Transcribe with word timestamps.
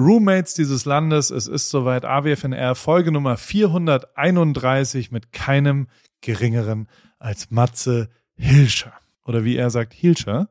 Roommates 0.00 0.54
dieses 0.54 0.86
Landes. 0.86 1.30
Es 1.30 1.46
ist 1.46 1.68
soweit 1.68 2.06
AWFNR 2.06 2.74
Folge 2.74 3.12
Nummer 3.12 3.36
431 3.36 5.12
mit 5.12 5.32
keinem 5.32 5.88
geringeren 6.22 6.88
als 7.18 7.50
Matze 7.50 8.08
Hilscher. 8.34 8.94
Oder 9.26 9.44
wie 9.44 9.56
er 9.56 9.68
sagt, 9.68 9.92
Hilscher. 9.92 10.48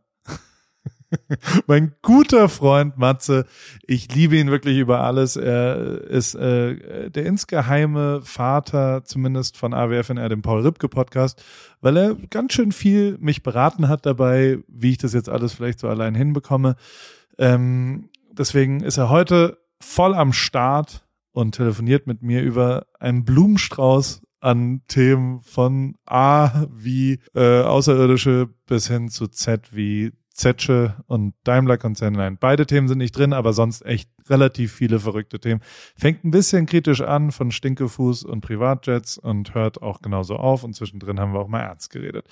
mein 1.65 1.95
guter 2.03 2.47
Freund 2.47 2.99
Matze. 2.99 3.47
Ich 3.87 4.13
liebe 4.13 4.37
ihn 4.37 4.51
wirklich 4.51 4.77
über 4.77 4.99
alles. 4.99 5.35
Er 5.35 6.01
ist 6.03 6.35
äh, 6.35 7.09
der 7.09 7.25
insgeheime 7.25 8.21
Vater, 8.21 9.03
zumindest 9.03 9.57
von 9.57 9.73
AWFNR, 9.73 10.29
dem 10.29 10.43
Paul 10.43 10.61
Ripke 10.61 10.89
Podcast, 10.89 11.43
weil 11.81 11.97
er 11.97 12.15
ganz 12.29 12.53
schön 12.53 12.71
viel 12.71 13.17
mich 13.19 13.41
beraten 13.41 13.87
hat 13.87 14.05
dabei, 14.05 14.59
wie 14.67 14.91
ich 14.91 14.99
das 14.99 15.13
jetzt 15.13 15.29
alles 15.29 15.53
vielleicht 15.53 15.79
so 15.79 15.87
allein 15.87 16.13
hinbekomme. 16.13 16.75
Ähm, 17.39 18.09
deswegen 18.39 18.79
ist 18.79 18.97
er 18.97 19.09
heute 19.09 19.59
voll 19.79 20.15
am 20.15 20.33
Start 20.33 21.05
und 21.31 21.55
telefoniert 21.55 22.07
mit 22.07 22.23
mir 22.23 22.41
über 22.41 22.87
einen 22.99 23.25
Blumenstrauß 23.25 24.21
an 24.39 24.81
Themen 24.87 25.41
von 25.41 25.95
A 26.05 26.65
wie 26.71 27.19
äh, 27.35 27.61
Außerirdische 27.61 28.49
bis 28.65 28.87
hin 28.87 29.09
zu 29.09 29.27
Z 29.27 29.75
wie 29.75 30.13
Zetsche 30.33 30.95
und 31.07 31.33
Daimler-Konzern. 31.43 32.13
Nein, 32.13 32.37
beide 32.39 32.65
Themen 32.65 32.87
sind 32.87 32.99
nicht 32.99 33.17
drin, 33.17 33.33
aber 33.33 33.51
sonst 33.51 33.85
echt 33.85 34.09
relativ 34.29 34.71
viele 34.71 34.99
verrückte 34.99 35.39
Themen. 35.39 35.59
Fängt 35.97 36.23
ein 36.23 36.31
bisschen 36.31 36.65
kritisch 36.65 37.01
an 37.01 37.31
von 37.31 37.51
Stinkefuß 37.51 38.23
und 38.23 38.39
Privatjets 38.39 39.17
und 39.17 39.53
hört 39.53 39.81
auch 39.81 40.01
genauso 40.01 40.37
auf. 40.37 40.63
Und 40.63 40.75
zwischendrin 40.75 41.19
haben 41.19 41.33
wir 41.33 41.41
auch 41.41 41.49
mal 41.49 41.59
ernst 41.59 41.89
geredet. 41.89 42.25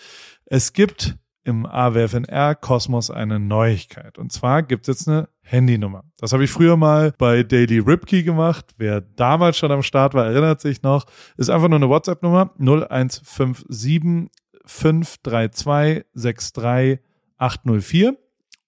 Es 0.45 0.71
gibt 0.71 1.17
im 1.47 1.65
AWFNR 1.65 2.55
Kosmos 2.55 3.09
eine 3.09 3.39
Neuigkeit. 3.39 4.17
Und 4.17 4.33
zwar 4.33 4.63
gibt 4.63 4.87
es 4.87 4.99
jetzt 4.99 5.07
eine 5.07 5.29
Handynummer. 5.41 6.03
Das 6.17 6.33
habe 6.33 6.43
ich 6.43 6.51
früher 6.51 6.75
mal 6.75 7.13
bei 7.17 7.43
Daily 7.43 7.79
Ripkey 7.79 8.23
gemacht. 8.23 8.75
Wer 8.77 8.99
damals 8.99 9.57
schon 9.57 9.71
am 9.71 9.81
Start 9.81 10.13
war, 10.13 10.25
erinnert 10.25 10.59
sich 10.59 10.83
noch. 10.83 11.05
Ist 11.37 11.49
einfach 11.49 11.69
nur 11.69 11.77
eine 11.77 11.87
WhatsApp-Nummer 11.87 12.51
0157 12.59 14.29
532 14.65 16.05
63 16.13 16.99
804. 17.37 18.17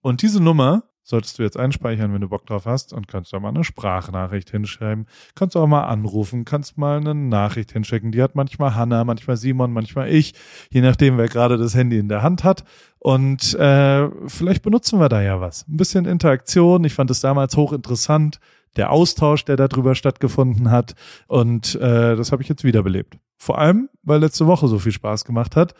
Und 0.01 0.21
diese 0.21 0.41
Nummer 0.41 0.83
solltest 1.09 1.39
du 1.39 1.43
jetzt 1.43 1.57
einspeichern, 1.57 2.13
wenn 2.13 2.21
du 2.21 2.29
Bock 2.29 2.45
drauf 2.45 2.65
hast 2.65 2.93
und 2.93 3.07
kannst 3.07 3.33
da 3.33 3.39
mal 3.39 3.49
eine 3.49 3.63
Sprachnachricht 3.63 4.51
hinschreiben. 4.51 5.07
Kannst 5.33 5.57
auch 5.57 5.65
mal 5.65 5.85
anrufen, 5.85 6.45
kannst 6.45 6.77
mal 6.77 6.97
eine 6.97 7.15
Nachricht 7.15 7.71
hinschicken. 7.71 8.11
Die 8.11 8.21
hat 8.21 8.35
manchmal 8.35 8.75
Hanna, 8.75 9.03
manchmal 9.03 9.35
Simon, 9.35 9.73
manchmal 9.73 10.09
ich, 10.09 10.35
je 10.69 10.81
nachdem, 10.81 11.17
wer 11.17 11.27
gerade 11.27 11.57
das 11.57 11.73
Handy 11.73 11.97
in 11.97 12.09
der 12.09 12.21
Hand 12.21 12.43
hat. 12.43 12.63
Und 12.99 13.55
äh, 13.55 14.07
vielleicht 14.27 14.61
benutzen 14.61 14.99
wir 14.99 15.09
da 15.09 15.21
ja 15.21 15.41
was. 15.41 15.67
Ein 15.67 15.77
bisschen 15.77 16.05
Interaktion. 16.05 16.83
Ich 16.83 16.93
fand 16.93 17.09
es 17.09 17.21
damals 17.21 17.57
hochinteressant. 17.57 18.39
Der 18.75 18.91
Austausch, 18.91 19.45
der 19.45 19.55
darüber 19.55 19.95
stattgefunden 19.95 20.69
hat. 20.69 20.93
Und 21.27 21.73
äh, 21.75 22.15
das 22.15 22.31
habe 22.31 22.43
ich 22.43 22.49
jetzt 22.49 22.63
wiederbelebt. 22.63 23.17
Vor 23.35 23.57
allem, 23.57 23.89
weil 24.03 24.19
letzte 24.19 24.45
Woche 24.45 24.67
so 24.67 24.77
viel 24.77 24.91
Spaß 24.91 25.25
gemacht 25.25 25.55
hat 25.55 25.73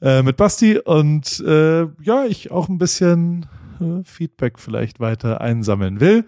äh, 0.00 0.22
mit 0.22 0.36
Basti 0.36 0.78
und 0.78 1.40
äh, 1.40 1.82
ja, 2.02 2.24
ich 2.26 2.50
auch 2.50 2.68
ein 2.68 2.78
bisschen 2.78 3.46
Feedback 4.04 4.58
vielleicht 4.58 5.00
weiter 5.00 5.40
einsammeln 5.40 6.00
will. 6.00 6.24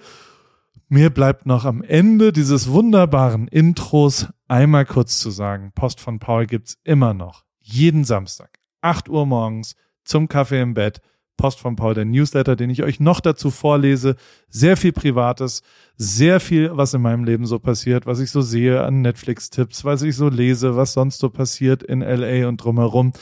Mir 0.88 1.10
bleibt 1.10 1.46
noch 1.46 1.64
am 1.64 1.82
Ende 1.82 2.32
dieses 2.32 2.70
wunderbaren 2.70 3.48
Intros 3.48 4.28
einmal 4.46 4.84
kurz 4.84 5.18
zu 5.18 5.30
sagen, 5.30 5.72
Post 5.74 6.00
von 6.00 6.18
Paul 6.18 6.46
gibt's 6.46 6.76
immer 6.84 7.14
noch. 7.14 7.44
Jeden 7.60 8.04
Samstag, 8.04 8.58
8 8.82 9.08
Uhr 9.08 9.24
morgens, 9.24 9.74
zum 10.04 10.28
Kaffee 10.28 10.60
im 10.60 10.74
Bett. 10.74 11.00
Post 11.38 11.60
von 11.60 11.76
Paul, 11.76 11.94
der 11.94 12.04
Newsletter, 12.04 12.56
den 12.56 12.70
ich 12.70 12.82
euch 12.82 13.00
noch 13.00 13.20
dazu 13.20 13.50
vorlese. 13.50 14.16
Sehr 14.48 14.76
viel 14.76 14.92
Privates, 14.92 15.62
sehr 15.96 16.40
viel, 16.40 16.70
was 16.76 16.94
in 16.94 17.02
meinem 17.02 17.24
Leben 17.24 17.46
so 17.46 17.58
passiert, 17.58 18.06
was 18.06 18.20
ich 18.20 18.30
so 18.30 18.42
sehe 18.42 18.82
an 18.84 19.00
Netflix-Tipps, 19.00 19.84
was 19.84 20.02
ich 20.02 20.14
so 20.14 20.28
lese, 20.28 20.76
was 20.76 20.92
sonst 20.92 21.18
so 21.18 21.30
passiert 21.30 21.82
in 21.82 22.00
LA 22.00 22.46
und 22.48 22.58
drumherum 22.58 23.12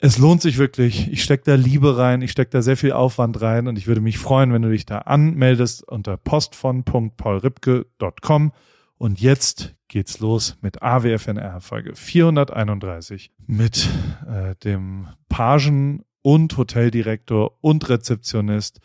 es 0.00 0.18
lohnt 0.18 0.42
sich 0.42 0.58
wirklich. 0.58 1.10
Ich 1.10 1.24
stecke 1.24 1.42
da 1.44 1.54
Liebe 1.54 1.96
rein, 1.98 2.22
ich 2.22 2.30
stecke 2.30 2.50
da 2.50 2.62
sehr 2.62 2.76
viel 2.76 2.92
Aufwand 2.92 3.40
rein 3.40 3.66
und 3.66 3.76
ich 3.78 3.88
würde 3.88 4.00
mich 4.00 4.18
freuen, 4.18 4.52
wenn 4.52 4.62
du 4.62 4.70
dich 4.70 4.86
da 4.86 4.98
anmeldest 4.98 5.82
unter 5.88 6.16
postvon.paulripke.com. 6.16 8.52
Und 8.96 9.20
jetzt 9.20 9.74
geht's 9.88 10.20
los 10.20 10.56
mit 10.60 10.82
AWFNR 10.82 11.60
Folge 11.60 11.94
431 11.94 13.32
mit 13.46 13.88
äh, 14.28 14.54
dem 14.56 15.06
Pagen 15.28 16.04
und 16.22 16.56
Hoteldirektor 16.56 17.52
und 17.60 17.88
Rezeptionist 17.88 18.80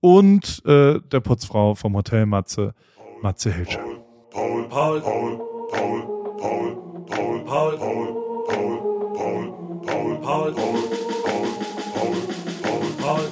und 0.00 0.62
äh, 0.66 1.00
der 1.00 1.20
Putzfrau 1.20 1.74
vom 1.74 1.96
Hotel 1.96 2.26
Matze, 2.26 2.74
Matze 3.22 3.52
Hilscher. 3.52 3.82
Paul, 4.30 4.68
Paul, 4.68 5.00
Paul, 5.00 5.40
Paul, 5.70 6.02
Paul, 6.38 6.76
Paul, 7.06 7.08
Paul, 7.44 7.44
Paul. 7.44 7.78
Paul, 7.78 8.25
Paul. 10.26 10.52
Paul. 13.00 13.30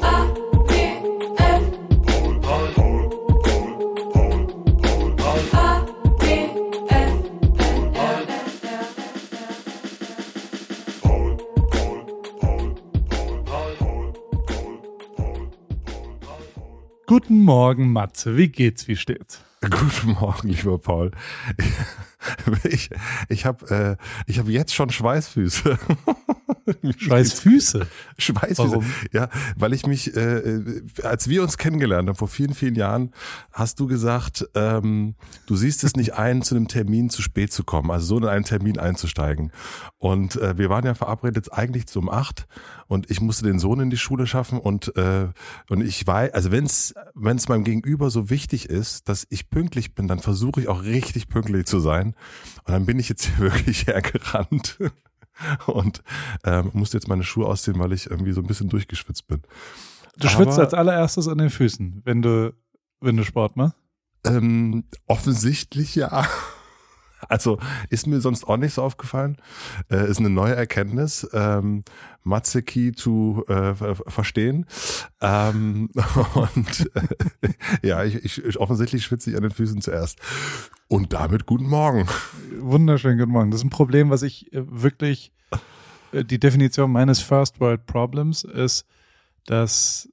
Guten 17.07 17.43
Morgen, 17.43 17.93
Matze. 17.93 18.37
Wie 18.37 18.49
geht's? 18.49 18.87
Wie 18.87 18.95
steht's? 18.95 19.41
Guten 19.63 20.13
Morgen, 20.13 20.49
lieber 20.49 20.79
Paul. 20.79 21.11
Ich, 22.65 22.91
ich 23.29 23.45
habe 23.45 23.99
äh, 23.99 24.31
ich 24.31 24.39
hab 24.39 24.49
jetzt 24.49 24.75
schon 24.75 24.91
Schweißfüße. 24.91 25.79
Schweißfüße? 26.99 27.87
Schweißfüße. 28.19 28.59
Warum? 28.59 28.85
Ja, 29.13 29.29
weil 29.57 29.73
ich 29.73 29.87
mich, 29.87 30.17
äh, 30.17 30.83
als 31.03 31.29
wir 31.29 31.43
uns 31.43 31.59
kennengelernt 31.59 32.09
haben, 32.09 32.17
vor 32.17 32.29
vielen, 32.29 32.55
vielen 32.55 32.75
Jahren, 32.75 33.13
hast 33.53 33.81
du 33.81 33.87
gesagt, 33.87 34.49
ähm, 34.55 35.15
du 35.47 35.57
siehst 35.57 35.85
es 35.85 35.97
nicht 35.97 36.15
ein, 36.15 36.43
zu 36.43 36.55
einem 36.55 36.69
Termin 36.69 37.11
zu 37.11 37.23
spät 37.23 37.53
zu 37.53 37.65
kommen, 37.65 37.91
also 37.91 38.07
so 38.07 38.17
in 38.19 38.25
einen 38.25 38.45
Termin 38.45 38.79
einzusteigen. 38.79 39.53
Und 39.99 40.37
äh, 40.37 40.57
wir 40.59 40.71
waren 40.71 40.85
ja 40.85 40.95
verabredet 40.95 41.53
eigentlich 41.53 41.87
zum 41.87 42.09
acht 42.09 42.47
und 42.87 43.11
ich 43.11 43.21
musste 43.21 43.45
den 43.45 43.59
Sohn 43.59 43.81
in 43.81 43.91
die 43.91 43.97
Schule 43.97 44.27
schaffen 44.27 44.59
und, 44.59 44.97
äh, 44.97 45.29
und 45.69 45.83
ich 45.83 46.07
weiß, 46.07 46.33
also 46.33 46.51
wenn 46.51 46.65
es 46.65 46.95
wenn 47.15 47.37
es 47.37 47.49
meinem 47.49 47.65
Gegenüber 47.65 48.11
so 48.11 48.31
wichtig 48.31 48.69
ist, 48.69 49.09
dass 49.09 49.27
ich 49.31 49.51
pünktlich 49.51 49.95
bin, 49.95 50.09
dann 50.09 50.19
versuche 50.19 50.61
ich 50.61 50.69
auch 50.69 50.83
richtig 50.83 51.29
pünktlich 51.29 51.67
zu 51.67 51.81
sein. 51.81 52.15
Und 52.65 52.73
dann 52.73 52.87
bin 52.87 52.99
ich 52.99 53.09
jetzt 53.09 53.39
wirklich 53.39 53.87
hergerannt 53.87 54.79
und 55.67 56.03
ähm, 56.45 56.71
musste 56.73 56.97
jetzt 56.97 57.09
meine 57.09 57.25
Schuhe 57.25 57.47
ausziehen, 57.47 57.79
weil 57.79 57.93
ich 57.93 58.11
irgendwie 58.11 58.33
so 58.33 58.41
ein 58.41 58.47
bisschen 58.47 58.69
durchgeschwitzt 58.69 59.27
bin. 59.27 59.43
Du 60.17 60.29
Aber, 60.29 60.37
schwitzt 60.37 60.59
als 60.59 60.75
allererstes 60.75 61.29
an 61.29 61.39
den 61.39 61.51
Füßen, 61.51 62.03
wenn 62.05 62.23
du, 62.23 62.55
wenn 63.01 63.17
du 63.17 63.25
Sport 63.25 63.57
machst? 63.57 63.77
Ähm, 64.25 64.85
offensichtlich 65.07 65.95
ja. 65.97 66.27
Also 67.29 67.59
ist 67.91 68.07
mir 68.07 68.21
sonst 68.21 68.45
auch 68.45 68.57
nicht 68.57 68.75
so 68.75 68.83
aufgefallen. 68.83 69.37
Äh, 69.91 70.09
ist 70.09 70.19
eine 70.19 70.31
neue 70.31 70.55
Erkenntnis, 70.55 71.29
ähm, 71.33 71.85
Matzeki 72.23 72.93
zu 72.93 73.45
äh, 73.49 73.75
verstehen. 73.75 74.67
Ähm, 75.21 75.91
und 76.35 76.91
äh, 76.95 77.49
ja, 77.83 78.05
ich, 78.05 78.25
ich, 78.25 78.59
offensichtlich 78.59 79.05
schwitze 79.05 79.31
ich 79.31 79.37
an 79.37 79.43
den 79.43 79.53
Füßen 79.53 79.81
zuerst. 79.81 80.19
Und 80.89 81.13
damit 81.13 81.47
guten 81.47 81.69
Morgen. 81.69 82.07
Wunderschönen 82.59 83.19
guten 83.19 83.33
Morgen. 83.33 83.51
Das 83.51 83.61
ist 83.61 83.67
ein 83.67 83.71
Problem, 83.71 84.11
was 84.11 84.23
ich 84.23 84.53
äh, 84.53 84.63
wirklich, 84.69 85.33
äh, 86.13 86.25
die 86.25 86.39
Definition 86.39 86.93
meines 86.93 87.21
First 87.21 87.61
World 87.61 87.87
Problems 87.87 88.45
ist, 88.45 88.87
dass 89.47 90.09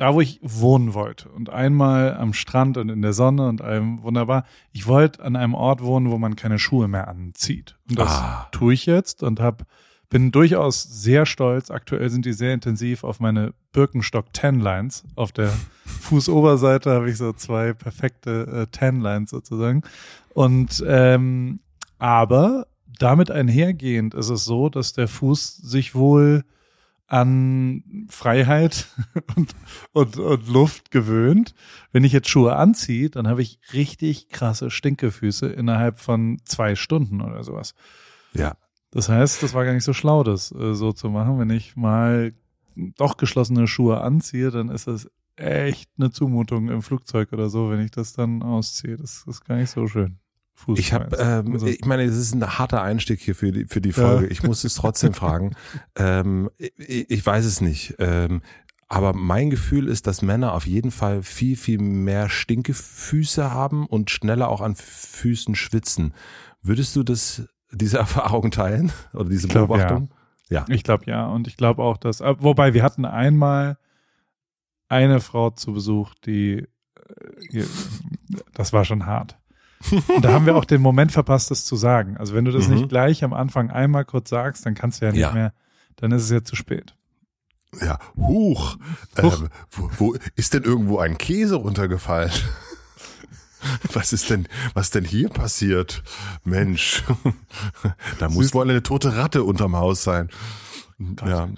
da, 0.00 0.14
wo 0.14 0.22
ich 0.22 0.40
wohnen 0.42 0.94
wollte 0.94 1.28
und 1.28 1.50
einmal 1.50 2.14
am 2.14 2.32
Strand 2.32 2.78
und 2.78 2.88
in 2.88 3.02
der 3.02 3.12
Sonne 3.12 3.46
und 3.46 3.60
allem 3.60 4.02
wunderbar, 4.02 4.46
ich 4.72 4.86
wollte 4.86 5.22
an 5.22 5.36
einem 5.36 5.52
Ort 5.52 5.82
wohnen, 5.82 6.10
wo 6.10 6.16
man 6.16 6.36
keine 6.36 6.58
Schuhe 6.58 6.88
mehr 6.88 7.06
anzieht. 7.06 7.76
Und 7.86 7.98
das 7.98 8.08
ah. 8.08 8.48
tue 8.50 8.72
ich 8.72 8.86
jetzt 8.86 9.22
und 9.22 9.40
hab, 9.40 9.66
bin 10.08 10.32
durchaus 10.32 10.82
sehr 10.84 11.26
stolz. 11.26 11.70
Aktuell 11.70 12.08
sind 12.08 12.24
die 12.24 12.32
sehr 12.32 12.54
intensiv 12.54 13.04
auf 13.04 13.20
meine 13.20 13.52
Birkenstock 13.72 14.32
Tan 14.32 14.58
Lines. 14.58 15.04
Auf 15.16 15.32
der 15.32 15.52
Fußoberseite 15.84 16.90
habe 16.92 17.10
ich 17.10 17.18
so 17.18 17.34
zwei 17.34 17.74
perfekte 17.74 18.46
äh, 18.46 18.66
Tan 18.72 19.02
Lines 19.02 19.28
sozusagen. 19.28 19.82
Und 20.32 20.82
ähm, 20.86 21.60
aber 21.98 22.68
damit 22.98 23.30
einhergehend 23.30 24.14
ist 24.14 24.30
es 24.30 24.46
so, 24.46 24.70
dass 24.70 24.94
der 24.94 25.08
Fuß 25.08 25.58
sich 25.58 25.94
wohl 25.94 26.44
an 27.10 28.06
Freiheit 28.08 28.86
und, 29.36 29.54
und, 29.92 30.16
und 30.16 30.48
Luft 30.48 30.90
gewöhnt. 30.90 31.54
Wenn 31.92 32.04
ich 32.04 32.12
jetzt 32.12 32.28
Schuhe 32.28 32.56
anziehe, 32.56 33.10
dann 33.10 33.26
habe 33.26 33.42
ich 33.42 33.58
richtig 33.72 34.28
krasse 34.28 34.70
Stinkefüße 34.70 35.48
innerhalb 35.48 35.98
von 35.98 36.40
zwei 36.44 36.76
Stunden 36.76 37.20
oder 37.20 37.42
sowas. 37.42 37.74
Ja. 38.32 38.56
Das 38.92 39.08
heißt, 39.08 39.42
das 39.42 39.54
war 39.54 39.64
gar 39.64 39.72
nicht 39.72 39.84
so 39.84 39.92
schlau, 39.92 40.24
das 40.24 40.52
äh, 40.52 40.74
so 40.74 40.92
zu 40.92 41.10
machen. 41.10 41.38
Wenn 41.38 41.50
ich 41.50 41.76
mal 41.76 42.32
doch 42.74 43.16
geschlossene 43.16 43.66
Schuhe 43.66 44.00
anziehe, 44.00 44.50
dann 44.50 44.68
ist 44.68 44.86
es 44.86 45.10
echt 45.36 45.90
eine 45.98 46.10
Zumutung 46.10 46.68
im 46.68 46.82
Flugzeug 46.82 47.32
oder 47.32 47.48
so, 47.50 47.70
wenn 47.70 47.80
ich 47.80 47.90
das 47.90 48.12
dann 48.12 48.42
ausziehe. 48.42 48.96
Das 48.96 49.24
ist 49.26 49.44
gar 49.44 49.56
nicht 49.56 49.70
so 49.70 49.86
schön. 49.86 50.18
Fußball. 50.60 50.78
Ich 50.78 50.92
habe, 50.92 51.16
ähm, 51.16 51.52
also. 51.54 51.66
ich 51.66 51.84
meine, 51.84 52.06
das 52.06 52.16
ist 52.16 52.34
ein 52.34 52.58
harter 52.58 52.82
Einstieg 52.82 53.20
hier 53.20 53.34
für 53.34 53.50
die 53.50 53.64
für 53.64 53.80
die 53.80 53.92
Folge. 53.92 54.26
Ja. 54.26 54.30
Ich 54.30 54.42
muss 54.42 54.64
es 54.64 54.74
trotzdem 54.74 55.14
fragen. 55.14 55.54
Ähm, 55.96 56.50
ich, 56.56 57.10
ich, 57.10 57.26
weiß 57.26 57.44
es 57.44 57.60
nicht. 57.60 57.96
Ähm, 57.98 58.42
aber 58.88 59.12
mein 59.12 59.50
Gefühl 59.50 59.88
ist, 59.88 60.06
dass 60.06 60.22
Männer 60.22 60.54
auf 60.54 60.66
jeden 60.66 60.90
Fall 60.90 61.22
viel, 61.22 61.56
viel 61.56 61.78
mehr 61.78 62.28
Stinkefüße 62.28 63.52
haben 63.52 63.86
und 63.86 64.10
schneller 64.10 64.48
auch 64.48 64.60
an 64.60 64.74
Füßen 64.76 65.54
schwitzen. 65.54 66.14
Würdest 66.62 66.96
du 66.96 67.02
das, 67.02 67.42
diese 67.72 67.98
Erfahrung 67.98 68.50
teilen 68.50 68.92
oder 69.12 69.28
diese 69.28 69.48
glaub, 69.48 69.68
Beobachtung? 69.68 70.10
Ja. 70.48 70.60
ja. 70.60 70.74
Ich 70.74 70.84
glaube 70.84 71.04
ja. 71.06 71.26
Und 71.26 71.48
ich 71.48 71.56
glaube 71.56 71.82
auch, 71.82 71.96
dass, 71.96 72.20
äh, 72.20 72.34
wobei 72.38 72.72
wir 72.72 72.82
hatten 72.82 73.04
einmal 73.04 73.78
eine 74.88 75.20
Frau 75.20 75.50
zu 75.50 75.72
Besuch, 75.72 76.14
die, 76.24 76.66
äh, 77.52 77.64
das 78.54 78.72
war 78.72 78.84
schon 78.84 79.06
hart. 79.06 79.39
Und 79.90 80.24
da 80.24 80.32
haben 80.32 80.46
wir 80.46 80.56
auch 80.56 80.64
den 80.64 80.82
Moment 80.82 81.12
verpasst, 81.12 81.50
das 81.50 81.64
zu 81.64 81.76
sagen. 81.76 82.16
Also 82.16 82.34
wenn 82.34 82.44
du 82.44 82.52
das 82.52 82.68
mhm. 82.68 82.74
nicht 82.74 82.88
gleich 82.88 83.24
am 83.24 83.32
Anfang 83.32 83.70
einmal 83.70 84.04
kurz 84.04 84.30
sagst, 84.30 84.66
dann 84.66 84.74
kannst 84.74 85.00
du 85.00 85.06
ja 85.06 85.12
nicht 85.12 85.20
ja. 85.20 85.32
mehr, 85.32 85.52
dann 85.96 86.12
ist 86.12 86.24
es 86.24 86.30
ja 86.30 86.44
zu 86.44 86.56
spät. 86.56 86.94
Ja, 87.80 87.98
huch. 88.16 88.76
huch. 89.20 89.40
Ähm, 89.40 89.48
wo, 89.70 89.90
wo 89.96 90.16
ist 90.36 90.54
denn 90.54 90.64
irgendwo 90.64 90.98
ein 90.98 91.18
Käse 91.18 91.56
runtergefallen? 91.56 92.32
Was 93.92 94.14
ist 94.14 94.30
denn, 94.30 94.48
was 94.72 94.88
denn 94.88 95.04
hier 95.04 95.28
passiert? 95.28 96.02
Mensch, 96.44 97.04
da 98.18 98.30
muss 98.30 98.54
wohl 98.54 98.70
eine 98.70 98.82
tote 98.82 99.16
Ratte 99.16 99.44
unterm 99.44 99.76
Haus 99.76 100.02
sein. 100.02 100.30
Gott, 100.98 101.28
ja. 101.28 101.48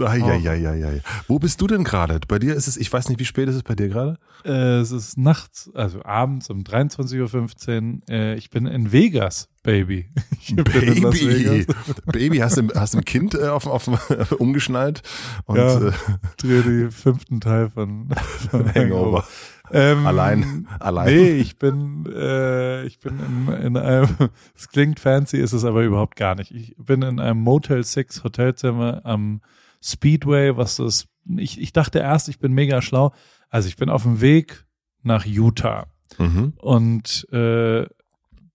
Ah, 0.00 0.14
ja, 0.14 0.34
ja, 0.34 0.54
ja, 0.54 0.74
ja. 0.74 0.90
Wo 1.28 1.38
bist 1.38 1.60
du 1.60 1.66
denn 1.66 1.84
gerade? 1.84 2.20
Bei 2.26 2.38
dir 2.38 2.54
ist 2.54 2.68
es, 2.68 2.76
ich 2.76 2.92
weiß 2.92 3.08
nicht, 3.08 3.20
wie 3.20 3.24
spät 3.24 3.48
ist 3.48 3.56
es 3.56 3.62
bei 3.62 3.74
dir 3.74 3.88
gerade? 3.88 4.18
Äh, 4.44 4.80
es 4.80 4.90
ist 4.90 5.16
nachts, 5.16 5.70
also 5.74 6.04
abends 6.04 6.50
um 6.50 6.62
23.15 6.62 7.92
Uhr. 7.92 8.00
Äh, 8.08 8.34
ich 8.36 8.50
bin 8.50 8.66
in 8.66 8.92
Vegas, 8.92 9.48
Baby. 9.62 10.06
Baby, 10.54 11.66
Baby, 12.06 12.38
hast 12.38 12.58
du, 12.58 12.68
hast 12.74 12.94
du 12.94 12.98
ein 12.98 13.04
Kind 13.04 13.34
äh, 13.34 13.48
auf, 13.48 13.66
auf, 13.66 13.88
umgeschnallt? 14.38 15.02
Und, 15.46 15.56
ja, 15.56 15.88
äh, 15.88 15.92
drehe 16.36 16.62
die 16.62 16.90
fünften 16.90 17.40
Teil 17.40 17.70
von, 17.70 18.08
von 18.50 18.74
Hangover. 18.74 19.24
Ähm, 19.72 20.06
allein, 20.06 20.68
allein. 20.78 21.06
Nee, 21.06 21.30
ich 21.36 21.58
bin, 21.58 22.04
äh, 22.14 22.84
ich 22.84 22.98
bin 22.98 23.18
in, 23.18 23.54
in 23.54 23.76
einem, 23.78 24.08
es 24.54 24.68
klingt 24.68 25.00
fancy, 25.00 25.38
ist 25.38 25.54
es 25.54 25.64
aber 25.64 25.82
überhaupt 25.82 26.16
gar 26.16 26.34
nicht. 26.34 26.50
Ich 26.50 26.76
bin 26.76 27.00
in 27.00 27.18
einem 27.18 27.40
Motel 27.40 27.82
6 27.82 28.24
Hotelzimmer 28.24 29.00
am 29.04 29.40
Speedway, 29.84 30.56
was 30.56 30.76
das, 30.76 31.06
ich, 31.36 31.60
ich 31.60 31.72
dachte 31.74 31.98
erst, 31.98 32.30
ich 32.30 32.38
bin 32.38 32.52
mega 32.52 32.80
schlau. 32.80 33.12
Also 33.50 33.68
ich 33.68 33.76
bin 33.76 33.90
auf 33.90 34.02
dem 34.02 34.22
Weg 34.22 34.64
nach 35.02 35.26
Utah. 35.26 35.86
Mhm. 36.18 36.54
Und 36.56 37.28
äh, 37.32 37.86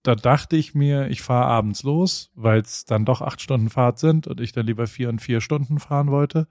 da 0.02 0.14
dachte 0.14 0.56
ich 0.56 0.74
mir, 0.74 1.08
ich 1.08 1.22
fahre 1.22 1.46
abends 1.46 1.84
los, 1.84 2.30
weil 2.34 2.60
es 2.60 2.84
dann 2.84 3.04
doch 3.04 3.20
acht 3.20 3.40
Stunden 3.40 3.70
Fahrt 3.70 3.98
sind 3.98 4.26
und 4.26 4.40
ich 4.40 4.52
dann 4.52 4.66
lieber 4.66 4.86
vier 4.88 5.08
und 5.08 5.20
vier 5.20 5.40
Stunden 5.40 5.78
fahren 5.78 6.10
wollte. 6.10 6.48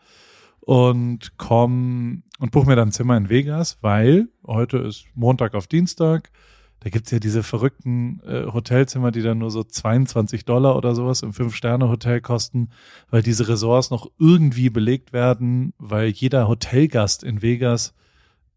Und 0.61 1.37
komm 1.37 2.23
und 2.39 2.51
buche 2.51 2.67
mir 2.67 2.75
dann 2.75 2.91
Zimmer 2.91 3.17
in 3.17 3.29
Vegas, 3.29 3.79
weil 3.81 4.29
heute 4.45 4.77
ist 4.77 5.05
Montag 5.13 5.55
auf 5.55 5.67
Dienstag 5.67 6.31
da 6.81 6.89
gibt's 6.89 7.11
ja 7.11 7.19
diese 7.19 7.43
verrückten 7.43 8.21
äh, 8.25 8.45
Hotelzimmer, 8.45 9.11
die 9.11 9.21
dann 9.21 9.39
nur 9.39 9.51
so 9.51 9.63
22 9.63 10.45
Dollar 10.45 10.75
oder 10.75 10.95
sowas 10.95 11.23
im 11.23 11.33
Fünf-Sterne-Hotel 11.33 12.21
kosten, 12.21 12.69
weil 13.09 13.21
diese 13.21 13.47
Ressorts 13.47 13.89
noch 13.89 14.09
irgendwie 14.17 14.69
belegt 14.69 15.11
werden, 15.11 15.73
weil 15.77 16.09
jeder 16.09 16.47
Hotelgast 16.47 17.23
in 17.23 17.41
Vegas 17.41 17.93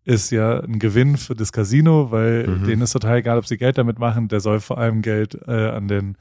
ist 0.04 0.30
ja 0.30 0.60
ein 0.60 0.78
Gewinn 0.78 1.16
für 1.16 1.34
das 1.34 1.52
Casino, 1.52 2.10
weil 2.10 2.46
mhm. 2.46 2.64
denen 2.64 2.82
ist 2.82 2.92
total 2.92 3.18
egal, 3.18 3.38
ob 3.38 3.46
sie 3.46 3.56
Geld 3.56 3.78
damit 3.78 3.98
machen, 3.98 4.28
der 4.28 4.40
soll 4.40 4.60
vor 4.60 4.78
allem 4.78 5.02
Geld 5.02 5.38
äh, 5.46 5.68
an 5.68 5.88
den 5.88 6.16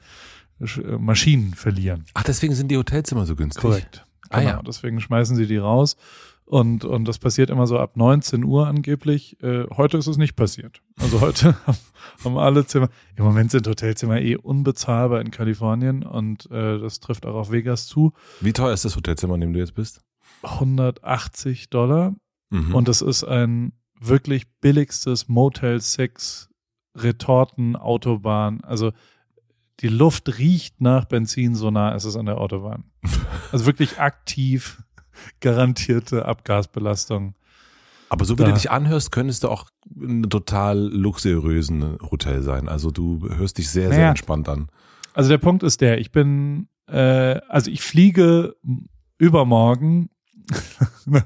äh, 0.60 0.98
Maschinen 0.98 1.54
verlieren. 1.54 2.06
Ach, 2.14 2.24
deswegen 2.24 2.54
sind 2.54 2.70
die 2.70 2.78
Hotelzimmer 2.78 3.26
so 3.26 3.36
günstig. 3.36 3.62
Korrekt. 3.62 4.06
Genau, 4.30 4.44
ah, 4.44 4.44
ja. 4.44 4.62
deswegen 4.66 5.02
schmeißen 5.02 5.36
sie 5.36 5.48
die 5.48 5.58
raus. 5.58 5.98
Und, 6.52 6.84
und 6.84 7.08
das 7.08 7.18
passiert 7.18 7.50
immer 7.50 7.66
so 7.66 7.80
ab 7.80 7.96
19 7.96 8.44
Uhr 8.44 8.68
angeblich. 8.68 9.42
Äh, 9.42 9.68
heute 9.70 9.98
ist 9.98 10.08
es 10.08 10.18
nicht 10.18 10.36
passiert. 10.36 10.82
Also 11.00 11.22
heute 11.22 11.56
haben 12.26 12.38
alle 12.38 12.66
Zimmer. 12.66 12.90
Im 13.16 13.24
Moment 13.24 13.52
sind 13.52 13.66
Hotelzimmer 13.70 14.20
eh 14.20 14.36
unbezahlbar 14.36 15.22
in 15.22 15.32
Kalifornien 15.32 16.04
und 16.04 16.52
äh, 16.52 16.78
das 16.78 17.00
trifft 17.00 17.26
auch 17.26 17.36
auf 17.36 17.54
Vegas 17.54 17.88
zu. 17.88 18.12
Wie 18.42 18.52
teuer 18.52 18.74
ist 18.74 18.84
das 18.84 18.98
Hotelzimmer, 18.98 19.36
in 19.36 19.40
dem 19.40 19.54
du 19.54 19.60
jetzt 19.60 19.76
bist? 19.76 20.02
180 20.42 21.70
Dollar. 21.70 22.16
Mhm. 22.50 22.76
Und 22.76 22.90
das 22.90 23.02
ist 23.02 23.24
ein 23.24 23.72
wirklich 23.98 24.52
billigstes 24.60 25.30
Motel 25.30 25.80
6 25.80 26.50
Retorten 26.98 27.78
Autobahn. 27.78 28.60
Also 28.66 28.92
die 29.80 29.88
Luft 29.88 30.38
riecht 30.38 30.82
nach 30.82 31.06
Benzin 31.06 31.56
so 31.56 31.72
nah 31.72 31.96
ist 31.96 32.04
es 32.04 32.18
an 32.18 32.26
der 32.26 32.40
Autobahn. 32.40 32.84
Also 33.54 33.66
wirklich 33.66 34.00
aktiv 34.00 34.82
garantierte 35.40 36.26
Abgasbelastung. 36.26 37.36
Aber 38.10 38.26
so 38.26 38.38
wie 38.38 38.44
da. 38.44 38.50
du 38.50 38.54
dich 38.54 38.70
anhörst, 38.70 39.12
könntest 39.12 39.44
du 39.44 39.50
auch 39.50 39.68
in 39.96 40.10
einem 40.10 40.30
total 40.30 40.78
luxuriösen 40.78 41.98
Hotel 42.12 42.42
sein. 42.42 42.68
Also 42.68 42.92
du 42.92 43.30
hörst 43.30 43.58
dich 43.58 43.70
sehr, 43.70 43.88
naja. 43.88 43.96
sehr 43.96 44.10
entspannt 44.10 44.50
an. 44.50 44.68
Also 45.14 45.30
der 45.30 45.38
Punkt 45.38 45.64
ist 45.64 45.80
der, 45.80 45.98
ich 45.98 46.12
bin, 46.12 46.68
äh, 46.88 47.40
also 47.48 47.72
ich 47.72 47.82
fliege 47.82 48.56
übermorgen. 49.18 50.10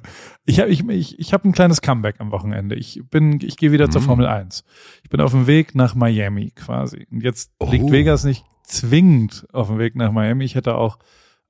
ich 0.45 0.59
habe 0.59 0.69
ich, 0.69 0.87
ich, 0.87 1.17
ich 1.19 1.33
hab 1.33 1.43
ein 1.43 1.53
kleines 1.53 1.81
Comeback 1.81 2.17
am 2.19 2.31
Wochenende. 2.31 2.75
Ich 2.75 3.01
bin, 3.09 3.39
ich 3.41 3.57
gehe 3.57 3.71
wieder 3.71 3.87
mm. 3.87 3.91
zur 3.91 4.01
Formel 4.01 4.27
1. 4.27 4.63
Ich 5.03 5.09
bin 5.09 5.21
auf 5.21 5.31
dem 5.31 5.47
Weg 5.47 5.73
nach 5.73 5.95
Miami 5.95 6.51
quasi. 6.51 7.07
Und 7.09 7.23
jetzt 7.23 7.51
oh. 7.57 7.71
liegt 7.71 7.89
Vegas 7.89 8.25
nicht 8.25 8.45
zwingend 8.63 9.47
auf 9.53 9.67
dem 9.67 9.79
Weg 9.79 9.95
nach 9.95 10.11
Miami. 10.11 10.45
Ich 10.45 10.53
hätte 10.53 10.75
auch 10.75 10.99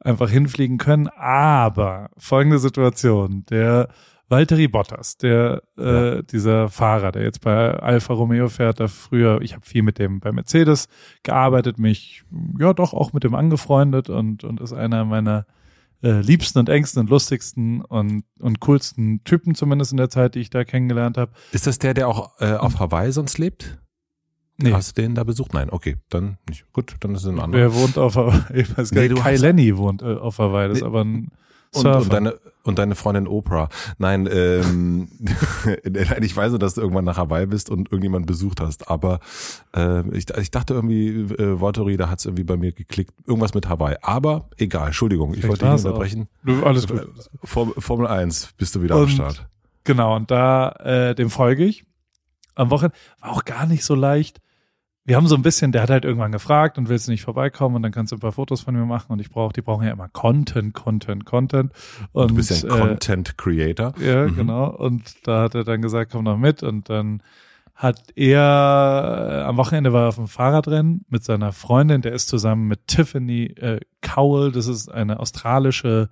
einfach 0.05 0.29
hinfliegen 0.29 0.77
können. 0.77 1.07
Aber 1.07 2.09
folgende 2.17 2.59
Situation, 2.59 3.45
der 3.49 3.89
Valtteri 4.27 4.67
Bottas, 4.67 5.17
der 5.17 5.61
äh, 5.77 6.23
dieser 6.23 6.69
Fahrer, 6.69 7.11
der 7.11 7.23
jetzt 7.23 7.41
bei 7.41 7.71
Alfa 7.71 8.13
Romeo 8.13 8.47
fährt, 8.49 8.79
da 8.79 8.87
früher, 8.87 9.41
ich 9.41 9.53
habe 9.53 9.65
viel 9.65 9.83
mit 9.83 9.99
dem 9.99 10.19
bei 10.19 10.31
Mercedes 10.31 10.87
gearbeitet, 11.23 11.77
mich 11.77 12.23
ja 12.59 12.73
doch 12.73 12.93
auch 12.93 13.13
mit 13.13 13.23
dem 13.23 13.35
angefreundet 13.35 14.09
und 14.09 14.43
und 14.43 14.61
ist 14.61 14.73
einer 14.73 15.05
meiner 15.05 15.45
äh, 16.01 16.21
liebsten 16.21 16.57
und 16.57 16.69
engsten 16.69 17.01
und 17.01 17.09
lustigsten 17.09 17.81
und 17.81 18.23
und 18.39 18.59
coolsten 18.61 19.23
Typen 19.25 19.53
zumindest 19.53 19.91
in 19.91 19.97
der 19.97 20.09
Zeit, 20.09 20.33
die 20.33 20.39
ich 20.39 20.49
da 20.49 20.63
kennengelernt 20.63 21.17
habe. 21.17 21.31
Ist 21.51 21.67
das 21.67 21.77
der, 21.77 21.93
der 21.93 22.07
auch 22.07 22.39
äh, 22.39 22.53
auf 22.53 22.79
Hawaii 22.79 23.11
sonst 23.11 23.37
lebt? 23.37 23.77
Nee. 24.57 24.71
Hast 24.71 24.97
du 24.97 25.01
den 25.01 25.15
da 25.15 25.23
besucht? 25.23 25.53
Nein, 25.53 25.69
okay, 25.69 25.97
dann 26.09 26.37
nicht. 26.47 26.65
Gut, 26.71 26.95
dann 27.01 27.13
ist 27.13 27.23
es 27.23 27.27
ein 27.27 27.39
anderer. 27.39 27.61
Wer 27.61 27.73
wohnt 27.73 27.97
auf 27.97 28.15
Hawaii? 28.15 28.61
Ich 28.61 28.77
weiß 28.77 28.91
gar 28.91 29.01
nee, 29.01 29.09
Kai 29.09 29.35
Lenny 29.35 29.75
wohnt 29.77 30.01
äh, 30.01 30.15
auf 30.15 30.39
Hawaii, 30.39 30.69
das 30.69 30.75
nee. 30.75 30.79
ist 30.79 30.85
aber 30.85 31.03
ein 31.03 31.31
und, 31.75 31.85
und, 31.85 32.13
deine, 32.13 32.39
und 32.63 32.79
deine 32.79 32.95
Freundin 32.95 33.27
Oprah. 33.27 33.69
Nein, 33.97 34.29
ähm, 34.31 35.09
ich 36.21 36.35
weiß 36.35 36.51
nur, 36.51 36.59
dass 36.59 36.75
du 36.75 36.81
irgendwann 36.81 37.05
nach 37.05 37.17
Hawaii 37.17 37.45
bist 37.45 37.69
und 37.69 37.91
irgendjemand 37.91 38.27
besucht 38.27 38.61
hast. 38.61 38.89
Aber 38.89 39.19
äh, 39.75 40.07
ich, 40.15 40.29
ich 40.29 40.51
dachte 40.51 40.73
irgendwie, 40.73 41.09
äh, 41.09 41.59
Voltori, 41.59 41.97
da 41.97 42.09
hat 42.09 42.19
es 42.19 42.25
irgendwie 42.25 42.43
bei 42.43 42.57
mir 42.57 42.71
geklickt. 42.71 43.13
Irgendwas 43.27 43.53
mit 43.53 43.67
Hawaii. 43.67 43.97
Aber 44.01 44.49
egal, 44.57 44.87
Entschuldigung, 44.87 45.33
ich, 45.33 45.39
ich 45.39 45.47
wollte 45.47 45.65
dich 45.65 45.73
nicht 45.73 45.85
unterbrechen. 45.85 46.27
Alles 46.63 46.87
gut. 46.87 47.01
Formel 47.43 48.07
1 48.07 48.53
bist 48.57 48.75
du 48.75 48.81
wieder 48.81 48.95
und, 48.95 49.03
am 49.03 49.09
Start. 49.09 49.47
Genau, 49.83 50.15
und 50.15 50.31
da 50.31 50.69
äh, 50.83 51.15
dem 51.15 51.29
folge 51.29 51.65
ich. 51.65 51.85
Am 52.55 52.69
Wochenende 52.69 52.95
war 53.19 53.31
auch 53.31 53.43
gar 53.43 53.65
nicht 53.65 53.83
so 53.83 53.95
leicht 53.95 54.39
wir 55.05 55.15
haben 55.15 55.27
so 55.27 55.35
ein 55.35 55.43
bisschen, 55.43 55.71
der 55.71 55.83
hat 55.83 55.91
halt 55.91 56.03
irgendwann 56.03 56.31
gefragt 56.31 56.79
und 56.79 56.89
willst 56.89 57.07
du 57.07 57.11
nicht 57.11 57.21
vorbeikommen 57.21 57.75
und 57.75 57.83
dann 57.83 57.91
kannst 57.91 58.11
du 58.11 58.15
ein 58.15 58.19
paar 58.19 58.31
Fotos 58.31 58.61
von 58.61 58.75
mir 58.75 58.85
machen 58.85 59.11
und 59.11 59.21
ich 59.21 59.29
brauche, 59.29 59.53
die 59.53 59.61
brauchen 59.61 59.85
ja 59.85 59.93
immer 59.93 60.09
Content, 60.09 60.73
Content, 60.73 61.25
Content. 61.25 61.71
Und, 62.11 62.31
du 62.31 62.35
bist 62.35 62.63
ja 62.63 62.69
ein 62.73 62.75
äh, 62.75 62.87
Content 62.87 63.37
Creator. 63.37 63.93
Ja, 63.99 64.25
mhm. 64.25 64.35
genau. 64.35 64.67
Und 64.75 65.27
da 65.27 65.43
hat 65.43 65.53
er 65.53 65.63
dann 65.63 65.83
gesagt, 65.83 66.11
komm 66.11 66.23
noch 66.23 66.37
mit 66.37 66.63
und 66.63 66.89
dann 66.89 67.21
hat 67.75 68.01
er 68.15 69.27
äh, 69.29 69.41
am 69.43 69.57
Wochenende 69.57 69.93
war 69.93 70.03
er 70.03 70.07
auf 70.07 70.15
dem 70.15 70.27
Fahrradrennen 70.27 71.05
mit 71.09 71.23
seiner 71.23 71.51
Freundin, 71.51 72.01
der 72.01 72.13
ist 72.13 72.27
zusammen 72.27 72.67
mit 72.67 72.87
Tiffany 72.87 73.53
äh, 73.57 73.81
Cowell, 74.01 74.51
das 74.51 74.65
ist 74.65 74.89
eine 74.89 75.19
australische 75.19 76.09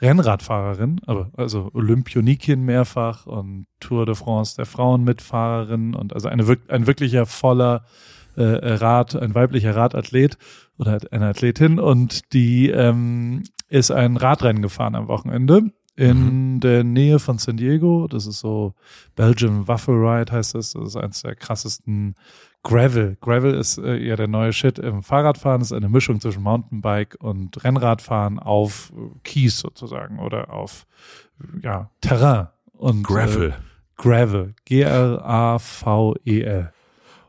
Rennradfahrerin, 0.00 1.00
aber 1.06 1.30
also 1.36 1.70
Olympionikin 1.74 2.62
mehrfach 2.62 3.26
und 3.26 3.66
Tour 3.78 4.06
de 4.06 4.14
France 4.14 4.56
der 4.56 4.66
Frauen 4.66 5.04
Mitfahrerin 5.04 5.94
und 5.94 6.14
also 6.14 6.28
eine 6.28 6.44
ein 6.68 6.86
wirklicher 6.86 7.26
voller 7.26 7.84
äh, 8.36 8.42
Rad, 8.42 9.16
ein 9.16 9.34
weiblicher 9.34 9.76
Radathlet 9.76 10.38
oder 10.78 10.98
eine 11.10 11.26
Athletin 11.26 11.78
und 11.78 12.32
die 12.32 12.70
ähm, 12.70 13.42
ist 13.68 13.90
ein 13.90 14.16
Radrennen 14.16 14.62
gefahren 14.62 14.94
am 14.94 15.08
Wochenende 15.08 15.72
in 15.94 16.54
mhm. 16.54 16.60
der 16.60 16.84
Nähe 16.84 17.18
von 17.18 17.38
San 17.38 17.56
Diego. 17.56 18.06
Das 18.08 18.26
ist 18.26 18.38
so 18.40 18.74
Belgian 19.14 19.68
Waffle 19.68 19.94
Ride 19.94 20.32
heißt 20.32 20.54
das. 20.54 20.72
Das 20.72 20.88
ist 20.88 20.96
eines 20.96 21.22
der 21.22 21.36
krassesten 21.36 22.14
Gravel. 22.62 23.16
Gravel 23.20 23.54
ist 23.54 23.78
äh, 23.78 23.96
ja 23.96 24.16
der 24.16 24.28
neue 24.28 24.52
Shit 24.52 24.78
im 24.78 25.02
Fahrradfahren. 25.02 25.60
Das 25.60 25.70
ist 25.70 25.76
eine 25.76 25.88
Mischung 25.88 26.20
zwischen 26.20 26.42
Mountainbike 26.42 27.16
und 27.20 27.62
Rennradfahren 27.64 28.38
auf 28.38 28.92
Kies 29.24 29.58
sozusagen 29.58 30.18
oder 30.18 30.52
auf 30.52 30.86
ja 31.62 31.90
Terrain. 32.00 32.48
Und, 32.72 33.02
Gravel. 33.02 33.50
Äh, 33.50 33.54
Gravel. 33.96 34.54
G-R-A-V-E-L. 34.64 35.12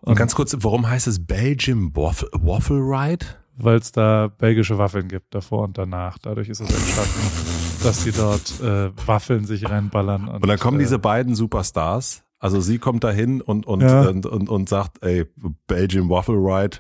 Und 0.06 0.16
ganz 0.16 0.36
kurz, 0.36 0.56
warum 0.60 0.88
heißt 0.90 1.08
es 1.08 1.26
Belgium 1.26 1.96
Waffle, 1.96 2.30
Waffle 2.34 2.78
Ride? 2.78 3.26
Weil 3.56 3.78
es 3.78 3.92
da 3.92 4.28
belgische 4.38 4.78
Waffeln 4.78 5.08
gibt, 5.08 5.34
davor 5.36 5.64
und 5.64 5.78
danach. 5.78 6.18
Dadurch 6.18 6.50
ist 6.50 6.60
es 6.60 6.70
entstanden, 6.70 7.84
dass 7.84 8.04
die 8.04 8.12
dort 8.12 8.60
äh, 8.62 8.90
Waffeln 9.08 9.46
sich 9.46 9.70
reinballern. 9.70 10.28
Und 10.28 10.48
dann 10.48 10.58
kommen 10.60 10.80
äh, 10.80 10.84
diese 10.84 10.98
beiden 11.00 11.36
Superstars. 11.36 12.24
Also 12.40 12.60
sie 12.62 12.80
kommt 12.80 13.04
dahin 13.04 13.42
und, 13.42 13.66
und, 13.66 13.82
Ja. 13.82 14.02
und, 14.10 14.26
und, 14.26 14.50
und 14.50 14.68
sagt, 14.70 15.02
ey, 15.04 15.26
Belgium 15.68 16.10
Waffle 16.10 16.36
Ride. 16.36 16.78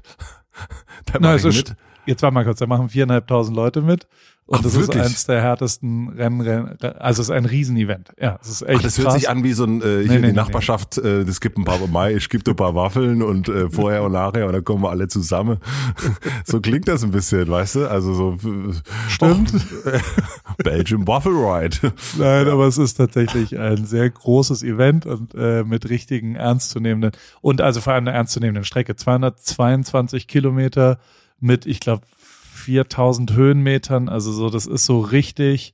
da 1.06 1.20
Na, 1.20 1.30
mach 1.30 1.36
ist, 1.36 1.46
mit. 1.46 1.75
jetzt 2.06 2.22
warte 2.24 2.34
mal 2.34 2.44
kurz, 2.44 2.60
da 2.60 2.65
machen 2.68 2.89
viereinhalbtausend 2.89 3.56
Leute 3.56 3.82
mit. 3.82 4.08
Und 4.46 4.60
Ach, 4.60 4.64
das 4.64 4.74
wirklich? 4.74 4.98
ist 5.02 5.06
eins 5.06 5.26
der 5.26 5.42
härtesten 5.42 6.10
Rennen, 6.10 6.42
Rennen, 6.42 6.78
also 7.00 7.22
es 7.22 7.30
ist 7.30 7.32
ein 7.32 7.46
Riesenevent. 7.46 8.10
Ja, 8.20 8.38
es 8.42 8.50
ist 8.50 8.62
echt 8.64 8.80
Ach, 8.80 8.84
das 8.84 8.98
hört 8.98 9.08
krass. 9.08 9.16
sich 9.16 9.30
an 9.30 9.44
wie 9.46 9.54
so 9.54 9.64
ein, 9.64 9.82
äh, 9.82 9.84
hier 9.84 9.98
Nee, 10.00 10.08
nee, 10.08 10.16
die 10.16 10.22
nee, 10.28 10.32
Nachbarschaft, 10.34 10.98
äh, 10.98 11.22
es 11.22 11.40
gibt 11.40 11.58
ein 11.58 11.64
paar 11.64 11.80
Mai, 11.88 12.14
es 12.14 12.28
gibt 12.28 12.50
ein 12.50 12.56
paar 12.56 12.76
Waffeln 12.76 13.24
und 13.24 13.48
äh, 13.48 13.70
vorher 13.70 14.04
und 14.04 14.12
nachher 14.12 14.46
und 14.46 14.52
dann 14.54 14.64
kommen 14.66 14.84
wir 14.84 14.90
alle 14.90 15.08
zusammen. 15.08 15.60
so 16.46 16.60
klingt 16.60 16.90
das 16.90 17.04
ein 17.06 17.12
bisschen, 17.12 17.48
weißt 17.48 17.76
du? 17.76 17.90
Also 17.90 18.14
so 18.14 18.34
äh, 18.34 18.74
Stimmt. 19.08 19.54
oh, 19.86 20.54
Belgium 20.64 21.08
Waffle 21.08 21.32
Ride. 21.32 21.78
Nein, 22.18 22.48
aber 22.50 22.68
es 22.68 22.78
ist 22.78 22.96
tatsächlich 22.96 23.58
ein 23.58 23.86
sehr 23.86 24.10
großes 24.10 24.62
Event 24.64 25.06
und 25.06 25.34
äh, 25.36 25.64
mit 25.64 25.90
richtigen 25.90 26.36
ernstzunehmenden 26.36 27.12
und 27.40 27.62
also 27.62 27.80
vor 27.80 27.94
allem 27.94 28.08
einer 28.08 28.18
ernstzunehmenden 28.18 28.66
Strecke. 28.66 28.98
222 28.98 30.28
Kilometer 30.28 31.00
mit, 31.40 31.66
ich 31.66 31.80
glaube, 31.80 32.04
4000 32.63 33.34
Höhenmetern. 33.34 34.10
Also 34.10 34.32
so, 34.32 34.50
das 34.50 34.65
ist 34.65 34.86
so 34.86 35.00
richtig 35.01 35.74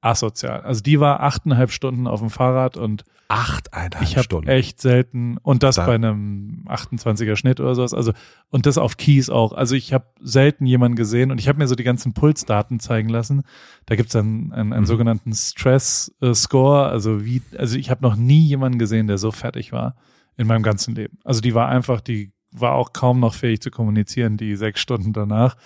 asozial. 0.00 0.60
Also 0.60 0.82
die 0.82 1.00
war 1.00 1.20
achteinhalb 1.22 1.70
Stunden 1.72 2.06
auf 2.06 2.20
dem 2.20 2.30
Fahrrad 2.30 2.76
und 2.76 3.04
Achteinhalb 3.28 4.02
ich 4.04 4.20
Stunden. 4.22 4.48
echt 4.48 4.80
selten 4.80 5.36
und 5.38 5.64
das 5.64 5.76
Da- 5.76 5.86
bei 5.86 5.96
einem 5.96 6.62
28er 6.68 7.34
Schnitt 7.34 7.58
oder 7.58 7.74
sowas. 7.74 7.92
Also 7.92 8.12
und 8.50 8.66
das 8.66 8.78
auf 8.78 8.96
Keys 8.98 9.30
auch. 9.30 9.52
Also 9.52 9.74
ich 9.74 9.92
habe 9.92 10.04
selten 10.20 10.64
jemanden 10.64 10.94
gesehen 10.96 11.32
und 11.32 11.40
ich 11.40 11.48
habe 11.48 11.58
mir 11.58 11.66
so 11.66 11.74
die 11.74 11.82
ganzen 11.82 12.12
Pulsdaten 12.12 12.78
zeigen 12.78 13.08
lassen. 13.08 13.42
Da 13.86 13.96
gibt's 13.96 14.12
dann 14.12 14.52
einen, 14.52 14.72
einen 14.72 14.82
Mhm. 14.82 14.86
sogenannten 14.86 15.32
Stress 15.34 16.14
äh, 16.20 16.34
Score. 16.34 16.86
Also 16.86 17.24
wie, 17.24 17.42
also 17.58 17.76
ich 17.76 17.90
habe 17.90 18.02
noch 18.02 18.14
nie 18.14 18.46
jemanden 18.46 18.78
gesehen, 18.78 19.08
der 19.08 19.18
so 19.18 19.32
fertig 19.32 19.72
war 19.72 19.96
in 20.36 20.46
meinem 20.46 20.62
ganzen 20.62 20.94
Leben. 20.94 21.18
Also 21.24 21.40
die 21.40 21.54
war 21.54 21.66
einfach, 21.68 22.00
die 22.00 22.30
war 22.52 22.74
auch 22.74 22.92
kaum 22.92 23.18
noch 23.18 23.34
fähig 23.34 23.60
zu 23.60 23.70
kommunizieren, 23.72 24.36
die 24.36 24.54
sechs 24.54 24.80
Stunden 24.80 25.12
danach. 25.12 25.56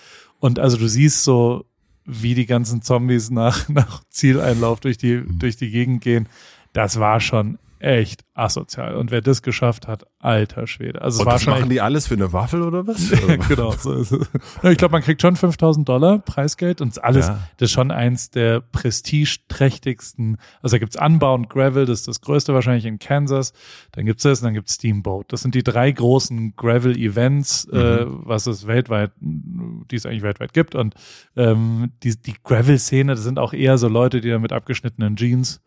Und 0.41 0.59
also 0.59 0.75
du 0.75 0.89
siehst 0.89 1.23
so, 1.23 1.63
wie 2.03 2.35
die 2.35 2.47
ganzen 2.47 2.81
Zombies 2.81 3.29
nach, 3.29 3.69
nach 3.69 4.03
Zieleinlauf 4.09 4.81
durch 4.81 4.97
die, 4.97 5.17
Mhm. 5.17 5.39
durch 5.39 5.55
die 5.55 5.69
Gegend 5.71 6.01
gehen. 6.01 6.27
Das 6.73 6.99
war 6.99 7.21
schon 7.21 7.57
echt 7.81 8.23
asozial. 8.33 8.95
Und 8.95 9.11
wer 9.11 9.21
das 9.21 9.41
geschafft 9.41 9.87
hat, 9.87 10.05
alter 10.19 10.67
Schwede. 10.67 11.01
Also 11.01 11.17
es 11.17 11.19
und 11.21 11.25
war 11.25 11.33
das 11.33 11.43
schon 11.43 11.53
machen 11.53 11.69
die 11.69 11.81
alles 11.81 12.07
für 12.07 12.13
eine 12.13 12.31
Waffel 12.33 12.61
oder 12.61 12.87
was? 12.87 13.09
genau. 13.47 13.71
So 13.71 13.93
ist 13.93 14.11
es. 14.11 14.27
Ich 14.63 14.77
glaube, 14.77 14.93
man 14.93 15.01
kriegt 15.01 15.21
schon 15.21 15.35
5000 15.35 15.87
Dollar 15.87 16.19
Preisgeld 16.19 16.81
und 16.81 17.03
alles, 17.03 17.27
Ja. 17.27 17.39
das 17.57 17.67
ist 17.67 17.71
schon 17.73 17.91
eins 17.91 18.29
der 18.29 18.61
prestigeträchtigsten. 18.61 20.37
Also 20.61 20.75
da 20.75 20.79
gibt's 20.79 20.95
Unbound 20.99 21.49
Gravel, 21.49 21.85
das 21.85 21.99
ist 22.01 22.07
das 22.07 22.21
größte 22.21 22.53
wahrscheinlich 22.53 22.85
in 22.85 22.99
Kansas. 22.99 23.53
Dann 23.91 24.05
gibt's 24.05 24.23
das 24.23 24.39
und 24.41 24.45
dann 24.45 24.53
gibt's 24.53 24.75
Steamboat. 24.75 25.31
Das 25.33 25.41
sind 25.41 25.55
die 25.55 25.63
drei 25.63 25.91
großen 25.91 26.55
Gravel-Events, 26.55 27.65
äh, 27.65 28.05
was 28.07 28.47
es 28.47 28.67
weltweit, 28.67 29.11
die 29.19 29.95
es 29.95 30.05
eigentlich 30.05 30.23
weltweit 30.23 30.53
gibt. 30.53 30.75
Und 30.75 30.95
ähm, 31.35 31.91
die, 32.03 32.15
die 32.19 32.35
Gravel-Szene, 32.43 33.15
das 33.15 33.23
sind 33.23 33.39
auch 33.39 33.53
eher 33.53 33.77
so 33.77 33.87
Leute, 33.87 34.21
die 34.21 34.29
da 34.29 34.39
mit 34.39 34.53
abgeschnittenen 34.53 35.15
Jeans 35.15 35.61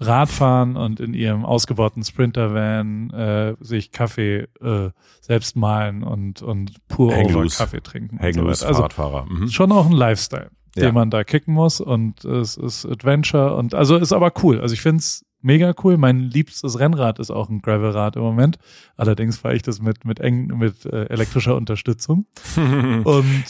Radfahren 0.00 0.76
und 0.76 0.98
in 0.98 1.12
ihrem 1.14 1.44
ausgebauten 1.44 2.02
Sprinter-Van 2.02 3.10
äh, 3.10 3.54
sich 3.60 3.92
Kaffee 3.92 4.48
äh, 4.62 4.90
selbst 5.20 5.56
malen 5.56 6.02
und, 6.02 6.40
und 6.42 6.72
pur 6.88 7.14
over. 7.16 7.46
Kaffee 7.48 7.80
trinken. 7.82 8.16
und 8.16 8.22
Hang 8.22 8.32
so. 8.32 8.46
Also 8.46 8.66
Fahrradfahrer. 8.66 9.26
Mhm. 9.28 9.48
schon 9.48 9.70
auch 9.72 9.86
ein 9.86 9.92
Lifestyle, 9.92 10.50
Ja. 10.74 10.86
den 10.86 10.94
man 10.94 11.10
da 11.10 11.22
kicken 11.24 11.52
muss 11.52 11.80
und 11.80 12.24
es 12.24 12.56
ist 12.56 12.86
Adventure 12.86 13.54
und 13.56 13.74
also 13.74 13.96
ist 13.96 14.12
aber 14.12 14.32
cool. 14.42 14.60
Also 14.60 14.72
ich 14.72 14.80
find's 14.80 15.24
mega 15.42 15.74
cool. 15.84 15.96
Mein 15.98 16.20
liebstes 16.20 16.78
Rennrad 16.78 17.18
ist 17.18 17.30
auch 17.30 17.48
ein 17.50 17.60
Gravelrad 17.60 18.16
im 18.16 18.22
Moment. 18.22 18.58
Allerdings 18.96 19.36
fahre 19.38 19.54
ich 19.54 19.62
das 19.62 19.80
mit 19.82 20.04
mit 20.06 20.18
eng 20.20 20.46
mit 20.58 20.86
äh, 20.86 21.04
elektrischer 21.06 21.56
Unterstützung 21.56 22.26
und 23.04 23.44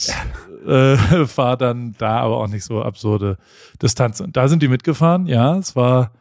äh, 0.67 0.95
fahre 1.25 1.57
dann 1.57 1.95
da 1.97 2.19
aber 2.19 2.37
auch 2.37 2.47
nicht 2.47 2.63
so 2.65 2.81
absurde 2.81 3.37
Distanzen. 3.81 4.25
Und 4.27 4.37
da 4.37 4.47
sind 4.49 4.61
die 4.63 4.67
mitgefahren. 4.67 5.27
Ja, 5.27 5.57
es 5.57 5.75
war 5.75 6.11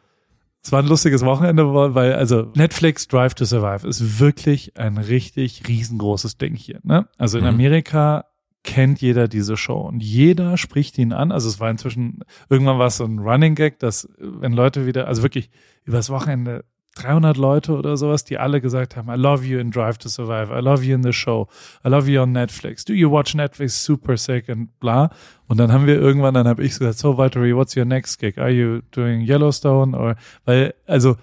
es 0.63 0.73
war 0.73 0.83
ein 0.83 0.89
lustiges 0.89 1.25
Wochenende, 1.25 1.73
weil 1.73 2.13
also 2.15 2.53
Netflix 2.55 3.09
Drive 3.09 3.35
to 3.35 3.45
Survive 3.45 3.87
ist 3.89 4.21
wirklich 4.21 4.77
ein 4.77 4.99
richtig 4.99 5.67
riesengroßes 5.67 6.37
Ding 6.39 6.55
hier. 6.55 6.81
Ne? 6.83 7.09
Also 7.19 7.39
in 7.39 7.45
Mhm. 7.45 7.51
Amerika 7.51 8.27
kennt 8.63 9.01
jeder 9.01 9.27
diese 9.27 9.57
Show 9.57 9.81
und 9.81 10.03
jeder 10.03 10.59
spricht 10.59 10.99
ihn 10.99 11.15
an. 11.15 11.33
Also 11.33 11.49
es 11.49 11.61
war 11.61 11.71
inzwischen, 11.71 12.21
irgendwann 12.51 12.79
war 12.79 12.89
es 12.89 12.99
so 12.99 13.05
ein 13.05 13.19
Running 13.19 13.55
Gag, 13.55 13.79
dass 13.79 14.05
äh, 14.05 14.09
wenn 14.19 14.53
Leute 14.53 14.85
wieder, 14.87 15.07
also 15.09 15.23
wirklich 15.23 15.51
übers 15.85 16.11
Wochenende 16.11 16.65
300 16.97 17.37
Leute 17.37 17.73
oder 17.77 17.97
sowas, 17.97 18.25
die 18.25 18.39
alle 18.39 18.61
gesagt 18.61 18.97
haben, 18.97 19.09
I 19.09 19.17
love 19.17 19.45
you 19.45 19.59
in 19.59 19.71
Drive 19.71 19.99
to 19.99 20.09
Survive, 20.09 20.53
I 20.53 20.61
love 20.61 20.85
you 20.85 20.95
in 20.95 21.03
the 21.03 21.13
show, 21.13 21.49
I 21.85 21.89
love 21.89 22.11
you 22.11 22.21
on 22.21 22.33
Netflix, 22.33 22.85
do 22.85 22.93
you 22.93 23.11
watch 23.11 23.35
Netflix, 23.35 23.85
super 23.85 24.17
sick 24.17 24.49
und 24.49 24.79
bla. 24.81 25.11
Und 25.47 25.59
dann 25.59 25.73
haben 25.73 25.87
wir 25.87 25.97
irgendwann, 25.97 26.35
dann 26.35 26.49
habe 26.49 26.63
ich 26.63 26.79
gesagt, 26.79 26.99
so 26.99 27.17
Valtteri, 27.17 27.55
what's 27.55 27.77
your 27.77 27.85
next 27.85 28.19
gig? 28.19 28.39
Are 28.39 28.51
you 28.51 28.81
doing 28.91 29.21
Yellowstone? 29.21 29.97
Or, 29.97 30.17
weil, 30.45 30.75
also 30.87 31.17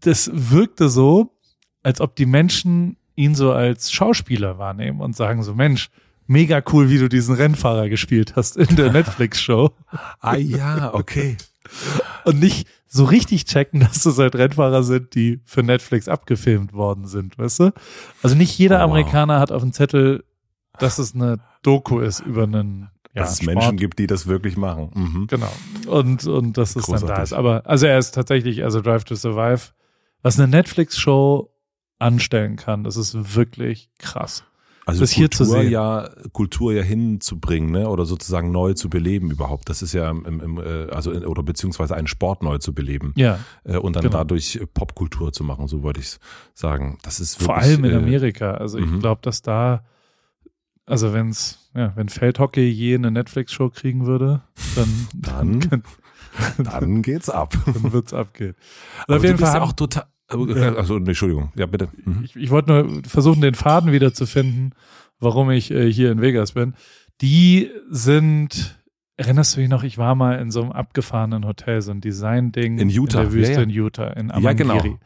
das 0.00 0.30
wirkte 0.32 0.88
so, 0.88 1.32
als 1.82 2.00
ob 2.00 2.16
die 2.16 2.26
Menschen 2.26 2.96
ihn 3.14 3.34
so 3.34 3.52
als 3.52 3.92
Schauspieler 3.92 4.58
wahrnehmen 4.58 5.00
und 5.00 5.16
sagen 5.16 5.42
so, 5.42 5.54
Mensch, 5.54 5.90
mega 6.26 6.62
cool, 6.72 6.88
wie 6.88 6.98
du 6.98 7.08
diesen 7.08 7.34
Rennfahrer 7.34 7.88
gespielt 7.88 8.34
hast 8.36 8.56
in 8.56 8.76
der 8.76 8.92
Netflix-Show. 8.92 9.70
ah 10.20 10.36
ja, 10.36 10.94
okay. 10.94 11.36
und 12.24 12.40
nicht 12.40 12.66
so 12.92 13.04
richtig 13.04 13.44
checken, 13.46 13.80
dass 13.92 14.02
das 14.02 14.18
halt 14.18 14.34
Rennfahrer 14.34 14.82
sind, 14.82 15.14
die 15.14 15.40
für 15.44 15.62
Netflix 15.62 16.08
abgefilmt 16.08 16.72
worden 16.72 17.06
sind, 17.06 17.38
weißt 17.38 17.60
du? 17.60 17.72
Also 18.22 18.36
nicht 18.36 18.58
jeder 18.58 18.78
Oh, 18.78 18.80
wow. 18.80 18.90
Amerikaner 18.90 19.38
hat 19.38 19.52
auf 19.52 19.62
dem 19.62 19.72
Zettel, 19.72 20.24
dass 20.78 20.98
es 20.98 21.14
eine 21.14 21.38
Doku 21.62 22.00
ist 22.00 22.20
über 22.20 22.42
einen 22.42 22.90
ja, 23.14 23.22
Dass 23.22 23.32
es 23.32 23.38
Sport. 23.42 23.54
Menschen 23.56 23.76
gibt, 23.76 23.98
die 23.98 24.06
das 24.06 24.26
wirklich 24.28 24.56
machen. 24.56 24.90
Mhm. 24.94 25.26
Genau. 25.26 25.52
Und, 25.88 26.26
und 26.26 26.56
dass 26.56 26.76
es 26.76 26.86
dann 26.86 26.94
da 26.94 27.00
Großartig. 27.00 27.22
ist. 27.24 27.32
Aber, 27.32 27.66
also 27.66 27.86
er 27.86 27.98
ist 27.98 28.12
tatsächlich, 28.14 28.62
also 28.62 28.80
Drive 28.80 29.02
to 29.04 29.16
Survive, 29.16 29.72
was 30.22 30.38
eine 30.38 30.46
Netflix-Show 30.48 31.50
anstellen 31.98 32.54
kann, 32.56 32.84
das 32.84 32.96
ist 32.96 33.34
wirklich 33.34 33.90
krass. 33.98 34.44
Also 34.90 35.00
Das 35.00 35.10
hier 35.10 35.30
zu 35.30 35.44
Kultur 35.44 35.62
sehen. 35.62 35.70
ja 35.72 36.10
Kultur 36.32 36.72
ja 36.72 36.82
hinzubringen, 36.82 37.70
ne? 37.70 37.88
Oder 37.88 38.04
sozusagen 38.06 38.50
neu 38.52 38.74
zu 38.74 38.88
beleben 38.90 39.30
überhaupt. 39.30 39.68
Das 39.68 39.82
ist 39.82 39.92
ja 39.92 40.10
im, 40.10 40.24
im, 40.40 40.58
äh, 40.58 40.90
also 40.90 41.10
oder 41.12 41.42
beziehungsweise 41.42 41.94
einen 41.96 42.06
Sport 42.06 42.42
neu 42.42 42.58
zu 42.58 42.74
beleben 42.74 43.12
Ja, 43.16 43.38
äh, 43.64 43.76
und 43.78 43.96
dann 43.96 44.02
genau. 44.04 44.18
dadurch 44.18 44.60
Popkultur 44.74 45.32
zu 45.32 45.42
machen, 45.44 45.66
so 45.68 45.82
wollte 45.82 46.00
ich 46.00 46.18
sagen. 46.54 46.98
Das 47.02 47.20
ist 47.20 47.34
wirklich, 47.40 47.46
vor 47.46 47.56
allem 47.56 47.84
in 47.84 47.92
äh, 47.92 47.96
Amerika. 47.96 48.52
Also 48.54 48.78
ich 48.78 48.86
mhm. 48.86 49.00
glaube, 49.00 49.20
dass 49.22 49.42
da, 49.42 49.84
also 50.86 51.12
wenn's, 51.12 51.70
ja, 51.74 51.92
wenn 51.96 52.08
Feldhockey 52.08 52.68
je 52.68 52.94
eine 52.96 53.10
Netflix-Show 53.10 53.70
kriegen 53.70 54.06
würde, 54.06 54.42
dann, 54.76 55.08
Dann- 55.14 55.60
dann, 56.56 56.64
Dann 56.64 57.02
geht's 57.02 57.28
ab. 57.28 57.54
dann 57.66 57.92
wird's 57.92 58.14
abgehen. 58.14 58.54
Also 58.98 59.04
Aber 59.08 59.16
auf 59.16 59.22
jeden 59.24 59.36
du 59.36 59.40
bist 59.42 59.50
Fall 59.50 59.54
ja 59.56 59.60
haben, 59.62 59.68
auch 59.68 59.72
total. 59.72 60.04
Ja. 60.32 60.74
Also, 60.74 60.98
nee, 60.98 61.08
Entschuldigung. 61.08 61.52
Ja, 61.56 61.66
bitte. 61.66 61.88
Mhm. 62.04 62.22
ich, 62.24 62.36
ich 62.36 62.50
wollte 62.50 62.70
nur 62.72 63.02
versuchen, 63.04 63.40
den 63.40 63.54
Faden 63.54 63.92
wiederzufinden, 63.92 64.74
warum 65.18 65.50
ich 65.50 65.70
äh, 65.70 65.92
hier 65.92 66.12
in 66.12 66.20
Vegas 66.20 66.52
bin. 66.52 66.74
Die 67.20 67.70
sind, 67.90 68.78
erinnerst 69.16 69.56
du 69.56 69.60
dich 69.60 69.68
noch, 69.68 69.82
ich 69.82 69.98
war 69.98 70.14
mal 70.14 70.38
in 70.38 70.50
so 70.50 70.62
einem 70.62 70.72
abgefahrenen 70.72 71.46
Hotel, 71.46 71.82
so 71.82 71.90
ein 71.90 72.00
Design-Ding 72.00 72.78
In 72.78 72.88
Utah, 72.88 73.22
in 73.22 73.24
der 73.26 73.32
Wüste 73.34 73.52
ja, 73.52 73.58
ja. 73.58 73.64
in 73.64 73.70
Utah, 73.70 74.06
in 74.08 74.28
Ja, 74.28 74.34
Amangiri. 74.34 74.78
genau. 74.82 74.98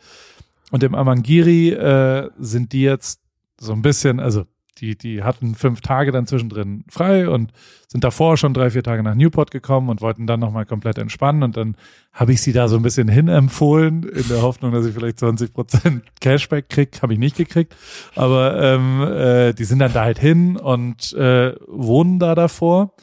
Und 0.71 0.83
im 0.83 0.95
Amangiri 0.95 1.71
äh, 1.71 2.31
sind 2.39 2.73
die 2.73 2.83
jetzt 2.83 3.21
so 3.61 3.73
ein 3.73 3.83
bisschen, 3.83 4.21
also 4.21 4.45
die, 4.79 4.97
die 4.97 5.23
hatten 5.23 5.55
fünf 5.55 5.81
Tage 5.81 6.11
dann 6.11 6.27
zwischendrin 6.27 6.85
frei 6.89 7.29
und 7.29 7.53
sind 7.87 8.03
davor 8.03 8.37
schon 8.37 8.55
drei, 8.55 8.71
vier 8.71 8.83
Tage 8.83 9.03
nach 9.03 9.15
Newport 9.15 9.51
gekommen 9.51 9.89
und 9.89 10.01
wollten 10.01 10.27
dann 10.27 10.41
nochmal 10.41 10.67
komplett 10.67 10.99
entspannen. 10.99 11.43
Und 11.45 11.57
dann 11.57 11.77
habe 12.13 12.33
ich 12.33 12.43
sie 12.43 12.53
da 12.53 12.67
so 12.67 12.77
ein 12.77 12.83
bisschen 12.83 13.09
hinempfohlen, 13.09 14.03
in 14.03 14.29
der 14.29 14.43
Hoffnung, 14.43 14.73
dass 14.73 14.85
ich 14.85 14.95
vielleicht 14.95 15.21
20 15.21 15.55
Prozent 15.55 16.05
Cashback 16.21 16.69
krieg. 16.69 17.03
Habe 17.03 17.13
ich 17.13 17.19
nicht 17.19 17.37
gekriegt. 17.37 17.77
Aber 18.17 18.61
ähm, 18.61 19.03
äh, 19.03 19.53
die 19.53 19.65
sind 19.65 19.79
dann 19.79 19.93
da 19.93 20.03
halt 20.03 20.19
hin 20.19 20.57
und 20.57 21.13
äh, 21.13 21.55
wohnen 21.69 22.19
da 22.19 22.35
davor. 22.35 22.95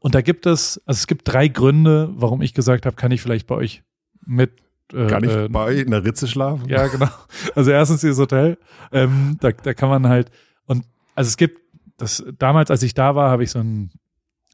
Und 0.00 0.16
da 0.16 0.20
gibt 0.20 0.46
es, 0.46 0.82
also 0.86 0.98
es 0.98 1.06
gibt 1.06 1.32
drei 1.32 1.46
Gründe, 1.46 2.10
warum 2.14 2.42
ich 2.42 2.54
gesagt 2.54 2.86
habe, 2.86 2.96
kann 2.96 3.12
ich 3.12 3.22
vielleicht 3.22 3.46
bei 3.46 3.54
euch 3.54 3.84
mit 4.26 4.50
äh, 4.92 5.06
Gar 5.06 5.20
nicht 5.20 5.34
äh, 5.34 5.48
bei 5.48 5.74
in 5.74 5.92
der 5.92 6.04
Ritze 6.04 6.26
schlafen? 6.26 6.68
ja, 6.68 6.88
genau. 6.88 7.08
Also 7.54 7.70
erstens 7.70 8.00
dieses 8.00 8.18
Hotel, 8.18 8.58
ähm, 8.90 9.36
da, 9.40 9.52
da 9.52 9.74
kann 9.74 9.88
man 9.88 10.08
halt 10.08 10.30
und 10.66 10.84
also 11.22 11.28
es 11.28 11.36
gibt 11.36 11.60
das 11.98 12.24
damals, 12.36 12.68
als 12.72 12.82
ich 12.82 12.94
da 12.94 13.14
war, 13.14 13.30
habe 13.30 13.44
ich 13.44 13.52
so 13.52 13.60
einen 13.60 13.92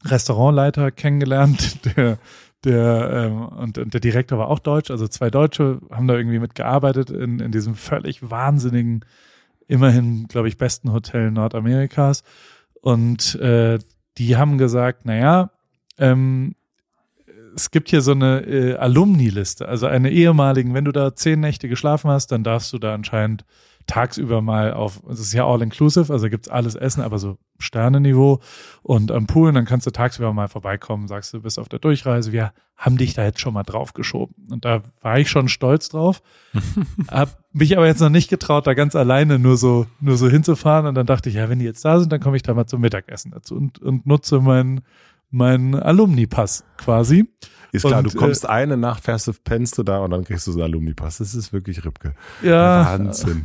Restaurantleiter 0.05 0.91
kennengelernt, 0.91 1.79
der 1.97 2.19
der 2.65 3.11
ähm, 3.13 3.49
und, 3.49 3.79
und 3.79 3.95
der 3.95 4.01
Direktor 4.01 4.39
war 4.39 4.49
auch 4.49 4.59
deutsch, 4.59 4.91
also 4.91 5.09
zwei 5.09 5.31
Deutsche 5.31 5.81
haben 5.91 6.09
da 6.09 6.17
irgendwie 6.17 6.41
mitgearbeitet 6.41 7.09
in, 7.09 7.39
in 7.39 7.53
diesem 7.53 7.75
völlig 7.75 8.31
wahnsinnigen, 8.31 9.05
immerhin, 9.69 10.27
glaube 10.27 10.49
ich, 10.49 10.59
besten 10.59 10.93
Hotel 10.93 11.31
Nordamerikas. 11.31 12.25
Und 12.81 13.37
äh, 13.37 13.79
die 14.19 14.37
haben 14.37 14.59
gesagt, 14.59 15.07
naja, 15.07 15.53
ähm, 15.99 16.57
es 17.55 17.71
gibt 17.71 17.89
hier 17.91 18.03
so 18.03 18.11
eine 18.11 18.41
äh, 18.41 18.75
Alumni-Liste, 18.75 19.69
also 19.69 19.87
eine 19.87 20.11
ehemaligen, 20.11 20.75
wenn 20.75 20.85
du 20.85 20.93
da 20.93 21.15
zehn 21.15 21.41
Nächte 21.41 21.69
geschlafen 21.69 22.11
hast, 22.11 22.33
dann 22.33 22.45
darfst 22.45 22.73
du 22.73 22.79
da 22.79 22.93
anscheinend 22.93 23.45
tagsüber 23.89 24.43
mal 24.43 24.73
auf, 24.75 25.03
es 25.11 25.19
ist 25.19 25.33
ja 25.33 25.47
all-inclusive, 25.47 26.13
also 26.13 26.29
gibt's 26.29 26.49
alles 26.49 26.77
Essen, 26.77 27.03
aber 27.03 27.19
so 27.19 27.39
Sterneniveau 27.59 28.41
und 28.83 29.11
am 29.11 29.27
Pool, 29.27 29.51
dann 29.53 29.65
kannst 29.65 29.87
du 29.87 29.91
tagsüber 29.91 30.33
mal 30.33 30.47
vorbeikommen, 30.47 31.09
sagst 31.09 31.35
du, 31.35 31.41
bist 31.41 31.59
auf 31.59 31.69
der 31.69 31.81
Durchreise, 31.81 32.31
wir 32.31 32.53
haben 32.77 32.99
dich 32.99 33.15
da 33.15 33.25
jetzt 33.25 33.41
schon 33.41 33.55
mal 33.55 33.65
draufgeschoben. 33.65 34.37
Und 34.53 34.65
da 34.65 34.83
war 35.01 35.19
ich 35.19 35.29
schon 35.29 35.49
stolz 35.49 35.89
drauf, 35.89 36.23
hab 37.09 37.43
mich 37.53 37.77
aber 37.77 37.87
jetzt 37.87 38.01
noch 38.01 38.11
nicht 38.11 38.31
getraut, 38.31 38.67
da 38.67 38.75
ganz 38.75 38.95
alleine 38.95 39.39
nur 39.39 39.57
so, 39.57 39.87
nur 40.01 40.17
so 40.17 40.29
hinzufahren 40.29 40.87
und 40.87 40.95
dann 40.95 41.07
dachte 41.07 41.31
ich, 41.31 41.37
ja, 41.37 41.49
wenn 41.49 41.59
die 41.59 41.65
jetzt 41.65 41.85
da 41.85 41.99
sind, 41.99 42.13
dann 42.13 42.21
komme 42.21 42.37
ich 42.37 42.43
da 42.43 42.55
mal 42.55 42.67
zum 42.67 42.83
Mittagessen 42.83 43.33
dazu 43.33 43.57
und, 43.57 43.81
und 43.81 44.07
nutze 44.07 44.41
meinen 44.41 44.83
mein 45.31 45.75
Alumni-Pass 45.75 46.65
quasi. 46.77 47.29
Ist 47.73 47.85
klar, 47.85 47.99
Und, 47.99 48.15
du 48.15 48.19
kommst 48.19 48.49
eine 48.49 48.77
Nacht, 48.79 49.05
fährst 49.05 49.27
du, 49.27 49.33
pennst 49.33 49.77
du 49.77 49.83
da 49.83 49.99
und 49.99 50.11
dann 50.11 50.25
kriegst 50.25 50.47
du 50.47 50.53
so 50.53 50.59
einen 50.59 50.73
Alumni-Pass. 50.73 51.19
Das 51.19 51.35
ist 51.35 51.53
wirklich 51.53 51.85
Ripke. 51.85 52.15
Ja. 52.43 52.87
Wahnsinn. 52.87 53.45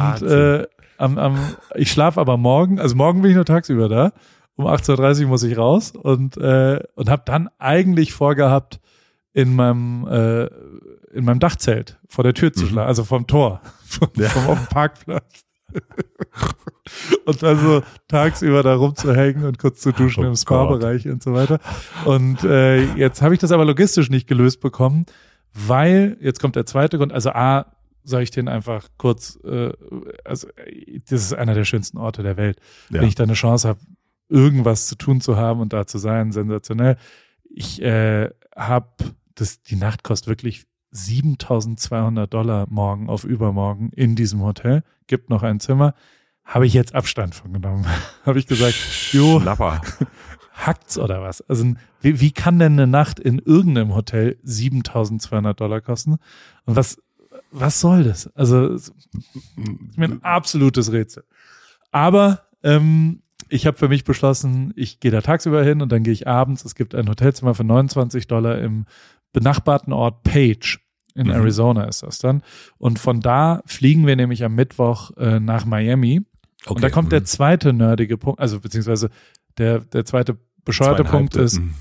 Und 0.00 0.22
äh, 0.22 0.66
am, 0.98 1.18
am, 1.18 1.38
ich 1.74 1.90
schlafe 1.90 2.20
aber 2.20 2.36
morgen, 2.36 2.78
also 2.80 2.94
morgen 2.96 3.22
bin 3.22 3.30
ich 3.30 3.36
nur 3.36 3.44
tagsüber 3.44 3.88
da. 3.88 4.12
Um 4.56 4.66
18.30 4.66 5.22
Uhr 5.22 5.28
muss 5.30 5.42
ich 5.42 5.58
raus 5.58 5.90
und, 5.90 6.36
äh, 6.36 6.80
und 6.94 7.10
habe 7.10 7.22
dann 7.26 7.48
eigentlich 7.58 8.12
vorgehabt, 8.12 8.80
in 9.32 9.56
meinem, 9.56 10.06
äh, 10.06 10.44
in 11.12 11.24
meinem 11.24 11.40
Dachzelt 11.40 11.98
vor 12.08 12.22
der 12.22 12.34
Tür 12.34 12.52
zu 12.52 12.64
Mhm. 12.64 12.68
schlafen, 12.68 12.86
also 12.86 13.02
vom 13.02 13.26
Tor, 13.26 13.60
vom, 13.84 14.08
Ja. 14.16 14.28
vom 14.28 14.46
auf 14.46 14.58
dem 14.60 14.66
Parkplatz. 14.68 15.44
und 17.24 17.42
dann 17.42 17.58
so 17.58 17.82
tagsüber 18.08 18.62
da 18.62 18.76
rumzuhängen 18.76 19.44
und 19.44 19.58
kurz 19.58 19.80
zu 19.80 19.92
duschen 19.92 20.24
Oh 20.24 20.28
im 20.28 20.36
Spa-Bereich 20.36 21.08
und 21.08 21.22
so 21.22 21.32
weiter. 21.34 21.58
Und 22.04 22.44
äh, 22.44 22.84
jetzt 22.94 23.22
habe 23.22 23.34
ich 23.34 23.40
das 23.40 23.50
aber 23.50 23.64
logistisch 23.64 24.08
nicht 24.10 24.28
gelöst 24.28 24.60
bekommen, 24.60 25.06
weil, 25.52 26.16
jetzt 26.20 26.40
kommt 26.40 26.56
der 26.56 26.66
zweite 26.66 26.98
Grund, 26.98 27.12
also 27.12 27.30
A, 27.30 27.66
sage 28.04 28.24
ich 28.24 28.30
den 28.30 28.48
einfach 28.48 28.88
kurz, 28.98 29.38
äh, 29.44 29.72
also 30.24 30.48
das 31.08 31.22
ist 31.22 31.32
einer 31.32 31.54
der 31.54 31.64
schönsten 31.64 31.98
Orte 31.98 32.22
der 32.22 32.36
Welt. 32.36 32.58
Ja. 32.90 33.00
Wenn 33.00 33.08
ich 33.08 33.14
da 33.14 33.24
eine 33.24 33.34
Chance 33.34 33.68
habe, 33.68 33.80
irgendwas 34.28 34.86
zu 34.86 34.96
tun 34.96 35.20
zu 35.20 35.36
haben 35.36 35.60
und 35.60 35.72
da 35.72 35.86
zu 35.86 35.98
sein, 35.98 36.32
sensationell. 36.32 36.96
Ich 37.44 37.80
äh, 37.82 38.30
habe, 38.56 38.88
das 39.34 39.62
die 39.62 39.76
Nacht 39.76 40.02
kostet 40.02 40.28
wirklich 40.28 40.64
7200 40.90 42.32
Dollar 42.32 42.66
morgen 42.70 43.08
auf 43.08 43.24
übermorgen 43.24 43.90
in 43.94 44.16
diesem 44.16 44.42
Hotel. 44.42 44.82
Gibt 45.06 45.28
noch 45.28 45.42
ein 45.42 45.60
Zimmer. 45.60 45.94
Habe 46.44 46.66
ich 46.66 46.74
jetzt 46.74 46.94
Abstand 46.94 47.34
von 47.34 47.52
genommen. 47.52 47.86
habe 48.24 48.38
ich 48.38 48.46
gesagt, 48.46 48.76
jo, 49.12 49.40
Schnapper. 49.40 49.80
hackt's 50.52 50.98
oder 50.98 51.22
was? 51.22 51.40
Also 51.42 51.74
wie, 52.00 52.20
wie 52.20 52.30
kann 52.32 52.58
denn 52.58 52.74
eine 52.74 52.86
Nacht 52.86 53.18
in 53.18 53.38
irgendeinem 53.38 53.94
Hotel 53.94 54.38
7200 54.42 55.58
Dollar 55.58 55.80
kosten? 55.80 56.16
Und 56.64 56.76
was, 56.76 57.02
was 57.54 57.80
soll 57.80 58.02
das? 58.02 58.26
Also 58.34 58.66
ist 58.72 58.92
mir 59.96 60.06
ein 60.06 60.22
absolutes 60.22 60.92
Rätsel. 60.92 61.24
Aber 61.92 62.40
ähm, 62.64 63.22
ich 63.48 63.66
habe 63.66 63.78
für 63.78 63.88
mich 63.88 64.04
beschlossen, 64.04 64.72
ich 64.74 64.98
gehe 64.98 65.12
da 65.12 65.20
tagsüber 65.20 65.62
hin 65.62 65.80
und 65.80 65.92
dann 65.92 66.02
gehe 66.02 66.12
ich 66.12 66.26
abends. 66.26 66.64
Es 66.64 66.74
gibt 66.74 66.94
ein 66.94 67.08
Hotelzimmer 67.08 67.54
für 67.54 67.62
29 67.62 68.26
Dollar 68.26 68.58
im 68.58 68.86
benachbarten 69.32 69.92
Ort 69.92 70.24
Page. 70.24 70.80
In 71.14 71.28
Mhm. 71.28 71.34
Arizona 71.34 71.84
ist 71.84 72.02
das 72.02 72.18
dann. 72.18 72.42
Und 72.76 72.98
von 72.98 73.20
da 73.20 73.62
fliegen 73.66 74.04
wir 74.04 74.16
nämlich 74.16 74.42
am 74.42 74.56
Mittwoch 74.56 75.16
äh, 75.16 75.38
nach 75.38 75.64
Miami. 75.64 76.22
Und 76.66 76.82
da 76.82 76.90
kommt 76.90 77.12
der 77.12 77.20
mhm. 77.20 77.26
zweite 77.26 77.72
nerdige 77.72 78.18
Punkt, 78.18 78.40
also 78.40 78.58
beziehungsweise 78.58 79.10
der, 79.58 79.80
der 79.80 80.04
zweite 80.04 80.38
bescheuerte 80.64 81.04
Punkt 81.04 81.36
ist, 81.36 81.60
Mhm. 81.60 81.74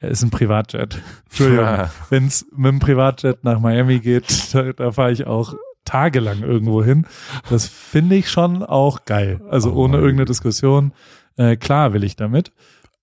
Ist 0.00 0.22
ein 0.22 0.30
Privatjet. 0.30 1.00
Entschuldigung. 1.26 1.66
Wenn 2.10 2.26
es 2.26 2.46
mit 2.54 2.66
dem 2.72 2.78
Privatjet 2.78 3.44
nach 3.44 3.58
Miami 3.60 3.98
geht, 4.00 4.26
da, 4.54 4.72
da 4.72 4.92
fahre 4.92 5.12
ich 5.12 5.26
auch 5.26 5.54
tagelang 5.84 6.42
irgendwo 6.42 6.84
hin. 6.84 7.06
Das 7.50 7.66
finde 7.66 8.16
ich 8.16 8.30
schon 8.30 8.62
auch 8.62 9.04
geil. 9.06 9.40
Also 9.48 9.72
Oh 9.72 9.84
ohne 9.84 9.96
irgendeine. 9.96 10.26
Diskussion. 10.26 10.92
Äh, 11.36 11.56
klar 11.56 11.92
will 11.94 12.04
ich 12.04 12.14
damit. 12.16 12.52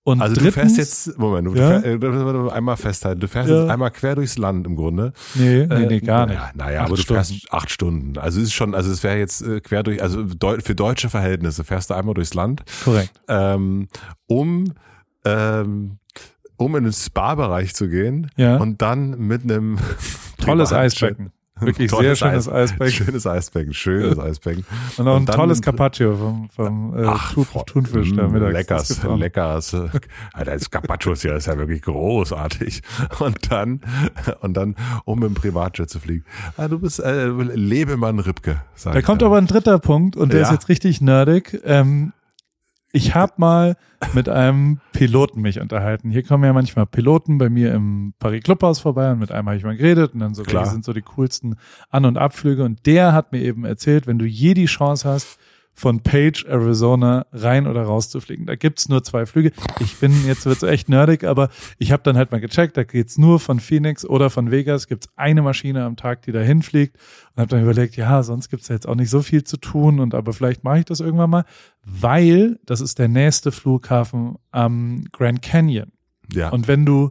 Und 0.04 0.22
Also 0.22 0.36
drittens, 0.36 0.54
du 0.54 0.60
fährst 0.60 0.76
jetzt, 0.78 1.18
Moment, 1.18 1.48
du 1.48 1.54
Ja? 1.56 1.80
fährst, 1.80 1.84
äh, 2.04 2.50
einmal 2.52 2.76
festhalten, 2.76 3.18
du 3.20 3.26
fährst 3.26 3.50
Ja. 3.50 3.62
jetzt 3.62 3.70
einmal 3.70 3.90
quer 3.90 4.14
durchs 4.14 4.38
Land 4.38 4.64
im 4.64 4.76
Grunde. 4.76 5.12
nee, 5.34 5.66
nee, 5.66 5.86
nee, 5.86 5.96
Äh, 5.96 6.00
gar 6.00 6.26
nicht. 6.26 6.36
Naja, 6.38 6.50
naja 6.54 6.80
aber 6.82 6.94
du 6.94 7.02
Stunden. 7.02 7.24
fährst 7.24 7.52
acht 7.52 7.70
Stunden. 7.72 8.16
Also 8.16 8.38
es 8.40 8.46
ist 8.46 8.52
schon, 8.52 8.76
also 8.76 8.92
es 8.92 9.02
wäre 9.02 9.18
jetzt 9.18 9.42
äh, 9.42 9.60
quer 9.60 9.82
durch, 9.82 10.00
also 10.00 10.24
für 10.62 10.74
deutsche 10.76 11.08
Verhältnisse 11.10 11.64
fährst 11.64 11.90
du 11.90 11.94
einmal 11.94 12.14
durchs 12.14 12.34
Land, 12.34 12.62
Korrekt. 12.84 13.10
ähm, 13.26 13.88
um 14.28 14.72
ähm, 15.24 15.98
um 16.56 16.76
in 16.76 16.84
den 16.84 16.92
Spa-Bereich 16.92 17.74
zu 17.74 17.88
gehen 17.88 18.30
Ja. 18.36 18.56
und 18.56 18.82
dann 18.82 19.18
mit 19.18 19.42
einem 19.42 19.78
Tolles 20.42 20.72
Eisbecken. 20.72 21.32
Wirklich 21.58 21.90
sehr 21.90 22.14
schönes 22.16 22.48
Eis- 22.50 22.52
Eisbecken. 22.52 22.92
Schönes 22.92 23.26
Eisbecken, 23.26 23.72
schönes 23.72 24.18
Eisbecken. 24.18 24.66
Und 24.98 25.08
auch 25.08 25.14
ein 25.16 25.20
und 25.20 25.30
tolles 25.32 25.62
Carpaccio 25.62 26.14
vom, 26.14 26.50
vom 26.50 26.94
äh, 26.98 27.04
voll- 27.16 27.62
Thunfisch 27.64 28.12
da 28.14 28.28
mm, 28.28 28.32
mittags. 28.32 28.52
Leckers, 28.52 29.02
leckers. 29.16 29.74
Alter, 30.34 30.52
das 30.52 30.70
Carpaccio 30.70 31.12
ist 31.12 31.22
ja, 31.22 31.34
ist 31.34 31.46
ja 31.46 31.56
wirklich 31.56 31.80
großartig. 31.80 32.82
Und 33.20 33.50
dann, 33.50 33.80
und 34.40 34.54
dann, 34.54 34.76
um 35.06 35.22
dem 35.22 35.32
Privatjet 35.32 35.88
zu 35.88 35.98
fliegen. 35.98 36.26
Ah, 36.58 36.68
du 36.68 36.78
bist, 36.78 37.00
äh, 37.00 37.28
Lebemann 37.28 38.18
Ripke, 38.18 38.60
sag 38.74 38.92
Da 38.92 39.00
kommt 39.00 39.22
aber 39.22 39.38
ein 39.38 39.46
dritter 39.46 39.78
Punkt 39.78 40.14
und 40.14 40.34
der 40.34 40.40
Ja. 40.40 40.46
ist 40.48 40.52
jetzt 40.52 40.68
richtig 40.68 41.00
nerdig. 41.00 41.58
Ähm, 41.64 42.12
ich 42.96 43.14
habe 43.14 43.34
mal 43.36 43.76
mit 44.14 44.26
einem 44.26 44.80
Piloten 44.92 45.42
mich 45.42 45.60
unterhalten. 45.60 46.10
Hier 46.10 46.22
kommen 46.22 46.44
ja 46.44 46.54
manchmal 46.54 46.86
Piloten 46.86 47.36
bei 47.36 47.50
mir 47.50 47.74
im 47.74 48.14
Paris 48.18 48.42
Clubhaus 48.42 48.80
vorbei 48.80 49.12
und 49.12 49.18
mit 49.18 49.30
einem 49.30 49.46
habe 49.48 49.58
ich 49.58 49.64
mal 49.64 49.76
geredet 49.76 50.14
und 50.14 50.20
dann 50.20 50.34
so, 50.34 50.44
Klar. 50.44 50.64
sind 50.64 50.82
so 50.82 50.94
die 50.94 51.02
coolsten 51.02 51.56
An- 51.90 52.06
und 52.06 52.16
Abflüge 52.16 52.64
und 52.64 52.86
der 52.86 53.12
hat 53.12 53.32
mir 53.32 53.42
eben 53.42 53.66
erzählt, 53.66 54.06
wenn 54.06 54.18
du 54.18 54.24
je 54.24 54.54
die 54.54 54.64
Chance 54.64 55.06
hast, 55.06 55.38
von 55.78 56.00
Page, 56.00 56.46
Arizona 56.46 57.26
rein 57.32 57.66
oder 57.66 57.82
raus 57.82 58.08
zu 58.08 58.20
fliegen. 58.20 58.46
Da 58.46 58.56
gibt's 58.56 58.88
nur 58.88 59.04
zwei 59.04 59.26
Flüge. 59.26 59.52
Ich 59.78 59.98
bin, 59.98 60.26
jetzt 60.26 60.46
wird's 60.46 60.62
echt 60.62 60.88
nerdig, 60.88 61.24
aber 61.24 61.50
ich 61.78 61.92
habe 61.92 62.02
dann 62.02 62.16
halt 62.16 62.32
mal 62.32 62.40
gecheckt, 62.40 62.78
da 62.78 62.84
geht's 62.84 63.18
nur 63.18 63.38
von 63.38 63.60
Phoenix 63.60 64.06
oder 64.06 64.30
von 64.30 64.50
Vegas, 64.50 64.88
gibt's 64.88 65.08
eine 65.16 65.42
Maschine 65.42 65.84
am 65.84 65.96
Tag, 65.96 66.22
die 66.22 66.32
da 66.32 66.40
hinfliegt 66.40 66.96
und 67.34 67.42
habe 67.42 67.50
dann 67.50 67.62
überlegt, 67.62 67.94
ja, 67.96 68.22
sonst 68.22 68.48
gibt's 68.48 68.68
ja 68.68 68.74
jetzt 68.74 68.88
auch 68.88 68.94
nicht 68.94 69.10
so 69.10 69.20
viel 69.20 69.44
zu 69.44 69.58
tun 69.58 70.00
und 70.00 70.14
aber 70.14 70.32
vielleicht 70.32 70.64
mache 70.64 70.78
ich 70.78 70.86
das 70.86 71.00
irgendwann 71.00 71.28
mal, 71.28 71.44
weil 71.84 72.58
das 72.64 72.80
ist 72.80 72.98
der 72.98 73.08
nächste 73.08 73.52
Flughafen 73.52 74.36
am 74.52 75.04
Grand 75.12 75.42
Canyon. 75.42 75.92
Ja. 76.32 76.48
Und 76.48 76.68
wenn 76.68 76.86
du, 76.86 77.10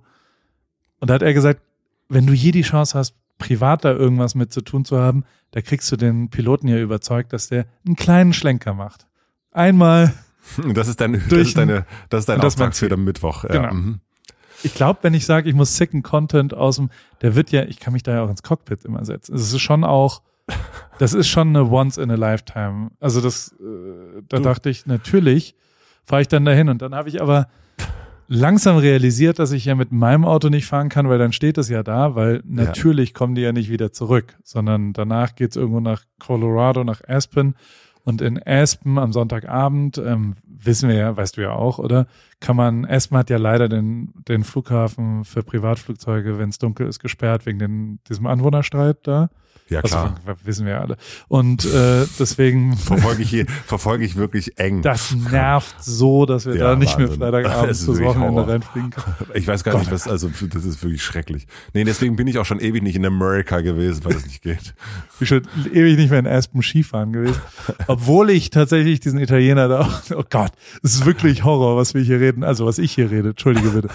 und 1.00 1.12
da 1.12 1.14
hat 1.14 1.22
er 1.22 1.36
gesagt, 1.36 1.62
wenn 2.10 2.26
du 2.26 2.34
je 2.34 2.52
die 2.52 2.64
Chance 2.64 2.98
hast, 2.98 3.16
privat 3.38 3.84
da 3.86 3.92
irgendwas 3.92 4.36
mit 4.36 4.52
zu 4.54 4.62
tun 4.62 4.86
zu 4.86 4.98
haben, 5.00 5.24
da 5.52 5.62
kriegst 5.62 5.92
du 5.92 5.96
den 5.98 6.30
Piloten 6.30 6.68
ja 6.68 6.78
überzeugt, 6.80 7.34
dass 7.34 7.48
der 7.50 7.66
einen 7.86 7.96
kleinen 7.96 8.34
Schlenker 8.34 8.74
macht. 8.74 9.08
Einmal, 9.52 10.14
das 10.74 10.88
ist 10.88 11.02
dein, 11.02 11.14
das 11.30 11.40
ist 11.40 11.58
deine, 11.58 11.86
das 12.10 12.22
ist 12.22 12.30
dein 12.30 12.42
Auftrag 12.42 12.76
für 12.76 12.90
den 12.90 13.04
Mittwoch. 13.04 13.44
Ja. 13.46 13.50
Genau. 13.50 13.74
mhm. 13.74 14.00
ich 14.64 14.74
glaube, 14.74 15.00
wenn 15.04 15.14
ich 15.14 15.26
sage, 15.26 15.50
ich 15.50 15.56
muss 15.56 15.76
sicken 15.78 16.04
Content 16.04 16.54
aus 16.54 16.78
dem, 16.78 16.90
der 17.22 17.36
wird 17.36 17.52
ja, 17.52 17.64
ich 17.64 17.80
kann 17.80 17.94
mich 17.94 18.04
da 18.04 18.14
ja 18.14 18.24
auch 18.24 18.30
ins 18.30 18.44
Cockpit 18.44 18.84
immer 18.86 19.04
setzen. 19.06 19.36
Es 19.36 19.52
ist 19.54 19.62
schon 19.62 19.84
auch, 19.84 20.22
das 21.00 21.14
ist 21.14 21.28
schon 21.28 21.50
eine 21.50 21.70
once 21.72 21.98
in 21.98 22.12
a 22.12 22.16
lifetime. 22.16 22.92
Also 23.00 23.22
das, 23.22 23.54
äh, 23.60 24.22
da 24.30 24.38
Du- 24.38 24.44
dachte 24.44 24.70
ich, 24.70 24.86
natürlich 24.86 25.56
fahre 26.04 26.22
ich 26.22 26.28
dann 26.28 26.46
dahin 26.46 26.70
und 26.70 26.82
dann 26.82 26.94
habe 26.94 27.10
ich 27.10 27.22
aber 27.22 27.48
langsam 28.28 28.78
realisiert, 28.78 29.40
dass 29.40 29.52
ich 29.52 29.66
ja 29.66 29.76
mit 29.76 29.92
meinem 29.92 30.26
Auto 30.26 30.50
nicht 30.50 30.66
fahren 30.66 30.90
kann, 30.90 31.10
weil 31.10 31.20
dann 31.20 31.32
steht 31.32 31.58
es 31.58 31.70
ja 31.70 31.84
da, 31.84 32.16
weil 32.16 32.42
natürlich 32.46 33.14
kommen 33.14 33.36
die 33.36 33.42
ja 33.42 33.52
nicht 33.52 33.70
wieder 33.70 33.92
zurück, 33.92 34.38
sondern 34.44 34.94
danach 34.94 35.36
geht's 35.36 35.56
irgendwo 35.56 35.80
nach 35.80 36.04
Colorado, 36.20 36.84
nach 36.84 37.02
Aspen 37.08 37.56
und 38.04 38.22
in 38.22 38.42
Aspen 38.46 38.98
am 39.00 39.12
Sonntagabend, 39.12 39.98
ähm, 39.98 40.36
wissen 40.48 40.90
wir 40.90 40.96
ja, 40.96 41.18
weißt 41.18 41.38
du 41.38 41.42
ja 41.42 41.52
auch, 41.54 41.80
oder? 41.80 42.08
Kann 42.40 42.56
man, 42.56 42.86
Aspen 42.86 43.18
hat 43.18 43.30
ja 43.30 43.38
leider 43.38 43.68
den, 43.68 44.14
den 44.28 44.44
Flughafen 44.44 45.26
für 45.26 45.42
Privatflugzeuge, 45.42 46.38
wenn 46.38 46.50
es 46.50 46.60
dunkel 46.60 46.88
ist, 46.88 47.00
gesperrt 47.00 47.46
wegen 47.46 47.60
den, 47.60 48.00
diesem 48.08 48.28
Anwohnerstreit 48.28 48.98
da. 49.08 49.30
Ja, 49.68 49.80
Also, 49.80 49.96
klar. 49.96 50.16
wissen 50.44 50.66
wir 50.68 50.80
alle. 50.80 50.96
Und 51.28 51.66
äh, 51.66 52.06
deswegen, 52.20 52.78
Verfolge 52.78 53.24
ich 53.24 53.30
hier, 53.32 53.46
verfolge 53.66 54.06
ich 54.06 54.16
wirklich 54.16 54.60
eng. 54.60 54.84
das 54.84 55.16
nervt 55.16 55.76
so, 55.84 56.28
dass 56.28 56.46
wir 56.46 56.56
Ja, 56.56 56.70
da 56.72 56.76
nicht 56.76 56.98
mehr 57.00 57.08
Wahnsinn. 57.10 57.20
Freitagabend 57.22 57.72
ist 57.72 57.86
fürs 57.86 57.98
wirklich 57.98 58.16
Wochenende 58.16 58.48
reinfliegen 58.48 58.90
können. 58.92 59.16
Ich 59.34 59.48
weiß 59.48 59.64
gar 59.64 59.72
Gott, 59.72 59.82
nicht, 59.82 59.92
was, 59.92 60.08
also 60.08 60.30
das 60.50 60.66
ist 60.66 60.84
wirklich 60.84 61.02
schrecklich. 61.04 61.48
Nee, 61.74 61.84
deswegen 61.84 62.16
bin 62.16 62.28
ich 62.28 62.38
auch 62.38 62.46
schon 62.46 62.60
ewig 62.60 62.84
nicht 62.84 62.96
in 62.96 63.06
Amerika 63.08 63.62
gewesen, 63.62 64.06
weil 64.06 64.14
das 64.14 64.26
nicht 64.26 64.42
geht. 64.44 64.74
Ich 65.14 65.20
bin 65.20 65.28
schon 65.28 65.42
ewig 65.74 65.98
nicht 65.98 66.10
mehr 66.10 66.20
in 66.20 66.28
Aspen 66.28 66.62
Skifahren 66.62 67.14
gewesen. 67.14 67.40
Obwohl 67.88 68.30
ich 68.30 68.50
tatsächlich 68.50 69.00
diesen 69.00 69.18
Italiener 69.20 69.68
da, 69.70 69.90
oh 70.16 70.24
Gott, 70.30 70.52
es 70.84 70.94
ist 70.96 71.06
wirklich 71.06 71.44
Horror, 71.46 71.78
was 71.78 71.94
wir 71.94 72.02
hier 72.02 72.20
reden, 72.20 72.44
also 72.44 72.66
was 72.66 72.78
ich 72.80 72.92
hier 72.92 73.10
rede, 73.10 73.30
entschuldige 73.30 73.70
bitte. 73.70 73.88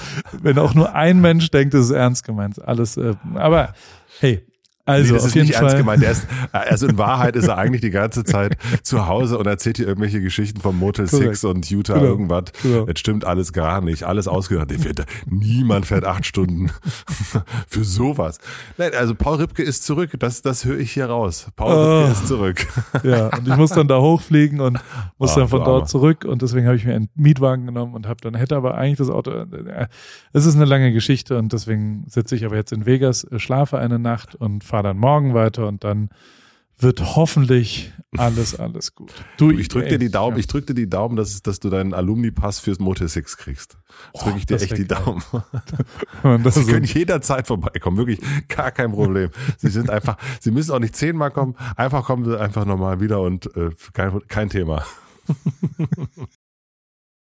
Wenn 0.43 0.59
auch 0.59 0.75
nur 0.75 0.95
ein 0.95 1.21
Mensch 1.21 1.51
denkt, 1.51 1.75
es 1.75 1.87
ist 1.87 1.91
ernst 1.93 2.25
gemeint, 2.25 2.61
alles, 2.67 2.97
äh, 2.97 3.15
aber 3.35 3.75
hey, 4.21 4.43
also, 4.91 5.09
nee, 5.09 5.13
das 5.15 5.23
auf 5.23 5.29
ist 5.29 5.35
jeden 5.35 5.47
nicht 5.49 5.57
Fall. 5.57 5.65
ernst 5.67 5.77
gemeint. 5.79 6.03
Ist, 6.03 6.27
also 6.53 6.87
in 6.87 6.99
Wahrheit 6.99 7.37
ist 7.37 7.49
er 7.49 7.59
eigentlich 7.59 7.81
die 7.81 7.91
ganze 7.91 8.25
Zeit 8.25 8.57
zu 8.83 9.07
Hause 9.07 9.39
und 9.39 9.47
erzählt 9.47 9.77
hier 9.79 9.87
irgendwelche 9.89 10.21
Geschichten 10.21 10.61
vom 10.61 10.79
Motel 10.79 11.07
Korrekt. 11.07 11.37
6 11.37 11.45
und 11.45 11.71
Utah 11.71 11.95
Genau. 11.95 12.07
irgendwas. 12.07 12.45
Genau. 12.63 12.85
Das 12.87 12.99
stimmt 12.99 13.25
alles 13.25 13.53
gar 13.53 13.81
nicht. 13.81 14.05
Alles 14.05 14.29
fährt, 14.29 15.05
niemand 15.27 15.87
fährt 15.87 16.05
acht 16.05 16.25
Stunden 16.27 16.71
für 17.69 17.85
sowas. 17.85 18.39
Nein, 18.79 18.91
also 18.97 19.15
Paul 19.15 19.37
Ripke 19.37 19.63
ist 19.63 19.85
zurück. 19.85 20.11
Das, 20.19 20.43
das 20.43 20.65
höre 20.65 20.79
ich 20.79 20.93
hier 20.93 21.07
raus. 21.07 21.47
Paul 21.57 21.71
Oh. 21.75 21.99
Ripke 22.01 22.13
ist 22.13 22.29
zurück. 22.29 22.67
Ja, 23.05 23.29
und 23.29 23.49
ich 23.49 23.57
muss 23.57 23.71
dann 23.71 23.89
da 23.89 23.99
hochfliegen 24.01 24.61
und 24.61 24.79
muss 25.19 25.33
Ah, 25.33 25.41
dann 25.41 25.49
von 25.49 25.65
dort 25.65 25.89
zurück 25.89 26.25
und 26.25 26.43
deswegen 26.43 26.67
habe 26.67 26.77
ich 26.77 26.85
mir 26.85 26.95
einen 26.95 27.09
Mietwagen 27.15 27.67
genommen 27.67 27.95
und 27.95 28.07
habe 28.07 28.21
dann 28.23 28.35
hätte 28.35 28.57
aber 28.57 28.75
eigentlich 28.77 28.99
das 28.99 29.09
Auto. 29.11 29.31
äh, 29.31 29.87
Es 30.33 30.45
ist 30.47 30.57
eine 30.57 30.65
lange 30.65 30.93
Geschichte 30.93 31.39
und 31.39 31.53
deswegen 31.53 32.05
sitze 32.09 32.35
ich 32.37 32.45
aber 32.45 32.57
jetzt 32.57 32.73
in 32.73 32.87
Vegas, 32.87 33.25
äh, 33.25 33.39
schlafe 33.39 33.79
eine 33.79 33.99
Nacht 33.99 34.35
und 34.35 34.65
fahre 34.65 34.80
dann 34.83 34.99
morgen 34.99 35.35
weiter 35.35 35.67
und 35.67 35.85
dann 35.85 36.11
wird 36.83 37.15
hoffentlich 37.15 37.93
alles 38.17 38.59
alles 38.59 38.95
gut. 38.95 39.13
Du, 39.37 39.51
Ich 39.51 39.69
drück 39.69 39.89
dir 39.89 39.99
die 39.99 40.11
Daumen, 40.11 40.37
ja. 40.37 40.41
ich 40.41 40.47
drück 40.47 40.67
dir 40.67 40.75
die 40.75 40.89
Daumen, 40.89 41.17
dass, 41.17 41.43
dass 41.43 41.61
du 41.61 41.69
deinen 41.69 41.95
Alumni-Pass 41.95 42.59
fürs 42.59 42.79
Motel 42.79 43.07
6 43.09 43.37
kriegst. 43.37 43.77
Drück 44.15 44.37
ich 44.37 44.47
dir 44.47 44.57
echt 44.57 44.77
die 44.77 44.87
geil. 44.87 45.03
Daumen. 45.05 45.23
Das 46.43 46.55
Sie 46.55 46.65
können 46.65 46.85
jederzeit 46.85 47.47
vorbeikommen, 47.47 47.97
wirklich 47.97 48.21
gar 48.49 48.71
kein 48.73 48.93
Problem. 48.93 49.31
Sie 49.59 49.69
sind 49.69 49.91
einfach, 49.91 50.17
Sie 50.41 50.51
müssen 50.51 50.73
auch 50.73 50.79
nicht 50.79 50.97
zehnmal 50.97 51.31
kommen, 51.31 51.55
einfach 51.77 52.05
kommen 52.05 52.25
Sie 52.25 52.39
einfach 52.39 52.65
nochmal 52.65 53.01
wieder 53.01 53.21
und 53.21 53.55
äh, 53.57 53.71
kein, 53.93 54.21
kein 54.29 54.49
Thema. 54.49 54.85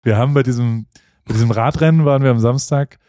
Wir 0.04 0.18
haben 0.18 0.34
bei 0.34 0.44
diesem, 0.44 0.86
bei 1.26 1.34
diesem 1.34 1.52
Radrennen 1.52 2.06
waren 2.06 2.24
wir 2.24 2.32
am 2.32 2.40
Samstag, 2.40 3.00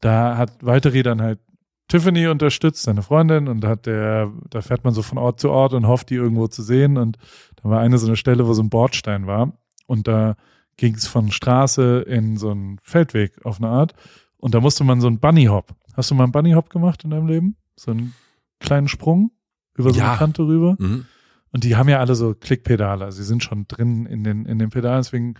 da 0.00 0.36
hat 0.36 0.64
Valtteri 0.64 1.02
dann 1.02 1.20
halt 1.20 1.40
Tiffany 1.88 2.26
unterstützt, 2.26 2.82
seine 2.82 3.02
Freundin, 3.02 3.48
und 3.48 3.60
da 3.60 3.68
hat 3.68 3.86
der, 3.86 4.30
da 4.50 4.60
fährt 4.60 4.84
man 4.84 4.92
so 4.94 5.02
von 5.02 5.18
Ort 5.18 5.40
zu 5.40 5.50
Ort 5.50 5.72
und 5.72 5.86
hofft, 5.86 6.10
die 6.10 6.14
irgendwo 6.16 6.46
zu 6.46 6.62
sehen. 6.62 6.96
Und 6.98 7.16
da 7.62 7.70
war 7.70 7.80
eine 7.80 7.98
so 7.98 8.06
eine 8.06 8.16
Stelle, 8.16 8.46
wo 8.46 8.52
so 8.52 8.62
ein 8.62 8.68
Bordstein 8.70 9.26
war. 9.26 9.52
Und 9.86 10.06
da 10.06 10.36
ging 10.76 10.94
es 10.94 11.06
von 11.06 11.30
Straße 11.32 12.00
in 12.06 12.36
so 12.36 12.50
einen 12.50 12.78
Feldweg 12.82 13.44
auf 13.44 13.56
eine 13.58 13.68
Art. 13.68 13.94
Und 14.36 14.54
da 14.54 14.60
musste 14.60 14.84
man 14.84 15.00
so 15.00 15.06
einen 15.08 15.18
Bunny 15.18 15.46
Hop. 15.46 15.74
Hast 15.94 16.10
du 16.10 16.14
mal 16.14 16.24
einen 16.24 16.32
Bunny 16.32 16.52
Hop 16.52 16.70
gemacht 16.70 17.02
in 17.04 17.10
deinem 17.10 17.26
Leben? 17.26 17.56
So 17.74 17.90
einen 17.90 18.14
kleinen 18.60 18.86
Sprung 18.88 19.30
über 19.76 19.90
so 19.92 19.98
Ja. 19.98 20.10
eine 20.10 20.18
Kante 20.18 20.42
rüber? 20.46 20.76
Mhm. 20.78 21.06
Und 21.52 21.64
die 21.64 21.74
haben 21.76 21.88
ja 21.88 21.98
alle 22.00 22.14
so 22.14 22.34
Klickpedale. 22.34 23.06
Also 23.06 23.16
sie 23.18 23.24
sind 23.24 23.42
schon 23.42 23.66
drin 23.66 24.04
in 24.06 24.22
den, 24.22 24.44
in 24.44 24.58
den 24.58 24.68
Pedalen. 24.68 25.00
Deswegen 25.00 25.34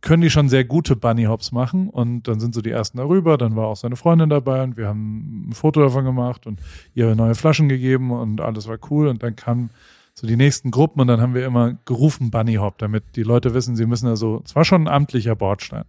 können 0.00 0.22
die 0.22 0.30
schon 0.30 0.48
sehr 0.48 0.64
gute 0.64 0.96
Bunny 0.96 1.24
Hops 1.24 1.52
machen. 1.52 1.88
Und 1.88 2.28
dann 2.28 2.40
sind 2.40 2.54
so 2.54 2.60
die 2.60 2.70
ersten 2.70 2.98
darüber. 2.98 3.38
Dann 3.38 3.56
war 3.56 3.66
auch 3.66 3.76
seine 3.76 3.96
Freundin 3.96 4.30
dabei 4.30 4.62
und 4.62 4.76
wir 4.76 4.88
haben 4.88 5.48
ein 5.48 5.52
Foto 5.52 5.80
davon 5.80 6.04
gemacht 6.04 6.46
und 6.46 6.60
ihr 6.94 7.14
neue 7.14 7.34
Flaschen 7.34 7.68
gegeben 7.68 8.10
und 8.10 8.40
alles 8.40 8.68
war 8.68 8.78
cool. 8.90 9.08
Und 9.08 9.22
dann 9.22 9.36
kamen 9.36 9.70
so 10.14 10.26
die 10.26 10.36
nächsten 10.36 10.70
Gruppen 10.70 11.00
und 11.00 11.06
dann 11.06 11.20
haben 11.20 11.34
wir 11.34 11.46
immer 11.46 11.74
gerufen 11.84 12.30
Bunny 12.30 12.54
Hop, 12.54 12.78
damit 12.78 13.16
die 13.16 13.22
Leute 13.22 13.54
wissen, 13.54 13.76
sie 13.76 13.86
müssen 13.86 14.06
ja 14.06 14.16
so, 14.16 14.42
es 14.44 14.54
war 14.54 14.64
schon 14.64 14.82
ein 14.82 14.88
amtlicher 14.88 15.34
Bordstein, 15.34 15.84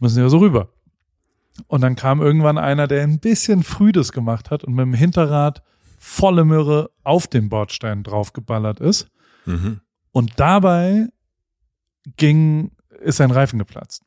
müssen 0.00 0.18
ja 0.18 0.28
so 0.28 0.38
rüber. 0.38 0.68
Und 1.68 1.82
dann 1.82 1.96
kam 1.96 2.20
irgendwann 2.20 2.58
einer, 2.58 2.86
der 2.86 3.02
ein 3.02 3.18
bisschen 3.18 3.62
früh 3.62 3.92
das 3.92 4.12
gemacht 4.12 4.50
hat 4.50 4.64
und 4.64 4.74
mit 4.74 4.84
dem 4.84 4.94
Hinterrad 4.94 5.62
volle 5.98 6.44
Möhre 6.44 6.90
auf 7.04 7.26
den 7.26 7.48
Bordstein 7.48 8.02
draufgeballert 8.02 8.80
ist. 8.80 9.08
Mhm. 9.46 9.80
Und 10.10 10.32
dabei 10.36 11.08
ging, 12.16 12.72
ist 13.04 13.16
sein 13.16 13.30
Reifen 13.30 13.58
geplatzt. 13.58 14.02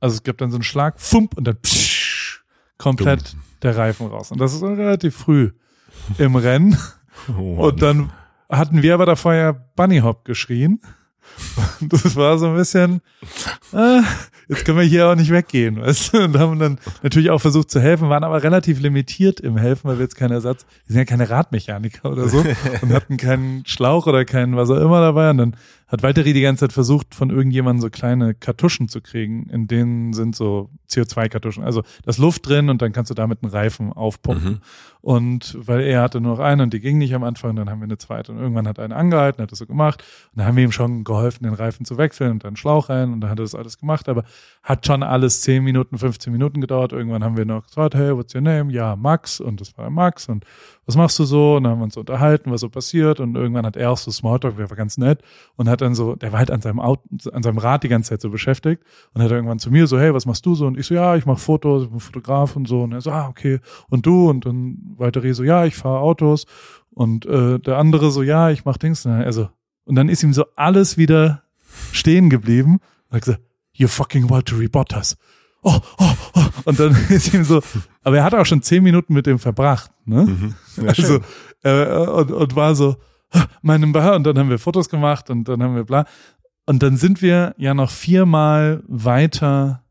Also 0.00 0.16
es 0.16 0.22
gab 0.22 0.38
dann 0.38 0.50
so 0.50 0.56
einen 0.56 0.64
Schlag, 0.64 1.00
fump, 1.00 1.36
und 1.36 1.44
dann 1.44 1.60
psch, 1.60 2.44
komplett 2.78 3.36
der 3.62 3.76
Reifen 3.76 4.06
raus. 4.06 4.30
Und 4.30 4.40
das 4.40 4.54
ist 4.54 4.62
relativ 4.62 5.16
früh 5.16 5.52
im 6.18 6.36
Rennen. 6.36 6.76
Oh. 7.36 7.66
Und 7.68 7.82
dann 7.82 8.12
hatten 8.48 8.82
wir 8.82 8.94
aber 8.94 9.06
davor 9.06 9.34
ja 9.34 9.52
Bunny 9.52 9.98
Hop 9.98 10.24
geschrien. 10.24 10.80
Und 11.80 11.92
das 11.92 12.16
war 12.16 12.38
so 12.38 12.48
ein 12.48 12.54
bisschen, 12.54 13.00
äh, 13.72 14.00
jetzt 14.48 14.64
können 14.64 14.78
wir 14.78 14.84
hier 14.84 15.08
auch 15.08 15.14
nicht 15.14 15.30
weggehen, 15.30 15.80
weißt 15.80 16.14
du? 16.14 16.24
Und 16.24 16.38
haben 16.38 16.58
dann 16.58 16.78
natürlich 17.02 17.30
auch 17.30 17.40
versucht 17.40 17.70
zu 17.70 17.80
helfen, 17.80 18.08
waren 18.08 18.24
aber 18.24 18.42
relativ 18.42 18.80
limitiert 18.80 19.40
im 19.40 19.56
Helfen, 19.56 19.88
weil 19.88 19.98
wir 19.98 20.04
jetzt 20.04 20.16
keinen 20.16 20.32
Ersatz, 20.32 20.64
wir 20.86 20.94
sind 20.94 20.98
ja 20.98 21.04
keine 21.04 21.28
Radmechaniker 21.28 22.10
oder 22.10 22.28
so 22.28 22.44
und 22.82 22.92
hatten 22.92 23.16
keinen 23.16 23.64
Schlauch 23.66 24.06
oder 24.06 24.24
keinen 24.24 24.56
was 24.56 24.70
auch 24.70 24.80
immer 24.80 25.00
dabei. 25.00 25.30
Und 25.30 25.38
dann 25.38 25.56
hat 25.88 26.02
Valtteri 26.02 26.32
die 26.34 26.42
ganze 26.42 26.66
Zeit 26.66 26.72
versucht, 26.72 27.14
von 27.14 27.30
irgendjemandem 27.30 27.80
so 27.80 27.90
kleine 27.90 28.34
Kartuschen 28.34 28.88
zu 28.88 29.00
kriegen, 29.00 29.48
in 29.50 29.66
denen 29.66 30.12
sind 30.12 30.36
so 30.36 30.70
CO2-Kartuschen. 30.90 31.64
Also 31.64 31.82
da 31.82 32.10
ist 32.10 32.18
Luft 32.18 32.46
drin 32.46 32.68
und 32.68 32.82
dann 32.82 32.92
kannst 32.92 33.10
du 33.10 33.14
damit 33.14 33.42
einen 33.42 33.50
Reifen 33.50 33.92
aufpumpen. 33.92 34.52
Mhm. 34.52 34.60
Und 35.00 35.56
weil 35.60 35.80
er 35.80 36.02
hatte 36.02 36.20
nur 36.20 36.32
noch 36.32 36.40
eine 36.40 36.62
und 36.64 36.74
die 36.74 36.80
ging 36.80 36.98
nicht 36.98 37.14
am 37.14 37.24
Anfang, 37.24 37.56
dann 37.56 37.70
haben 37.70 37.80
wir 37.80 37.84
eine 37.84 37.98
zweite. 37.98 38.32
Und 38.32 38.38
irgendwann 38.38 38.68
hat 38.68 38.78
er 38.78 38.84
eine 38.84 38.96
angehalten, 38.96 39.42
hat 39.42 39.50
das 39.50 39.58
so 39.58 39.66
gemacht. 39.66 40.02
Und 40.32 40.38
dann 40.38 40.46
haben 40.46 40.56
wir 40.56 40.64
ihm 40.64 40.72
schon 40.72 41.04
geholfen, 41.04 41.44
den 41.44 41.54
Reifen 41.54 41.86
zu 41.86 41.96
wechseln 41.96 42.32
und 42.32 42.44
dann 42.44 42.56
Schlauch 42.56 42.90
rein 42.90 43.12
und 43.12 43.20
dann 43.20 43.30
hat 43.30 43.38
er 43.38 43.44
das 43.44 43.54
alles 43.54 43.78
gemacht. 43.78 44.08
Aber 44.08 44.24
hat 44.62 44.84
schon 44.86 45.02
alles 45.02 45.40
10 45.42 45.64
Minuten, 45.64 45.96
15 45.96 46.32
Minuten 46.32 46.60
gedauert. 46.60 46.92
Irgendwann 46.92 47.24
haben 47.24 47.36
wir 47.36 47.46
noch 47.46 47.66
gesagt, 47.66 47.94
hey, 47.94 48.14
what's 48.14 48.34
your 48.34 48.40
name? 48.40 48.72
Ja, 48.72 48.96
Max. 48.96 49.40
Und 49.40 49.60
das 49.60 49.78
war 49.78 49.88
Max. 49.88 50.28
Und 50.28 50.44
was 50.84 50.96
machst 50.96 51.18
du 51.18 51.24
so? 51.24 51.56
Und 51.56 51.64
dann 51.64 51.72
haben 51.72 51.78
wir 51.80 51.84
uns 51.84 51.96
unterhalten, 51.96 52.50
was 52.50 52.60
so 52.60 52.68
passiert. 52.68 53.20
Und 53.20 53.36
irgendwann 53.36 53.64
hat 53.64 53.76
er 53.76 53.90
auch 53.90 53.98
so 53.98 54.10
Smalltalk, 54.10 54.56
der 54.56 54.68
war 54.68 54.76
ganz 54.76 54.98
nett. 54.98 55.22
Und 55.56 55.68
hat 55.68 55.77
dann 55.80 55.94
so, 55.94 56.14
der 56.14 56.32
war 56.32 56.38
halt 56.38 56.50
an 56.50 56.60
seinem 56.60 56.80
Auto, 56.80 57.02
an 57.32 57.42
seinem 57.42 57.58
Rad 57.58 57.82
die 57.82 57.88
ganze 57.88 58.10
Zeit 58.10 58.20
so 58.20 58.30
beschäftigt. 58.30 58.82
Und 59.12 59.22
hat 59.22 59.30
irgendwann 59.30 59.58
zu 59.58 59.70
mir 59.70 59.86
so, 59.86 59.98
hey, 59.98 60.14
was 60.14 60.26
machst 60.26 60.44
du 60.46 60.54
so? 60.54 60.66
Und 60.66 60.78
ich 60.78 60.86
so, 60.86 60.94
ja, 60.94 61.16
ich 61.16 61.26
mache 61.26 61.38
Fotos, 61.38 61.84
ich 61.84 61.90
bin 61.90 62.00
Fotograf 62.00 62.56
und 62.56 62.68
so. 62.68 62.82
Und 62.82 62.92
er 62.92 63.00
so, 63.00 63.10
ah, 63.10 63.28
okay. 63.28 63.60
Und 63.88 64.06
du? 64.06 64.28
Und 64.28 64.46
dann 64.46 64.78
weiter 64.96 65.22
so, 65.34 65.42
ja, 65.42 65.64
ich 65.64 65.74
fahre 65.74 66.00
Autos. 66.00 66.46
Und 66.90 67.26
äh, 67.26 67.58
der 67.58 67.78
andere 67.78 68.10
so, 68.10 68.22
ja, 68.22 68.50
ich 68.50 68.64
mach 68.64 68.76
Dings. 68.76 69.04
Und 69.06 69.12
dann, 69.12 69.22
also, 69.22 69.48
und 69.84 69.94
dann 69.94 70.08
ist 70.08 70.22
ihm 70.22 70.32
so 70.32 70.44
alles 70.56 70.98
wieder 70.98 71.42
stehen 71.92 72.30
geblieben. 72.30 72.80
Und 73.08 73.16
hat 73.16 73.22
gesagt, 73.22 73.42
you 73.72 73.88
fucking 73.88 74.28
Valtteri 74.28 74.68
Bottas. 74.68 75.16
Oh, 75.62 75.80
oh, 75.98 76.12
oh. 76.34 76.44
Und 76.64 76.78
dann 76.78 76.96
ist 77.08 77.34
ihm 77.34 77.44
so, 77.44 77.62
aber 78.02 78.18
er 78.18 78.24
hat 78.24 78.34
auch 78.34 78.46
schon 78.46 78.62
zehn 78.62 78.82
Minuten 78.82 79.14
mit 79.14 79.26
dem 79.26 79.38
verbracht, 79.38 79.90
ne? 80.04 80.24
Mhm. 80.24 80.54
Ja, 80.76 80.88
also, 80.88 81.20
äh, 81.62 81.86
und, 82.06 82.30
und 82.30 82.56
war 82.56 82.74
so, 82.74 82.96
meinem 83.62 83.92
Bar, 83.92 84.16
und 84.16 84.24
dann 84.24 84.38
haben 84.38 84.50
wir 84.50 84.58
Fotos 84.58 84.88
gemacht 84.88 85.30
und 85.30 85.48
dann 85.48 85.62
haben 85.62 85.74
wir 85.76 85.84
bla. 85.84 86.04
Und 86.66 86.82
dann 86.82 86.96
sind 86.96 87.22
wir 87.22 87.54
ja 87.58 87.74
noch 87.74 87.90
viermal 87.90 88.82
weiter 88.86 89.84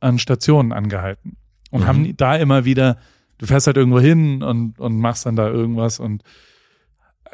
an 0.00 0.18
Stationen 0.18 0.72
angehalten 0.72 1.36
und 1.70 1.82
Mhm. 1.82 1.86
haben 1.86 2.16
da 2.16 2.36
immer 2.36 2.64
wieder, 2.64 2.98
du 3.38 3.46
fährst 3.46 3.66
halt 3.66 3.76
irgendwo 3.76 3.98
hin 4.00 4.42
und, 4.42 4.78
und 4.78 4.98
machst 5.00 5.26
dann 5.26 5.36
da 5.36 5.48
irgendwas 5.48 5.98
und 5.98 6.22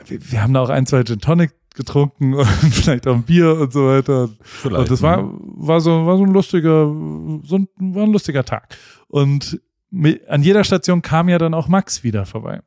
wir, 0.07 0.33
wir 0.33 0.42
haben 0.42 0.55
da 0.55 0.61
auch 0.61 0.71
ein, 0.71 0.87
zwei 0.87 1.03
Gin 1.05 1.18
Tonic 1.21 1.53
getrunken 1.75 2.35
und 2.35 2.47
vielleicht 2.47 3.07
auch 3.07 3.14
ein 3.14 3.25
Bier 3.25 3.59
und 3.59 3.73
so 3.73 3.88
weiter. 3.88 4.29
Vielleicht, 4.40 4.79
Und 4.79 4.90
das 4.90 5.03
war, 5.03 5.23
mhm. 5.23 5.38
war 5.42 5.81
so, 5.81 6.07
war 6.07 6.16
so 6.16 6.25
ein 6.25 6.33
lustiger, 6.33 6.87
so 7.45 7.57
ein, 7.57 7.68
war 7.79 8.05
ein 8.05 8.12
lustiger 8.12 8.45
Tag. 8.45 8.77
Und 9.09 9.61
an 10.29 10.42
jeder 10.42 10.64
Station 10.64 11.03
kam 11.03 11.29
ja 11.29 11.37
dann 11.37 11.53
auch 11.53 11.68
Max 11.68 12.03
wieder 12.03 12.25
vorbei. 12.25 12.62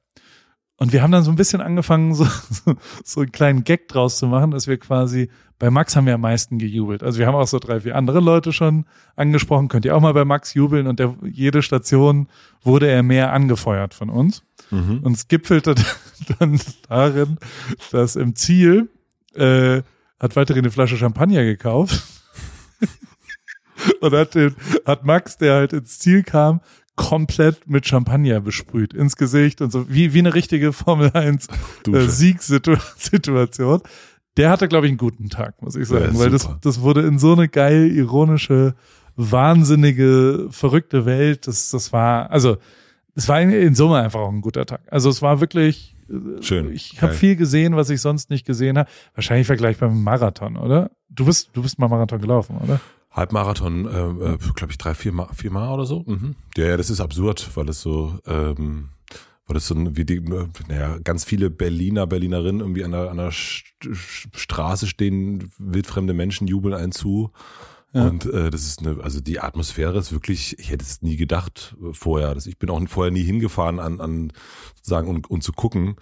Und 0.77 0.91
wir 0.91 1.01
haben 1.01 1.11
dann 1.11 1.23
so 1.23 1.31
ein 1.31 1.37
bisschen 1.37 1.61
angefangen, 1.61 2.13
so, 2.13 2.25
so, 2.49 2.75
so 3.03 3.21
einen 3.21 3.31
kleinen 3.31 3.63
Gag 3.63 3.87
draus 3.87 4.17
zu 4.17 4.27
machen, 4.27 4.51
dass 4.51 4.67
wir 4.67 4.77
quasi, 4.77 5.29
bei 5.57 5.69
Max 5.69 5.95
haben 5.95 6.05
wir 6.05 6.15
am 6.15 6.21
meisten 6.21 6.57
gejubelt. 6.57 7.01
Also 7.01 7.19
wir 7.19 7.27
haben 7.27 7.35
auch 7.35 7.47
so 7.47 7.59
drei, 7.59 7.79
vier 7.79 7.95
andere 7.95 8.19
Leute 8.19 8.51
schon 8.51 8.85
angesprochen. 9.15 9.69
Könnt 9.69 9.85
ihr 9.85 9.95
auch 9.95 10.01
mal 10.01 10.13
bei 10.13 10.25
Max 10.25 10.53
jubeln? 10.53 10.87
Und 10.87 10.99
der, 10.99 11.15
jede 11.23 11.61
Station 11.61 12.27
wurde 12.61 12.87
er 12.87 13.03
mehr 13.03 13.31
angefeuert 13.31 13.93
von 13.93 14.09
uns. 14.09 14.43
Mhm. 14.69 14.99
Und 15.03 15.15
es 15.15 15.29
gipfelte 15.29 15.75
dann 16.39 16.59
darin, 16.89 17.37
dass 17.91 18.17
im 18.17 18.35
Ziel 18.35 18.89
äh, 19.33 19.81
hat 20.19 20.35
weiterhin 20.35 20.63
eine 20.63 20.71
Flasche 20.71 20.97
Champagner 20.97 21.43
gekauft 21.43 22.03
und 24.01 24.13
hat, 24.13 24.35
den, 24.35 24.55
hat 24.85 25.05
Max, 25.05 25.37
der 25.37 25.55
halt 25.55 25.73
ins 25.73 25.99
Ziel 25.99 26.23
kam, 26.23 26.59
komplett 26.95 27.69
mit 27.69 27.85
Champagner 27.85 28.39
besprüht 28.41 28.93
ins 28.93 29.15
Gesicht 29.15 29.61
und 29.61 29.71
so 29.71 29.89
wie 29.89 30.13
wie 30.13 30.19
eine 30.19 30.33
richtige 30.33 30.73
Formel 30.73 31.11
1 31.13 31.47
äh. 31.87 32.07
Siegssituation. 32.07 33.81
Der 34.37 34.49
hatte 34.49 34.67
glaube 34.67 34.87
ich 34.87 34.91
einen 34.91 34.97
guten 34.97 35.29
Tag, 35.29 35.61
muss 35.61 35.75
ich 35.75 35.87
sagen, 35.87 36.13
Ja, 36.13 36.19
weil 36.19 36.29
das 36.29 36.49
das 36.61 36.81
wurde 36.81 37.01
in 37.01 37.19
so 37.19 37.33
eine 37.33 37.47
geil 37.49 37.91
ironische 37.91 38.75
wahnsinnige 39.15 40.47
verrückte 40.51 41.05
Welt, 41.05 41.47
das 41.47 41.69
das 41.69 41.91
war 41.93 42.31
also 42.31 42.57
es 43.15 43.27
war 43.29 43.41
in, 43.41 43.49
in 43.51 43.75
Summe 43.75 43.99
einfach 43.99 44.19
auch 44.19 44.31
ein 44.31 44.41
guter 44.41 44.65
Tag. 44.65 44.81
Also 44.87 45.09
es 45.09 45.21
war 45.21 45.39
wirklich 45.39 45.95
äh, 46.09 46.41
Schön. 46.41 46.71
Ich 46.73 47.01
habe 47.01 47.13
viel 47.13 47.35
gesehen, 47.35 47.75
was 47.75 47.89
ich 47.89 48.01
sonst 48.01 48.29
nicht 48.29 48.45
gesehen 48.45 48.77
habe. 48.77 48.89
Wahrscheinlich 49.13 49.47
vergleichbar 49.47 49.89
mit 49.89 49.97
dem 49.97 50.03
Marathon, 50.03 50.57
oder? 50.57 50.91
Du 51.09 51.25
bist 51.25 51.49
du 51.53 51.61
bist 51.61 51.79
mal 51.79 51.87
Marathon 51.87 52.19
gelaufen, 52.21 52.57
oder? 52.61 52.79
Halbmarathon, 53.15 53.85
äh, 53.85 54.33
äh, 54.33 54.37
glaube 54.55 54.71
ich, 54.71 54.77
drei, 54.77 54.93
vier 54.93 55.11
Mal, 55.13 55.29
vier 55.33 55.51
Mal 55.51 55.73
oder 55.73 55.85
so. 55.85 56.03
Mhm. 56.05 56.35
Ja, 56.57 56.65
ja, 56.65 56.77
das 56.77 56.89
ist 56.89 56.99
absurd, 56.99 57.49
weil 57.55 57.69
es 57.69 57.81
so, 57.81 58.19
ähm, 58.25 58.89
weil 59.47 59.57
es 59.57 59.67
so 59.67 59.75
ein, 59.75 59.95
wie 59.95 60.05
die, 60.05 60.17
äh, 60.17 60.47
naja, 60.67 60.97
ganz 61.03 61.23
viele 61.23 61.49
Berliner, 61.49 62.07
Berlinerinnen 62.07 62.61
irgendwie 62.61 62.83
an 62.83 62.91
der, 62.91 63.09
an 63.11 63.17
der 63.17 63.31
St 63.31 63.63
St- 63.83 64.35
Straße 64.37 64.87
stehen, 64.87 65.51
wildfremde 65.57 66.13
Menschen 66.13 66.47
jubeln 66.47 66.73
einen 66.75 66.91
zu. 66.91 67.31
Ja. 67.95 68.09
Und 68.09 68.25
äh, 68.25 68.49
das 68.49 68.65
ist 68.65 68.79
eine, 68.79 69.01
also 69.01 69.21
die 69.21 69.39
Atmosphäre 69.39 69.97
ist 69.97 70.11
wirklich, 70.11 70.59
ich 70.59 70.69
hätte 70.69 70.83
es 70.83 71.01
nie 71.01 71.15
gedacht 71.15 71.77
äh, 71.81 71.93
vorher. 71.93 72.35
Dass 72.35 72.45
ich 72.45 72.59
bin 72.59 72.69
auch 72.69 72.81
vorher 72.89 73.11
nie 73.11 73.23
hingefahren 73.23 73.79
an, 73.79 74.01
an 74.01 74.33
sozusagen 74.75 75.07
und, 75.07 75.31
und 75.31 75.43
zu 75.43 75.53
gucken 75.53 75.95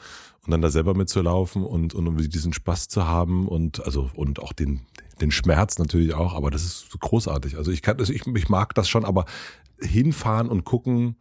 und 0.43 0.51
dann 0.51 0.63
da 0.63 0.71
selber 0.71 0.95
mitzulaufen 0.95 1.63
und, 1.63 1.93
und 1.93 2.07
um 2.07 2.17
diesen 2.17 2.51
Spaß 2.51 2.87
zu 2.87 3.07
haben 3.07 3.47
und 3.47 3.85
also 3.85 4.09
und 4.15 4.39
auch 4.39 4.53
den, 4.53 4.81
den 5.21 5.29
Schmerz 5.29 5.77
natürlich 5.77 6.15
auch, 6.15 6.33
aber 6.33 6.49
das 6.49 6.63
ist 6.63 6.89
großartig. 6.99 7.57
Also 7.57 7.71
ich 7.71 7.83
kann 7.83 7.97
das, 7.97 8.09
ich, 8.09 8.25
ich 8.25 8.49
mag 8.49 8.73
das 8.73 8.89
schon, 8.89 9.05
aber 9.05 9.25
hinfahren 9.79 10.49
und 10.49 10.63
gucken, 10.63 11.17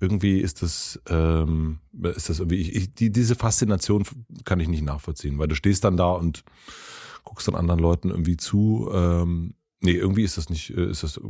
irgendwie 0.00 0.40
ist 0.40 0.60
das, 0.60 1.00
ähm, 1.08 1.78
ist 2.02 2.30
das 2.30 2.40
irgendwie, 2.40 2.56
ich, 2.56 2.74
ich, 2.74 2.94
die, 2.94 3.12
diese 3.12 3.36
Faszination 3.36 4.02
kann 4.44 4.58
ich 4.58 4.66
nicht 4.66 4.82
nachvollziehen, 4.82 5.38
weil 5.38 5.46
du 5.46 5.54
stehst 5.54 5.84
dann 5.84 5.96
da 5.96 6.10
und 6.10 6.42
guckst 7.22 7.46
dann 7.46 7.54
anderen 7.54 7.80
Leuten 7.80 8.10
irgendwie 8.10 8.36
zu. 8.36 8.90
Ähm, 8.92 9.54
nee, 9.86 9.92
irgendwie 9.92 10.24
ist 10.24 10.36
das 10.36 10.50
nicht, 10.50 10.70
äh, 10.76 10.90
ist 10.90 11.02
das 11.02 11.20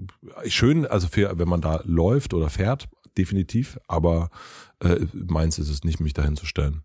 schön, 0.46 0.86
also 0.86 1.08
für, 1.08 1.38
wenn 1.38 1.48
man 1.48 1.60
da 1.60 1.82
läuft 1.84 2.34
oder 2.34 2.48
fährt, 2.48 2.88
definitiv, 3.16 3.78
aber 3.86 4.30
äh, 4.80 5.06
meins 5.12 5.58
ist 5.58 5.68
es 5.68 5.84
nicht, 5.84 6.00
mich 6.00 6.14
dahin 6.14 6.36
zu 6.36 6.46
stellen. 6.46 6.82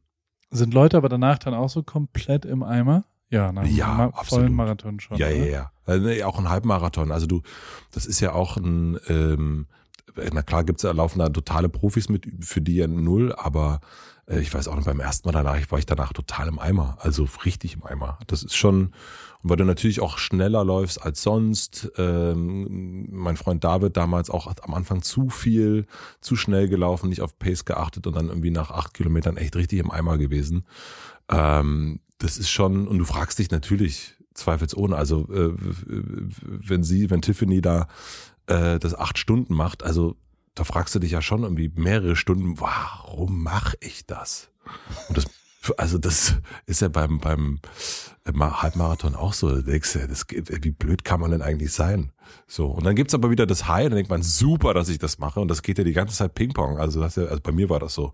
Sind 0.49 0.73
Leute 0.73 0.97
aber 0.97 1.09
danach 1.09 1.39
dann 1.39 1.53
auch 1.53 1.69
so 1.69 1.81
komplett 1.81 2.45
im 2.45 2.61
Eimer? 2.61 3.05
Ja, 3.29 3.53
nach 3.53 3.65
ja, 3.65 3.93
einem 3.95 4.13
vollen 4.23 4.53
Marathon 4.53 4.99
schon. 4.99 5.17
Ja, 5.17 5.29
ja, 5.29 5.45
ja. 5.45 5.71
Also, 5.85 6.09
auch 6.25 6.37
ein 6.37 6.49
Halbmarathon. 6.49 7.13
Also 7.13 7.25
du, 7.27 7.41
das 7.91 8.05
ist 8.05 8.19
ja 8.19 8.33
auch 8.33 8.57
ein, 8.57 8.99
ähm, 9.07 9.67
na 10.33 10.41
klar 10.41 10.65
gibt's 10.65 10.83
ja 10.83 10.91
laufen 10.91 11.19
da 11.19 11.29
totale 11.29 11.69
Profis 11.69 12.09
mit, 12.09 12.27
für 12.41 12.59
die 12.59 12.75
ja 12.75 12.87
null, 12.87 13.33
aber 13.33 13.79
äh, 14.27 14.41
ich 14.41 14.53
weiß 14.53 14.67
auch 14.67 14.75
noch 14.75 14.83
beim 14.83 14.99
ersten 14.99 15.27
Mal 15.27 15.31
danach, 15.31 15.71
war 15.71 15.79
ich 15.79 15.85
danach 15.85 16.11
total 16.11 16.49
im 16.49 16.59
Eimer, 16.59 16.97
also 16.99 17.25
richtig 17.45 17.75
im 17.75 17.85
Eimer. 17.85 18.19
Das 18.27 18.43
ist 18.43 18.55
schon, 18.55 18.93
und 19.43 19.49
weil 19.49 19.57
du 19.57 19.65
natürlich 19.65 20.01
auch 20.01 20.17
schneller 20.17 20.63
läufst 20.63 21.01
als 21.01 21.21
sonst. 21.21 21.91
Ähm, 21.97 23.07
mein 23.11 23.37
Freund 23.37 23.63
David 23.63 23.97
damals 23.97 24.29
auch 24.29 24.51
am 24.61 24.73
Anfang 24.73 25.01
zu 25.01 25.29
viel, 25.29 25.85
zu 26.19 26.35
schnell 26.35 26.67
gelaufen, 26.67 27.09
nicht 27.09 27.21
auf 27.21 27.37
Pace 27.39 27.65
geachtet 27.65 28.07
und 28.07 28.15
dann 28.15 28.27
irgendwie 28.27 28.51
nach 28.51 28.71
acht 28.71 28.93
Kilometern 28.93 29.37
echt 29.37 29.55
richtig 29.55 29.79
im 29.79 29.91
Eimer 29.91 30.17
gewesen. 30.17 30.65
Ähm, 31.29 31.99
das 32.19 32.37
ist 32.37 32.49
schon, 32.49 32.87
und 32.87 32.97
du 32.99 33.05
fragst 33.05 33.39
dich 33.39 33.49
natürlich, 33.51 34.15
zweifelsohne, 34.33 34.95
also 34.95 35.27
äh, 35.31 35.53
wenn 35.55 36.83
sie, 36.83 37.09
wenn 37.09 37.21
Tiffany 37.21 37.61
da 37.61 37.87
äh, 38.47 38.79
das 38.79 38.95
acht 38.95 39.17
Stunden 39.17 39.53
macht, 39.53 39.83
also 39.83 40.15
da 40.55 40.63
fragst 40.63 40.93
du 40.95 40.99
dich 40.99 41.11
ja 41.11 41.21
schon 41.21 41.43
irgendwie 41.43 41.71
mehrere 41.75 42.15
Stunden, 42.15 42.59
warum 42.59 43.43
mache 43.43 43.77
ich 43.79 44.05
das? 44.05 44.49
Und 45.07 45.17
das, 45.17 45.25
also 45.77 45.97
das 45.97 46.35
ist 46.65 46.81
ja 46.81 46.87
beim 46.87 47.19
beim 47.19 47.59
Halbmarathon 48.25 49.15
auch 49.15 49.33
so. 49.33 49.53
Da 49.55 49.61
denkst 49.61 49.93
du, 49.93 50.07
das, 50.07 50.25
wie 50.29 50.71
blöd 50.71 51.03
kann 51.03 51.19
man 51.19 51.31
denn 51.31 51.41
eigentlich 51.41 51.71
sein? 51.71 52.11
So 52.47 52.67
und 52.67 52.85
dann 52.85 52.95
gibt's 52.95 53.13
aber 53.13 53.29
wieder 53.29 53.45
das 53.45 53.67
High, 53.67 53.85
dann 53.85 53.95
denkt 53.95 54.09
man 54.09 54.23
super, 54.23 54.73
dass 54.73 54.89
ich 54.89 54.97
das 54.97 55.19
mache 55.19 55.39
und 55.39 55.47
das 55.47 55.61
geht 55.61 55.77
ja 55.77 55.83
die 55.83 55.93
ganze 55.93 56.15
Zeit 56.15 56.33
Ping-Pong. 56.33 56.79
Also 56.79 57.01
das 57.01 57.17
also 57.17 57.41
bei 57.41 57.51
mir 57.51 57.69
war 57.69 57.79
das 57.79 57.93
so 57.93 58.13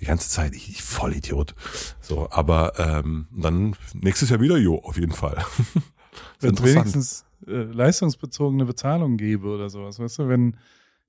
die 0.00 0.06
ganze 0.06 0.28
Zeit, 0.28 0.54
ich, 0.54 0.68
ich 0.68 0.82
voll 0.82 1.14
Idiot. 1.14 1.54
So, 2.00 2.28
aber 2.30 2.78
ähm, 2.78 3.28
dann 3.30 3.76
nächstes 3.94 4.30
Jahr 4.30 4.40
wieder 4.40 4.56
Jo, 4.56 4.78
auf 4.78 4.98
jeden 4.98 5.12
Fall. 5.12 5.44
Wenn 6.40 6.58
wenigstens 6.58 7.24
äh, 7.46 7.62
leistungsbezogene 7.62 8.64
Bezahlung 8.64 9.16
gebe 9.16 9.48
oder 9.48 9.70
sowas. 9.70 9.98
Weißt 9.98 10.18
du, 10.18 10.28
wenn 10.28 10.56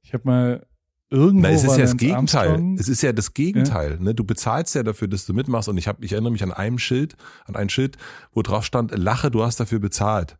ich 0.01 0.13
habe 0.13 0.23
mal 0.25 0.65
irgendwo. 1.13 1.47
Na, 1.47 1.49
es 1.49 1.63
ist 1.63 1.78
ja 1.78 1.84
das 1.84 1.97
Gegenteil. 1.97 2.49
Armstrong, 2.49 2.78
es 2.80 2.89
ist 2.89 3.02
ja 3.04 3.13
das 3.13 3.34
Gegenteil. 3.34 3.91
Ja. 3.91 4.04
Ne? 4.04 4.15
Du 4.15 4.23
bezahlst 4.23 4.76
ja 4.76 4.84
dafür, 4.84 5.08
dass 5.08 5.26
du 5.26 5.34
mitmachst. 5.34 5.69
Und 5.69 5.78
ich 5.78 5.88
habe, 5.88 6.04
ich 6.04 6.12
erinnere 6.12 6.32
mich 6.32 6.43
an 6.43 6.52
einem 6.52 6.80
Schild, 6.80 7.15
an 7.45 7.56
ein 7.56 7.69
Schild, 7.69 7.97
wo 8.34 8.41
drauf 8.41 8.65
stand: 8.65 8.97
Lache, 8.97 9.32
du 9.32 9.43
hast 9.43 9.60
dafür 9.60 9.80
bezahlt. 9.80 10.38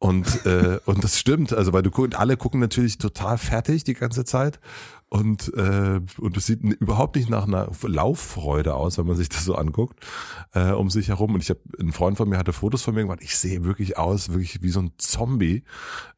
Und 0.00 0.46
äh, 0.46 0.78
und 0.84 1.02
das 1.02 1.18
stimmt. 1.18 1.52
Also 1.52 1.72
weil 1.72 1.82
du 1.82 1.90
alle 2.14 2.36
gucken 2.36 2.60
natürlich 2.60 2.98
total 2.98 3.36
fertig 3.36 3.82
die 3.82 3.94
ganze 3.94 4.24
Zeit 4.24 4.60
und 5.08 5.52
äh, 5.54 6.00
und 6.18 6.36
es 6.36 6.46
sieht 6.46 6.62
überhaupt 6.62 7.16
nicht 7.16 7.28
nach 7.28 7.48
einer 7.48 7.68
Lauffreude 7.82 8.74
aus, 8.74 8.98
wenn 8.98 9.06
man 9.06 9.16
sich 9.16 9.28
das 9.28 9.44
so 9.44 9.56
anguckt 9.56 10.04
äh, 10.52 10.70
um 10.70 10.90
sich 10.90 11.08
herum. 11.08 11.34
Und 11.34 11.42
ich 11.42 11.50
habe 11.50 11.60
ein 11.80 11.92
Freund 11.92 12.16
von 12.16 12.28
mir 12.28 12.38
hatte 12.38 12.52
Fotos 12.52 12.82
von 12.82 12.94
mir 12.94 13.02
gemacht. 13.02 13.20
Ich 13.22 13.36
sehe 13.36 13.64
wirklich 13.64 13.98
aus, 13.98 14.28
wirklich 14.28 14.62
wie 14.62 14.70
so 14.70 14.80
ein 14.80 14.92
Zombie, 14.98 15.64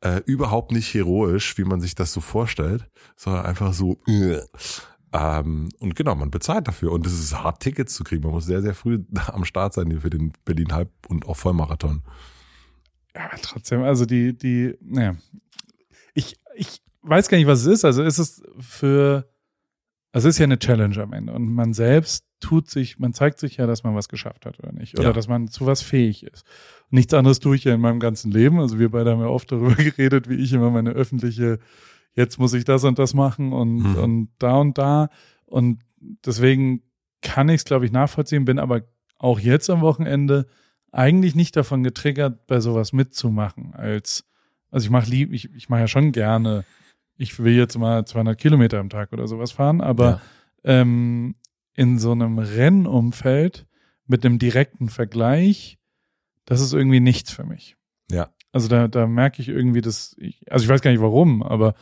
äh, 0.03 0.21
überhaupt 0.27 0.73
nicht 0.73 0.93
heroisch, 0.93 1.57
wie 1.57 1.65
man 1.65 1.81
sich 1.81 1.95
das 1.95 2.13
so 2.13 2.21
vorstellt, 2.21 2.89
sondern 3.17 3.47
einfach 3.47 3.73
so. 3.73 3.99
Äh. 4.07 4.41
Ähm, 5.13 5.71
und 5.81 5.97
genau, 5.97 6.15
man 6.15 6.31
bezahlt 6.31 6.69
dafür. 6.69 6.93
Und 6.93 7.07
es 7.07 7.13
ist 7.13 7.35
hart, 7.43 7.61
Tickets 7.61 7.95
zu 7.95 8.05
kriegen. 8.05 8.23
Man 8.23 8.33
muss 8.33 8.45
sehr, 8.45 8.63
sehr 8.63 8.75
früh 8.75 9.01
am 9.27 9.45
Start 9.45 9.75
sein 9.75 9.89
hier 9.89 10.03
für 10.03 10.11
den 10.11 10.33
Berlin 10.45 10.73
Halb- 10.73 10.93
und 11.09 11.27
auch 11.27 11.37
Vollmarathon. 11.37 12.03
Ja, 13.21 13.31
trotzdem, 13.43 13.83
also 13.83 14.07
die, 14.07 14.37
die, 14.37 14.75
naja. 14.81 15.15
Ich, 16.15 16.39
ich 16.55 16.83
weiß 17.03 17.29
gar 17.29 17.37
nicht, 17.37 17.47
was 17.47 17.61
es 17.61 17.67
ist. 17.67 17.85
Also 17.85 18.03
ist 18.03 18.19
es 18.19 18.43
für, 18.59 19.29
also 20.13 20.29
es 20.29 20.37
ist 20.37 20.39
ja 20.39 20.45
eine 20.45 20.59
Challenge 20.59 20.97
am 21.03 21.13
Ende. 21.13 21.33
Und 21.33 21.53
man 21.53 21.75
selbst 21.75 22.25
tut 22.41 22.71
sich, 22.71 22.99
man 22.99 23.13
zeigt 23.13 23.39
sich 23.39 23.59
ja, 23.59 23.67
dass 23.67 23.85
man 23.85 23.95
was 23.95 24.09
geschafft 24.09 24.47
hat 24.47 24.59
oder 24.59 24.73
nicht. 24.73 24.99
Oder 24.99 25.09
ja. 25.09 25.13
dass 25.13 25.29
man 25.29 25.49
zu 25.49 25.67
was 25.67 25.83
fähig 25.83 26.25
ist. 26.25 26.45
Nichts 26.89 27.13
anderes 27.13 27.41
tue 27.41 27.57
ich 27.57 27.65
ja 27.65 27.75
in 27.75 27.81
meinem 27.81 28.01
ganzen 28.01 28.31
Leben. 28.31 28.59
Also 28.59 28.79
wir 28.79 28.91
beide 28.91 29.11
haben 29.11 29.21
ja 29.21 29.27
oft 29.27 29.53
darüber 29.53 29.75
geredet, 29.83 30.29
wie 30.29 30.37
ich 30.37 30.53
immer 30.53 30.71
meine 30.71 30.91
öffentliche, 30.91 31.59
jetzt 32.15 32.39
muss 32.39 32.55
ich 32.55 32.65
das 32.65 32.85
und 32.85 32.99
das 32.99 33.13
machen 33.13 33.53
und, 33.53 33.75
mhm. 33.75 33.97
und 33.97 34.29
da 34.39 34.57
und 34.57 34.79
da. 34.79 35.11
Und 35.45 35.83
deswegen 36.25 36.83
kann 37.21 37.51
ich 37.51 37.57
es, 37.57 37.65
glaube 37.65 37.85
ich, 37.85 37.93
nachvollziehen, 37.93 38.47
bin 38.47 38.59
aber 38.59 38.83
auch 39.19 39.39
jetzt 39.39 39.69
am 39.69 39.83
Wochenende 39.83 40.47
eigentlich 40.93 41.35
nicht 41.35 41.57
davon 41.57 41.83
getriggert, 41.83 42.47
bei 42.47 42.61
sowas 42.61 42.93
mitzumachen. 42.93 43.75
Als, 43.75 44.25
also 44.71 44.85
ich 44.85 44.91
mache 44.91 45.11
lieb, 45.11 45.33
ich, 45.33 45.53
ich 45.55 45.69
mache 45.69 45.81
ja 45.81 45.89
schon 45.89 46.13
gerne 46.13 46.65
ich 47.21 47.39
will 47.39 47.53
jetzt 47.53 47.77
mal 47.77 48.07
200 48.07 48.39
Kilometer 48.39 48.79
am 48.79 48.89
Tag 48.89 49.13
oder 49.13 49.29
sowas 49.29 49.53
fahren, 49.53 49.83
aber 49.83 50.23
ja. 50.65 50.81
ähm, 50.81 51.35
in 51.75 51.99
so 51.99 52.13
einem 52.13 52.39
Rennumfeld 52.39 53.67
mit 54.07 54.25
einem 54.25 54.39
direkten 54.39 54.89
Vergleich, 54.89 55.79
das 56.47 56.63
ist 56.63 56.73
irgendwie 56.73 57.01
nichts 57.01 57.31
für 57.31 57.45
mich. 57.45 57.77
Ja. 58.11 58.31
Also 58.53 58.69
da, 58.69 58.89
da 58.89 59.07
merke 59.07 59.43
ich 59.43 59.49
irgendwie 59.49 59.83
das, 59.83 60.17
ich, 60.19 60.51
also 60.51 60.65
ich 60.65 60.71
weiß 60.71 60.81
gar 60.81 60.91
nicht 60.91 61.03
warum, 61.03 61.43
aber 61.43 61.75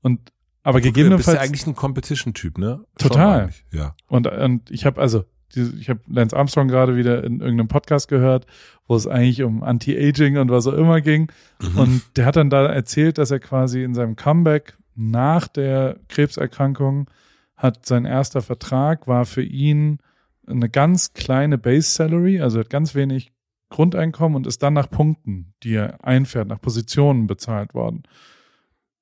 und 0.00 0.32
aber 0.62 0.80
gegebenenfalls. 0.80 1.26
Du 1.26 1.32
bist 1.32 1.36
ja 1.36 1.42
eigentlich 1.42 1.66
ein 1.66 1.76
Competition-Typ, 1.76 2.56
ne? 2.56 2.82
Total. 2.98 3.52
Ja. 3.72 3.94
Und, 4.08 4.26
und 4.26 4.70
ich 4.70 4.86
habe 4.86 4.98
also 5.00 5.24
ich 5.54 5.88
habe 5.88 6.00
Lance 6.08 6.36
Armstrong 6.36 6.68
gerade 6.68 6.96
wieder 6.96 7.24
in 7.24 7.40
irgendeinem 7.40 7.68
Podcast 7.68 8.08
gehört, 8.08 8.46
wo 8.86 8.96
es 8.96 9.06
eigentlich 9.06 9.42
um 9.42 9.62
Anti-Aging 9.62 10.38
und 10.38 10.50
was 10.50 10.66
auch 10.66 10.72
immer 10.74 11.00
ging. 11.00 11.30
Mhm. 11.60 11.78
Und 11.78 12.02
der 12.16 12.26
hat 12.26 12.36
dann 12.36 12.50
da 12.50 12.66
erzählt, 12.66 13.18
dass 13.18 13.30
er 13.30 13.40
quasi 13.40 13.82
in 13.82 13.94
seinem 13.94 14.16
Comeback 14.16 14.76
nach 14.94 15.48
der 15.48 15.98
Krebserkrankung 16.08 17.10
hat 17.56 17.86
sein 17.86 18.04
erster 18.04 18.42
Vertrag 18.42 19.06
war 19.06 19.24
für 19.24 19.42
ihn 19.42 19.98
eine 20.46 20.68
ganz 20.68 21.12
kleine 21.12 21.58
Base 21.58 21.90
Salary, 21.90 22.40
also 22.40 22.60
hat 22.60 22.70
ganz 22.70 22.94
wenig 22.94 23.32
Grundeinkommen 23.68 24.36
und 24.36 24.46
ist 24.46 24.62
dann 24.62 24.74
nach 24.74 24.88
Punkten, 24.88 25.54
die 25.62 25.74
er 25.74 26.04
einfährt, 26.04 26.48
nach 26.48 26.60
Positionen 26.60 27.26
bezahlt 27.26 27.74
worden. 27.74 28.04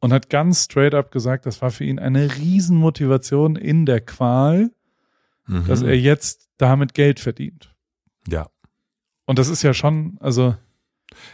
Und 0.01 0.13
hat 0.13 0.31
ganz 0.31 0.65
straight 0.65 0.95
up 0.95 1.11
gesagt, 1.11 1.47
das 1.47 1.61
war 1.63 1.71
für 1.71 1.85
ihn 1.85 1.99
eine 1.99 2.37
Riesenmotivation 2.37 3.57
in 3.57 3.87
der 3.87 4.01
Qual, 4.01 4.71
mhm. 5.47 5.67
dass 5.67 5.83
er 5.83 5.99
jetzt 5.99 6.49
damit 6.59 6.95
Geld 6.95 7.21
verdient. 7.21 7.75
Ja. 8.29 8.49
Und 9.27 9.39
das 9.39 9.49
ist 9.49 9.63
ja 9.63 9.75
schon, 9.75 10.19
also. 10.21 10.57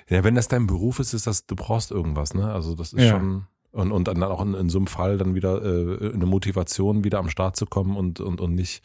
Ja, 0.09 0.25
wenn 0.25 0.35
das 0.35 0.49
dein 0.49 0.66
Beruf 0.66 0.99
ist, 0.99 1.14
ist 1.14 1.27
das, 1.27 1.46
du 1.46 1.57
brauchst 1.57 1.90
irgendwas, 1.90 2.35
ne? 2.35 2.53
Also 2.53 2.75
das 2.75 2.92
ist 2.92 3.05
ja. 3.05 3.11
schon. 3.12 3.46
Und, 3.73 3.92
und 3.92 4.09
dann 4.09 4.23
auch 4.25 4.42
in, 4.42 4.55
in 4.55 4.68
so 4.68 4.79
einem 4.79 4.88
Fall 4.88 5.16
dann 5.16 5.37
wieder 5.37 5.62
äh, 5.62 6.12
eine 6.12 6.27
Motivation, 6.27 7.05
wieder 7.05 7.20
am 7.20 7.29
Start 7.29 7.55
zu 7.55 7.66
kommen 7.66 7.96
und, 7.96 8.18
und, 8.18 8.40
und 8.40 8.55
nicht 8.55 8.83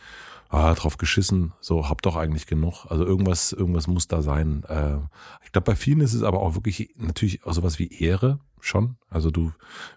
ah, 0.50 0.76
drauf 0.76 0.98
geschissen, 0.98 1.54
so 1.60 1.90
hab 1.90 2.04
doch 2.04 2.16
eigentlich 2.16 2.46
genug. 2.46 2.86
Also 2.90 3.04
irgendwas, 3.04 3.52
irgendwas 3.52 3.88
muss 3.88 4.08
da 4.08 4.22
sein. 4.22 4.64
Äh, 4.68 4.98
ich 5.44 5.52
glaube, 5.52 5.72
bei 5.72 5.76
vielen 5.76 6.02
ist 6.02 6.14
es 6.14 6.22
aber 6.22 6.40
auch 6.40 6.54
wirklich 6.54 6.94
natürlich 6.98 7.44
auch 7.46 7.54
sowas 7.54 7.80
wie 7.80 7.88
Ehre 7.88 8.40
schon. 8.60 8.98
Also 9.10 9.32
du 9.32 9.52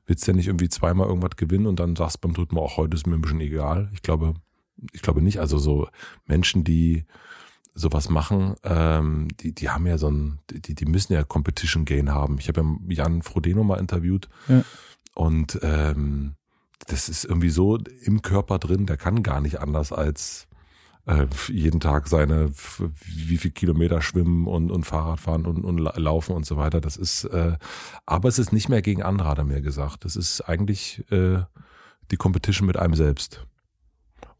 willst 0.06 0.26
ja 0.26 0.32
nicht 0.32 0.46
irgendwie 0.46 0.68
zweimal 0.70 1.08
irgendwas 1.08 1.36
gewinnen 1.36 1.66
und 1.66 1.80
dann 1.80 1.94
sagst 1.94 2.20
beim 2.22 2.32
dritten 2.32 2.54
Mal 2.54 2.62
auch 2.62 2.76
heute 2.76 2.96
ist 2.96 3.06
mir 3.06 3.14
ein 3.14 3.20
bisschen 3.20 3.40
egal. 3.40 3.90
Ich 3.92 4.02
glaube, 4.02 4.34
ich 4.92 5.02
glaube 5.02 5.22
nicht. 5.22 5.40
Also 5.40 5.58
so 5.58 5.88
Menschen, 6.26 6.64
die 6.64 7.04
sowas 7.74 8.08
machen, 8.08 8.56
ähm, 8.64 9.28
die, 9.40 9.52
die 9.54 9.70
haben 9.70 9.86
ja 9.86 9.98
so 9.98 10.10
ein, 10.10 10.40
die, 10.50 10.74
die 10.74 10.86
müssen 10.86 11.12
ja 11.12 11.22
Competition 11.22 11.84
Gain 11.84 12.10
haben. 12.10 12.38
Ich 12.38 12.48
habe 12.48 12.60
ja 12.60 12.76
Jan 12.88 13.22
Frodeno 13.22 13.62
mal 13.62 13.78
interviewt 13.78 14.28
ja. 14.48 14.64
und 15.14 15.58
ähm, 15.62 16.34
das 16.86 17.08
ist 17.08 17.24
irgendwie 17.24 17.50
so 17.50 17.78
im 18.02 18.22
Körper 18.22 18.58
drin, 18.58 18.86
der 18.86 18.96
kann 18.96 19.22
gar 19.22 19.40
nicht 19.40 19.60
anders 19.60 19.92
als 19.92 20.48
äh, 21.06 21.26
jeden 21.48 21.80
Tag 21.80 22.08
seine 22.08 22.52
wie 23.04 23.38
viel 23.38 23.50
Kilometer 23.50 24.02
schwimmen 24.02 24.46
und, 24.46 24.70
und 24.70 24.84
Fahrrad 24.84 25.20
fahren 25.20 25.46
und, 25.46 25.64
und 25.64 25.78
laufen 25.78 26.34
und 26.34 26.46
so 26.46 26.56
weiter. 26.56 26.80
Das 26.80 26.96
ist, 26.96 27.24
äh, 27.24 27.56
aber 28.06 28.28
es 28.28 28.38
ist 28.38 28.52
nicht 28.52 28.68
mehr 28.68 28.82
gegen 28.82 29.02
andere, 29.02 29.28
hat 29.28 29.38
er 29.38 29.44
mir 29.44 29.62
gesagt. 29.62 30.04
Das 30.04 30.16
ist 30.16 30.42
eigentlich 30.42 31.04
äh, 31.10 31.40
die 32.10 32.16
Competition 32.16 32.66
mit 32.66 32.76
einem 32.76 32.94
selbst. 32.94 33.46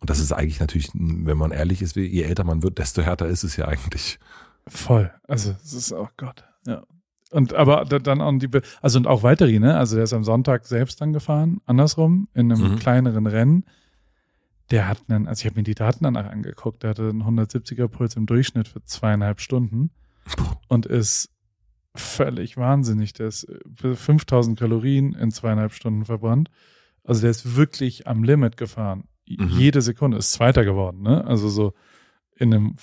Und 0.01 0.11
das 0.11 0.21
ist 0.21 0.33
eigentlich 0.33 0.61
natürlich, 0.61 0.91
wenn 0.95 1.37
man 1.39 1.51
ehrlich 1.51 1.83
ist, 1.83 1.97
je 1.97 2.23
älter 2.23 2.45
man 2.45 2.63
wird, 2.63 2.79
desto 2.79 3.03
härter 3.03 3.27
ist 3.27 3.43
es 3.43 3.57
ja 3.57 3.67
eigentlich. 3.67 4.19
Voll. 4.69 5.11
Also 5.27 5.55
es 5.65 5.73
ist, 5.73 5.93
oh 5.93 6.09
Gott, 6.17 6.45
ja. 6.67 6.85
Und 7.31 7.53
aber 7.55 7.85
da- 7.85 7.99
dann 7.99 8.21
auch 8.23 8.33
die, 8.39 8.49
also 8.81 8.99
und 8.99 9.07
auch 9.07 9.23
Valtteri, 9.23 9.59
ne? 9.59 9.77
Also 9.77 9.97
der 9.97 10.05
ist 10.05 10.13
am 10.15 10.25
Sonntag 10.25 10.67
selbst 10.67 11.01
dann 11.01 11.13
gefahren, 11.13 11.61
andersrum, 11.67 12.29
in 12.33 12.53
einem 12.53 12.73
Mhm. 12.73 12.77
kleineren 12.79 13.27
Rennen. 13.27 13.65
Der 14.71 14.87
hat 14.89 14.99
einen, 15.09 15.27
also 15.29 15.41
ich 15.41 15.47
habe 15.47 15.57
mir 15.61 15.65
die 15.65 15.75
Daten 15.75 16.05
danach 16.05 16.27
angeguckt, 16.31 16.83
der 16.83 16.91
hatte 16.91 17.09
einen 17.09 17.25
170er 17.25 17.89
Puls 17.89 18.17
im 18.17 18.27
Durchschnitt 18.27 18.69
für 18.69 18.83
zweieinhalb 18.85 19.41
Stunden 19.41 19.91
und 20.69 20.87
ist 20.87 21.31
völlig 21.95 22.57
wahnsinnig. 22.57 23.13
Der 23.15 23.29
ist 23.29 23.47
für 23.75 23.97
5000 23.97 24.59
Kalorien 24.59 25.15
in 25.15 25.31
zweieinhalb 25.31 25.73
Stunden 25.73 26.05
verbrannt. 26.05 26.51
Also 27.05 27.23
der 27.23 27.31
ist 27.31 27.57
wirklich 27.57 28.07
am 28.07 28.23
Limit 28.25 28.57
gefahren. 28.57 29.05
Mhm. 29.39 29.49
Jede 29.49 29.83
Sekunde 29.83 30.17
ist 30.19 30.33
Zweiter 30.33 30.65
geworden, 30.65 31.03
ne? 31.03 31.25
Also 31.27 31.49
so 31.49 31.75
in 32.37 32.55
einem, 32.55 32.75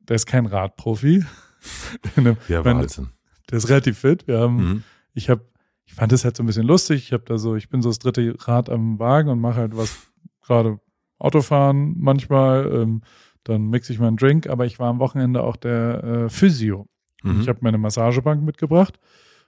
der 0.00 0.16
ist 0.16 0.26
kein 0.26 0.46
Radprofi. 0.46 1.24
In 2.16 2.26
einem, 2.26 2.36
Ja, 2.48 2.62
mein- 2.62 2.78
Wahnsinn. 2.78 3.10
der 3.50 3.58
ist 3.58 3.68
relativ 3.68 3.98
fit. 3.98 4.26
Wir 4.26 4.40
haben, 4.40 4.56
Mhm. 4.56 4.82
ich 5.14 5.30
habe, 5.30 5.44
ich 5.84 5.94
fand 5.94 6.10
das 6.10 6.24
halt 6.24 6.36
so 6.36 6.42
ein 6.42 6.46
bisschen 6.46 6.66
lustig. 6.66 7.04
Ich 7.04 7.12
habe 7.12 7.22
da 7.26 7.38
so, 7.38 7.54
ich 7.54 7.68
bin 7.68 7.82
so 7.82 7.88
das 7.90 7.98
dritte 8.00 8.34
Rad 8.48 8.68
am 8.68 8.98
Wagen 8.98 9.28
und 9.28 9.40
mache 9.40 9.56
halt 9.60 9.76
was 9.76 9.96
gerade 10.40 10.80
Autofahren 11.18 11.94
manchmal. 11.98 12.66
Ähm, 12.72 13.02
dann 13.44 13.68
mixe 13.68 13.92
ich 13.92 13.98
mal 13.98 14.08
einen 14.08 14.16
Drink, 14.16 14.48
aber 14.48 14.66
ich 14.66 14.78
war 14.78 14.88
am 14.88 14.98
Wochenende 14.98 15.42
auch 15.42 15.56
der 15.56 16.02
äh, 16.04 16.28
Physio. 16.30 16.88
Mhm. 17.22 17.40
Ich 17.42 17.48
habe 17.48 17.58
meine 17.62 17.78
Massagebank 17.78 18.42
mitgebracht 18.42 18.98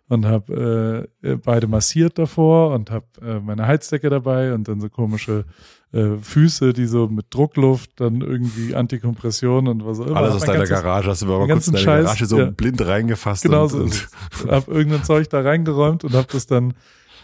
und 0.08 0.26
habe 0.26 1.08
äh, 1.22 1.30
äh, 1.32 1.36
beide 1.36 1.66
massiert 1.66 2.18
davor 2.18 2.74
und 2.74 2.90
habe 2.90 3.06
äh, 3.22 3.40
meine 3.40 3.66
Heizdecke 3.66 4.10
dabei 4.10 4.52
und 4.52 4.68
dann 4.68 4.80
so 4.80 4.88
komische 4.90 5.44
äh, 5.92 6.16
Füße, 6.20 6.72
die 6.74 6.86
so 6.86 7.08
mit 7.08 7.26
Druckluft 7.30 8.00
dann 8.00 8.20
irgendwie 8.20 8.74
Antikompression 8.74 9.66
und 9.68 9.84
was 9.86 10.00
auch 10.00 10.06
immer. 10.06 10.16
Alles 10.16 10.34
aus 10.34 10.40
deiner 10.42 10.58
ganzes- 10.58 10.82
Garage, 10.82 11.08
hast 11.10 11.22
du 11.22 11.26
mal 11.26 11.38
den 11.46 11.50
kurz 11.50 11.66
in 11.68 11.72
deine 11.74 11.84
Scheiß, 11.84 12.04
Garage 12.04 12.26
so 12.26 12.38
ja. 12.38 12.50
blind 12.50 12.84
reingefasst. 12.86 13.42
Genau 13.44 13.62
und, 13.62 13.68
so 13.70 13.78
und. 13.78 14.08
Und 14.42 14.50
hab 14.50 14.68
irgendein 14.68 15.04
Zeug 15.04 15.30
da 15.30 15.40
reingeräumt 15.40 16.04
und 16.04 16.12
hab 16.14 16.28
das 16.28 16.46
dann 16.46 16.74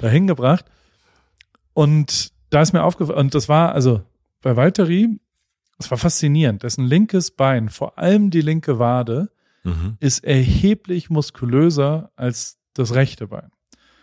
dahin 0.01 0.27
gebracht. 0.27 0.65
Und 1.75 2.33
da 2.51 2.63
ist 2.63 2.73
mir 2.73 2.83
aufgefallen, 2.83 3.19
und 3.19 3.35
das 3.35 3.49
war, 3.49 3.73
also 3.73 4.03
bei 4.43 4.57
Valtteri, 4.57 5.21
es 5.79 5.91
war 5.91 5.99
faszinierend, 5.99 6.63
dessen 6.63 6.85
linkes 6.85 7.31
Bein, 7.31 7.69
vor 7.69 7.99
allem 7.99 8.31
die 8.31 8.41
linke 8.43 8.79
Wade, 8.79 9.31
Mhm. 9.63 9.99
ist 10.01 10.25
erheblich 10.25 11.11
muskulöser 11.11 12.11
als 12.17 12.57
das 12.81 12.95
rechte 12.95 13.29
Bein. 13.29 13.51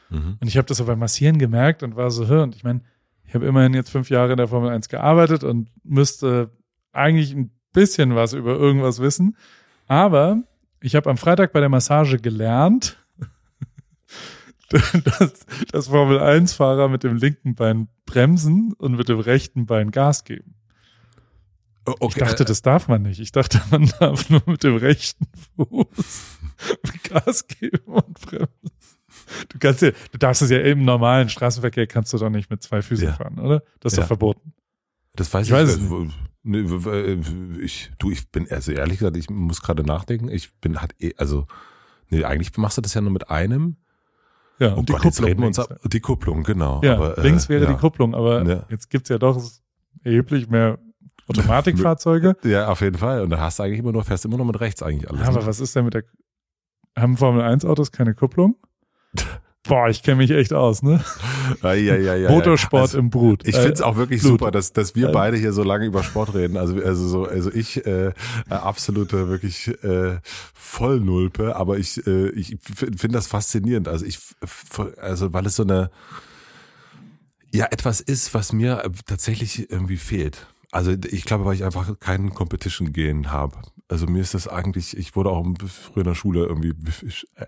Mhm. 0.09 0.37
Und 0.39 0.47
ich 0.47 0.57
habe 0.57 0.67
das 0.67 0.79
aber 0.79 0.93
beim 0.93 0.99
Massieren 0.99 1.37
gemerkt 1.37 1.83
und 1.83 1.95
war 1.95 2.11
so, 2.11 2.27
hör, 2.27 2.43
und 2.43 2.55
ich 2.55 2.63
meine, 2.63 2.81
ich 3.25 3.35
habe 3.35 3.45
immerhin 3.45 3.73
jetzt 3.73 3.89
fünf 3.89 4.09
Jahre 4.09 4.31
in 4.31 4.37
der 4.37 4.47
Formel 4.47 4.69
1 4.69 4.87
gearbeitet 4.89 5.43
und 5.43 5.69
müsste 5.83 6.51
eigentlich 6.93 7.33
ein 7.33 7.51
bisschen 7.73 8.15
was 8.15 8.33
über 8.33 8.55
irgendwas 8.55 8.99
wissen. 8.99 9.35
Aber 9.87 10.41
ich 10.81 10.95
habe 10.95 11.09
am 11.09 11.17
Freitag 11.17 11.51
bei 11.51 11.59
der 11.59 11.69
Massage 11.69 12.17
gelernt, 12.19 12.97
dass, 14.69 15.45
dass 15.71 15.87
Formel 15.87 16.19
1-Fahrer 16.19 16.87
mit 16.87 17.03
dem 17.03 17.17
linken 17.17 17.55
Bein 17.55 17.89
bremsen 18.05 18.73
und 18.73 18.95
mit 18.95 19.09
dem 19.09 19.19
rechten 19.19 19.65
Bein 19.65 19.91
Gas 19.91 20.23
geben. 20.23 20.55
Oh, 21.85 21.91
Ich 21.91 22.01
Okay, 22.01 22.19
dachte, 22.19 22.45
das 22.45 22.61
darf 22.61 22.87
man 22.87 23.01
nicht. 23.03 23.19
Ich 23.19 23.31
dachte, 23.31 23.61
man 23.71 23.91
darf 23.99 24.29
nur 24.29 24.41
mit 24.45 24.63
dem 24.63 24.75
rechten 24.75 25.25
Fuß 25.55 26.36
Gas 27.09 27.47
geben 27.47 27.79
und 27.93 28.19
bremsen. 28.21 28.71
Du 29.49 29.57
kannst 29.59 29.81
ja, 29.81 29.91
du 30.11 30.17
darfst 30.17 30.41
es 30.41 30.49
ja 30.49 30.59
im 30.59 30.85
normalen 30.85 31.29
Straßenverkehr 31.29 31.87
kannst 31.87 32.13
du 32.13 32.17
doch 32.17 32.29
nicht 32.29 32.49
mit 32.49 32.61
zwei 32.63 32.81
Füßen 32.81 33.07
Ja. 33.07 33.13
fahren, 33.13 33.39
oder? 33.39 33.63
Das 33.79 33.93
ist 33.93 33.97
Ja. 33.97 34.03
doch 34.03 34.07
verboten. 34.07 34.53
Das 35.15 35.33
weiß 35.33 35.47
Ich 35.47 35.51
ich, 35.51 35.55
weiß 35.57 35.69
es 35.69 35.77
äh, 35.77 35.89
wo- 35.89 36.07
ne, 36.43 36.69
w- 36.69 36.85
w- 36.85 37.61
ich, 37.61 37.91
du, 37.99 38.11
ich 38.11 38.29
bin, 38.31 38.49
also 38.51 38.71
ehrlich 38.71 38.99
gesagt, 38.99 39.17
ich 39.17 39.29
muss 39.29 39.61
gerade 39.61 39.83
nachdenken. 39.83 40.29
Ich 40.29 40.53
bin, 40.59 40.81
hat 40.81 40.93
eh, 40.99 41.13
also, 41.17 41.47
nee, 42.09 42.23
eigentlich 42.23 42.55
machst 42.57 42.77
du 42.77 42.81
das 42.81 42.93
ja 42.93 43.01
nur 43.01 43.11
mit 43.11 43.29
einem. 43.29 43.77
Ja, 44.59 44.73
Oh 44.73 44.79
und 44.79 44.89
die 44.89 44.93
Gott, 44.93 45.01
Kupplung. 45.03 45.25
reden 45.27 45.39
wir 45.41 45.47
uns 45.47 45.57
links. 45.57 45.71
ab. 45.71 45.79
Die 45.91 45.99
Kupplung, 45.99 46.43
genau. 46.43 46.81
Ja, 46.83 46.95
aber, 46.95 47.17
äh, 47.17 47.21
links 47.21 47.49
wäre 47.49 47.65
ja. 47.65 47.71
die 47.71 47.77
Kupplung, 47.77 48.13
aber 48.15 48.43
Ja. 48.47 48.65
jetzt 48.69 48.89
gibt's 48.89 49.09
ja 49.09 49.17
doch 49.17 49.41
erheblich 50.03 50.47
mehr 50.49 50.77
Automatikfahrzeuge. 51.27 52.35
Ja, 52.43 52.67
auf 52.69 52.81
jeden 52.81 52.97
Fall. 52.97 53.21
Und 53.21 53.29
da 53.31 53.39
hast 53.39 53.59
du 53.59 53.63
eigentlich 53.63 53.79
immer 53.79 53.91
nur, 53.91 54.03
fährst 54.03 54.25
immer 54.25 54.37
nur 54.37 54.45
mit 54.45 54.59
rechts 54.59 54.81
eigentlich 54.83 55.09
alles. 55.09 55.21
Ja, 55.21 55.27
aber 55.29 55.41
ne? 55.41 55.47
was 55.47 55.59
ist 55.59 55.75
denn 55.75 55.85
mit 55.85 55.93
der, 55.93 56.03
haben 56.97 57.15
Formel 57.17 57.41
1 57.41 57.63
Autos 57.65 57.91
keine 57.91 58.13
Kupplung? 58.13 58.55
Boah, 59.67 59.89
ich 59.89 60.01
kenne 60.01 60.17
mich 60.17 60.31
echt 60.31 60.53
aus, 60.53 60.81
ne? 60.81 61.03
Ja, 61.61 61.73
ja, 61.73 61.95
ja, 61.97 62.15
ja, 62.15 62.29
Motorsport 62.29 62.83
Also, 62.83 62.99
im 62.99 63.09
Brut. 63.09 63.45
Ich 63.45 63.55
finde 63.55 63.73
es 63.73 63.81
auch 63.81 63.97
wirklich 63.97 64.21
Blut. 64.21 64.39
super, 64.39 64.49
dass, 64.51 64.71
dass 64.71 64.95
wir 64.95 65.09
Äh. 65.09 65.11
beide 65.11 65.35
hier 65.35 65.51
so 65.51 65.61
lange 65.63 65.85
über 65.85 66.03
Sport 66.03 66.33
reden. 66.33 66.55
Also, 66.55 66.77
also 66.81 67.05
so, 67.07 67.25
also 67.25 67.51
ich 67.53 67.85
äh, 67.85 68.07
äh, 68.07 68.13
absolute 68.49 69.27
wirklich 69.27 69.67
äh, 69.83 70.19
Vollnulpe, 70.53 71.55
aber 71.57 71.77
ich, 71.77 72.05
äh, 72.07 72.29
ich 72.29 72.57
finde 72.61 73.09
das 73.09 73.27
faszinierend. 73.27 73.89
Also 73.89 74.05
ich, 74.05 74.19
also 75.01 75.33
weil 75.33 75.45
es 75.45 75.57
so 75.57 75.63
eine 75.63 75.89
ja 77.53 77.65
etwas 77.71 77.99
ist, 78.01 78.33
was 78.33 78.53
mir 78.53 78.83
äh, 78.85 78.89
tatsächlich 79.05 79.69
irgendwie 79.69 79.97
fehlt. 79.97 80.47
Also 80.71 80.91
ich 80.91 81.23
glaube, 81.23 81.45
weil 81.45 81.55
ich 81.55 81.63
einfach 81.63 81.99
keinen 81.99 82.33
Competition 82.33 82.91
gehen 82.91 83.31
habe. 83.31 83.57
Also 83.87 84.05
mir 84.05 84.21
ist 84.21 84.33
das 84.33 84.47
eigentlich, 84.47 84.97
ich 84.97 85.15
wurde 85.15 85.29
auch 85.29 85.45
früher 85.67 86.03
in 86.03 86.09
der 86.09 86.15
Schule 86.15 86.45
irgendwie 86.45 86.73
äh, 87.35 87.45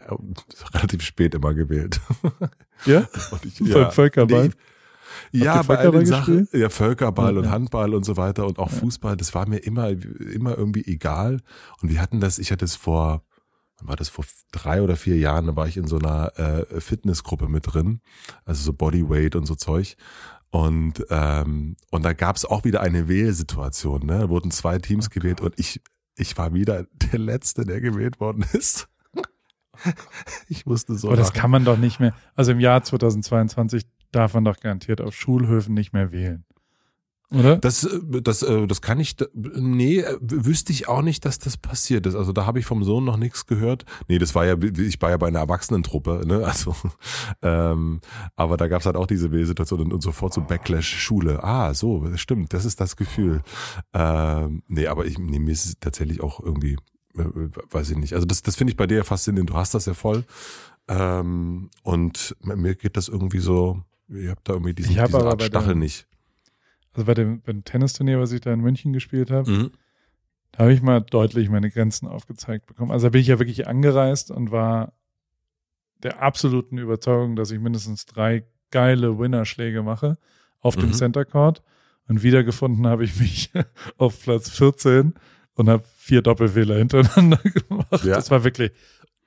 relativ 0.74 1.02
spät 1.02 1.36
immer 1.36 1.54
gewählt. 1.54 2.00
Ja? 2.86 3.10
Und 3.32 3.46
ich, 3.46 3.60
Beim 3.74 3.92
Völkerball? 3.92 4.52
Nee, 5.34 5.44
ja, 5.44 5.62
bei 5.64 5.78
all 5.78 5.92
Völkerball 5.92 6.00
den 6.00 6.06
Sachen, 6.06 6.48
ja, 6.54 6.70
Völkerball 6.70 7.34
Ja, 7.34 7.40
und 7.40 7.46
ja. 7.46 7.52
Handball 7.52 7.94
und 7.94 8.06
so 8.06 8.18
weiter 8.18 8.48
und 8.48 8.58
auch 8.58 8.70
Fußball, 8.70 9.18
das 9.18 9.36
war 9.36 9.48
mir 9.48 9.58
immer, 9.58 9.90
immer 9.90 10.58
irgendwie 10.58 10.86
egal. 10.86 11.42
Und 11.82 11.90
wir 11.90 12.02
hatten 12.02 12.20
das, 12.20 12.40
ich 12.40 12.52
hatte 12.52 12.66
es 12.66 12.76
vor, 12.76 13.24
war 13.82 13.96
das 13.96 14.10
vor 14.10 14.26
drei 14.52 14.82
oder 14.82 14.96
vier 14.96 15.18
Jahren, 15.18 15.48
da 15.48 15.56
war 15.56 15.68
ich 15.68 15.78
in 15.78 15.88
so 15.88 15.98
einer 15.98 16.38
äh, 16.40 16.80
Fitnessgruppe 16.80 17.48
mit 17.48 17.74
drin, 17.74 18.02
also 18.46 18.64
so 18.64 18.74
Bodyweight 18.74 19.36
und 19.36 19.46
so 19.46 19.56
Zeug. 19.56 19.96
Und, 20.52 21.06
ähm, 21.10 21.76
und 21.92 22.04
da 22.04 22.14
gab 22.14 22.36
es 22.36 22.46
auch 22.46 22.64
wieder 22.64 22.82
eine 22.82 23.08
Wählsituation. 23.08 24.06
Ne? 24.06 24.20
Da 24.20 24.30
wurden 24.30 24.52
zwei 24.52 24.80
Teams 24.80 25.10
gewählt 25.10 25.42
und 25.42 25.54
ich, 25.58 25.82
ich 26.16 26.38
war 26.38 26.54
wieder 26.54 26.86
der 27.12 27.20
Letzte, 27.20 27.66
der 27.66 27.82
gewählt 27.82 28.20
worden 28.20 28.46
ist. 28.54 28.88
Ich 30.50 30.66
musste 30.66 30.96
so. 30.96 31.08
Aber 31.08 31.16
das 31.16 31.32
kann 31.32 31.50
man 31.50 31.64
doch 31.64 31.78
nicht 31.78 32.02
mehr. 32.02 32.14
Also 32.36 32.52
im 32.52 32.60
Jahr 32.60 32.84
2022 32.84 33.84
darf 34.12 34.34
man 34.34 34.44
doch 34.44 34.60
garantiert 34.60 35.00
auf 35.00 35.16
Schulhöfen 35.16 35.74
nicht 35.74 35.94
mehr 35.94 36.12
wählen. 36.12 36.44
Oder? 37.32 37.58
Das, 37.58 37.84
äh, 37.84 38.22
das, 38.22 38.42
äh, 38.42 38.66
das 38.66 38.82
kann 38.82 39.00
ich, 39.00 39.16
nee, 39.34 40.00
äh, 40.00 40.18
wüsste 40.22 40.74
ich 40.74 40.88
auch 40.88 41.04
nicht, 41.04 41.26
dass 41.26 41.38
das 41.38 41.58
passiert 41.58 42.08
ist. 42.08 42.16
Also 42.16 42.34
da 42.34 42.46
habe 42.46 42.60
ich 42.60 42.66
vom 42.66 42.84
Sohn 42.84 43.06
noch 43.06 43.18
nichts 43.18 43.46
gehört. 43.46 43.86
Nee, 44.08 44.18
das 44.18 44.34
war 44.34 44.46
ja, 44.46 44.56
ich 44.58 45.00
war 45.02 45.12
ja 45.12 45.18
bei 45.18 45.28
einer 45.28 45.40
Erwachsenentruppe, 45.40 46.24
ne? 46.26 46.40
Also, 46.50 46.76
ähm, 47.44 48.02
aber 48.36 48.58
da 48.58 48.68
gab 48.68 48.80
es 48.80 48.88
halt 48.88 48.96
auch 48.96 49.06
diese 49.06 49.30
Situation 49.46 49.92
und, 49.92 50.02
sofort 50.02 50.34
so 50.34 50.42
Backlash 50.42 50.88
Schule. 51.00 51.44
Ah, 51.44 51.76
so, 51.76 52.08
das 52.08 52.20
stimmt, 52.20 52.54
das 52.54 52.66
ist 52.66 52.82
das 52.82 52.96
Gefühl. 52.96 53.44
Ähm, 53.94 54.64
nee, 54.68 54.88
aber 54.88 55.06
ich, 55.06 55.20
nee, 55.20 55.38
mir 55.38 55.52
ist 55.52 55.66
es 55.66 55.80
tatsächlich 55.80 56.22
auch 56.22 56.40
irgendwie, 56.40 56.78
äh, 57.16 57.50
weiß 57.70 57.92
ich 57.92 57.98
nicht. 57.98 58.14
Also 58.14 58.26
das, 58.26 58.42
das 58.42 58.56
finde 58.56 58.72
ich 58.72 58.78
bei 58.78 58.88
dir 58.88 58.98
ja 58.98 59.04
faszinierend. 59.04 59.52
Du 59.52 59.56
hast 59.56 59.76
das 59.76 59.86
ja 59.86 59.94
voll. 59.94 60.26
Ähm, 60.88 61.70
und 61.84 62.36
mir 62.42 62.74
geht 62.74 62.98
das 62.98 63.08
irgendwie 63.08 63.40
so, 63.40 63.84
ich 64.08 64.28
habe 64.28 64.42
da 64.44 64.54
irgendwie 64.54 64.74
diesen, 64.74 64.94
Ich 64.94 65.00
aber 65.00 65.24
Art 65.26 65.44
Stachel 65.44 65.76
nicht. 65.76 66.09
Also 66.94 67.06
bei 67.06 67.14
dem, 67.14 67.42
beim 67.42 67.64
Tennisturnier, 67.64 68.20
was 68.20 68.32
ich 68.32 68.42
da 68.42 68.52
in 68.54 68.62
München 68.62 68.94
gespielt 68.94 69.30
habe, 69.32 69.50
Mhm. 69.50 69.72
da 70.52 70.60
habe 70.60 70.74
ich 70.74 70.82
mal 70.82 71.02
deutlich 71.02 71.50
meine 71.50 71.70
Grenzen 71.70 72.08
aufgezeigt 72.08 72.66
bekommen. 72.66 72.92
Also 72.92 73.08
da 73.08 73.12
bin 73.12 73.22
ich 73.22 73.28
ja 73.28 73.40
wirklich 73.40 73.68
angereist 73.68 74.32
und 74.32 74.52
war 74.52 74.94
der 76.04 76.22
absoluten 76.22 76.78
Überzeugung, 76.78 77.36
dass 77.36 77.52
ich 77.52 77.60
mindestens 77.60 78.06
drei 78.06 78.46
geile 78.72 79.20
Winnerschläge 79.20 79.84
mache 79.84 80.18
auf 80.60 80.76
dem 80.76 80.90
Mhm. 80.90 80.94
Center 80.94 81.26
Court. 81.26 81.62
Und 82.08 82.24
wiedergefunden 82.24 82.88
habe 82.88 83.04
ich 83.04 83.20
mich 83.20 83.52
auf 83.98 84.22
Platz 84.24 84.50
14 84.50 85.14
und 85.54 85.70
habe 85.70 85.84
vier 85.98 86.22
Doppelfehler 86.22 86.78
hintereinander 86.78 87.38
gemacht. 87.44 88.04
Ja. 88.04 88.16
Das 88.16 88.32
war 88.32 88.44
wirklich 88.44 88.72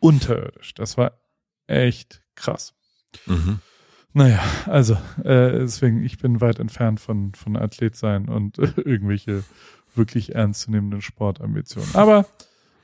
unterirdisch. 0.00 0.74
Das 0.74 0.96
war 0.96 1.12
echt 1.68 2.22
krass. 2.34 2.74
Mhm. 3.26 3.60
Naja, 4.14 4.40
also 4.66 4.94
äh, 5.24 5.58
deswegen, 5.60 6.04
ich 6.04 6.18
bin 6.18 6.40
weit 6.40 6.58
entfernt 6.58 7.00
von, 7.00 7.32
von 7.34 7.56
Athlet 7.56 7.96
sein 7.96 8.28
und 8.28 8.58
äh, 8.58 8.72
irgendwelche 8.84 9.42
wirklich 9.94 10.34
ernstzunehmenden 10.34 11.00
Sportambitionen. 11.00 11.88
Aber 11.94 12.26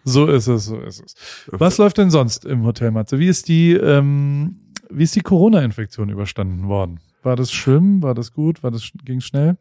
so 0.04 0.26
ist 0.26 0.46
es, 0.46 0.66
so 0.66 0.78
ist 0.80 1.02
es. 1.04 1.14
Was 1.48 1.76
läuft 1.78 1.98
denn 1.98 2.10
sonst 2.10 2.44
im 2.44 2.64
Hotel 2.64 2.90
Matze? 2.90 3.18
Wie 3.18 3.28
ist 3.28 3.48
die, 3.48 3.72
ähm, 3.74 4.72
wie 4.90 5.04
ist 5.04 5.16
die 5.16 5.20
Corona-Infektion 5.20 6.08
überstanden 6.08 6.66
worden? 6.68 7.00
War 7.22 7.36
das 7.36 7.52
schlimm? 7.52 8.02
War 8.02 8.14
das 8.14 8.32
gut? 8.32 8.62
War 8.62 8.70
das 8.70 8.90
ging 9.04 9.20
schnell? 9.20 9.58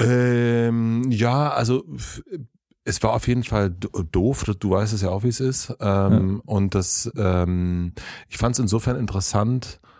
Ähm, 0.00 1.04
ja, 1.10 1.50
also 1.52 1.84
es 2.84 3.02
war 3.02 3.12
auf 3.12 3.28
jeden 3.28 3.44
Fall 3.44 3.70
do- 3.70 4.02
doof. 4.02 4.44
Du 4.58 4.70
weißt 4.70 4.92
es 4.92 5.02
ja 5.02 5.10
auch, 5.10 5.22
wie 5.22 5.28
es 5.28 5.40
ist. 5.40 5.74
Ähm, 5.80 6.42
Und 6.44 6.74
das, 6.74 7.10
ähm, 7.16 7.92
ich 8.28 8.36
fand 8.38 8.54
es 8.54 8.58
insofern 8.58 8.96
interessant, 8.96 9.80
äh, 9.82 9.93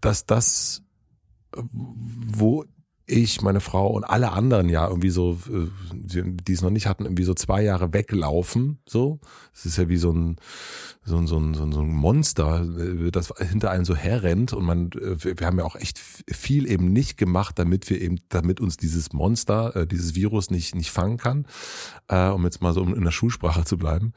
dass 0.00 0.26
das, 0.26 0.82
wo 1.52 2.64
ich, 3.06 3.42
meine 3.42 3.60
Frau 3.60 3.88
und 3.88 4.04
alle 4.04 4.32
anderen 4.32 4.68
ja 4.68 4.86
irgendwie 4.88 5.10
so, 5.10 5.38
äh, 5.50 5.68
die 5.92 6.52
es 6.52 6.62
noch 6.62 6.70
nicht 6.70 6.86
hatten, 6.86 7.04
irgendwie 7.04 7.24
so 7.24 7.34
zwei 7.34 7.62
Jahre 7.62 7.92
weglaufen. 7.92 8.78
So, 8.88 9.20
es 9.52 9.66
ist 9.66 9.76
ja 9.76 9.88
wie 9.88 9.96
so 9.96 10.12
ein 10.12 10.36
so 11.04 11.16
ein, 11.16 11.26
so 11.26 11.36
ein, 11.36 11.54
so 11.54 11.80
ein 11.80 11.92
Monster, 11.92 12.62
äh, 12.62 13.10
das 13.10 13.32
hinter 13.36 13.70
einem 13.70 13.84
so 13.84 13.96
herrennt 13.96 14.52
und 14.52 14.64
man, 14.64 14.92
äh, 14.92 15.16
wir 15.38 15.46
haben 15.46 15.58
ja 15.58 15.64
auch 15.64 15.74
echt 15.74 15.98
viel 15.98 16.70
eben 16.70 16.92
nicht 16.92 17.18
gemacht, 17.18 17.58
damit 17.58 17.90
wir 17.90 18.00
eben, 18.00 18.20
damit 18.28 18.60
uns 18.60 18.76
dieses 18.76 19.12
Monster, 19.12 19.86
dieses 19.86 20.14
Virus 20.14 20.50
nicht 20.50 20.74
nicht 20.74 20.90
fangen 20.90 21.16
kann, 21.16 21.46
um 22.08 22.44
jetzt 22.44 22.62
mal 22.62 22.72
so 22.72 22.82
in 22.82 23.04
der 23.04 23.10
Schulsprache 23.10 23.64
zu 23.64 23.76
bleiben 23.76 24.12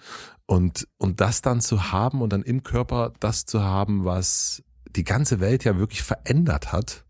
und 0.45 0.87
und 0.97 1.21
das 1.21 1.41
dann 1.41 1.59
zu 1.61 1.91
haben 1.91 2.21
und 2.21 2.31
dann 2.31 2.43
im 2.43 2.63
Körper 2.63 3.13
das 3.19 3.45
zu 3.45 3.63
haben, 3.63 4.05
was 4.05 4.63
die 4.95 5.03
ganze 5.03 5.39
Welt 5.39 5.63
ja 5.63 5.77
wirklich 5.77 6.03
verändert 6.03 6.71
hat 6.71 7.05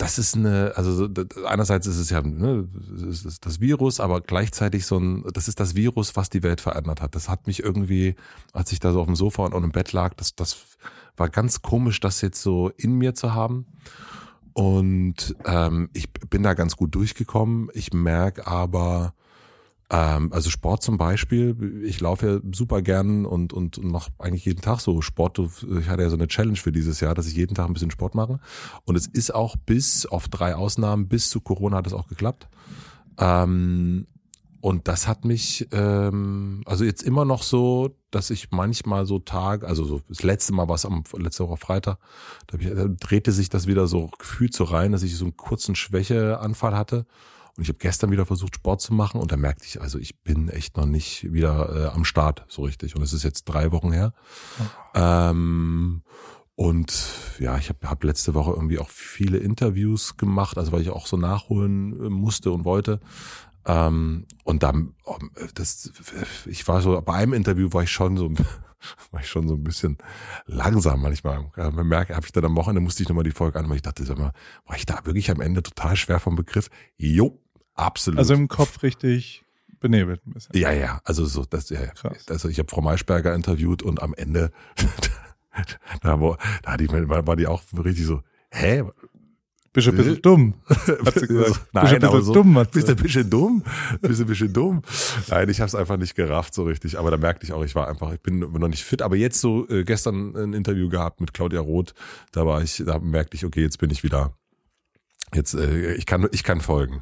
das 0.00 0.18
ist 0.18 0.34
eine, 0.34 0.72
also 0.76 1.08
einerseits 1.44 1.86
ist 1.86 1.98
es 1.98 2.08
ja 2.08 2.22
ne, 2.22 2.66
es 3.10 3.24
ist 3.26 3.44
das 3.44 3.60
Virus, 3.60 4.00
aber 4.00 4.22
gleichzeitig 4.22 4.86
so 4.86 4.98
ein, 4.98 5.24
das 5.34 5.46
ist 5.46 5.60
das 5.60 5.74
Virus, 5.74 6.16
was 6.16 6.30
die 6.30 6.42
Welt 6.42 6.62
verändert 6.62 7.02
hat. 7.02 7.14
Das 7.14 7.28
hat 7.28 7.46
mich 7.46 7.62
irgendwie, 7.62 8.14
als 8.54 8.72
ich 8.72 8.80
da 8.80 8.92
so 8.92 9.00
auf 9.00 9.06
dem 9.06 9.16
Sofa 9.16 9.44
und 9.44 9.62
im 9.62 9.72
Bett 9.72 9.92
lag, 9.92 10.14
das, 10.14 10.34
das 10.34 10.56
war 11.18 11.28
ganz 11.28 11.60
komisch, 11.60 12.00
das 12.00 12.22
jetzt 12.22 12.40
so 12.40 12.70
in 12.78 12.94
mir 12.96 13.14
zu 13.14 13.34
haben. 13.34 13.66
Und 14.54 15.36
ähm, 15.44 15.90
ich 15.92 16.10
bin 16.12 16.42
da 16.42 16.54
ganz 16.54 16.76
gut 16.76 16.94
durchgekommen. 16.94 17.68
Ich 17.74 17.92
merke 17.92 18.46
aber, 18.46 19.12
also 19.92 20.50
Sport 20.50 20.84
zum 20.84 20.98
Beispiel, 20.98 21.82
ich 21.84 22.00
laufe 22.00 22.26
ja 22.28 22.40
super 22.54 22.80
gern 22.80 23.26
und, 23.26 23.52
und, 23.52 23.76
und 23.76 23.90
mache 23.90 24.12
eigentlich 24.20 24.44
jeden 24.44 24.60
Tag 24.60 24.78
so 24.78 25.02
Sport. 25.02 25.40
Ich 25.80 25.88
hatte 25.88 26.02
ja 26.02 26.10
so 26.10 26.16
eine 26.16 26.28
Challenge 26.28 26.56
für 26.56 26.70
dieses 26.70 27.00
Jahr, 27.00 27.16
dass 27.16 27.26
ich 27.26 27.34
jeden 27.34 27.56
Tag 27.56 27.66
ein 27.66 27.72
bisschen 27.72 27.90
Sport 27.90 28.14
mache. 28.14 28.38
Und 28.84 28.94
es 28.94 29.08
ist 29.08 29.34
auch 29.34 29.56
bis 29.56 30.06
auf 30.06 30.28
drei 30.28 30.54
Ausnahmen, 30.54 31.08
bis 31.08 31.28
zu 31.28 31.40
Corona 31.40 31.78
hat 31.78 31.88
es 31.88 31.92
auch 31.92 32.06
geklappt. 32.06 32.48
Ähm, 33.18 34.06
und 34.60 34.88
das 34.88 35.08
hat 35.08 35.24
mich, 35.24 35.66
ähm, 35.72 36.62
also 36.66 36.84
jetzt 36.84 37.02
immer 37.02 37.24
noch 37.24 37.42
so, 37.42 37.96
dass 38.10 38.30
ich 38.30 38.52
manchmal 38.52 39.06
so 39.06 39.18
Tag, 39.18 39.64
also 39.64 39.84
so 39.84 40.02
das 40.08 40.22
letzte 40.22 40.52
Mal 40.52 40.68
war 40.68 40.74
es 40.74 40.84
am 40.84 41.02
letzte 41.16 41.48
Woche 41.48 41.56
Freitag, 41.56 41.98
da, 42.46 42.58
ich, 42.58 42.68
da 42.68 42.86
drehte 42.86 43.32
sich 43.32 43.48
das 43.48 43.66
wieder 43.66 43.86
so 43.86 44.08
gefühlt 44.18 44.54
so 44.54 44.64
rein, 44.64 44.92
dass 44.92 45.02
ich 45.02 45.16
so 45.16 45.24
einen 45.24 45.36
kurzen 45.36 45.74
Schwächeanfall 45.74 46.76
hatte. 46.76 47.06
Und 47.60 47.64
ich 47.64 47.68
habe 47.68 47.78
gestern 47.78 48.10
wieder 48.10 48.24
versucht, 48.24 48.54
Sport 48.54 48.80
zu 48.80 48.94
machen 48.94 49.20
und 49.20 49.32
da 49.32 49.36
merkte 49.36 49.66
ich, 49.66 49.82
also 49.82 49.98
ich 49.98 50.22
bin 50.22 50.48
echt 50.48 50.78
noch 50.78 50.86
nicht 50.86 51.30
wieder 51.30 51.90
äh, 51.90 51.94
am 51.94 52.06
Start 52.06 52.46
so 52.48 52.62
richtig. 52.62 52.96
Und 52.96 53.02
es 53.02 53.12
ist 53.12 53.22
jetzt 53.22 53.44
drei 53.44 53.70
Wochen 53.70 53.92
her. 53.92 54.14
Oh. 54.58 54.64
Ähm, 54.94 56.00
und 56.54 56.90
ja, 57.38 57.58
ich 57.58 57.68
habe 57.68 57.86
hab 57.86 58.02
letzte 58.02 58.32
Woche 58.32 58.52
irgendwie 58.52 58.78
auch 58.78 58.88
viele 58.88 59.36
Interviews 59.36 60.16
gemacht, 60.16 60.56
also 60.56 60.72
weil 60.72 60.80
ich 60.80 60.88
auch 60.88 61.06
so 61.06 61.18
nachholen 61.18 61.92
äh, 62.00 62.08
musste 62.08 62.50
und 62.50 62.64
wollte. 62.64 62.98
Ähm, 63.66 64.24
und 64.44 64.62
dann, 64.62 64.94
oh, 65.04 65.18
das, 65.54 65.92
ich 66.46 66.66
war 66.66 66.80
so, 66.80 66.98
bei 67.02 67.12
einem 67.12 67.34
Interview 67.34 67.70
war 67.74 67.82
ich 67.82 67.90
schon 67.90 68.16
so, 68.16 68.30
war 69.10 69.20
ich 69.20 69.28
schon 69.28 69.46
so 69.46 69.56
ein 69.56 69.64
bisschen 69.64 69.98
langsam 70.46 71.02
manchmal. 71.02 71.50
Man 71.56 71.86
merkt, 71.86 72.16
habe 72.16 72.24
ich 72.24 72.32
dann 72.32 72.46
am 72.46 72.56
Wochenende 72.56 72.80
musste 72.80 73.02
ich 73.02 73.08
nochmal 73.10 73.24
die 73.24 73.32
Folge 73.32 73.58
an, 73.58 73.68
weil 73.68 73.76
ich 73.76 73.82
dachte, 73.82 74.02
sag 74.04 74.16
mal, 74.16 74.32
war 74.64 74.76
ich 74.76 74.86
da 74.86 75.04
wirklich 75.04 75.30
am 75.30 75.42
Ende 75.42 75.62
total 75.62 75.94
schwer 75.96 76.20
vom 76.20 76.36
Begriff? 76.36 76.70
Jo, 76.96 77.38
absolut. 77.74 78.18
Also 78.18 78.34
im 78.34 78.48
Kopf 78.48 78.82
richtig 78.82 79.44
benebelt 79.80 80.26
ein 80.26 80.32
bisschen. 80.32 80.56
Ja, 80.56 80.72
ja, 80.72 81.00
also 81.04 81.24
so, 81.24 81.44
das, 81.44 81.70
ja, 81.70 81.86
Krass. 81.86 82.28
also 82.28 82.48
ich 82.48 82.58
habe 82.58 82.68
Frau 82.68 82.82
Maischberger 82.82 83.34
interviewt 83.34 83.82
und 83.82 84.02
am 84.02 84.14
Ende, 84.14 84.50
da, 86.02 86.20
war, 86.20 86.38
da 86.62 86.76
die, 86.76 86.88
war 86.90 87.36
die 87.36 87.46
auch 87.46 87.62
richtig 87.72 88.06
so, 88.06 88.22
hä, 88.50 88.84
bist 89.72 89.86
du 89.86 89.92
ein 89.92 89.96
bisschen 89.98 90.22
dumm? 90.22 90.54
Hat 90.68 91.14
sie 91.14 91.28
gesagt. 91.28 91.68
Nein, 91.72 91.84
bist 91.84 92.02
du 92.02 92.06
ein 92.06 92.12
bisschen 92.12 92.22
so, 92.24 92.32
dumm, 92.32 92.66
Bist 92.72 92.88
du 92.88 92.92
ein 92.92 92.96
bisschen 92.96 93.30
dumm? 93.30 93.62
Bist 94.00 94.18
du 94.18 94.24
ein 94.24 94.26
bisschen 94.26 94.52
dumm? 94.52 94.82
Nein, 95.28 95.48
ich 95.48 95.60
habe 95.60 95.68
es 95.68 95.76
einfach 95.76 95.96
nicht 95.96 96.16
gerafft 96.16 96.54
so 96.54 96.64
richtig. 96.64 96.98
Aber 96.98 97.12
da 97.12 97.16
merkte 97.16 97.46
ich 97.46 97.52
auch, 97.52 97.62
ich 97.62 97.76
war 97.76 97.86
einfach, 97.86 98.12
ich 98.12 98.20
bin 98.20 98.40
noch 98.40 98.68
nicht 98.68 98.82
fit. 98.82 99.00
Aber 99.00 99.14
jetzt 99.14 99.40
so 99.40 99.68
äh, 99.68 99.84
gestern 99.84 100.34
ein 100.34 100.54
Interview 100.54 100.88
gehabt 100.88 101.20
mit 101.20 101.32
Claudia 101.32 101.60
Roth. 101.60 101.94
Da 102.32 102.44
war 102.46 102.62
ich, 102.62 102.82
da 102.84 102.98
merkte 102.98 103.36
ich, 103.36 103.44
okay, 103.44 103.62
jetzt 103.62 103.78
bin 103.78 103.90
ich 103.90 104.02
wieder. 104.02 104.34
Jetzt, 105.34 105.54
äh, 105.54 105.94
ich 105.94 106.06
kann, 106.06 106.28
ich 106.32 106.42
kann 106.42 106.60
folgen. 106.60 107.00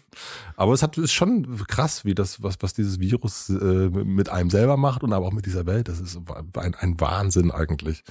aber 0.56 0.72
es 0.72 0.82
hat, 0.82 0.98
ist 0.98 1.12
schon 1.12 1.64
krass, 1.66 2.04
wie 2.04 2.14
das, 2.14 2.42
was, 2.42 2.56
was 2.60 2.74
dieses 2.74 2.98
Virus 2.98 3.48
äh, 3.48 3.54
mit 3.54 4.28
einem 4.28 4.50
selber 4.50 4.76
macht 4.76 5.02
und 5.02 5.12
aber 5.12 5.26
auch 5.26 5.32
mit 5.32 5.46
dieser 5.46 5.66
Welt. 5.66 5.88
Das 5.88 6.00
ist 6.00 6.18
ein, 6.54 6.74
ein 6.74 7.00
Wahnsinn 7.00 7.50
eigentlich. 7.50 8.02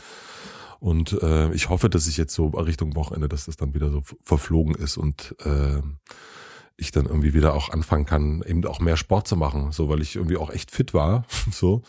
Und 0.80 1.22
äh, 1.22 1.52
ich 1.52 1.70
hoffe, 1.70 1.90
dass 1.90 2.08
ich 2.08 2.16
jetzt 2.16 2.34
so 2.34 2.48
Richtung 2.48 2.96
Wochenende, 2.96 3.28
dass 3.28 3.46
das 3.46 3.58
dann 3.58 3.74
wieder 3.74 3.90
so 3.92 4.02
verflogen 4.24 4.76
ist 4.76 4.98
und 4.98 5.36
äh, 5.44 5.82
ich 6.78 6.92
dann 6.92 7.06
irgendwie 7.06 7.34
wieder 7.34 7.54
auch 7.54 7.70
anfangen 7.70 8.06
kann, 8.06 8.42
eben 8.46 8.66
auch 8.66 8.80
mehr 8.80 8.96
Sport 8.96 9.28
zu 9.28 9.36
machen, 9.36 9.74
so 9.74 9.90
weil 9.90 10.02
ich 10.02 10.16
irgendwie 10.16 10.38
auch 10.38 10.50
echt 10.50 10.72
fit 10.72 10.94
war, 10.94 11.26
so 11.52 11.82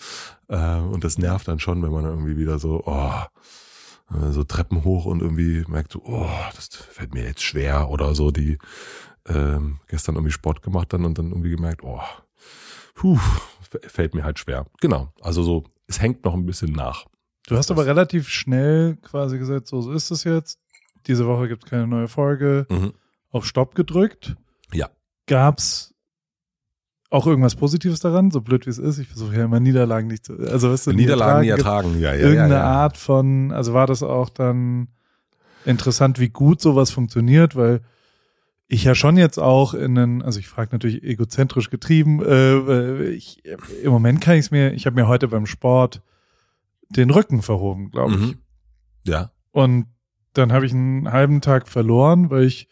äh, 0.48 0.78
und 0.78 1.04
das 1.04 1.18
nervt 1.18 1.46
dann 1.46 1.60
schon, 1.60 1.82
wenn 1.82 1.92
man 1.92 2.04
irgendwie 2.04 2.36
wieder 2.36 2.58
so, 2.58 2.82
oh, 2.84 3.22
so 4.30 4.44
Treppen 4.44 4.84
hoch 4.84 5.04
und 5.04 5.22
irgendwie 5.22 5.64
merkt 5.68 5.92
so, 5.92 6.02
oh, 6.04 6.28
das 6.54 6.68
fällt 6.68 7.14
mir 7.14 7.24
jetzt 7.24 7.42
schwer 7.42 7.90
oder 7.90 8.14
so, 8.14 8.30
die 8.30 8.58
äh, 9.26 9.58
gestern 9.88 10.16
irgendwie 10.16 10.32
Sport 10.32 10.62
gemacht 10.62 10.92
dann 10.92 11.04
und 11.04 11.18
dann 11.18 11.30
irgendwie 11.30 11.50
gemerkt, 11.50 11.82
oh, 11.84 12.00
puh, 12.94 13.18
fällt 13.86 14.14
mir 14.14 14.24
halt 14.24 14.38
schwer. 14.38 14.66
Genau, 14.80 15.12
also 15.20 15.42
so, 15.42 15.64
es 15.86 16.00
hängt 16.00 16.24
noch 16.24 16.34
ein 16.34 16.46
bisschen 16.46 16.72
nach. 16.72 17.06
Du 17.46 17.56
hast 17.56 17.70
aber 17.70 17.86
relativ 17.86 18.28
schnell 18.28 18.96
quasi 18.96 19.38
gesagt, 19.38 19.66
so 19.66 19.90
ist 19.92 20.10
es 20.10 20.24
jetzt. 20.24 20.58
Diese 21.06 21.26
Woche 21.26 21.48
gibt 21.48 21.64
es 21.64 21.70
keine 21.70 21.86
neue 21.86 22.08
Folge. 22.08 22.66
Mhm. 22.70 22.92
Auf 23.30 23.46
Stopp 23.46 23.74
gedrückt. 23.74 24.36
Ja. 24.72 24.90
Gab's 25.26 25.94
auch 27.10 27.26
irgendwas 27.26 27.56
Positives 27.56 28.00
daran, 28.00 28.30
so 28.30 28.40
blöd 28.40 28.66
wie 28.66 28.70
es 28.70 28.78
ist? 28.78 28.98
Ich 28.98 29.08
versuche 29.08 29.36
ja 29.36 29.44
immer 29.44 29.60
Niederlagen 29.60 30.06
nicht 30.06 30.24
zu. 30.24 30.38
Also 30.38 30.70
was 30.70 30.86
Niederlagen 30.86 31.42
nie 31.42 31.48
ertragen, 31.48 31.98
ja, 32.00 32.14
ja. 32.14 32.20
Irgendeine 32.20 32.54
ja, 32.54 32.60
ja. 32.60 32.66
Art 32.66 32.96
von, 32.96 33.52
also 33.52 33.74
war 33.74 33.86
das 33.86 34.02
auch 34.02 34.30
dann 34.30 34.88
interessant, 35.64 36.20
wie 36.20 36.28
gut 36.28 36.60
sowas 36.60 36.90
funktioniert, 36.90 37.56
weil 37.56 37.80
ich 38.68 38.84
ja 38.84 38.94
schon 38.94 39.16
jetzt 39.16 39.38
auch 39.38 39.74
in 39.74 39.98
einen, 39.98 40.22
also 40.22 40.38
ich 40.38 40.46
frage 40.46 40.70
natürlich 40.72 41.02
egozentrisch 41.02 41.70
getrieben, 41.70 42.22
äh, 42.24 43.02
ich, 43.10 43.42
im 43.82 43.90
Moment 43.90 44.20
kann 44.20 44.34
ich 44.34 44.46
es 44.46 44.50
mir, 44.52 44.72
ich 44.72 44.86
habe 44.86 44.94
mir 44.94 45.08
heute 45.08 45.26
beim 45.26 45.46
Sport 45.46 46.02
den 46.88 47.10
Rücken 47.10 47.42
verhoben, 47.42 47.90
glaube 47.90 48.14
ich. 48.14 48.20
Mhm. 48.20 48.38
Ja. 49.04 49.32
Und 49.50 49.86
dann 50.34 50.52
habe 50.52 50.66
ich 50.66 50.72
einen 50.72 51.10
halben 51.10 51.40
Tag 51.40 51.66
verloren, 51.66 52.30
weil 52.30 52.44
ich 52.44 52.68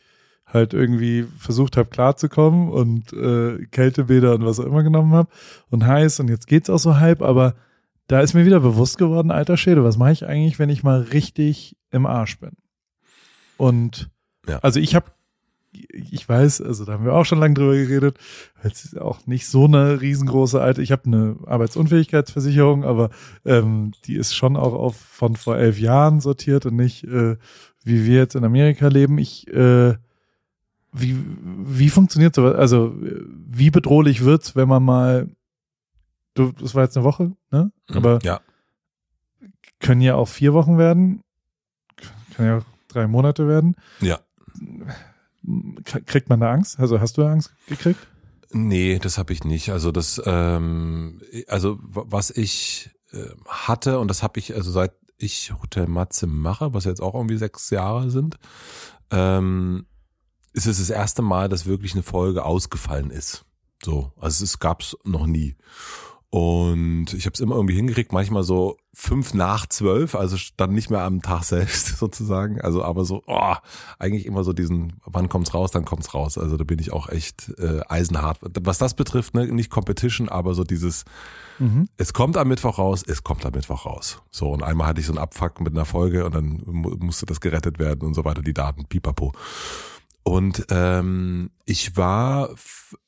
halt 0.52 0.74
irgendwie 0.74 1.26
versucht 1.38 1.76
habe 1.76 1.90
klarzukommen 1.90 2.70
und 2.70 3.12
äh, 3.12 3.66
Kältebäder 3.66 4.34
und 4.34 4.44
was 4.44 4.60
auch 4.60 4.64
immer 4.64 4.82
genommen 4.82 5.12
habe 5.12 5.28
und 5.70 5.86
heiß 5.86 6.20
und 6.20 6.28
jetzt 6.28 6.46
geht's 6.46 6.70
auch 6.70 6.78
so 6.78 6.98
halb, 6.98 7.22
aber 7.22 7.54
da 8.06 8.20
ist 8.20 8.34
mir 8.34 8.46
wieder 8.46 8.60
bewusst 8.60 8.96
geworden, 8.96 9.30
alter 9.30 9.56
Schäde, 9.56 9.84
was 9.84 9.98
mache 9.98 10.12
ich 10.12 10.26
eigentlich, 10.26 10.58
wenn 10.58 10.70
ich 10.70 10.82
mal 10.82 11.02
richtig 11.02 11.76
im 11.90 12.06
Arsch 12.06 12.38
bin? 12.38 12.52
Und 13.58 14.10
ja. 14.48 14.58
also 14.60 14.80
ich 14.80 14.94
habe 14.94 15.06
ich 15.90 16.26
weiß, 16.26 16.62
also 16.62 16.84
da 16.84 16.92
haben 16.92 17.04
wir 17.04 17.12
auch 17.12 17.24
schon 17.24 17.38
lange 17.38 17.54
drüber 17.54 17.74
geredet, 17.74 18.18
es 18.62 18.84
ist 18.84 19.00
auch 19.00 19.26
nicht 19.26 19.46
so 19.46 19.66
eine 19.66 20.00
riesengroße 20.00 20.60
alte, 20.60 20.82
ich 20.82 20.92
habe 20.92 21.04
eine 21.04 21.36
Arbeitsunfähigkeitsversicherung, 21.46 22.84
aber 22.84 23.10
ähm, 23.44 23.92
die 24.04 24.16
ist 24.16 24.34
schon 24.34 24.56
auch 24.56 24.72
auf 24.72 24.96
von 24.96 25.36
vor 25.36 25.58
elf 25.58 25.78
Jahren 25.78 26.20
sortiert 26.20 26.66
und 26.66 26.76
nicht, 26.76 27.04
äh, 27.04 27.36
wie 27.84 28.06
wir 28.06 28.16
jetzt 28.16 28.34
in 28.34 28.44
Amerika 28.44 28.88
leben. 28.88 29.18
Ich, 29.18 29.46
äh, 29.48 29.94
wie, 30.92 31.16
wie 31.36 31.90
funktioniert 31.90 32.34
sowas? 32.34 32.54
Also, 32.54 32.94
wie 32.96 33.70
bedrohlich 33.70 34.24
wird's, 34.24 34.56
wenn 34.56 34.68
man 34.68 34.82
mal, 34.82 35.28
du, 36.34 36.52
das 36.52 36.74
war 36.74 36.84
jetzt 36.84 36.96
eine 36.96 37.04
Woche, 37.04 37.32
ne? 37.50 37.70
Mhm, 37.88 37.96
aber 37.96 38.18
ja. 38.22 38.40
können 39.80 40.00
ja 40.00 40.14
auch 40.14 40.28
vier 40.28 40.54
Wochen 40.54 40.78
werden, 40.78 41.22
können 42.34 42.48
ja 42.48 42.58
auch 42.58 42.64
drei 42.88 43.06
Monate 43.06 43.48
werden. 43.48 43.76
Ja 44.00 44.18
Kriegt 45.84 46.28
man 46.28 46.40
da 46.40 46.52
Angst? 46.52 46.78
Also 46.78 47.00
hast 47.00 47.16
du 47.16 47.24
Angst 47.24 47.52
gekriegt? 47.68 48.06
Nee, 48.50 48.98
das 48.98 49.18
habe 49.18 49.32
ich 49.32 49.44
nicht. 49.44 49.70
Also 49.70 49.92
das, 49.92 50.20
ähm, 50.24 51.20
also 51.48 51.78
was 51.80 52.30
ich 52.30 52.90
äh, 53.12 53.24
hatte 53.46 53.98
und 53.98 54.08
das 54.08 54.22
habe 54.22 54.38
ich, 54.40 54.54
also 54.54 54.70
seit 54.70 54.92
ich 55.16 55.52
Hotel 55.60 55.86
Matze 55.86 56.26
mache, 56.26 56.74
was 56.74 56.84
jetzt 56.84 57.00
auch 57.00 57.14
irgendwie 57.14 57.38
sechs 57.38 57.70
Jahre 57.70 58.10
sind, 58.10 58.36
ähm, 59.10 59.86
ist 60.66 60.66
es 60.66 60.88
das 60.88 60.90
erste 60.90 61.22
Mal, 61.22 61.48
dass 61.48 61.66
wirklich 61.66 61.94
eine 61.94 62.02
Folge 62.02 62.44
ausgefallen 62.44 63.10
ist. 63.10 63.44
So, 63.82 64.12
also 64.20 64.44
es 64.44 64.58
gab's 64.58 64.96
noch 65.04 65.26
nie. 65.26 65.56
Und 66.30 67.14
ich 67.14 67.24
habe 67.24 67.32
es 67.32 67.40
immer 67.40 67.54
irgendwie 67.54 67.76
hingekriegt, 67.76 68.12
manchmal 68.12 68.42
so 68.42 68.76
fünf 68.92 69.32
nach 69.32 69.66
zwölf, 69.66 70.14
also 70.14 70.36
dann 70.58 70.74
nicht 70.74 70.90
mehr 70.90 71.00
am 71.00 71.22
Tag 71.22 71.44
selbst 71.44 71.86
sozusagen. 71.98 72.60
Also 72.60 72.84
aber 72.84 73.06
so, 73.06 73.22
oh, 73.26 73.54
eigentlich 73.98 74.26
immer 74.26 74.44
so 74.44 74.52
diesen, 74.52 74.94
wann 75.06 75.30
kommt's 75.30 75.54
raus, 75.54 75.70
dann 75.70 75.86
kommt's 75.86 76.12
raus. 76.12 76.36
Also 76.36 76.58
da 76.58 76.64
bin 76.64 76.80
ich 76.80 76.92
auch 76.92 77.08
echt 77.08 77.54
äh, 77.58 77.80
eisenhart. 77.88 78.40
Was 78.60 78.76
das 78.76 78.92
betrifft, 78.92 79.34
ne, 79.34 79.46
nicht 79.46 79.70
Competition, 79.70 80.28
aber 80.28 80.54
so 80.54 80.64
dieses, 80.64 81.06
mhm. 81.58 81.88
es 81.96 82.12
kommt 82.12 82.36
am 82.36 82.48
Mittwoch 82.48 82.76
raus, 82.76 83.02
es 83.06 83.24
kommt 83.24 83.46
am 83.46 83.52
Mittwoch 83.52 83.86
raus. 83.86 84.20
So, 84.30 84.50
und 84.50 84.62
einmal 84.62 84.88
hatte 84.88 85.00
ich 85.00 85.06
so 85.06 85.12
einen 85.12 85.20
Abfuck 85.20 85.62
mit 85.62 85.72
einer 85.72 85.86
Folge 85.86 86.26
und 86.26 86.34
dann 86.34 86.60
musste 86.66 87.24
das 87.24 87.40
gerettet 87.40 87.78
werden 87.78 88.06
und 88.06 88.12
so 88.12 88.26
weiter, 88.26 88.42
die 88.42 88.54
Daten, 88.54 88.84
pipapo. 88.84 89.32
Und 90.28 90.66
ähm, 90.68 91.48
ich 91.64 91.96
war 91.96 92.50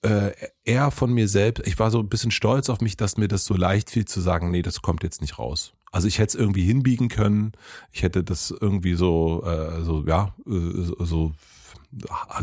äh, 0.00 0.30
eher 0.64 0.90
von 0.90 1.12
mir 1.12 1.28
selbst, 1.28 1.66
ich 1.66 1.78
war 1.78 1.90
so 1.90 1.98
ein 1.98 2.08
bisschen 2.08 2.30
stolz 2.30 2.70
auf 2.70 2.80
mich, 2.80 2.96
dass 2.96 3.18
mir 3.18 3.28
das 3.28 3.44
so 3.44 3.54
leicht 3.54 3.90
fiel 3.90 4.06
zu 4.06 4.22
sagen, 4.22 4.50
nee, 4.50 4.62
das 4.62 4.80
kommt 4.80 5.02
jetzt 5.02 5.20
nicht 5.20 5.38
raus. 5.38 5.74
Also 5.92 6.08
ich 6.08 6.18
hätte 6.18 6.28
es 6.28 6.34
irgendwie 6.34 6.64
hinbiegen 6.64 7.10
können, 7.10 7.52
ich 7.92 8.04
hätte 8.04 8.24
das 8.24 8.54
irgendwie 8.58 8.94
so, 8.94 9.44
äh, 9.44 9.82
so 9.82 10.02
ja, 10.06 10.34
äh, 10.46 11.04
so 11.04 11.32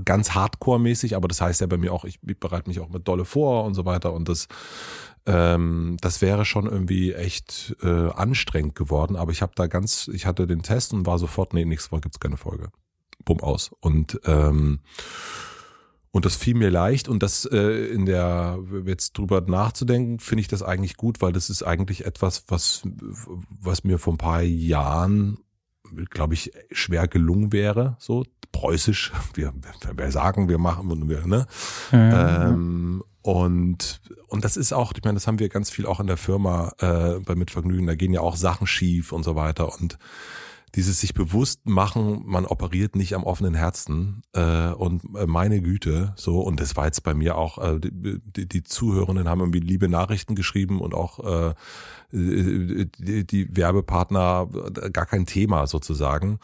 ganz 0.06 0.36
hardcore-mäßig, 0.36 1.16
aber 1.16 1.28
das 1.28 1.42
heißt 1.42 1.60
ja 1.62 1.66
bei 1.66 1.78
mir 1.78 1.92
auch, 1.92 2.06
ich 2.06 2.20
bereite 2.22 2.70
mich 2.70 2.80
auch 2.80 2.90
mit 2.90 3.08
Dolle 3.08 3.26
vor 3.26 3.64
und 3.64 3.74
so 3.74 3.84
weiter 3.84 4.14
und 4.14 4.30
das 4.30 4.48
ähm, 5.26 5.98
das 6.02 6.22
wäre 6.22 6.46
schon 6.46 6.68
irgendwie 6.68 7.14
echt 7.14 7.76
äh, 7.82 8.12
anstrengend 8.12 8.76
geworden, 8.76 9.16
aber 9.16 9.32
ich 9.32 9.42
habe 9.42 9.54
da 9.56 9.66
ganz, 9.66 10.08
ich 10.08 10.28
hatte 10.28 10.46
den 10.46 10.62
Test 10.62 10.94
und 10.94 11.08
war 11.08 11.18
sofort, 11.18 11.56
nee, 11.56 11.66
nächstes 11.66 11.92
Mal 11.92 12.00
gibt's 12.00 12.20
keine 12.20 12.38
Folge. 12.38 12.70
Bumm 13.28 13.42
aus. 13.42 13.72
Und 13.80 14.20
ähm, 14.26 14.80
und 16.12 16.26
das 16.26 16.36
fiel 16.36 16.56
mir 16.56 16.72
leicht 16.72 17.10
und 17.10 17.22
das 17.22 17.46
äh, 17.46 17.94
in 17.94 18.08
der 18.08 18.58
jetzt 18.86 19.18
drüber 19.18 19.42
nachzudenken, 19.42 20.20
finde 20.20 20.42
ich 20.42 20.48
das 20.48 20.64
eigentlich 20.64 20.98
gut, 20.98 21.22
weil 21.22 21.34
das 21.34 21.52
ist 21.52 21.62
eigentlich 21.62 22.06
etwas, 22.06 22.46
was 22.48 22.82
was 23.62 23.84
mir 23.84 24.00
vor 24.00 24.14
ein 24.14 24.18
paar 24.18 24.42
Jahren 24.42 25.38
glaube 26.10 26.34
ich, 26.34 26.52
schwer 26.72 27.08
gelungen 27.08 27.52
wäre, 27.54 27.98
so 28.00 28.26
preußisch. 28.52 29.12
Wir, 29.34 29.54
wir 29.96 30.12
sagen, 30.12 30.50
wir 30.50 30.58
machen 30.58 30.90
und 30.90 31.08
wir, 31.10 31.28
ne? 31.28 31.46
Ja, 31.92 32.50
ähm, 32.50 33.04
ja. 33.04 33.32
Und, 33.32 34.02
und 34.28 34.46
das 34.46 34.58
ist 34.58 34.74
auch, 34.74 34.94
ich 34.96 35.04
meine, 35.04 35.16
das 35.16 35.28
haben 35.28 35.38
wir 35.38 35.50
ganz 35.50 35.70
viel 35.70 35.86
auch 35.86 36.00
in 36.00 36.08
der 36.08 36.18
Firma 36.18 36.72
äh, 36.80 37.20
bei 37.20 37.36
Mitvergnügen, 37.36 37.86
da 37.86 37.96
gehen 37.96 38.14
ja 38.14 38.22
auch 38.22 38.38
Sachen 38.38 38.68
schief 38.68 39.12
und 39.12 39.24
so 39.24 39.36
weiter. 39.36 39.78
Und 39.80 40.00
dieses 40.76 41.00
sich 41.00 41.14
bewusst 41.14 41.66
machen, 41.66 42.24
man 42.26 42.46
operiert 42.46 42.96
nicht 42.96 43.16
am 43.16 43.24
offenen 43.24 43.56
Herzen 43.56 44.22
äh, 44.34 44.70
und 44.72 45.04
äh, 45.16 45.26
meine 45.26 45.62
Güte, 45.62 46.14
so 46.18 46.42
und 46.42 46.60
das 46.60 46.76
war 46.76 46.86
jetzt 46.86 47.04
bei 47.04 47.14
mir 47.14 47.38
auch, 47.38 47.58
äh, 47.58 47.80
die, 47.80 48.48
die 48.48 48.64
Zuhörenden 48.64 49.30
haben 49.30 49.40
irgendwie 49.40 49.60
liebe 49.60 49.88
Nachrichten 49.88 50.36
geschrieben 50.36 50.82
und 50.82 50.94
auch 50.94 51.52
äh, 51.52 51.54
die, 52.12 53.26
die 53.26 53.56
Werbepartner 53.56 54.50
äh, 54.82 54.90
gar 54.92 55.06
kein 55.06 55.26
Thema 55.26 55.68
sozusagen. 55.68 56.40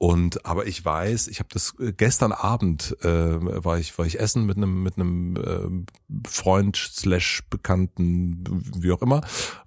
Und 0.00 0.46
aber 0.46 0.66
ich 0.66 0.84
weiß, 0.84 1.26
ich 1.26 1.40
habe 1.40 1.48
das 1.52 1.74
äh, 1.80 1.92
gestern 1.92 2.32
Abend 2.32 2.96
äh, 3.02 3.64
war 3.64 3.78
ich 3.78 3.96
war 3.98 4.06
ich 4.06 4.20
essen 4.20 4.46
mit 4.46 4.56
einem 4.56 4.82
mit 4.82 4.96
einem 4.96 5.36
äh, 5.36 6.28
Freund 6.28 6.76
slash 6.76 7.42
Bekannten 7.50 8.44
wie 8.76 8.92
auch 8.92 9.02
immer 9.02 9.22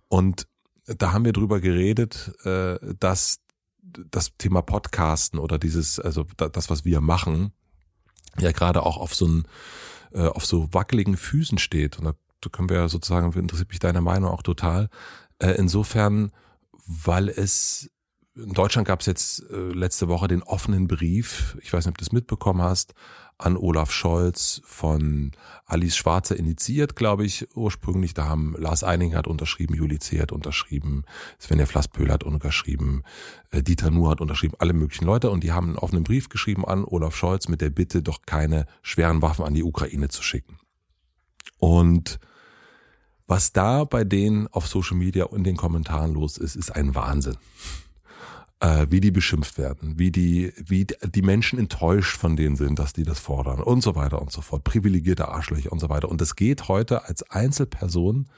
und 0.07 0.47
da 0.85 1.13
haben 1.13 1.25
wir 1.25 1.33
drüber 1.33 1.59
geredet, 1.59 2.33
äh, 2.43 2.77
dass 2.99 3.39
das 4.11 4.37
Thema 4.37 4.61
Podcasten 4.61 5.39
oder 5.39 5.59
dieses, 5.59 5.99
also 5.99 6.25
das, 6.37 6.69
was 6.69 6.85
wir 6.85 7.01
machen, 7.01 7.51
ja 8.39 8.51
gerade 8.51 8.83
auch 8.83 8.97
auf 8.97 9.13
so 9.13 9.27
ein, 9.27 9.47
äh, 10.11 10.27
auf 10.27 10.45
so 10.45 10.73
wackeligen 10.73 11.17
Füßen 11.17 11.57
steht. 11.57 11.99
Und 11.99 12.05
da 12.05 12.13
können 12.49 12.69
wir 12.69 12.77
ja 12.77 12.89
sozusagen, 12.89 13.31
interessiert 13.33 13.69
mich 13.69 13.79
deine 13.79 14.01
Meinung 14.01 14.31
auch 14.31 14.43
total. 14.43 14.89
Äh, 15.39 15.51
insofern, 15.51 16.31
weil 16.85 17.29
es 17.29 17.89
in 18.35 18.53
Deutschland 18.53 18.87
gab 18.87 19.01
es 19.01 19.05
jetzt 19.07 19.43
äh, 19.49 19.55
letzte 19.73 20.07
Woche 20.07 20.27
den 20.27 20.43
offenen 20.43 20.87
Brief, 20.87 21.57
ich 21.61 21.73
weiß 21.73 21.85
nicht, 21.85 21.93
ob 21.93 21.97
du 21.97 22.05
das 22.05 22.13
mitbekommen 22.13 22.61
hast, 22.61 22.93
an 23.41 23.57
Olaf 23.57 23.91
Scholz 23.91 24.61
von 24.65 25.31
Alice 25.65 25.95
Schwarzer 25.95 26.35
initiiert, 26.37 26.95
glaube 26.95 27.25
ich, 27.25 27.47
ursprünglich. 27.55 28.13
Da 28.13 28.25
haben 28.25 28.55
Lars 28.57 28.83
Eininger 28.83 29.17
hat 29.17 29.27
unterschrieben, 29.27 29.75
Juli 29.75 29.99
C. 29.99 30.21
hat 30.21 30.31
unterschrieben, 30.31 31.03
Svenja 31.39 31.65
Flasspöhl 31.65 32.11
hat 32.11 32.23
unterschrieben, 32.23 33.03
Dieter 33.53 33.91
Nuhr 33.91 34.11
hat 34.11 34.21
unterschrieben, 34.21 34.55
alle 34.59 34.73
möglichen 34.73 35.05
Leute. 35.05 35.29
Und 35.29 35.43
die 35.43 35.51
haben 35.51 35.69
einen 35.69 35.77
offenen 35.77 36.03
Brief 36.03 36.29
geschrieben 36.29 36.65
an 36.65 36.83
Olaf 36.83 37.15
Scholz 37.15 37.47
mit 37.47 37.61
der 37.61 37.69
Bitte, 37.69 38.01
doch 38.01 38.21
keine 38.25 38.65
schweren 38.81 39.21
Waffen 39.21 39.45
an 39.45 39.53
die 39.53 39.63
Ukraine 39.63 40.09
zu 40.09 40.23
schicken. 40.23 40.57
Und 41.57 42.19
was 43.27 43.53
da 43.53 43.85
bei 43.85 44.03
denen 44.03 44.47
auf 44.47 44.67
Social 44.67 44.97
Media 44.97 45.25
und 45.25 45.45
den 45.45 45.55
Kommentaren 45.55 46.13
los 46.13 46.37
ist, 46.37 46.55
ist 46.55 46.75
ein 46.75 46.95
Wahnsinn 46.95 47.37
äh, 48.61 48.87
wie 48.89 49.01
die 49.01 49.11
beschimpft 49.11 49.57
werden, 49.57 49.97
wie 49.97 50.11
die, 50.11 50.53
wie 50.55 50.85
die 50.85 51.21
Menschen 51.21 51.59
enttäuscht 51.59 52.17
von 52.17 52.35
denen 52.35 52.55
sind, 52.55 52.79
dass 52.79 52.93
die 52.93 53.03
das 53.03 53.19
fordern 53.19 53.61
und 53.61 53.81
so 53.81 53.95
weiter 53.95 54.21
und 54.21 54.31
so 54.31 54.41
fort, 54.41 54.63
privilegierte 54.63 55.27
Arschlöcher 55.27 55.71
und 55.71 55.79
so 55.79 55.89
weiter. 55.89 56.09
Und 56.09 56.21
das 56.21 56.35
geht 56.35 56.67
heute 56.67 57.05
als 57.05 57.23
Einzelperson, 57.29 58.29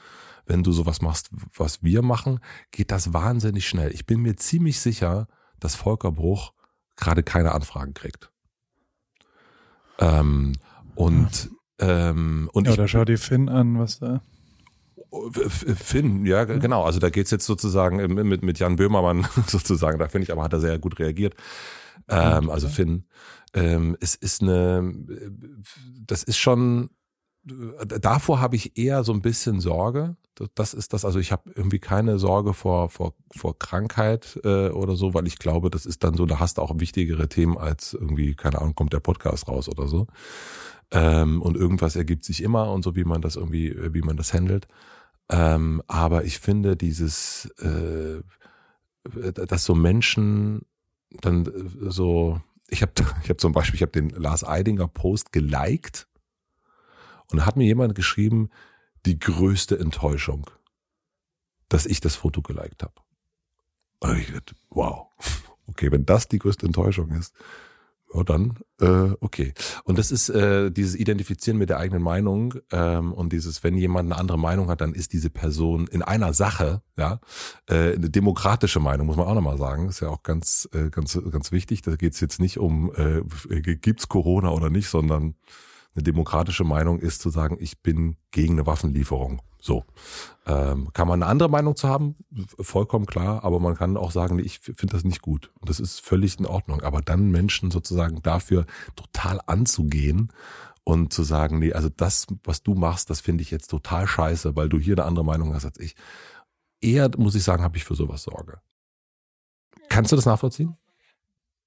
wenn 0.45 0.63
du 0.63 0.71
sowas 0.71 1.01
machst, 1.01 1.29
was 1.55 1.83
wir 1.83 2.01
machen, 2.01 2.39
geht 2.71 2.91
das 2.91 3.13
wahnsinnig 3.13 3.67
schnell. 3.67 3.91
Ich 3.93 4.05
bin 4.05 4.21
mir 4.21 4.35
ziemlich 4.35 4.79
sicher, 4.79 5.27
dass 5.59 5.75
Volker 5.75 6.11
Bruch 6.11 6.53
gerade 6.95 7.23
keine 7.23 7.51
Anfragen 7.51 7.93
kriegt. 7.93 8.31
Ähm, 9.99 10.53
und 10.95 11.51
ähm, 11.79 12.49
und 12.53 12.67
ja, 12.67 12.73
oder 12.73 12.87
schau 12.87 13.03
dir 13.03 13.17
Finn 13.17 13.49
an, 13.49 13.77
was 13.77 13.99
da. 13.99 14.21
Finn, 15.39 16.25
ja, 16.25 16.43
genau. 16.45 16.83
Also 16.83 16.99
da 16.99 17.09
geht's 17.09 17.31
jetzt 17.31 17.45
sozusagen 17.45 17.97
mit, 18.13 18.43
mit 18.43 18.59
Jan 18.59 18.75
Böhmermann 18.75 19.27
sozusagen, 19.47 19.99
da 19.99 20.07
finde 20.07 20.23
ich, 20.23 20.31
aber 20.31 20.43
hat 20.43 20.53
er 20.53 20.59
sehr 20.59 20.79
gut 20.79 20.99
reagiert. 20.99 21.35
Ähm, 22.07 22.49
also 22.49 22.67
Finn. 22.67 23.05
Ähm, 23.53 23.95
es 23.99 24.15
ist 24.15 24.41
eine, 24.41 24.93
das 26.05 26.23
ist 26.23 26.37
schon, 26.37 26.89
davor 27.43 28.39
habe 28.39 28.55
ich 28.55 28.77
eher 28.77 29.03
so 29.03 29.13
ein 29.13 29.21
bisschen 29.21 29.59
Sorge. 29.59 30.15
Das 30.55 30.73
ist 30.73 30.93
das, 30.93 31.05
also 31.05 31.19
ich 31.19 31.31
habe 31.31 31.51
irgendwie 31.53 31.77
keine 31.77 32.17
Sorge 32.17 32.53
vor, 32.53 32.89
vor, 32.89 33.13
vor 33.35 33.59
Krankheit 33.59 34.39
äh, 34.43 34.69
oder 34.69 34.95
so, 34.95 35.13
weil 35.13 35.27
ich 35.27 35.37
glaube, 35.37 35.69
das 35.69 35.85
ist 35.85 36.03
dann 36.03 36.15
so, 36.15 36.25
da 36.25 36.39
hast 36.39 36.57
du 36.57 36.63
auch 36.63 36.71
wichtigere 36.79 37.29
Themen 37.29 37.57
als 37.57 37.93
irgendwie, 37.93 38.33
keine 38.33 38.59
Ahnung, 38.59 38.73
kommt 38.73 38.93
der 38.93 38.99
Podcast 38.99 39.47
raus 39.47 39.69
oder 39.69 39.87
so. 39.87 40.07
Ähm, 40.89 41.41
und 41.41 41.55
irgendwas 41.55 41.95
ergibt 41.95 42.25
sich 42.25 42.41
immer 42.41 42.71
und 42.71 42.83
so, 42.83 42.95
wie 42.95 43.03
man 43.03 43.21
das 43.21 43.35
irgendwie, 43.35 43.75
wie 43.93 44.01
man 44.01 44.17
das 44.17 44.33
handelt. 44.33 44.67
Ähm, 45.29 45.81
aber 45.87 46.25
ich 46.25 46.39
finde 46.39 46.75
dieses, 46.75 47.45
äh, 47.59 48.21
dass 49.03 49.65
so 49.65 49.75
Menschen 49.75 50.65
dann 51.21 51.45
äh, 51.45 51.89
so, 51.89 52.41
ich 52.69 52.81
habe 52.81 52.93
ich 53.23 53.29
hab 53.29 53.39
zum 53.39 53.53
Beispiel, 53.53 53.75
ich 53.75 53.81
habe 53.81 53.91
den 53.91 54.09
Lars 54.09 54.43
Eidinger 54.43 54.87
Post 54.87 55.31
geliked 55.31 56.07
und 57.31 57.45
hat 57.45 57.57
mir 57.57 57.65
jemand 57.65 57.95
geschrieben, 57.95 58.49
die 59.05 59.19
größte 59.19 59.77
Enttäuschung, 59.77 60.49
dass 61.69 61.85
ich 61.85 61.99
das 61.99 62.15
Foto 62.15 62.41
geliked 62.41 62.83
habe. 62.83 62.93
Und 63.99 64.17
ich 64.17 64.31
dachte, 64.31 64.55
wow, 64.69 65.07
okay, 65.67 65.91
wenn 65.91 66.05
das 66.05 66.27
die 66.27 66.39
größte 66.39 66.65
Enttäuschung 66.65 67.11
ist, 67.11 67.33
ja, 68.13 68.23
dann, 68.23 68.59
äh, 68.79 69.15
okay. 69.19 69.53
Und 69.83 69.97
das 69.97 70.11
ist 70.11 70.29
äh, 70.29 70.71
dieses 70.71 70.95
Identifizieren 70.95 71.57
mit 71.57 71.69
der 71.69 71.79
eigenen 71.79 72.03
Meinung 72.03 72.55
ähm, 72.71 73.13
und 73.13 73.33
dieses, 73.33 73.63
wenn 73.63 73.77
jemand 73.77 74.11
eine 74.11 74.19
andere 74.19 74.37
Meinung 74.37 74.69
hat, 74.69 74.81
dann 74.81 74.93
ist 74.93 75.13
diese 75.13 75.29
Person 75.29 75.87
in 75.87 76.01
einer 76.01 76.33
Sache, 76.33 76.81
ja, 76.97 77.19
äh, 77.67 77.93
eine 77.93 78.09
demokratische 78.09 78.79
Meinung, 78.79 79.07
muss 79.07 79.17
man 79.17 79.27
auch 79.27 79.35
nochmal 79.35 79.57
sagen. 79.57 79.89
Ist 79.89 80.01
ja 80.01 80.09
auch 80.09 80.23
ganz, 80.23 80.69
äh, 80.73 80.89
ganz, 80.89 81.19
ganz 81.31 81.51
wichtig. 81.51 81.81
Da 81.81 81.95
geht 81.95 82.13
es 82.13 82.19
jetzt 82.19 82.39
nicht 82.39 82.57
um, 82.57 82.91
äh, 82.95 83.21
gibt's 83.61 84.07
Corona 84.09 84.49
oder 84.51 84.69
nicht, 84.69 84.89
sondern 84.89 85.35
eine 85.95 86.03
demokratische 86.03 86.63
Meinung 86.63 86.99
ist 86.99 87.21
zu 87.21 87.29
sagen, 87.29 87.57
ich 87.59 87.81
bin 87.81 88.17
gegen 88.31 88.53
eine 88.53 88.65
Waffenlieferung. 88.65 89.41
So. 89.59 89.85
Ähm, 90.45 90.91
kann 90.91 91.07
man 91.07 91.23
eine 91.23 91.31
andere 91.31 91.49
Meinung 91.49 91.75
zu 91.75 91.87
haben? 91.87 92.15
Vollkommen 92.59 93.05
klar, 93.05 93.43
aber 93.45 93.59
man 93.59 93.75
kann 93.75 93.95
auch 93.95 94.11
sagen, 94.11 94.39
ich 94.39 94.59
finde 94.59 94.87
das 94.87 95.03
nicht 95.03 95.21
gut. 95.21 95.51
Und 95.59 95.69
das 95.69 95.79
ist 95.79 96.01
völlig 96.01 96.37
in 96.37 96.45
Ordnung. 96.45 96.81
Aber 96.81 97.01
dann 97.01 97.31
Menschen 97.31 97.71
sozusagen 97.71 98.21
dafür 98.21 98.65
total 98.95 99.39
anzugehen 99.45 100.33
und 100.83 101.13
zu 101.13 101.23
sagen, 101.23 101.59
nee, 101.59 101.71
also 101.71 101.89
das, 101.89 102.27
was 102.43 102.63
du 102.63 102.75
machst, 102.75 103.09
das 103.09 103.21
finde 103.21 103.41
ich 103.41 103.51
jetzt 103.51 103.69
total 103.69 104.05
scheiße, 104.05 104.55
weil 104.55 104.67
du 104.67 104.79
hier 104.79 104.95
eine 104.95 105.05
andere 105.05 105.23
Meinung 105.23 105.53
hast 105.53 105.65
als 105.65 105.79
ich. 105.79 105.95
Eher, 106.81 107.09
muss 107.17 107.35
ich 107.35 107.43
sagen, 107.43 107.63
habe 107.63 107.77
ich 107.77 107.85
für 107.85 107.95
sowas 107.95 108.23
Sorge. 108.23 108.59
Kannst 109.87 110.11
du 110.11 110.17
das 110.17 110.25
nachvollziehen? 110.25 110.75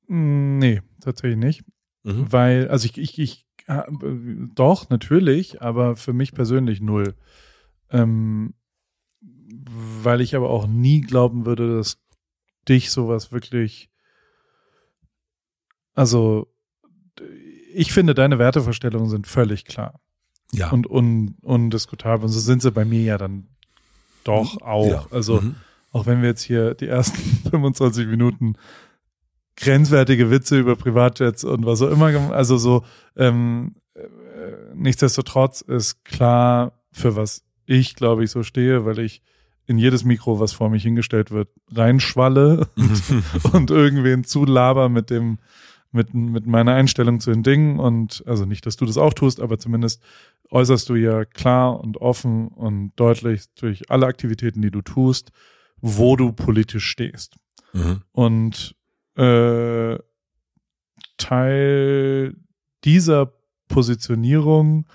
Nee, 0.07 0.83
tatsächlich 1.01 1.39
nicht. 1.39 1.64
Mhm. 2.03 2.31
Weil, 2.31 2.68
also 2.68 2.85
ich, 2.87 2.99
ich, 2.99 3.18
ich 3.18 3.45
doch, 3.67 4.91
natürlich, 4.91 5.61
aber 5.61 5.97
für 5.97 6.12
mich 6.12 6.33
persönlich 6.33 6.81
null. 6.81 7.14
Ähm, 7.91 8.55
weil 9.41 10.21
ich 10.21 10.37
aber 10.37 10.51
auch 10.51 10.67
nie 10.67 11.01
glauben 11.01 11.47
würde, 11.47 11.77
dass 11.77 11.99
dich 12.69 12.91
sowas 12.91 13.33
wirklich. 13.33 13.91
Also, 15.95 16.53
ich 17.73 17.93
finde, 17.93 18.14
deine 18.14 18.39
Wertevorstellungen 18.39 19.09
sind 19.09 19.27
völlig 19.27 19.64
klar. 19.64 20.01
Ja. 20.53 20.71
Und 20.71 20.89
un, 20.89 21.37
undiskutabel. 21.43 22.27
Und 22.27 22.33
so 22.33 22.41
sind 22.41 22.62
sie 22.62 22.71
bei 22.71 22.85
mir 22.85 23.03
ja 23.03 23.19
dann 23.19 23.49
doch 24.25 24.55
mhm. 24.55 24.62
auch. 24.62 24.87
Ja. 24.87 25.07
Also, 25.11 25.41
mhm. 25.41 25.57
auch 25.93 26.07
wenn 26.07 26.23
wir 26.23 26.29
jetzt 26.29 26.43
hier 26.43 26.75
die 26.75 26.87
ersten 26.87 27.19
25 27.51 28.07
Minuten 28.07 28.55
grenzwertige 29.57 30.30
Witze 30.30 30.59
über 30.59 30.76
Privatjets 30.76 31.44
und 31.44 31.66
was 31.66 31.82
auch 31.82 31.90
immer, 31.90 32.32
also 32.32 32.59
so, 32.59 32.84
ähm, 33.16 33.76
äh, 33.94 34.00
nichtsdestotrotz 34.74 35.62
ist 35.62 36.04
klar, 36.04 36.72
für 36.92 37.16
was 37.16 37.42
ich, 37.66 37.94
glaube 37.94 38.24
ich, 38.24 38.30
so 38.30 38.42
stehe, 38.42 38.84
weil 38.84 38.98
ich 38.98 39.22
in 39.66 39.78
jedes 39.78 40.04
Mikro, 40.04 40.38
was 40.38 40.52
vor 40.52 40.70
mich 40.70 40.84
hingestellt 40.84 41.30
wird, 41.30 41.48
reinschwalle 41.72 42.68
und, 42.76 43.02
und 43.52 43.70
irgendwen 43.70 44.24
zulaber 44.24 44.88
mit 44.88 45.11
dem, 45.11 45.38
mit, 45.90 46.14
mit 46.14 46.46
meiner 46.46 46.74
Einstellung 46.74 47.18
zu 47.20 47.32
den 47.32 47.42
Dingen 47.42 47.80
und 47.80 48.22
also 48.26 48.44
nicht, 48.44 48.66
dass 48.66 48.76
du 48.76 48.86
das 48.86 48.96
auch 48.96 49.12
tust, 49.12 49.40
aber 49.40 49.59
zumindest 49.59 50.02
äußerst 50.50 50.88
du 50.88 50.94
ja 50.94 51.24
klar 51.24 51.80
und 51.80 51.96
offen 51.96 52.48
und 52.48 52.92
deutlich 52.96 53.44
durch 53.57 53.90
alle 53.90 54.07
Aktivitäten, 54.07 54.62
die 54.62 54.70
du 54.70 54.82
tust, 54.82 55.32
wo 55.80 56.16
du 56.16 56.32
politisch 56.32 56.86
stehst. 56.86 57.36
Mhm. 57.72 58.02
Und 58.12 58.76
äh, 59.17 59.99
Teil 61.17 62.37
dieser 62.85 63.33
Positionierung 63.69 64.87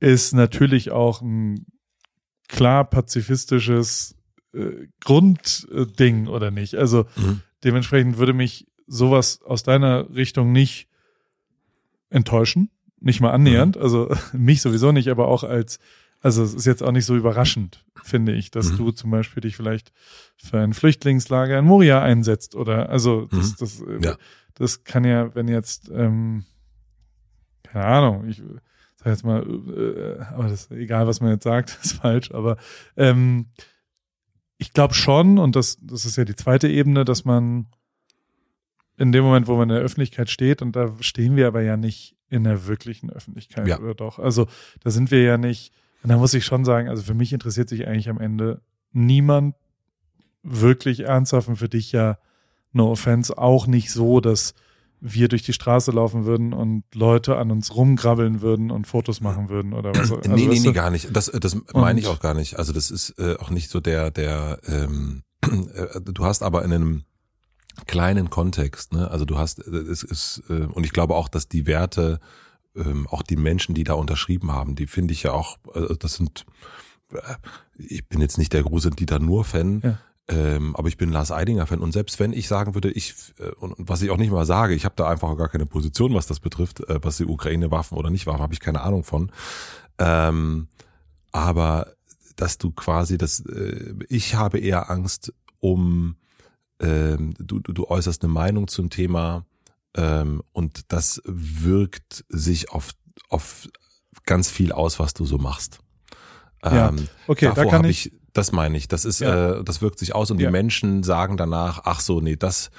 ist 0.00 0.32
natürlich 0.32 0.90
auch 0.90 1.20
ein 1.22 1.66
klar 2.48 2.84
pazifistisches 2.84 4.16
äh, 4.52 4.86
Grundding 5.00 6.26
oder 6.26 6.50
nicht. 6.50 6.74
Also 6.74 7.04
Mhm. 7.16 7.40
dementsprechend 7.62 8.18
würde 8.18 8.32
mich 8.32 8.66
sowas 8.86 9.40
aus 9.42 9.62
deiner 9.62 10.14
Richtung 10.14 10.52
nicht 10.52 10.88
enttäuschen, 12.10 12.70
nicht 13.00 13.20
mal 13.20 13.30
annähernd. 13.32 13.76
Also 13.76 14.14
mich 14.32 14.60
sowieso 14.62 14.92
nicht, 14.92 15.08
aber 15.08 15.28
auch 15.28 15.44
als, 15.44 15.78
also 16.24 16.42
es 16.42 16.54
ist 16.54 16.64
jetzt 16.64 16.82
auch 16.82 16.90
nicht 16.92 17.04
so 17.06 17.14
überraschend, 17.14 17.84
finde 18.02 18.32
ich, 18.32 18.50
dass 18.50 18.72
Mhm. 18.72 18.76
du 18.78 18.90
zum 18.92 19.10
Beispiel 19.10 19.42
dich 19.42 19.56
vielleicht 19.56 19.92
für 20.36 20.58
ein 20.58 20.72
Flüchtlingslager 20.74 21.58
in 21.58 21.64
Moria 21.66 22.02
einsetzt 22.02 22.54
oder 22.56 22.88
also 22.88 23.26
das, 23.26 23.50
Mhm. 23.50 23.56
das, 23.60 23.80
äh, 23.80 23.98
Ja. 24.02 24.16
das 24.54 24.84
kann 24.84 25.04
ja, 25.04 25.34
wenn 25.34 25.48
jetzt, 25.48 25.90
ähm, 25.94 26.44
keine 27.62 27.84
Ahnung, 27.84 28.26
ich 28.28 28.42
sag 28.96 29.06
jetzt 29.06 29.24
mal, 29.24 29.42
äh, 29.42 30.22
aber 30.34 30.48
das 30.48 30.70
egal, 30.70 31.06
was 31.06 31.20
man 31.20 31.30
jetzt 31.30 31.44
sagt, 31.44 31.78
ist 31.82 31.92
falsch, 31.94 32.30
aber 32.32 32.56
ähm, 32.96 33.46
ich 34.58 34.72
glaube 34.72 34.94
schon, 34.94 35.38
und 35.38 35.56
das, 35.56 35.76
das 35.82 36.04
ist 36.04 36.16
ja 36.16 36.24
die 36.24 36.36
zweite 36.36 36.68
Ebene, 36.68 37.04
dass 37.04 37.24
man 37.24 37.66
in 38.96 39.10
dem 39.12 39.24
Moment, 39.24 39.46
wo 39.48 39.56
man 39.56 39.68
in 39.68 39.74
der 39.74 39.82
Öffentlichkeit 39.84 40.30
steht, 40.30 40.62
und 40.62 40.76
da 40.76 40.94
stehen 41.00 41.34
wir 41.36 41.48
aber 41.48 41.62
ja 41.62 41.76
nicht 41.76 42.16
in 42.30 42.44
der 42.44 42.66
wirklichen 42.66 43.10
Öffentlichkeit, 43.10 43.66
Ja. 43.66 43.78
oder 43.80 43.94
doch? 43.94 44.18
Also 44.20 44.46
da 44.80 44.90
sind 44.90 45.10
wir 45.10 45.22
ja 45.22 45.36
nicht, 45.36 45.72
und 46.04 46.10
da 46.10 46.18
muss 46.18 46.34
ich 46.34 46.44
schon 46.44 46.66
sagen, 46.66 46.90
also 46.90 47.02
für 47.02 47.14
mich 47.14 47.32
interessiert 47.32 47.70
sich 47.70 47.88
eigentlich 47.88 48.10
am 48.10 48.20
Ende 48.20 48.60
niemand 48.92 49.54
wirklich 50.42 51.00
ernsthaft 51.00 51.48
und 51.48 51.56
für 51.56 51.70
dich 51.70 51.92
ja, 51.92 52.18
no 52.72 52.90
offense, 52.90 53.38
auch 53.38 53.66
nicht 53.66 53.90
so, 53.90 54.20
dass 54.20 54.52
wir 55.00 55.28
durch 55.28 55.44
die 55.44 55.54
Straße 55.54 55.92
laufen 55.92 56.26
würden 56.26 56.52
und 56.52 56.84
Leute 56.94 57.38
an 57.38 57.50
uns 57.50 57.74
rumgrabbeln 57.74 58.42
würden 58.42 58.70
und 58.70 58.86
Fotos 58.86 59.22
machen 59.22 59.48
würden 59.48 59.72
oder 59.72 59.94
was. 59.94 60.10
Also, 60.10 60.30
nee, 60.30 60.46
nee, 60.46 60.60
nee, 60.60 60.72
gar 60.72 60.90
nicht. 60.90 61.08
Das, 61.16 61.32
das 61.32 61.56
meine 61.72 61.98
ich 61.98 62.06
auch 62.06 62.20
gar 62.20 62.34
nicht. 62.34 62.58
Also 62.58 62.74
das 62.74 62.90
ist 62.90 63.18
äh, 63.18 63.36
auch 63.36 63.48
nicht 63.48 63.70
so 63.70 63.80
der, 63.80 64.10
der, 64.10 64.58
ähm, 64.66 65.22
äh, 65.42 66.02
du 66.02 66.26
hast 66.26 66.42
aber 66.42 66.66
in 66.66 66.72
einem 66.74 67.04
kleinen 67.86 68.28
Kontext, 68.28 68.92
ne? 68.92 69.10
Also 69.10 69.24
du 69.24 69.38
hast, 69.38 69.66
äh, 69.66 69.70
es 69.70 70.02
ist, 70.02 70.42
äh, 70.50 70.66
und 70.66 70.84
ich 70.84 70.92
glaube 70.92 71.14
auch, 71.14 71.30
dass 71.30 71.48
die 71.48 71.66
Werte, 71.66 72.20
ähm, 72.76 73.06
auch 73.08 73.22
die 73.22 73.36
Menschen, 73.36 73.74
die 73.74 73.84
da 73.84 73.94
unterschrieben 73.94 74.52
haben, 74.52 74.74
die 74.74 74.86
finde 74.86 75.12
ich 75.12 75.22
ja 75.22 75.32
auch, 75.32 75.58
äh, 75.74 75.94
das 75.98 76.14
sind, 76.14 76.44
äh, 77.12 77.18
ich 77.76 78.06
bin 78.08 78.20
jetzt 78.20 78.38
nicht 78.38 78.52
der 78.52 78.62
große 78.62 78.90
Dieter 78.90 79.18
Nur-Fan, 79.18 79.80
Ja. 79.82 79.98
ähm, 80.28 80.74
aber 80.76 80.88
ich 80.88 80.96
bin 80.96 81.10
Lars 81.10 81.30
Eidinger-Fan. 81.30 81.80
Und 81.80 81.92
selbst 81.92 82.18
wenn 82.18 82.32
ich 82.32 82.48
sagen 82.48 82.74
würde, 82.74 82.90
ich, 82.90 83.14
äh, 83.38 83.50
und, 83.60 83.74
was 83.78 84.02
ich 84.02 84.10
auch 84.10 84.16
nicht 84.16 84.32
mal 84.32 84.46
sage, 84.46 84.74
ich 84.74 84.84
habe 84.84 84.94
da 84.96 85.08
einfach 85.08 85.36
gar 85.36 85.48
keine 85.48 85.66
Position, 85.66 86.14
was 86.14 86.26
das 86.26 86.40
betrifft, 86.40 86.80
äh, 86.80 86.98
was 87.02 87.18
die 87.18 87.26
Ukraine 87.26 87.70
Waffen 87.70 87.96
oder 87.98 88.10
nicht 88.10 88.26
Waffen, 88.26 88.42
habe 88.42 88.54
ich 88.54 88.60
keine 88.60 88.80
Ahnung 88.82 89.04
von. 89.04 89.30
Ähm, 89.98 90.68
aber 91.32 91.92
dass 92.36 92.58
du 92.58 92.72
quasi 92.72 93.16
das, 93.18 93.40
äh, 93.46 93.94
ich 94.08 94.34
habe 94.34 94.58
eher 94.58 94.90
Angst 94.90 95.32
um, 95.60 96.16
ähm, 96.80 97.34
du, 97.38 97.60
du, 97.60 97.72
du 97.72 97.86
äußerst 97.86 98.24
eine 98.24 98.32
Meinung 98.32 98.66
zum 98.66 98.90
Thema 98.90 99.44
ähm, 99.96 100.42
und 100.52 100.92
das 100.92 101.20
wirkt 101.24 102.24
sich 102.28 102.70
auf, 102.70 102.90
auf 103.28 103.68
ganz 104.26 104.50
viel 104.50 104.72
aus, 104.72 104.98
was 104.98 105.14
du 105.14 105.24
so 105.24 105.38
machst. 105.38 105.78
Ja, 106.64 106.88
Ähm, 106.88 107.08
Okay, 107.26 107.46
da 107.46 107.52
davor 107.54 107.70
kann 107.70 107.78
habe 107.80 107.90
ich, 107.90 108.06
ich, 108.06 108.20
das 108.32 108.52
meine 108.52 108.76
ich, 108.76 108.88
das 108.88 109.04
ist, 109.04 109.20
Ja. 109.20 109.58
äh, 109.58 109.64
das 109.64 109.82
wirkt 109.82 109.98
sich 109.98 110.14
aus 110.14 110.30
und 110.30 110.40
Ja. 110.40 110.48
die 110.48 110.52
Menschen 110.52 111.02
sagen 111.02 111.36
danach, 111.36 111.82
ach 111.84 112.00
so, 112.00 112.20
nee, 112.20 112.36
das, 112.36 112.70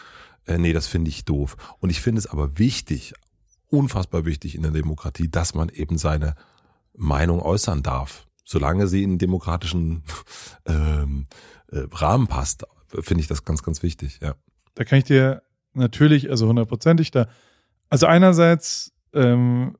äh, 0.47 0.57
nee, 0.57 0.73
das 0.73 0.87
finde 0.87 1.09
ich 1.09 1.23
doof. 1.25 1.55
Und 1.79 1.89
ich 1.89 2.01
finde 2.01 2.19
es 2.19 2.27
aber 2.27 2.57
wichtig, 2.57 3.13
unfassbar 3.69 4.25
wichtig 4.25 4.55
in 4.55 4.63
der 4.63 4.71
Demokratie, 4.71 5.29
dass 5.29 5.53
man 5.53 5.69
eben 5.69 5.97
seine 5.97 6.35
Meinung 6.93 7.41
äußern 7.41 7.83
darf. 7.83 8.25
Solange 8.43 8.87
sie 8.87 9.03
in 9.03 9.17
demokratischen 9.17 10.03
ähm, 10.65 11.25
äh, 11.71 11.81
Rahmen 11.91 12.27
passt, 12.27 12.63
finde 13.01 13.21
ich 13.21 13.27
das 13.27 13.43
ganz, 13.43 13.63
ganz 13.63 13.83
wichtig, 13.83 14.19
ja. 14.21 14.35
da 14.75 14.83
kann 14.83 14.99
ich 14.99 15.05
dir 15.05 15.41
natürlich, 15.75 16.29
also 16.29 16.47
hundertprozentig 16.47 17.11
da, 17.11 17.27
also 17.89 18.05
einerseits 18.07 18.91
ähm, 19.13 19.75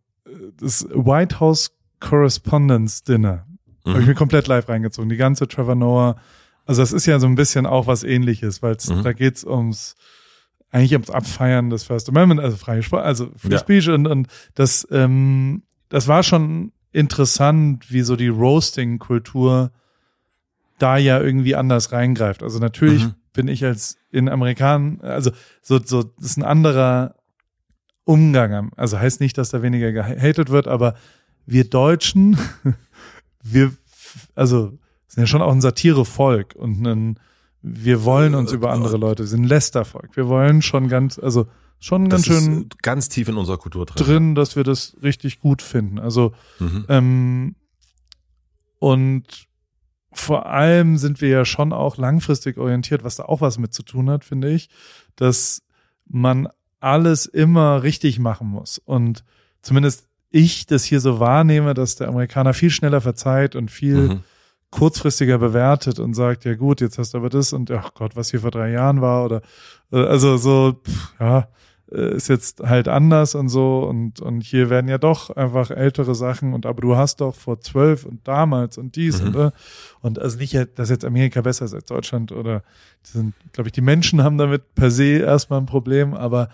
das 0.60 0.88
White 0.90 1.40
House 1.40 1.72
Correspondence 2.00 3.04
Dinner 3.04 3.46
habe 3.86 4.00
ich 4.00 4.06
Mhm. 4.06 4.10
mir 4.10 4.16
komplett 4.16 4.48
live 4.48 4.68
reingezogen, 4.68 5.10
die 5.10 5.18
ganze 5.18 5.48
Trevor 5.48 5.76
Noah, 5.76 6.16
also 6.66 6.82
das 6.82 6.92
ist 6.92 7.06
ja 7.06 7.20
so 7.20 7.28
ein 7.28 7.36
bisschen 7.36 7.66
auch 7.66 7.86
was 7.88 8.04
ähnliches, 8.04 8.62
weil 8.64 8.76
Mhm. 8.90 9.04
da 9.04 9.14
geht's 9.14 9.44
ums 9.44 9.96
eigentlich 10.72 10.94
ums 10.94 11.10
Abfeiern 11.10 11.70
des 11.70 11.84
First 11.84 12.10
Amendment, 12.10 12.42
also 12.42 12.58
freie 12.58 12.84
Sprache, 12.84 13.04
also 13.04 13.30
Free 13.38 13.54
Ja. 13.54 13.60
Speech 13.60 13.88
und, 13.90 14.08
und 14.08 14.28
das, 14.56 14.86
ähm, 14.92 15.64
das 15.90 16.08
war 16.10 16.22
schon 16.24 16.74
interessant, 16.92 17.92
wie 17.92 18.02
so 18.02 18.16
die 18.18 18.28
Roasting-Kultur 18.28 19.72
da 20.80 20.98
ja 20.98 21.22
irgendwie 21.22 21.56
anders 21.56 21.92
reingreift. 21.94 22.44
Also 22.44 22.60
natürlich 22.60 23.06
Mhm. 23.06 23.14
Bin 23.36 23.48
ich 23.48 23.64
als 23.64 23.98
in 24.12 24.28
Amerikanern, 24.30 25.00
also 25.02 25.32
so, 25.62 25.80
so, 25.84 26.04
das 26.04 26.26
ist 26.32 26.38
ein 26.38 26.44
anderer 26.44 27.16
Umgang. 28.06 28.72
Also 28.76 29.00
heißt 29.00 29.20
nicht, 29.20 29.38
dass 29.38 29.50
da 29.50 29.62
weniger 29.62 29.92
gehatet 29.92 30.50
wird, 30.50 30.68
aber 30.68 30.96
wir 31.46 31.70
Deutschen, 31.70 32.38
wir, 33.44 33.72
also 34.34 34.78
sind 35.08 35.22
ja 35.24 35.28
schon 35.28 35.42
auch 35.42 35.52
ein 35.52 35.62
Satirevolk 35.62 36.56
und 36.56 36.86
ein, 36.86 37.20
wir 37.62 38.04
wollen 38.04 38.36
uns 38.36 38.52
über 38.52 38.72
andere 38.72 38.98
Leute, 38.98 39.24
wir 39.24 39.28
sind 39.28 39.44
ein 39.44 39.48
Lästervolk. 39.48 40.16
Wir 40.16 40.28
wollen 40.28 40.62
schon 40.62 40.88
ganz, 40.88 41.18
also 41.18 41.48
schon 41.80 42.10
Das 42.10 42.24
ganz 42.24 42.26
schön 42.44 42.70
ganz 42.82 43.10
tief 43.10 43.28
in 43.28 43.38
unserer 43.38 43.58
Kultur 43.58 43.86
drin. 43.86 44.06
drin, 44.06 44.36
dass 44.36 44.56
wir 44.56 44.64
das 44.64 44.96
richtig 45.02 45.40
gut 45.40 45.62
finden. 45.62 46.00
Also 46.00 46.34
Mhm. 46.60 46.86
ähm, 46.90 47.56
und 48.80 49.48
vor 50.16 50.46
allem 50.48 50.98
sind 50.98 51.22
wir 51.22 51.30
ja 51.30 51.46
schon 51.46 51.74
auch 51.74 51.98
langfristig 51.98 52.58
orientiert, 52.58 53.04
was 53.04 53.18
da 53.18 53.24
auch 53.26 53.42
was 53.42 53.58
mit 53.58 53.74
zu 53.74 53.84
tun 53.84 54.10
hat, 54.10 54.24
finde 54.24 54.50
ich, 54.52 54.70
dass 55.16 55.62
man 56.08 56.48
alles 56.80 57.26
immer 57.26 57.84
richtig 57.84 58.18
machen 58.20 58.48
muss. 58.48 58.78
Und 58.78 59.24
zumindest 59.62 60.08
ich 60.32 60.66
das 60.66 60.84
hier 60.84 61.00
so 61.00 61.20
wahrnehme, 61.20 61.74
dass 61.74 61.96
der 61.96 62.08
Amerikaner 62.08 62.54
viel 62.54 62.70
schneller 62.70 63.02
verzeiht 63.02 63.56
und 63.56 63.72
viel 63.72 64.10
Mhm. 64.10 64.24
kurzfristiger 64.72 65.38
bewertet 65.38 66.00
und 66.00 66.14
sagt, 66.14 66.44
ja 66.46 66.56
gut, 66.56 66.82
jetzt 66.82 66.98
hast 66.98 67.14
du 67.14 67.18
aber 67.20 67.30
das 67.30 67.54
und 67.54 67.72
ach 67.72 67.94
Gott, 67.94 68.16
was 68.16 68.32
hier 68.32 68.42
vor 68.42 68.52
drei 68.52 68.72
Jahren 68.72 69.02
war 69.02 69.24
oder 69.26 69.42
äh, 69.92 69.98
also 70.04 70.38
so, 70.38 70.82
pff, 70.84 71.14
ja, 71.20 71.48
äh, 71.92 72.16
ist 72.16 72.28
jetzt 72.28 72.62
halt 72.62 72.88
anders 72.88 73.36
und 73.36 73.50
so 73.50 73.84
und 73.84 74.20
und 74.20 74.42
hier 74.42 74.70
werden 74.70 74.88
ja 74.88 74.98
doch 74.98 75.30
einfach 75.30 75.72
ältere 75.72 76.16
Sachen 76.16 76.54
und 76.54 76.66
aber 76.66 76.82
du 76.82 76.96
hast 76.96 77.22
doch 77.22 77.36
vor 77.36 77.60
zwölf 77.62 78.06
und 78.06 78.28
damals 78.28 78.78
und 78.78 78.96
dies 78.96 79.22
Mhm. 79.22 79.28
und 79.28 79.36
äh, 79.36 79.52
und 80.02 80.20
also 80.20 80.38
nicht, 80.38 80.56
dass 80.76 80.90
jetzt 80.90 81.06
Amerika 81.06 81.42
besser 81.42 81.66
ist 81.66 81.74
als 81.74 81.86
Deutschland 81.86 82.32
oder 82.32 82.62
die 83.06 83.12
sind, 83.12 83.34
glaube 83.54 83.68
ich, 83.70 83.74
die 83.74 83.82
Menschen 83.82 84.24
haben 84.24 84.38
damit 84.38 84.74
per 84.76 84.92
se 84.92 85.20
erstmal 85.20 85.60
ein 85.60 85.66
Problem, 85.66 86.14
aber 86.14 86.50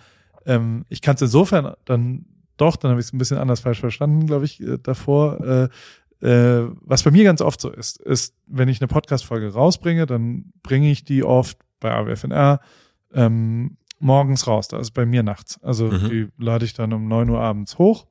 ähm, 0.45 0.85
ich 0.89 1.01
kann 1.01 1.15
es 1.15 1.21
insofern 1.21 1.73
dann 1.85 2.25
doch, 2.57 2.75
dann 2.75 2.91
habe 2.91 3.01
ich 3.01 3.07
es 3.07 3.13
ein 3.13 3.17
bisschen 3.17 3.37
anders 3.37 3.61
falsch 3.61 3.79
verstanden, 3.79 4.27
glaube 4.27 4.45
ich, 4.45 4.61
äh, 4.61 4.77
davor. 4.81 5.39
Äh, 6.21 6.25
äh, 6.25 6.69
was 6.81 7.01
bei 7.01 7.09
mir 7.09 7.23
ganz 7.23 7.41
oft 7.41 7.59
so 7.59 7.71
ist, 7.71 7.99
ist, 7.99 8.35
wenn 8.45 8.69
ich 8.69 8.79
eine 8.79 8.87
Podcast-Folge 8.87 9.53
rausbringe, 9.53 10.05
dann 10.05 10.53
bringe 10.61 10.91
ich 10.91 11.03
die 11.03 11.23
oft 11.23 11.57
bei 11.79 11.91
AWFNR 11.91 12.59
ähm, 13.13 13.77
morgens 14.01 14.47
raus. 14.47 14.67
Da 14.67 14.79
ist 14.79 14.91
bei 14.91 15.05
mir 15.05 15.23
nachts. 15.23 15.59
Also 15.63 15.87
Mhm. 15.91 16.09
die 16.09 16.27
lade 16.37 16.65
ich 16.65 16.73
dann 16.73 16.93
um 16.93 17.07
neun 17.07 17.29
Uhr 17.29 17.39
abends 17.39 17.77
hoch. 17.77 18.07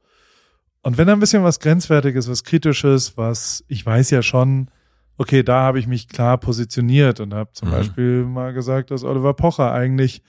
Und 0.82 0.96
wenn 0.96 1.06
da 1.06 1.12
ein 1.12 1.20
bisschen 1.20 1.44
was 1.44 1.60
Grenzwertiges, 1.60 2.28
was 2.28 2.44
Kritisches, 2.44 3.16
was 3.18 3.64
ich 3.68 3.84
weiß 3.84 4.10
ja 4.10 4.22
schon, 4.22 4.70
okay, 5.18 5.42
da 5.42 5.60
habe 5.62 5.78
ich 5.78 5.86
mich 5.86 6.08
klar 6.08 6.38
positioniert 6.38 7.20
und 7.20 7.34
habe 7.34 7.52
zum 7.52 7.68
Mhm. 7.68 7.72
Beispiel 7.72 8.24
mal 8.24 8.52
gesagt, 8.54 8.90
dass 8.90 9.04
Oliver 9.04 9.34
Pocher 9.34 9.72
eigentlich 9.72 10.22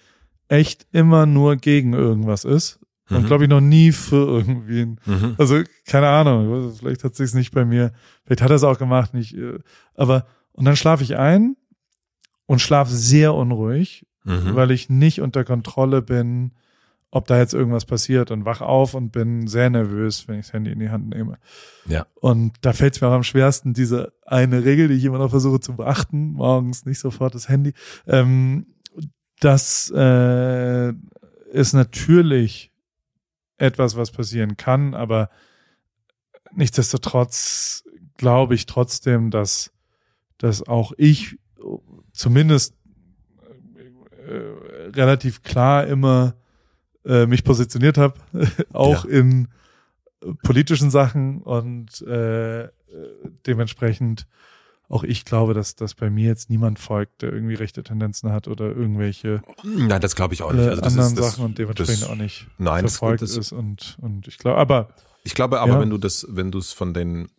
echt 0.49 0.85
immer 0.91 1.25
nur 1.25 1.55
gegen 1.55 1.93
irgendwas 1.93 2.43
ist. 2.43 2.79
Und 3.09 3.23
Mhm. 3.23 3.25
glaube 3.27 3.43
ich 3.45 3.49
noch 3.49 3.61
nie 3.61 3.91
für 3.93 4.37
irgendwie 4.39 4.85
Mhm. 5.05 5.35
also, 5.37 5.61
keine 5.85 6.07
Ahnung, 6.09 6.73
vielleicht 6.77 7.03
hat 7.05 7.15
sich's 7.15 7.33
nicht 7.33 7.51
bei 7.53 7.63
mir, 7.65 7.91
vielleicht 8.25 8.41
hat 8.41 8.49
er 8.51 8.55
es 8.57 8.63
auch 8.63 8.77
gemacht, 8.77 9.13
nicht, 9.13 9.33
äh, 9.35 9.59
aber, 9.95 10.25
und 10.53 10.65
dann 10.65 10.75
schlafe 10.75 11.03
ich 11.03 11.17
ein 11.17 11.55
und 12.45 12.59
schlafe 12.61 12.93
sehr 12.93 13.33
unruhig, 13.33 14.05
Mhm. 14.23 14.55
weil 14.55 14.71
ich 14.71 14.89
nicht 14.89 15.21
unter 15.21 15.43
Kontrolle 15.43 16.01
bin, 16.01 16.51
ob 17.11 17.27
da 17.27 17.37
jetzt 17.37 17.53
irgendwas 17.53 17.85
passiert 17.85 18.31
und 18.31 18.45
wach 18.45 18.61
auf 18.61 18.93
und 18.93 19.11
bin 19.11 19.47
sehr 19.47 19.69
nervös, 19.69 20.27
wenn 20.27 20.39
ich 20.39 20.45
das 20.45 20.53
Handy 20.53 20.71
in 20.71 20.79
die 20.79 20.89
Hand 20.89 21.09
nehme. 21.09 21.37
Ja. 21.85 22.07
Und 22.15 22.53
da 22.61 22.71
fällt 22.71 22.95
es 22.95 23.01
mir 23.01 23.07
auch 23.07 23.13
am 23.13 23.23
schwersten, 23.23 23.73
diese 23.73 24.13
eine 24.25 24.63
Regel, 24.63 24.87
die 24.87 24.93
ich 24.93 25.03
immer 25.03 25.17
noch 25.17 25.31
versuche 25.31 25.59
zu 25.59 25.75
beachten, 25.75 26.33
morgens 26.33 26.85
nicht 26.85 26.99
sofort 26.99 27.35
das 27.35 27.49
Handy, 27.49 27.73
ähm, 28.07 28.67
das 29.41 29.91
äh, 29.93 30.93
ist 31.51 31.73
natürlich 31.73 32.71
etwas, 33.57 33.97
was 33.97 34.11
passieren 34.11 34.55
kann, 34.55 34.93
aber 34.93 35.29
nichtsdestotrotz 36.53 37.83
glaube 38.17 38.55
ich 38.55 38.67
trotzdem, 38.67 39.31
dass, 39.31 39.71
dass 40.37 40.65
auch 40.67 40.93
ich 40.97 41.37
zumindest 42.13 42.75
relativ 44.95 45.43
klar 45.43 45.87
immer 45.87 46.35
äh, 47.05 47.25
mich 47.25 47.43
positioniert 47.43 47.97
habe, 47.97 48.15
auch 48.73 49.05
ja. 49.05 49.11
in 49.11 49.47
politischen 50.43 50.91
Sachen 50.91 51.41
und 51.41 52.01
äh, 52.03 52.67
dementsprechend 53.45 54.27
auch 54.87 55.03
ich 55.05 55.23
glaube, 55.23 55.53
dass, 55.53 55.75
dass 55.75 55.95
bei 55.95 56.09
mir 56.09 56.27
jetzt 56.27 56.49
niemand 56.49 56.77
folgt, 56.77 57.21
der 57.21 57.31
irgendwie 57.31 57.53
rechte 57.53 57.81
Tendenzen 57.81 58.31
hat 58.31 58.49
oder 58.49 58.65
irgendwelche 58.65 59.41
Nein, 59.63 60.01
das 60.01 60.15
glaube 60.15 60.33
ich 60.33 60.43
auch 60.43 60.51
nicht. 60.51 60.67
Also 60.67 60.81
anderen 60.81 61.07
ist, 61.07 61.17
das, 61.17 61.31
Sachen 61.31 61.45
und 61.45 61.57
dementsprechend 61.57 62.03
das, 62.03 62.09
auch 62.09 62.15
nicht 62.15 62.47
nein, 62.57 62.81
verfolgt 62.81 63.21
das, 63.21 63.37
ist 63.37 63.53
und, 63.53 63.97
und 64.01 64.27
ich 64.27 64.37
glaube, 64.37 64.57
aber 64.57 64.89
ich 65.23 65.33
glaube 65.33 65.61
aber, 65.61 65.73
ja. 65.73 65.79
wenn 65.79 65.89
du 65.89 65.97
das, 65.97 66.27
wenn 66.29 66.51
du 66.51 66.59
es 66.59 66.73
von 66.73 66.93
den 66.93 67.29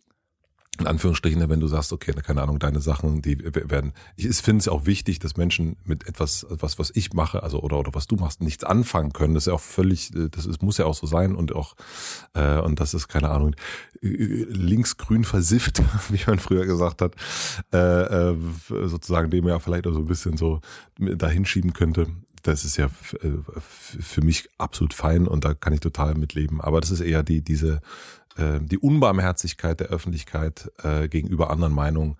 in 0.79 0.87
Anführungsstrichen, 0.87 1.47
wenn 1.49 1.59
du 1.59 1.67
sagst, 1.67 1.93
okay, 1.93 2.13
keine 2.13 2.41
Ahnung, 2.41 2.57
deine 2.57 2.81
Sachen, 2.81 3.21
die 3.21 3.37
werden, 3.43 3.93
ich 4.15 4.35
finde 4.37 4.59
es 4.59 4.67
auch 4.67 4.87
wichtig, 4.87 5.19
dass 5.19 5.37
Menschen 5.37 5.75
mit 5.85 6.07
etwas, 6.07 6.47
was, 6.49 6.79
was 6.79 6.91
ich 6.95 7.13
mache, 7.13 7.43
also 7.43 7.59
oder, 7.61 7.77
oder 7.77 7.93
was 7.93 8.07
du 8.07 8.15
machst, 8.15 8.41
nichts 8.41 8.63
anfangen 8.63 9.13
können. 9.13 9.35
Das 9.35 9.43
ist 9.43 9.47
ja 9.47 9.53
auch 9.53 9.61
völlig, 9.61 10.11
das 10.31 10.47
ist, 10.47 10.63
muss 10.63 10.79
ja 10.79 10.85
auch 10.85 10.95
so 10.95 11.05
sein 11.05 11.35
und 11.35 11.53
auch, 11.53 11.75
äh, 12.33 12.57
und 12.57 12.79
das 12.79 12.95
ist, 12.95 13.07
keine 13.07 13.29
Ahnung, 13.29 13.55
linksgrün 14.01 15.25
versifft, 15.25 15.83
wie 16.09 16.21
man 16.25 16.39
früher 16.39 16.65
gesagt 16.65 17.03
hat, 17.03 17.15
äh, 17.71 18.31
äh, 18.31 18.37
sozusagen 18.67 19.29
dem 19.29 19.47
ja 19.47 19.59
vielleicht 19.59 19.85
auch 19.85 19.93
so 19.93 19.99
ein 19.99 20.07
bisschen 20.07 20.37
so 20.37 20.59
dahinschieben 20.97 21.73
könnte. 21.73 22.07
Das 22.41 22.65
ist 22.65 22.75
ja 22.75 22.89
für 22.89 24.21
mich 24.21 24.49
absolut 24.57 24.93
fein 24.93 25.29
und 25.29 25.45
da 25.45 25.53
kann 25.53 25.71
ich 25.71 25.79
total 25.79 26.15
mitleben. 26.15 26.59
Aber 26.59 26.81
das 26.81 26.91
ist 26.91 26.99
eher 26.99 27.23
die, 27.23 27.41
diese, 27.41 27.79
äh, 28.37 28.59
die 28.61 28.77
Unbarmherzigkeit 28.77 29.79
der 29.79 29.87
Öffentlichkeit 29.87 30.71
äh, 30.83 31.07
gegenüber 31.07 31.49
anderen 31.49 31.73
Meinungen, 31.73 32.17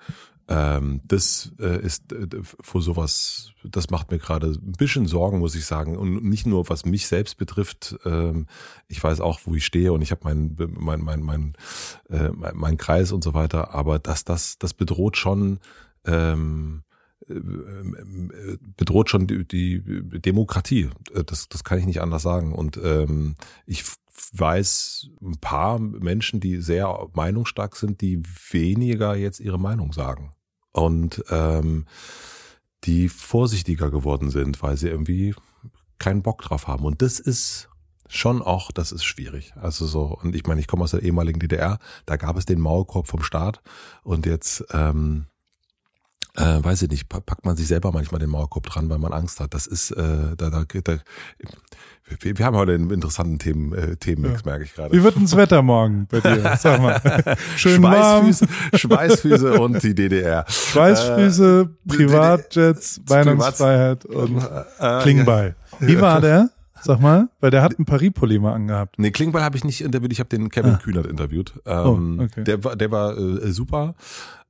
ähm, 0.50 1.00
das 1.06 1.54
äh, 1.60 1.82
ist 1.82 2.12
äh, 2.12 2.28
vor 2.42 2.82
sowas, 2.82 3.54
das 3.64 3.90
macht 3.90 4.12
mir 4.12 4.20
gerade 4.20 4.48
ein 4.48 4.74
bisschen 4.74 5.08
Sorgen, 5.08 5.40
muss 5.40 5.56
ich 5.56 5.66
sagen. 5.66 5.96
Und 5.98 6.24
nicht 6.24 6.46
nur 6.46 6.68
was 6.70 6.86
mich 6.86 7.08
selbst 7.08 7.38
betrifft. 7.38 7.96
Ähm, 8.04 8.48
ich 8.88 9.02
weiß 9.02 9.22
auch, 9.22 9.40
wo 9.46 9.56
ich 9.56 9.66
stehe 9.66 9.94
und 9.94 10.02
ich 10.02 10.12
habe 10.12 10.26
meinen 10.26 10.56
mein, 10.78 11.02
mein, 11.02 11.22
mein, 11.22 11.54
äh, 12.10 12.30
mein 12.32 12.78
Kreis 12.78 13.14
und 13.14 13.24
so 13.24 13.34
weiter. 13.34 13.74
Aber 13.74 14.00
dass 14.00 14.26
das, 14.26 14.58
das 14.58 14.74
bedroht 14.74 15.16
schon 15.16 15.60
ähm, 16.06 16.84
äh, 17.30 18.58
bedroht 18.76 19.10
schon 19.10 19.28
die, 19.28 19.48
die 19.48 19.82
Demokratie. 20.20 20.90
Das, 21.26 21.48
das 21.48 21.64
kann 21.64 21.80
ich 21.80 21.86
nicht 21.86 22.02
anders 22.02 22.24
sagen. 22.24 22.54
Und 22.54 22.78
ähm, 22.84 23.36
ich 23.66 23.86
weiß 24.34 25.10
ein 25.22 25.38
paar 25.40 25.80
Menschen, 25.80 26.40
die 26.40 26.58
sehr 26.62 27.08
meinungsstark 27.14 27.76
sind, 27.76 28.02
die 28.02 28.22
weniger 28.52 29.16
jetzt 29.16 29.40
ihre 29.40 29.60
Meinung 29.60 29.94
sagen. 29.94 30.34
Und 30.72 31.24
ähm, 31.30 31.86
die 32.84 33.10
vorsichtiger 33.10 33.92
geworden 33.92 34.30
sind, 34.30 34.62
weil 34.62 34.78
sie 34.78 34.90
irgendwie 34.90 35.36
keinen 36.00 36.22
Bock 36.22 36.42
drauf 36.42 36.68
haben. 36.68 36.86
Und 36.86 37.02
das 37.02 37.20
ist 37.20 37.70
schon 38.08 38.42
auch, 38.42 38.72
das 38.72 38.92
ist 38.92 39.04
schwierig. 39.04 39.54
Also 39.56 39.86
so, 39.86 40.18
und 40.22 40.36
ich 40.36 40.46
meine, 40.46 40.62
ich 40.62 40.68
komme 40.68 40.84
aus 40.84 40.92
der 40.92 41.04
ehemaligen 41.04 41.40
DDR, 41.40 41.80
da 42.06 42.18
gab 42.18 42.38
es 42.38 42.46
den 42.46 42.60
Maulkorb 42.60 43.08
vom 43.08 43.24
Staat 43.24 43.62
und 44.04 44.26
jetzt 44.26 44.66
ähm, 44.72 45.28
äh, 46.36 46.64
weiß 46.64 46.82
ich 46.84 46.90
nicht, 46.90 47.10
packt 47.10 47.46
man 47.46 47.56
sich 47.56 47.68
selber 47.68 47.92
manchmal 47.92 48.20
den 48.20 48.30
Mauerkorb 48.30 48.66
dran, 48.66 48.90
weil 48.90 48.98
man 48.98 49.14
Angst 49.14 49.40
hat. 49.40 49.54
Das 49.54 49.68
ist, 49.68 49.92
äh, 49.92 50.36
da, 50.36 50.50
da, 50.50 50.64
da 50.66 50.98
wir, 52.20 52.38
wir 52.38 52.46
haben 52.46 52.58
heute 52.58 52.74
einen 52.74 52.90
interessanten 52.90 53.40
Themen, 53.40 53.74
äh, 53.74 53.96
Themenmix, 53.96 54.42
ja. 54.44 54.52
merke 54.52 54.66
ich 54.66 54.74
gerade. 54.74 54.92
Wie 54.96 55.04
wird 55.04 55.16
denn 55.16 55.24
das 55.24 55.38
Wetter 55.38 55.62
morgen 55.62 56.08
bei 56.10 56.20
dir? 56.20 56.56
Sag 56.60 56.82
mal. 56.82 57.00
Schön 57.56 57.82
Schweißfüße, 57.82 58.48
Schweißfüße 58.74 59.54
und 59.62 59.84
die 59.84 59.94
DDR. 59.94 60.46
Schweißfüße, 60.48 61.70
äh, 61.70 61.88
Privatjets, 61.88 63.02
Meinungsfreiheit 63.08 64.06
und 64.06 64.42
äh, 64.80 65.02
Klingbeil. 65.02 65.56
Wie 65.80 66.00
war 66.02 66.20
der? 66.20 66.50
Sag 66.84 67.02
mal, 67.02 67.30
weil 67.40 67.52
der 67.52 67.62
hat 67.62 67.80
ein 67.80 67.86
Paris-Pulli 67.86 68.40
mal 68.40 68.54
angehabt. 68.54 69.00
Nee, 69.00 69.12
Klingbeil 69.12 69.44
habe 69.44 69.58
ich 69.58 69.64
nicht 69.64 69.82
interviewt, 69.82 70.12
ich 70.12 70.20
habe 70.20 70.30
den 70.30 70.50
Kevin 70.50 70.74
ah. 70.74 70.80
Kühnert 70.84 71.08
interviewt. 71.08 71.54
Oh, 71.66 71.96
ähm, 71.98 72.20
oh, 72.20 72.24
okay. 72.24 72.44
Der 72.44 72.64
war, 72.64 72.76
der 72.76 72.92
war 72.92 73.18
äh, 73.18 73.52
super 73.52 73.96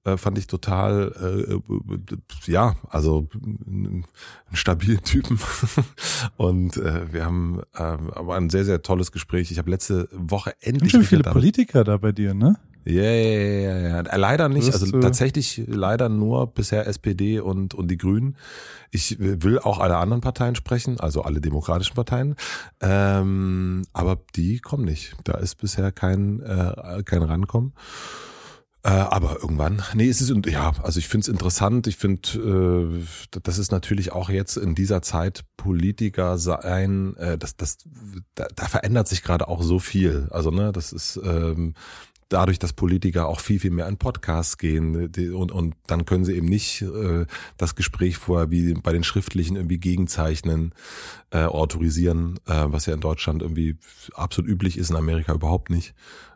äh, 0.05 0.17
fand 0.17 0.37
ich 0.37 0.47
total, 0.47 1.13
äh, 1.47 2.51
ja, 2.51 2.75
also 2.89 3.27
einen 3.65 4.05
stabilen 4.51 5.01
Typen. 5.03 5.39
Und 6.37 6.77
äh, 6.77 7.13
wir 7.13 7.25
haben 7.25 7.61
äh, 7.73 7.81
aber 7.81 8.35
ein 8.35 8.49
sehr, 8.49 8.65
sehr 8.65 8.81
tolles 8.81 9.11
Gespräch. 9.11 9.51
Ich 9.51 9.57
habe 9.57 9.69
letzte 9.69 10.09
Woche 10.11 10.53
endlich. 10.59 10.91
Schon 10.91 11.03
viele 11.03 11.23
Politiker 11.23 11.83
da 11.83 11.97
bei 11.97 12.11
dir, 12.11 12.33
ne? 12.33 12.57
Ja, 12.85 13.03
ja, 13.03 13.79
ja, 13.79 14.01
ja. 14.01 14.17
Leider 14.17 14.49
nicht. 14.49 14.71
Also 14.71 14.99
tatsächlich 14.99 15.63
leider 15.67 16.09
nur 16.09 16.47
bisher 16.47 16.87
SPD 16.87 17.39
und, 17.39 17.73
und 17.73 17.89
die 17.89 17.97
Grünen. 17.97 18.35
Ich 18.91 19.17
will 19.19 19.59
auch 19.59 19.79
alle 19.79 19.97
anderen 19.97 20.21
Parteien 20.21 20.55
sprechen, 20.55 20.99
also 20.99 21.21
alle 21.21 21.41
demokratischen 21.41 21.95
Parteien. 21.95 22.35
Ähm, 22.81 23.83
aber 23.93 24.19
die 24.35 24.59
kommen 24.59 24.85
nicht. 24.85 25.15
Da 25.23 25.33
ist 25.33 25.55
bisher 25.55 25.91
kein, 25.91 26.41
äh, 26.41 27.03
kein 27.03 27.23
Rankommen. 27.23 27.73
Äh, 28.85 28.89
aber 28.89 29.37
irgendwann, 29.41 29.81
nee, 29.93 30.09
es 30.09 30.19
ist, 30.19 30.33
ja, 30.45 30.73
also 30.83 30.99
ich 30.99 31.07
finde 31.07 31.23
es 31.23 31.27
interessant. 31.29 31.87
Ich 31.87 31.95
finde, 31.95 33.01
äh, 33.31 33.39
das 33.41 33.57
ist 33.57 33.71
natürlich 33.71 34.11
auch 34.11 34.29
jetzt 34.29 34.57
in 34.57 34.75
dieser 34.75 35.01
Zeit 35.01 35.45
Politiker 35.55 36.37
sein, 36.37 37.15
äh, 37.15 37.37
das, 37.37 37.55
das, 37.55 37.77
da, 38.35 38.45
da 38.53 38.65
verändert 38.65 39.07
sich 39.07 39.23
gerade 39.23 39.47
auch 39.47 39.63
so 39.63 39.79
viel. 39.79 40.27
Also, 40.31 40.51
ne, 40.51 40.73
das 40.73 40.91
ist, 40.91 41.17
ähm, 41.23 41.75
dadurch, 42.29 42.59
dass 42.59 42.73
Politiker 42.73 43.27
auch 43.27 43.39
viel, 43.39 43.59
viel 43.59 43.71
mehr 43.71 43.87
in 43.87 43.97
Podcasts 43.97 44.57
gehen 44.57 45.11
und, 45.33 45.51
und 45.51 45.75
dann 45.87 46.05
können 46.05 46.25
sie 46.25 46.33
eben 46.33 46.47
nicht 46.47 46.81
äh, 46.81 47.25
das 47.57 47.75
Gespräch 47.75 48.17
vorher 48.17 48.51
wie 48.51 48.73
bei 48.73 48.93
den 48.93 49.03
Schriftlichen 49.03 49.55
irgendwie 49.55 49.79
gegenzeichnen, 49.79 50.73
äh, 51.31 51.43
autorisieren, 51.43 52.39
äh, 52.47 52.65
was 52.67 52.85
ja 52.85 52.93
in 52.93 53.01
Deutschland 53.01 53.41
irgendwie 53.41 53.77
absolut 54.13 54.49
üblich 54.49 54.77
ist, 54.77 54.89
in 54.89 54.95
Amerika 54.95 55.33
überhaupt 55.33 55.69
nicht. 55.69 55.93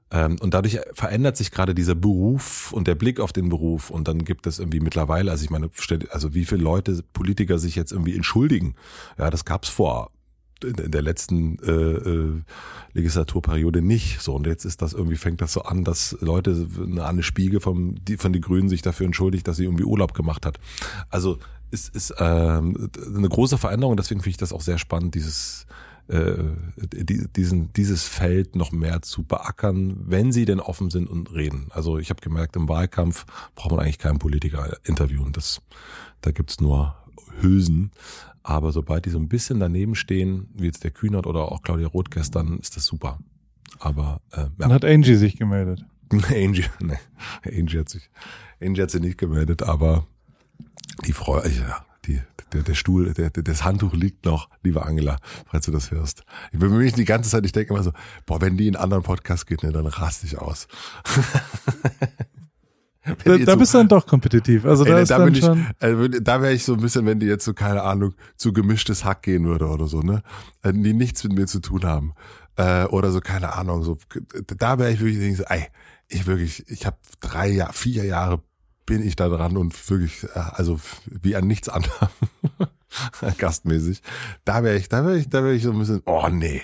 Ähm, 0.09 0.37
und 0.39 0.53
dadurch 0.53 0.79
verändert 0.93 1.35
sich 1.35 1.51
gerade 1.51 1.75
dieser 1.75 1.95
Beruf 1.95 2.71
und 2.71 2.87
der 2.87 2.95
Blick 2.95 3.19
auf 3.19 3.33
den 3.33 3.49
Beruf. 3.49 3.89
Und 3.89 4.07
dann 4.07 4.23
gibt 4.23 4.47
es 4.47 4.59
irgendwie 4.59 4.79
mittlerweile, 4.79 5.31
also 5.31 5.43
ich 5.43 5.49
meine, 5.49 5.69
also 6.11 6.33
wie 6.33 6.45
viele 6.45 6.63
Leute, 6.63 7.03
Politiker 7.13 7.59
sich 7.59 7.75
jetzt 7.75 7.91
irgendwie 7.91 8.15
entschuldigen. 8.15 8.75
Ja, 9.17 9.29
das 9.29 9.43
gab's 9.43 9.69
vor 9.69 10.11
in 10.63 10.91
der 10.91 11.01
letzten 11.01 11.59
äh, 11.59 11.71
äh, 11.71 12.41
Legislaturperiode 12.93 13.81
nicht. 13.81 14.21
So 14.21 14.35
und 14.35 14.47
jetzt 14.47 14.65
ist 14.65 14.81
das 14.81 14.93
irgendwie 14.93 15.17
fängt 15.17 15.41
das 15.41 15.53
so 15.53 15.61
an, 15.63 15.83
dass 15.83 16.17
Leute 16.21 16.67
eine 16.81 17.05
Anne 17.05 17.23
Spiegel 17.23 17.59
vom 17.59 17.95
die 18.03 18.17
von 18.17 18.33
die 18.33 18.41
Grünen 18.41 18.69
sich 18.69 18.81
dafür 18.81 19.05
entschuldigt, 19.05 19.47
dass 19.47 19.57
sie 19.57 19.65
irgendwie 19.65 19.83
Urlaub 19.83 20.13
gemacht 20.13 20.45
hat. 20.45 20.59
Also 21.09 21.37
es 21.71 21.89
ist 21.89 22.13
ähm, 22.17 22.89
eine 23.15 23.29
große 23.29 23.57
Veränderung. 23.57 23.97
Deswegen 23.97 24.21
finde 24.21 24.31
ich 24.31 24.37
das 24.37 24.53
auch 24.53 24.61
sehr 24.61 24.77
spannend, 24.77 25.15
dieses 25.15 25.65
äh, 26.07 26.37
diesen, 26.77 27.73
dieses 27.73 28.03
Feld 28.03 28.55
noch 28.55 28.71
mehr 28.71 29.01
zu 29.01 29.23
beackern, 29.23 29.97
wenn 30.05 30.31
sie 30.31 30.45
denn 30.45 30.61
offen 30.61 30.89
sind 30.89 31.09
und 31.09 31.33
reden. 31.33 31.67
Also 31.71 31.97
ich 31.97 32.09
habe 32.09 32.21
gemerkt, 32.21 32.55
im 32.55 32.69
Wahlkampf 32.69 33.25
braucht 33.55 33.71
man 33.71 33.81
eigentlich 33.81 33.99
keinen 33.99 34.19
Politiker 34.19 34.77
interviewen. 34.85 35.33
Das, 35.33 35.61
da 36.21 36.31
gibt's 36.31 36.61
nur 36.61 36.95
Hülsen. 37.41 37.91
Aber 38.47 38.71
sobald 38.71 39.03
die 39.05 39.09
so 39.09 39.19
ein 39.19 39.27
bisschen 39.27 39.59
daneben 39.59 39.93
stehen, 39.93 40.47
wie 40.53 40.67
jetzt 40.67 40.85
der 40.85 40.91
Kühnert 40.91 41.27
oder 41.27 41.51
auch 41.51 41.61
Claudia 41.63 41.87
Roth 41.87 42.09
gestern, 42.09 42.59
ist 42.59 42.77
das 42.77 42.85
super. 42.85 43.19
Aber 43.77 44.21
äh, 44.31 44.37
ja. 44.37 44.49
Dann 44.57 44.71
hat 44.71 44.85
Angie 44.85 45.15
sich 45.15 45.35
gemeldet. 45.35 45.85
Angie, 46.11 46.63
ne, 46.79 46.97
Angie 47.43 47.79
hat 47.79 47.89
sich, 47.89 48.09
Angie 48.61 48.81
hat 48.81 48.89
sich 48.89 49.01
nicht 49.01 49.17
gemeldet, 49.17 49.63
aber 49.63 50.07
die 51.05 51.11
Frau, 51.11 51.43
ja, 51.43 51.85
die, 52.05 52.21
der, 52.53 52.63
der 52.63 52.73
Stuhl, 52.73 53.13
der, 53.13 53.31
das 53.31 53.65
Handtuch 53.65 53.93
liegt 53.93 54.23
noch, 54.23 54.49
liebe 54.63 54.85
Angela, 54.85 55.17
falls 55.47 55.65
du 55.65 55.73
das 55.73 55.91
hörst. 55.91 56.23
Ich 56.53 56.59
bin 56.59 56.75
mich 56.77 56.93
die 56.93 57.03
ganze 57.03 57.29
Zeit, 57.29 57.45
ich 57.45 57.51
denke 57.51 57.73
immer 57.73 57.83
so, 57.83 57.91
boah, 58.25 58.39
wenn 58.39 58.55
die 58.55 58.69
in 58.69 58.77
einen 58.77 58.83
anderen 58.83 59.03
Podcast 59.03 59.45
geht, 59.45 59.61
ne, 59.61 59.73
dann 59.73 59.87
raste 59.87 60.25
ich 60.25 60.37
aus. 60.37 60.69
da, 63.23 63.37
da 63.37 63.55
bist 63.55 63.73
du 63.73 63.77
dann 63.79 63.87
doch 63.87 64.05
kompetitiv. 64.05 64.65
Also 64.65 64.83
da, 64.83 64.97
ey, 64.97 65.03
ist 65.03 65.09
da 65.09 65.19
dann 65.19 65.35
schon 65.35 65.67
ich, 65.79 65.87
äh, 65.87 66.21
da 66.21 66.41
wäre 66.41 66.53
ich 66.53 66.63
so 66.63 66.73
ein 66.73 66.81
bisschen, 66.81 67.05
wenn 67.05 67.19
die 67.19 67.27
jetzt 67.27 67.45
so, 67.45 67.53
keine 67.53 67.83
Ahnung, 67.83 68.13
zu 68.35 68.53
gemischtes 68.53 69.05
Hack 69.05 69.23
gehen 69.23 69.45
würde 69.45 69.67
oder 69.67 69.87
so, 69.87 70.01
ne? 70.01 70.23
Äh, 70.63 70.73
die 70.73 70.93
nichts 70.93 71.23
mit 71.23 71.33
mir 71.33 71.47
zu 71.47 71.59
tun 71.59 71.85
haben. 71.85 72.13
Äh, 72.55 72.85
oder 72.85 73.11
so, 73.11 73.19
keine 73.19 73.53
Ahnung, 73.53 73.83
so, 73.83 73.97
da 74.57 74.79
wäre 74.79 74.91
ich 74.91 74.99
wirklich 74.99 75.37
so, 75.37 75.43
ey, 75.43 75.67
ich 76.07 76.25
wirklich, 76.25 76.67
ich 76.69 76.85
habe 76.85 76.97
drei 77.19 77.49
Jahre, 77.49 77.73
vier 77.73 78.05
Jahre 78.05 78.41
bin 78.85 79.05
ich 79.05 79.15
da 79.15 79.27
dran 79.29 79.57
und 79.57 79.89
wirklich, 79.89 80.23
äh, 80.23 80.39
also 80.39 80.79
wie 81.05 81.35
an 81.35 81.45
nichts 81.45 81.69
anderem 81.69 82.09
gastmäßig. 83.37 84.01
Da 84.45 84.63
wäre 84.63 84.77
ich, 84.77 84.89
da 84.89 85.05
wäre 85.05 85.17
ich, 85.17 85.29
da 85.29 85.43
wäre 85.43 85.53
ich 85.53 85.63
so 85.63 85.71
ein 85.71 85.79
bisschen, 85.79 86.01
oh 86.05 86.27
nee. 86.29 86.63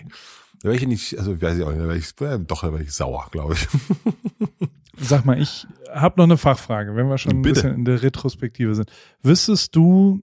Da 0.62 0.70
wäre 0.70 0.78
ich 0.78 0.88
nicht, 0.88 1.20
also 1.20 1.40
weiß 1.40 1.58
ich 1.58 1.64
auch 1.64 1.72
nicht, 1.72 1.82
da 1.82 1.88
wäre 1.88 1.98
ich, 1.98 2.16
doch, 2.16 2.62
da 2.62 2.72
wäre 2.72 2.84
ich 2.84 2.94
sauer, 2.94 3.28
glaube 3.32 3.54
ich. 3.54 3.68
Sag 4.98 5.26
mal, 5.26 5.42
ich 5.42 5.66
habe 5.92 6.16
noch 6.18 6.26
eine 6.26 6.38
Fachfrage, 6.38 6.96
wenn 6.96 7.08
wir 7.08 7.18
schon 7.18 7.32
ein 7.34 7.42
Bitte. 7.42 7.56
bisschen 7.56 7.76
in 7.76 7.86
der 7.86 8.02
Retrospektive 8.02 8.76
sind. 8.76 8.92
Wüsstest 9.22 9.76
du, 9.76 10.22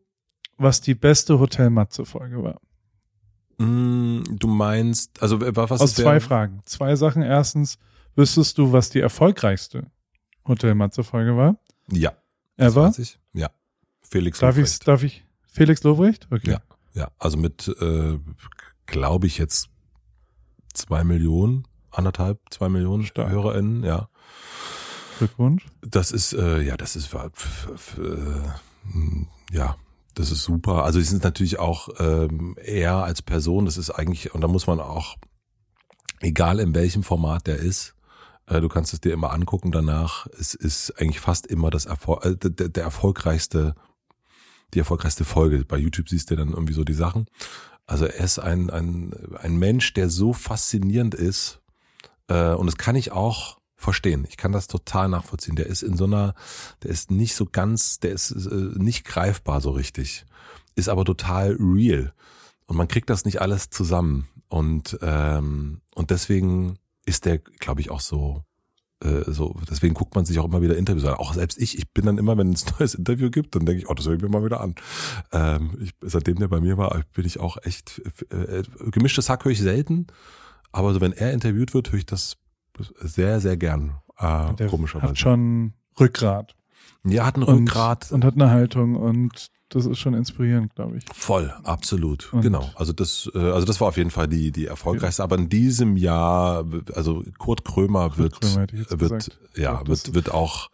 was 0.59 0.81
die 0.81 0.95
beste 0.95 1.41
Hotel 1.41 1.71
Matze 1.71 2.05
Folge 2.05 2.43
war? 2.43 2.61
Mm, 3.59 4.23
du 4.31 4.47
meinst, 4.47 5.21
also 5.23 5.41
äh, 5.45 5.55
was 5.57 5.81
Aus 5.81 5.95
zwei 5.95 6.21
Fragen. 6.21 6.63
Zwei 6.67 6.97
Sachen. 6.97 7.23
Erstens, 7.23 7.79
wüsstest 8.15 8.59
du, 8.59 8.73
was 8.73 8.91
die 8.91 9.01
erfolgreichste 9.01 9.91
Hotel 10.47 10.75
Matze 10.75 11.03
Folge 11.03 11.37
war? 11.37 11.59
Ja. 11.91 12.13
weiß 12.57 12.99
ich. 13.01 13.19
Ja. 13.33 13.51
Felix 14.03 14.39
Darf 14.39 14.57
ich, 14.57 14.63
Lobrecht. 14.63 14.89
darf 14.89 15.03
ich? 15.03 15.25
Felix 15.47 15.83
Lobrecht? 15.83 16.29
Okay. 16.31 16.53
Ja. 16.53 16.61
Ja, 16.93 17.09
also 17.19 17.39
mit, 17.39 17.69
äh, 17.81 18.19
glaube 18.87 19.27
ich 19.27 19.39
jetzt 19.39 19.69
zwei 20.75 21.05
Millionen, 21.05 21.67
anderthalb, 21.91 22.41
zwei 22.51 22.69
Millionen 22.69 23.05
Stark. 23.05 23.31
HörerInnen, 23.31 23.85
ja. 23.85 24.09
Glückwunsch. 25.19 25.67
Das 25.83 26.13
ist, 26.13 26.33
äh, 26.33 26.63
ja, 26.63 26.77
das 26.77 26.97
ist, 26.97 27.13
äh, 27.13 27.19
ja, 29.53 29.77
das 30.15 30.31
ist 30.31 30.43
super. 30.43 30.85
Also, 30.85 30.99
die 30.99 31.05
sind 31.05 31.25
natürlich 31.25 31.59
auch 31.59 31.89
ähm, 31.99 32.57
er 32.63 33.05
als 33.05 33.23
Person, 33.23 33.67
das 33.67 33.77
ist 33.77 33.91
eigentlich, 33.91 34.35
und 34.35 34.41
da 34.41 34.49
muss 34.49 34.67
man 34.67 34.81
auch, 34.81 35.17
egal 36.21 36.59
in 36.59 36.75
welchem 36.75 37.03
Format 37.03 37.47
der 37.47 37.59
ist, 37.59 37.95
äh, 38.47 38.61
du 38.61 38.69
kannst 38.69 38.93
es 38.93 39.01
dir 39.01 39.13
immer 39.13 39.33
angucken 39.33 39.73
danach, 39.73 40.27
es 40.39 40.55
ist 40.55 40.99
eigentlich 40.99 41.21
fast 41.21 41.47
immer 41.47 41.71
das 41.71 41.87
Erfol 41.87 42.19
äh, 42.23 42.37
der, 42.37 42.69
der 42.69 42.83
erfolgreichste, 42.83 43.75
die 44.75 44.79
erfolgreichste 44.81 45.25
Folge. 45.25 45.65
Bei 45.65 45.77
YouTube 45.77 46.09
siehst 46.09 46.31
du 46.31 46.37
dann 46.37 46.51
irgendwie 46.51 46.75
so 46.75 46.85
die 46.85 46.95
Sachen. 46.95 47.27
Also 47.87 48.07
er 48.07 48.25
ist 48.25 48.39
ein, 48.39 48.71
ein, 48.71 49.13
ein 49.37 49.57
Mensch, 49.57 49.93
der 49.95 50.09
so 50.09 50.33
faszinierend 50.33 51.15
ist, 51.15 51.61
äh, 52.29 52.55
und 52.55 52.67
das 52.67 52.77
kann 52.77 52.97
ich 52.97 53.13
auch 53.13 53.60
verstehen. 53.81 54.27
Ich 54.29 54.37
kann 54.37 54.53
das 54.53 54.67
total 54.67 55.09
nachvollziehen. 55.09 55.57
Der 55.57 55.67
ist 55.67 55.83
in 55.83 55.97
so 55.97 56.05
einer, 56.05 56.35
der 56.83 56.91
ist 56.91 57.11
nicht 57.11 57.35
so 57.35 57.47
ganz, 57.47 57.99
der 57.99 58.13
ist 58.13 58.31
äh, 58.31 58.55
nicht 58.77 59.05
greifbar 59.05 59.61
so 59.61 59.71
richtig, 59.71 60.27
ist 60.75 60.89
aber 60.89 61.05
total 61.05 61.57
real. 61.59 62.13
Und 62.67 62.77
man 62.77 62.89
kriegt 62.89 63.11
das 63.11 63.25
nicht 63.25 63.41
alles 63.41 63.71
zusammen. 63.71 64.29
Und, 64.49 64.99
ähm, 65.03 65.81
und 65.95 66.11
deswegen 66.11 66.79
ist 67.07 67.25
der, 67.25 67.39
glaube 67.39 67.81
ich, 67.81 67.91
auch 67.91 68.01
so, 68.01 68.45
äh, 69.03 69.23
so, 69.27 69.59
deswegen 69.69 69.95
guckt 69.95 70.15
man 70.15 70.27
sich 70.27 70.39
auch 70.39 70.45
immer 70.45 70.61
wieder 70.61 70.77
Interviews 70.77 71.07
an. 71.07 71.15
Auch 71.15 71.33
selbst 71.33 71.59
ich, 71.59 71.79
ich 71.79 71.91
bin 71.91 72.05
dann 72.05 72.19
immer, 72.19 72.37
wenn 72.37 72.53
es 72.53 72.67
ein 72.67 72.75
neues 72.79 72.95
Interview 72.95 73.31
gibt, 73.31 73.55
dann 73.55 73.65
denke 73.65 73.83
ich, 73.83 73.89
oh, 73.89 73.95
das 73.95 74.07
höre 74.07 74.15
ich 74.15 74.23
mir 74.23 74.29
mal 74.29 74.45
wieder 74.45 74.61
an. 74.61 74.75
Ähm, 75.33 75.79
ich, 75.81 75.93
seitdem 76.03 76.39
der 76.39 76.49
bei 76.49 76.61
mir 76.61 76.77
war, 76.77 77.03
bin 77.15 77.25
ich 77.25 77.41
auch 77.41 77.57
echt, 77.63 78.03
äh, 78.31 78.63
gemischtes 78.91 79.31
Hack 79.31 79.45
höre 79.45 79.53
ich 79.53 79.61
selten. 79.61 80.09
Aber 80.71 80.93
so, 80.93 81.01
wenn 81.01 81.13
er 81.13 81.33
interviewt 81.33 81.73
wird, 81.73 81.91
höre 81.91 81.99
ich 81.99 82.07
das 82.07 82.37
sehr, 83.01 83.41
sehr 83.41 83.57
gern. 83.57 83.95
Äh, 84.19 84.55
Der 84.55 84.69
komischerweise. 84.69 85.11
hat 85.11 85.19
schon 85.19 85.75
Rückgrat. 85.99 86.55
ja, 87.05 87.25
hat 87.27 87.37
einen 87.37 87.45
Und, 87.45 87.59
Rückgrat. 87.69 88.11
und 88.13 88.25
hat 88.25 88.35
eine 88.35 88.51
Haltung 88.51 88.97
und 88.97 89.49
das 89.73 89.87
ist 89.87 89.99
schon 90.01 90.15
inspirierend, 90.15 90.75
glaube 90.75 90.99
ich. 90.99 91.05
Voll, 91.15 91.55
absolut, 91.63 92.33
Und- 92.33 92.41
genau. 92.43 92.69
Also 92.75 92.93
das, 92.93 93.31
äh, 93.35 93.39
also 93.39 93.65
das 93.67 93.81
war 93.81 93.89
auf 93.89 93.97
jeden 93.97 94.11
Fall 94.11 94.27
die 94.27 94.51
die 94.51 94.67
erfolgreichste. 94.67 95.23
Aber 95.23 95.37
in 95.39 95.49
diesem 95.49 95.97
Jahr, 95.97 96.65
also 96.95 97.23
Kurt 97.39 97.65
Krömer 97.65 98.17
wird 98.19 98.41
Krömer 98.41 98.67
wird 98.91 99.39
ja 99.57 99.87
wird 99.87 100.13
wird 100.15 100.33
auch, 100.33 100.71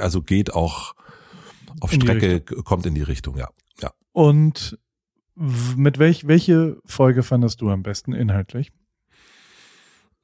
also 0.00 0.20
geht 0.22 0.52
auch 0.52 0.94
auf 1.80 1.92
Strecke, 1.92 2.40
kommt 2.40 2.86
in 2.86 2.94
die 2.94 3.02
Richtung, 3.02 3.36
ja, 3.36 3.48
ja. 3.80 3.92
Und 4.12 4.76
mit 5.76 5.98
welch, 5.98 6.26
welche 6.26 6.76
Folge 6.84 7.22
fandest 7.22 7.60
du 7.60 7.70
am 7.70 7.82
besten 7.82 8.12
inhaltlich 8.12 8.72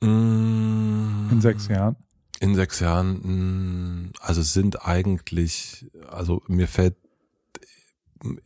Mm, 0.07 1.29
in 1.31 1.41
sechs 1.41 1.69
Jahren? 1.69 1.97
In 2.41 2.55
sechs 2.55 2.81
Jahren, 2.81 4.09
mh, 4.09 4.11
also 4.21 4.43
sind 4.43 4.87
eigentlich, 4.87 5.91
also 6.09 6.43
mir 6.49 6.69
fällt 6.69 6.97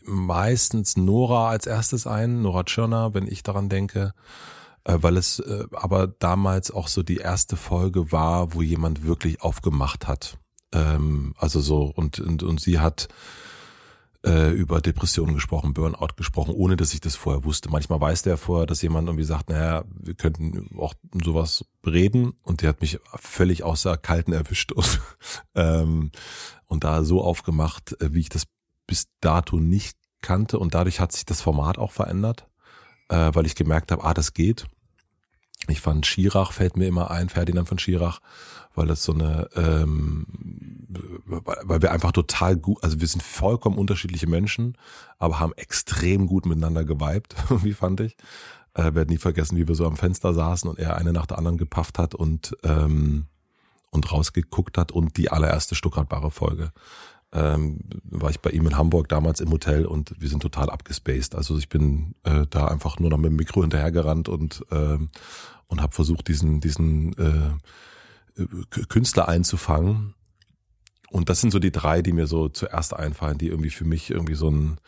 meistens 0.05 0.97
Nora 0.97 1.51
als 1.51 1.67
erstes 1.67 2.07
ein, 2.07 2.43
Nora 2.43 2.65
Tschirner, 2.65 3.15
wenn 3.15 3.27
ich 3.27 3.43
daran 3.43 3.69
denke, 3.69 4.15
äh, 4.85 4.99
weil 5.01 5.17
es 5.17 5.39
äh, 5.41 5.65
aber 5.73 6.07
damals 6.07 6.71
auch 6.71 6.89
so 6.89 7.03
die 7.03 7.19
erste 7.19 7.57
Folge 7.57 8.13
war, 8.13 8.55
wo 8.55 8.63
jemand 8.63 9.05
wirklich 9.05 9.43
aufgemacht 9.43 10.09
hat. 10.09 10.39
Ähm, 10.73 11.35
also 11.39 11.61
so, 11.61 11.85
und, 11.85 12.19
und, 12.21 12.43
und 12.43 12.61
sie 12.61 12.79
hat 12.79 13.09
äh, 14.25 14.51
über 14.51 14.81
Depressionen 14.81 15.35
gesprochen, 15.35 15.73
Burnout 15.73 16.15
gesprochen, 16.17 16.55
ohne 16.55 16.77
dass 16.77 16.93
ich 16.93 17.01
das 17.01 17.17
vorher 17.17 17.45
wusste. 17.45 17.71
Manchmal 17.71 18.01
weiß 18.01 18.23
der 18.23 18.37
vorher, 18.37 18.67
dass 18.67 18.83
jemand 18.83 19.09
irgendwie 19.09 19.25
sagt, 19.25 19.49
naja, 19.49 19.85
wir 19.89 20.15
könnten 20.15 20.69
auch 20.79 20.95
sowas 21.25 21.65
reden 21.87 22.35
und 22.43 22.63
der 22.63 22.71
hat 22.71 22.81
mich 22.81 22.99
völlig 23.17 23.63
außer 23.63 23.97
Kalten 23.97 24.33
erwischt 24.33 24.73
und, 24.73 25.01
ähm, 25.55 26.11
und 26.67 26.85
da 26.85 27.03
so 27.05 27.23
aufgemacht, 27.23 28.01
äh, 28.01 28.13
wie 28.13 28.21
ich 28.21 28.29
das 28.29 28.45
bis 28.87 29.09
dato 29.21 29.59
nicht 29.59 29.97
kannte 30.21 30.59
und 30.59 30.75
dadurch 30.75 31.01
hat 31.01 31.13
sich 31.13 31.25
das 31.25 31.41
Format 31.41 31.79
auch 31.79 31.93
verändert, 31.93 32.47
äh, 33.09 33.31
weil 33.33 33.47
ich 33.47 33.55
gemerkt 33.55 33.91
habe, 33.93 34.05
ah, 34.05 34.15
das 34.15 34.35
geht. 34.35 34.67
Ich 35.69 35.81
fand 35.81 36.07
Schirach 36.07 36.53
fällt 36.53 36.77
mir 36.77 36.87
immer 36.87 37.11
ein, 37.11 37.29
Ferdinand 37.29 37.69
von 37.69 37.79
Schirach, 37.79 38.21
weil 38.75 38.87
das 38.87 39.03
so 39.03 39.13
eine, 39.13 39.49
ähm, 39.55 40.27
weil 41.27 41.83
wir 41.83 41.93
einfach 41.93 42.13
total 42.13 42.57
gut, 42.57 42.83
also 42.83 43.01
wir 43.01 43.07
sind 43.07 43.23
vollkommen 43.23 43.79
unterschiedliche 43.79 44.27
Menschen, 44.27 44.77
aber 45.19 45.41
haben 45.41 45.53
extrem 45.57 46.27
gut 46.27 46.47
miteinander 46.47 46.85
geweibt, 46.85 47.35
wie 47.63 47.75
fand 47.75 48.01
ich. 48.01 48.17
Äh, 48.75 48.95
werde 48.95 49.11
nie 49.11 49.19
vergessen, 49.19 49.57
wie 49.57 49.67
wir 49.67 49.75
so 49.75 49.85
am 49.85 49.97
Fenster 49.97 50.33
saßen 50.33 50.71
und 50.71 50.79
er 50.79 50.97
eine 50.97 51.13
nach 51.13 51.27
der 51.27 51.39
anderen 51.39 51.59
gepafft 51.59 51.99
hat 51.99 52.15
und 52.15 52.57
ähm, 52.63 53.27
und 53.91 54.13
rausgeguckt 54.13 54.79
hat 54.79 54.93
und 54.93 55.17
die 55.17 55.33
allererste 55.33 55.75
Stuttgart-Bare 55.75 56.31
Folge 56.31 56.71
ähm, 57.33 57.81
war 58.05 58.31
ich 58.31 58.41
bei 58.41 58.51
ihm 58.51 58.67
in 58.67 58.77
Hamburg 58.77 59.09
damals 59.09 59.41
im 59.41 59.51
Hotel 59.51 59.87
und 59.87 60.15
wir 60.19 60.29
sind 60.29 60.41
total 60.41 60.71
abgespaced. 60.71 61.35
Also 61.35 61.59
ich 61.59 61.69
bin 61.69 62.15
äh, 62.25 62.47
da 62.49 62.67
einfach 62.67 62.99
nur 62.99 63.11
noch 63.11 63.19
mit 63.19 63.31
dem 63.31 63.37
Mikro 63.37 63.63
hinterhergerannt 63.63 64.29
und 64.29 64.65
ähm, 64.71 65.11
und 65.69 65.81
habe 65.81 65.93
versucht 65.93 66.27
diesen 66.29 66.61
diesen 66.61 67.13
äh, 67.19 67.51
Künstler 68.89 69.29
einzufangen. 69.29 70.15
Und 71.11 71.29
das 71.29 71.41
sind 71.41 71.51
so 71.51 71.59
die 71.59 71.73
drei, 71.73 72.03
die 72.03 72.13
mir 72.13 72.27
so 72.27 72.49
zuerst 72.49 72.95
einfallen, 72.95 73.39
die 73.39 73.49
irgendwie 73.49 73.71
für 73.71 73.85
mich 73.85 74.11
irgendwie 74.11 74.35
so 74.35 74.51
ein, 74.51 74.79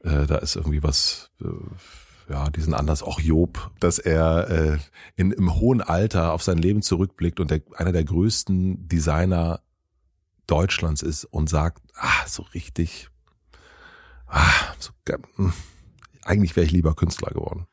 äh, 0.00 0.26
da 0.26 0.36
ist 0.36 0.56
irgendwie 0.56 0.82
was, 0.82 1.30
äh, 1.40 2.32
ja, 2.32 2.50
die 2.50 2.60
sind 2.60 2.74
anders. 2.74 3.02
Auch 3.02 3.20
Job, 3.20 3.70
dass 3.80 3.98
er 3.98 4.50
äh, 4.50 4.78
in, 5.16 5.32
im 5.32 5.54
hohen 5.54 5.80
Alter 5.80 6.32
auf 6.32 6.42
sein 6.42 6.58
Leben 6.58 6.82
zurückblickt 6.82 7.40
und 7.40 7.50
der, 7.50 7.62
einer 7.76 7.92
der 7.92 8.04
größten 8.04 8.86
Designer 8.88 9.60
Deutschlands 10.46 11.02
ist 11.02 11.24
und 11.24 11.48
sagt, 11.48 11.82
ah, 11.94 12.26
so 12.26 12.42
richtig, 12.54 13.08
ah, 14.26 14.74
so, 14.78 14.92
hm, 15.36 15.52
eigentlich 16.22 16.54
wäre 16.56 16.66
ich 16.66 16.72
lieber 16.72 16.94
Künstler 16.94 17.30
geworden. 17.30 17.66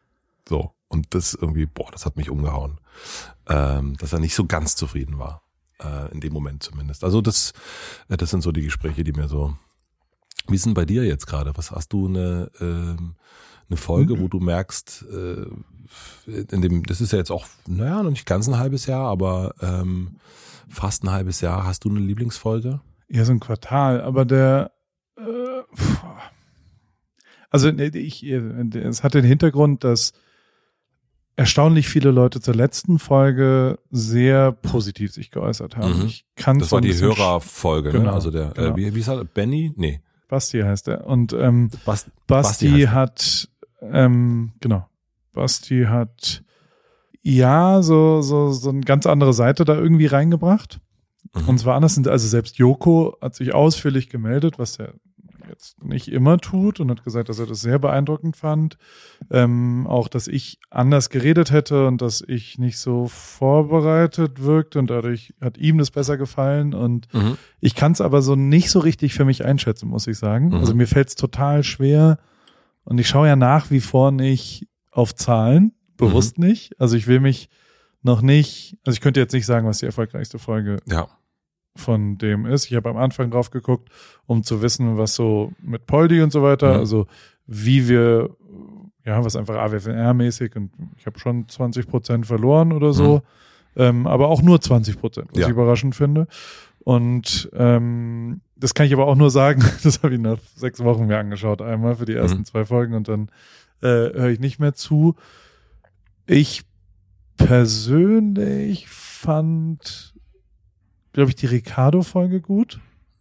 So. 0.47 0.71
Und 0.89 1.13
das 1.13 1.33
irgendwie, 1.33 1.65
boah, 1.65 1.89
das 1.91 2.05
hat 2.05 2.17
mich 2.17 2.29
umgehauen. 2.29 2.79
Ähm, 3.47 3.95
dass 3.97 4.11
er 4.11 4.19
nicht 4.19 4.35
so 4.35 4.45
ganz 4.45 4.75
zufrieden 4.75 5.17
war. 5.17 5.43
Äh, 5.81 6.11
in 6.11 6.19
dem 6.19 6.33
Moment 6.33 6.61
zumindest. 6.61 7.03
Also 7.03 7.21
das, 7.21 7.53
äh, 8.09 8.17
das 8.17 8.31
sind 8.31 8.41
so 8.41 8.51
die 8.51 8.63
Gespräche, 8.63 9.03
die 9.03 9.13
mir 9.13 9.29
so. 9.29 9.55
Wie 10.47 10.57
denn 10.57 10.73
bei 10.73 10.85
dir 10.85 11.05
jetzt 11.05 11.27
gerade? 11.27 11.55
Was 11.55 11.71
hast 11.71 11.93
du 11.93 12.07
eine, 12.07 12.51
ähm, 12.59 13.15
eine 13.69 13.77
Folge, 13.77 14.19
wo 14.19 14.27
du 14.27 14.39
merkst, 14.39 15.05
äh, 15.11 15.45
in 16.51 16.61
dem, 16.61 16.83
das 16.83 17.01
ist 17.01 17.13
ja 17.13 17.19
jetzt 17.19 17.31
auch, 17.31 17.45
naja, 17.67 18.03
noch 18.03 18.09
nicht 18.09 18.25
ganz 18.25 18.47
ein 18.47 18.57
halbes 18.57 18.87
Jahr, 18.87 19.07
aber 19.07 19.53
ähm, 19.61 20.17
fast 20.67 21.03
ein 21.03 21.11
halbes 21.11 21.41
Jahr. 21.41 21.65
Hast 21.65 21.85
du 21.85 21.89
eine 21.89 21.99
Lieblingsfolge? 21.99 22.81
Ja, 23.07 23.25
so 23.25 23.31
ein 23.31 23.39
Quartal, 23.39 24.01
aber 24.01 24.25
der, 24.25 24.71
äh, 25.17 25.61
also 27.49 27.69
ich, 27.69 28.23
es 28.23 29.03
hat 29.03 29.13
den 29.13 29.25
Hintergrund, 29.25 29.83
dass 29.83 30.13
erstaunlich 31.39 31.87
viele 31.87 32.11
Leute 32.11 32.41
zur 32.41 32.53
letzten 32.53 32.99
Folge 32.99 33.79
sehr 33.91 34.51
positiv 34.51 35.13
sich 35.13 35.31
geäußert 35.31 35.77
haben. 35.77 35.99
Mhm. 35.99 36.05
Ich 36.07 36.25
kann 36.35 36.59
Das 36.59 36.73
war 36.73 36.81
die 36.81 36.93
Hörerfolge, 36.93 37.93
ne? 37.93 37.99
Genau, 37.99 38.13
Also 38.13 38.29
der, 38.29 38.49
genau. 38.49 38.73
äh, 38.73 38.75
wie, 38.75 38.93
wie 38.93 38.99
ist 38.99 39.07
er? 39.07 39.23
Benny? 39.23 39.71
Nee. 39.77 40.01
Basti 40.27 40.59
heißt 40.59 40.89
er. 40.89 41.07
Und 41.07 41.31
ähm, 41.31 41.71
Bast, 41.85 42.09
Basti, 42.27 42.83
er. 42.83 42.91
hat, 42.91 43.47
ähm, 43.81 44.51
genau, 44.59 44.85
Basti 45.31 45.85
hat 45.85 46.43
ja 47.21 47.81
so, 47.83 48.21
so, 48.21 48.51
so 48.51 48.69
eine 48.69 48.81
ganz 48.81 49.05
andere 49.05 49.33
Seite 49.33 49.63
da 49.63 49.75
irgendwie 49.75 50.07
reingebracht. 50.07 50.81
Mhm. 51.33 51.47
Und 51.47 51.57
zwar 51.59 51.75
anders 51.75 51.95
sind, 51.95 52.09
also 52.09 52.27
selbst 52.27 52.57
Joko 52.57 53.15
hat 53.21 53.35
sich 53.35 53.53
ausführlich 53.53 54.09
gemeldet, 54.09 54.59
was 54.59 54.77
er 54.77 54.93
jetzt 55.49 55.83
nicht 55.83 56.07
immer 56.09 56.37
tut 56.37 56.79
und 56.79 56.89
hat 56.91 57.03
gesagt, 57.03 57.27
dass 57.29 57.39
er 57.39 57.45
das 57.47 57.61
sehr 57.61 57.79
beeindruckend 57.79 58.37
fand. 58.37 58.77
Ähm, 59.31 59.85
auch, 59.87 60.07
dass 60.07 60.27
ich 60.27 60.59
anders 60.69 61.09
geredet 61.09 61.51
hätte 61.51 61.87
und 61.87 62.01
dass 62.01 62.23
ich 62.27 62.57
nicht 62.57 62.77
so 62.79 63.07
vorbereitet 63.07 64.41
wirkte 64.43 64.79
und 64.79 64.89
dadurch 64.89 65.33
hat 65.41 65.57
ihm 65.57 65.77
das 65.77 65.91
besser 65.91 66.17
gefallen 66.17 66.73
und 66.73 67.11
Mhm. 67.13 67.37
ich 67.59 67.75
kann 67.75 67.91
es 67.93 68.01
aber 68.01 68.21
so 68.21 68.35
nicht 68.35 68.69
so 68.69 68.79
richtig 68.79 69.13
für 69.13 69.25
mich 69.25 69.43
einschätzen, 69.45 69.89
muss 69.89 70.07
ich 70.07 70.17
sagen. 70.17 70.49
Mhm. 70.49 70.53
Also 70.55 70.73
mir 70.75 70.87
fällt 70.87 71.09
es 71.09 71.15
total 71.15 71.63
schwer 71.63 72.19
und 72.83 72.99
ich 72.99 73.07
schaue 73.07 73.27
ja 73.27 73.35
nach 73.35 73.71
wie 73.71 73.79
vor 73.81 74.11
nicht 74.11 74.67
auf 74.91 75.15
Zahlen, 75.15 75.73
bewusst 75.97 76.37
Mhm. 76.37 76.47
nicht. 76.47 76.79
Also 76.79 76.95
ich 76.95 77.07
will 77.07 77.19
mich 77.19 77.49
noch 78.01 78.21
nicht, 78.21 78.77
also 78.85 78.95
ich 78.95 79.01
könnte 79.01 79.19
jetzt 79.19 79.33
nicht 79.33 79.45
sagen, 79.45 79.67
was 79.67 79.79
die 79.79 79.85
erfolgreichste 79.85 80.39
Folge 80.39 80.77
Ja. 80.87 81.07
Von 81.75 82.17
dem 82.17 82.45
ist. 82.45 82.65
Ich 82.65 82.75
habe 82.75 82.89
am 82.89 82.97
Anfang 82.97 83.31
drauf 83.31 83.51
geguckt, 83.51 83.89
um 84.25 84.43
zu 84.43 84.61
wissen, 84.61 84.97
was 84.97 85.15
so 85.15 85.53
mit 85.61 85.85
Poldi 85.85 86.21
und 86.21 86.31
so 86.31 86.43
weiter, 86.43 86.73
Mhm. 86.73 86.79
also 86.79 87.07
wie 87.45 87.87
wir 87.87 88.29
ja, 89.05 89.23
was 89.25 89.35
einfach 89.35 89.55
AWFNR-mäßig 89.55 90.55
und 90.55 90.71
ich 90.97 91.05
habe 91.05 91.19
schon 91.19 91.47
20 91.47 91.87
Prozent 91.87 92.27
verloren 92.27 92.71
oder 92.71 92.93
so, 92.93 93.23
mhm. 93.75 93.81
ähm, 93.81 94.07
aber 94.07 94.27
auch 94.27 94.41
nur 94.41 94.61
20 94.61 94.99
Prozent, 94.99 95.29
was 95.31 95.39
ja. 95.39 95.45
ich 95.47 95.51
überraschend 95.51 95.95
finde. 95.95 96.27
Und 96.83 97.49
ähm, 97.53 98.41
das 98.55 98.73
kann 98.73 98.85
ich 98.85 98.93
aber 98.93 99.07
auch 99.07 99.15
nur 99.15 99.31
sagen, 99.31 99.63
das 99.83 100.03
habe 100.03 100.13
ich 100.13 100.19
nach 100.19 100.37
sechs 100.55 100.83
Wochen 100.83 101.07
mir 101.07 101.17
angeschaut, 101.17 101.61
einmal 101.61 101.95
für 101.95 102.05
die 102.05 102.13
ersten 102.13 102.39
mhm. 102.39 102.45
zwei 102.45 102.65
Folgen 102.65 102.93
und 102.93 103.07
dann 103.07 103.29
äh, 103.81 103.87
höre 103.87 104.29
ich 104.29 104.39
nicht 104.39 104.59
mehr 104.59 104.73
zu. 104.73 105.15
Ich 106.25 106.63
persönlich 107.37 108.87
fand, 108.87 110.13
glaube 111.19 111.31
ich, 111.31 111.35
die 111.35 111.47
Ricardo-Folge 111.47 112.39
gut. 112.39 112.79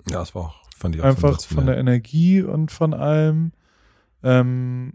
Ja, 0.09 0.23
es 0.23 0.33
war 0.33 0.43
auch, 0.43 0.71
fand 0.77 0.95
ich 0.95 1.01
auch 1.01 1.07
Einfach 1.07 1.41
von 1.41 1.67
der 1.67 1.79
Energie 1.79 2.43
und 2.43 2.71
von 2.71 2.95
allem. 2.95 3.51
Ähm, 4.23 4.93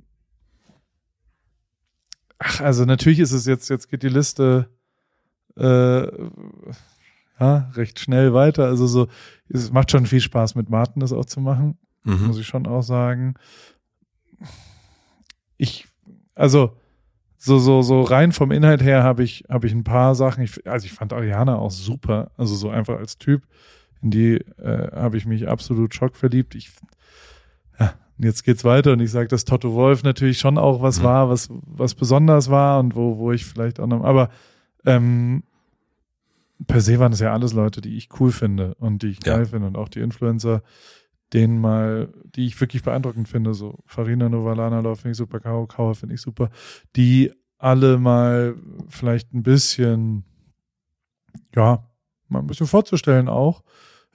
ach, 2.39 2.61
also 2.61 2.85
natürlich 2.85 3.19
ist 3.19 3.33
es 3.33 3.45
jetzt, 3.45 3.69
jetzt 3.69 3.89
geht 3.89 4.03
die 4.03 4.07
Liste 4.07 4.69
äh, 5.57 6.07
ja, 7.41 7.71
recht 7.73 7.99
schnell 7.99 8.33
weiter. 8.33 8.67
Also 8.67 8.87
so, 8.87 9.09
es 9.49 9.69
macht 9.73 9.91
schon 9.91 10.05
viel 10.05 10.21
Spaß 10.21 10.55
mit 10.55 10.69
Martin 10.69 11.01
das 11.01 11.11
auch 11.11 11.25
zu 11.25 11.41
machen, 11.41 11.77
mhm. 12.05 12.27
muss 12.27 12.39
ich 12.39 12.47
schon 12.47 12.67
auch 12.67 12.83
sagen. 12.83 13.33
Ich, 15.57 15.89
also 16.35 16.77
so 17.45 17.59
so 17.59 17.81
so 17.81 18.01
rein 18.03 18.31
vom 18.31 18.51
Inhalt 18.51 18.81
her 18.81 19.03
habe 19.03 19.21
ich 19.21 19.43
habe 19.49 19.67
ich 19.67 19.73
ein 19.73 19.83
paar 19.83 20.15
Sachen. 20.15 20.45
Ich, 20.45 20.65
also 20.65 20.85
ich 20.85 20.93
fand 20.93 21.11
Ariana 21.11 21.57
auch 21.57 21.71
super, 21.71 22.31
also 22.37 22.55
so 22.55 22.69
einfach 22.69 22.97
als 22.97 23.17
Typ. 23.17 23.43
In 24.01 24.11
die 24.11 24.35
äh, 24.35 24.91
habe 24.95 25.17
ich 25.17 25.25
mich 25.25 25.49
absolut 25.49 25.93
schockverliebt. 25.93 26.55
Ich 26.55 26.71
ja, 27.77 27.95
jetzt 28.17 28.43
geht's 28.43 28.63
weiter 28.63 28.93
und 28.93 29.01
ich 29.01 29.11
sage, 29.11 29.27
dass 29.27 29.43
Toto 29.43 29.73
Wolf 29.73 30.03
natürlich 30.03 30.39
schon 30.39 30.57
auch 30.57 30.81
was 30.81 30.99
mhm. 30.99 31.03
war, 31.03 31.29
was 31.29 31.49
was 31.51 31.95
besonders 31.95 32.49
war 32.49 32.79
und 32.79 32.95
wo 32.95 33.17
wo 33.17 33.33
ich 33.33 33.45
vielleicht 33.45 33.81
auch 33.81 33.87
noch, 33.87 34.05
aber 34.05 34.29
ähm, 34.85 35.43
per 36.65 36.79
se 36.79 36.97
waren 36.99 37.11
es 37.11 37.19
ja 37.19 37.33
alles 37.33 37.51
Leute, 37.51 37.81
die 37.81 37.97
ich 37.97 38.07
cool 38.21 38.31
finde 38.31 38.73
und 38.75 39.03
die 39.03 39.07
ich 39.07 39.19
geil 39.19 39.47
finde 39.47 39.67
und 39.67 39.75
auch 39.75 39.89
die 39.89 39.99
Influencer, 39.99 40.61
denen 41.33 41.59
mal, 41.59 42.13
die 42.35 42.45
ich 42.45 42.59
wirklich 42.59 42.83
beeindruckend 42.83 43.27
finde, 43.27 43.53
so 43.53 43.79
Farina 43.85 44.29
Novalana 44.29 44.81
finde 44.95 45.11
ich 45.11 45.17
super, 45.17 45.39
Kao 45.39 45.65
Kauer 45.65 45.95
finde 45.95 46.15
ich 46.15 46.21
super, 46.21 46.49
die 46.95 47.31
alle 47.57 47.97
mal 47.97 48.55
vielleicht 48.89 49.33
ein 49.33 49.43
bisschen, 49.43 50.25
ja, 51.55 51.87
mal 52.27 52.39
ein 52.39 52.47
bisschen 52.47 52.67
vorzustellen 52.67 53.29
auch, 53.29 53.63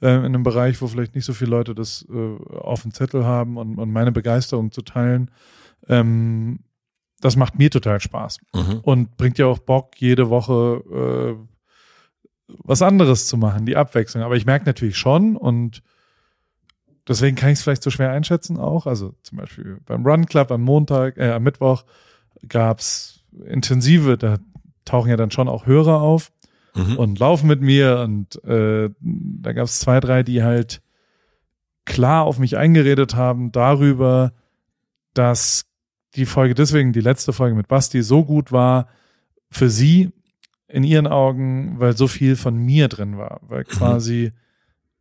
äh, 0.01 0.15
in 0.17 0.27
einem 0.27 0.43
Bereich, 0.43 0.81
wo 0.81 0.87
vielleicht 0.87 1.15
nicht 1.15 1.25
so 1.25 1.33
viele 1.33 1.51
Leute 1.51 1.75
das 1.75 2.07
äh, 2.11 2.37
auf 2.55 2.83
dem 2.83 2.93
Zettel 2.93 3.25
haben 3.25 3.57
und, 3.57 3.79
und 3.79 3.91
meine 3.91 4.13
Begeisterung 4.13 4.71
zu 4.71 4.83
teilen. 4.83 5.31
Ähm, 5.89 6.61
das 7.21 7.37
macht 7.37 7.59
mir 7.59 7.71
total 7.71 8.01
Spaß 8.01 8.39
mhm. 8.55 8.81
und 8.83 9.17
bringt 9.17 9.39
ja 9.39 9.47
auch 9.47 9.59
Bock, 9.59 10.01
jede 10.01 10.31
Woche 10.31 11.37
äh, 11.39 12.55
was 12.65 12.83
anderes 12.83 13.27
zu 13.27 13.37
machen, 13.37 13.67
die 13.67 13.77
Abwechslung. 13.77 14.23
Aber 14.23 14.37
ich 14.37 14.47
merke 14.47 14.67
natürlich 14.67 14.97
schon 14.97 15.37
und 15.37 15.83
deswegen 17.09 17.37
kann 17.37 17.51
ich 17.51 17.59
es 17.59 17.63
vielleicht 17.63 17.83
so 17.83 17.91
schwer 17.91 18.11
einschätzen 18.11 18.59
auch. 18.59 18.87
Also 18.87 19.15
zum 19.23 19.39
Beispiel 19.39 19.79
beim 19.87 20.05
Run 20.07 20.27
Club 20.27 20.51
am 20.51 20.63
Montag, 20.63 21.17
äh, 21.17 21.31
am 21.31 21.43
Mittwoch 21.43 21.85
gab's 22.47 23.25
intensive, 23.47 24.19
da 24.19 24.39
tauchen 24.85 25.11
ja 25.11 25.17
dann 25.17 25.31
schon 25.31 25.49
auch 25.49 25.67
Hörer 25.67 26.01
auf 26.01 26.31
mhm. 26.75 26.97
und 26.97 27.19
laufen 27.19 27.47
mit 27.47 27.61
mir 27.61 28.01
und 28.01 28.43
äh, 28.45 28.91
da 29.01 29.53
gab's 29.53 29.81
zwei, 29.81 30.01
drei, 30.01 30.23
die 30.23 30.43
halt 30.43 30.83
klar 31.85 32.25
auf 32.25 32.39
mich 32.39 32.57
eingeredet 32.57 33.15
haben 33.15 33.53
darüber, 33.53 34.33
dass 35.15 35.65
die 36.15 36.27
Folge 36.27 36.55
deswegen, 36.55 36.93
die 36.93 37.01
letzte 37.01 37.33
Folge 37.33 37.57
mit 37.57 37.69
Basti 37.69 38.03
so 38.03 38.25
gut 38.25 38.53
war 38.53 38.89
für 39.51 39.71
sie, 39.71 40.13
in 40.69 40.85
ihren 40.85 41.07
Augen, 41.07 41.81
weil 41.81 41.97
so 41.97 42.07
viel 42.07 42.37
von 42.37 42.57
mir 42.57 42.89
drin 42.89 43.17
war, 43.17 43.41
weil 43.49 43.65
mhm. 43.65 43.79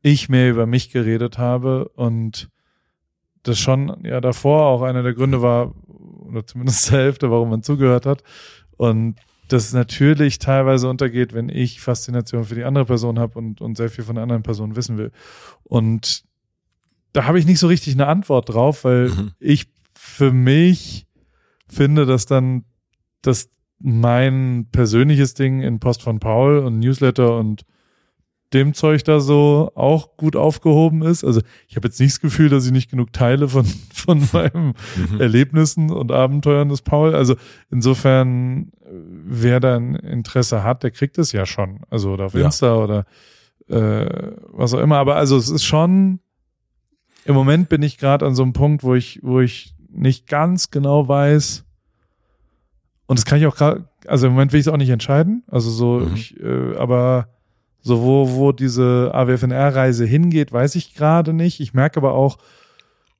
Ich 0.07 0.29
mehr 0.29 0.49
über 0.49 0.65
mich 0.65 0.89
geredet 0.91 1.37
habe 1.37 1.89
und 1.89 2.49
das 3.43 3.59
schon 3.59 4.03
ja 4.03 4.21
davor 4.21 4.65
auch 4.65 4.81
einer 4.81 5.03
der 5.03 5.13
Gründe 5.13 5.41
war, 5.41 5.73
oder 5.87 6.45
zumindest 6.45 6.89
der 6.91 6.99
Hälfte, 6.99 7.31
warum 7.31 7.49
man 7.49 7.63
zugehört 7.63 8.05
hat. 8.05 8.23
Und 8.77 9.15
das 9.47 9.71
natürlich 9.73 10.39
teilweise 10.39 10.89
untergeht, 10.89 11.33
wenn 11.33 11.49
ich 11.49 11.79
Faszination 11.79 12.43
für 12.43 12.55
die 12.55 12.65
andere 12.65 12.85
Person 12.85 13.17
habe 13.17 13.39
und, 13.39 13.61
und 13.61 13.77
sehr 13.77 13.89
viel 13.89 14.03
von 14.03 14.15
der 14.15 14.23
anderen 14.23 14.43
Person 14.43 14.75
wissen 14.75 14.97
will. 14.97 15.11
Und 15.63 16.23
da 17.13 17.25
habe 17.25 17.39
ich 17.39 17.45
nicht 17.45 17.59
so 17.59 17.67
richtig 17.67 17.93
eine 17.93 18.07
Antwort 18.07 18.49
drauf, 18.49 18.83
weil 18.83 19.09
mhm. 19.09 19.31
ich 19.39 19.67
für 19.93 20.33
mich 20.33 21.07
finde, 21.69 22.05
dass 22.05 22.25
dann 22.25 22.65
das 23.21 23.49
mein 23.79 24.67
persönliches 24.71 25.33
Ding 25.33 25.61
in 25.61 25.79
Post 25.79 26.01
von 26.01 26.19
Paul 26.19 26.59
und 26.59 26.79
Newsletter 26.79 27.37
und 27.37 27.63
dem 28.53 28.73
Zeug 28.73 29.03
da 29.03 29.19
so 29.19 29.71
auch 29.75 30.15
gut 30.15 30.35
aufgehoben 30.35 31.01
ist. 31.01 31.23
Also 31.23 31.41
ich 31.67 31.75
habe 31.75 31.87
jetzt 31.87 31.99
nicht 31.99 32.13
das 32.13 32.21
Gefühl, 32.21 32.49
dass 32.49 32.65
ich 32.65 32.71
nicht 32.71 32.89
genug 32.89 33.11
teile 33.11 33.49
von, 33.49 33.65
von 33.93 34.27
meinen 34.31 34.73
mhm. 34.95 35.19
Erlebnissen 35.19 35.91
und 35.91 36.11
Abenteuern 36.11 36.69
des 36.69 36.81
Paul. 36.81 37.13
Also 37.13 37.35
insofern, 37.69 38.71
wer 38.85 39.59
da 39.59 39.75
ein 39.75 39.95
Interesse 39.95 40.63
hat, 40.63 40.83
der 40.83 40.91
kriegt 40.91 41.17
es 41.17 41.31
ja 41.31 41.45
schon. 41.45 41.81
Also 41.89 42.11
oder 42.11 42.27
auf 42.27 42.33
ja. 42.33 42.45
Insta 42.45 42.75
oder 42.75 43.05
äh, 43.67 44.31
was 44.51 44.73
auch 44.73 44.79
immer. 44.79 44.97
Aber 44.97 45.17
also 45.17 45.35
es 45.35 45.49
ist 45.49 45.65
schon, 45.65 46.19
im 47.25 47.35
Moment 47.35 47.67
bin 47.67 47.83
ich 47.83 47.97
gerade 47.97 48.25
an 48.25 48.33
so 48.33 48.43
einem 48.43 48.53
Punkt, 48.53 48.83
wo 48.83 48.95
ich, 48.95 49.19
wo 49.23 49.41
ich 49.41 49.75
nicht 49.89 50.27
ganz 50.27 50.71
genau 50.71 51.07
weiß, 51.07 51.65
und 53.07 53.17
das 53.17 53.25
kann 53.25 53.39
ich 53.39 53.47
auch 53.47 53.55
gerade, 53.55 53.87
also 54.05 54.27
im 54.27 54.33
Moment 54.33 54.51
will 54.51 54.59
ich 54.59 54.67
es 54.67 54.71
auch 54.71 54.77
nicht 54.77 54.89
entscheiden. 54.89 55.43
Also 55.47 55.69
so, 55.69 55.99
mhm. 55.99 56.13
ich, 56.13 56.39
äh, 56.39 56.75
aber 56.75 57.29
so 57.87 58.03
wo, 58.03 58.35
wo 58.35 58.51
diese 58.51 59.11
AWFNR-Reise 59.13 60.05
hingeht, 60.05 60.51
weiß 60.51 60.75
ich 60.75 60.93
gerade 60.93 61.33
nicht. 61.33 61.59
Ich 61.59 61.73
merke 61.73 61.97
aber 61.97 62.13
auch, 62.13 62.37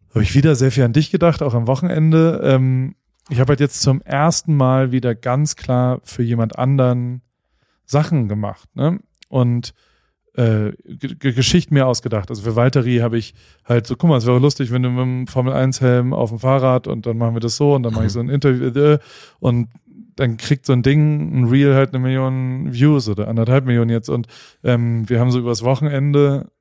habe 0.10 0.24
ich 0.24 0.36
wieder 0.36 0.56
sehr 0.56 0.72
viel 0.72 0.84
an 0.84 0.94
dich 0.94 1.10
gedacht, 1.10 1.42
auch 1.42 1.54
am 1.54 1.68
Wochenende. 1.68 2.42
Ähm, 2.44 2.96
ich 3.30 3.40
habe 3.40 3.52
halt 3.52 3.60
jetzt 3.60 3.82
zum 3.82 4.02
ersten 4.02 4.56
Mal 4.56 4.92
wieder 4.92 5.16
ganz 5.16 5.56
klar 5.56 6.02
für 6.04 6.24
jemand 6.24 6.60
anderen 6.60 7.22
Sachen 7.86 8.28
gemacht. 8.28 8.70
Ne? 8.76 9.00
Und 9.30 9.74
äh, 10.34 10.74
Geschichten 10.86 11.74
mir 11.74 11.88
ausgedacht. 11.88 12.30
Also 12.30 12.44
für 12.44 12.56
Valtteri 12.56 12.98
habe 12.98 13.18
ich 13.18 13.34
halt 13.66 13.88
so, 13.88 13.96
guck 13.96 14.10
mal, 14.10 14.18
es 14.18 14.26
wäre 14.26 14.38
lustig, 14.38 14.72
wenn 14.72 14.84
du 14.84 14.90
mit 14.90 15.02
dem 15.02 15.28
Formel 15.28 15.54
1 15.54 15.82
Helm 15.82 16.14
auf 16.14 16.30
dem 16.30 16.40
Fahrrad 16.40 16.88
und 16.88 17.06
dann 17.06 17.18
machen 17.18 17.36
wir 17.36 17.40
das 17.40 17.56
so 17.56 17.74
und 17.74 17.84
dann 17.84 17.94
mache 17.94 18.06
ich 18.06 18.12
so 18.12 18.20
ein 18.20 18.30
Interview 18.30 18.68
äh, 18.68 19.00
und 19.40 19.70
dann 20.18 20.38
kriegt 20.38 20.66
so 20.66 20.74
ein 20.74 20.84
Ding, 20.84 21.42
ein 21.42 21.46
Reel 21.46 21.74
halt 21.74 21.94
eine 21.94 22.00
Million 22.00 22.74
Views 22.74 23.08
oder 23.08 23.28
anderthalb 23.28 23.66
Millionen 23.66 23.90
jetzt 23.90 24.10
und 24.10 24.28
ähm, 24.64 25.08
wir 25.08 25.20
haben 25.20 25.32
so 25.32 25.40
übers 25.40 25.64
Wochenende 25.64 26.52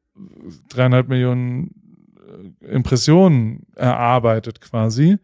dreieinhalb 0.68 1.08
Millionen 1.08 1.74
äh, 2.62 2.66
Impressionen 2.66 3.66
erarbeitet 3.74 4.60
quasi, 4.60 5.18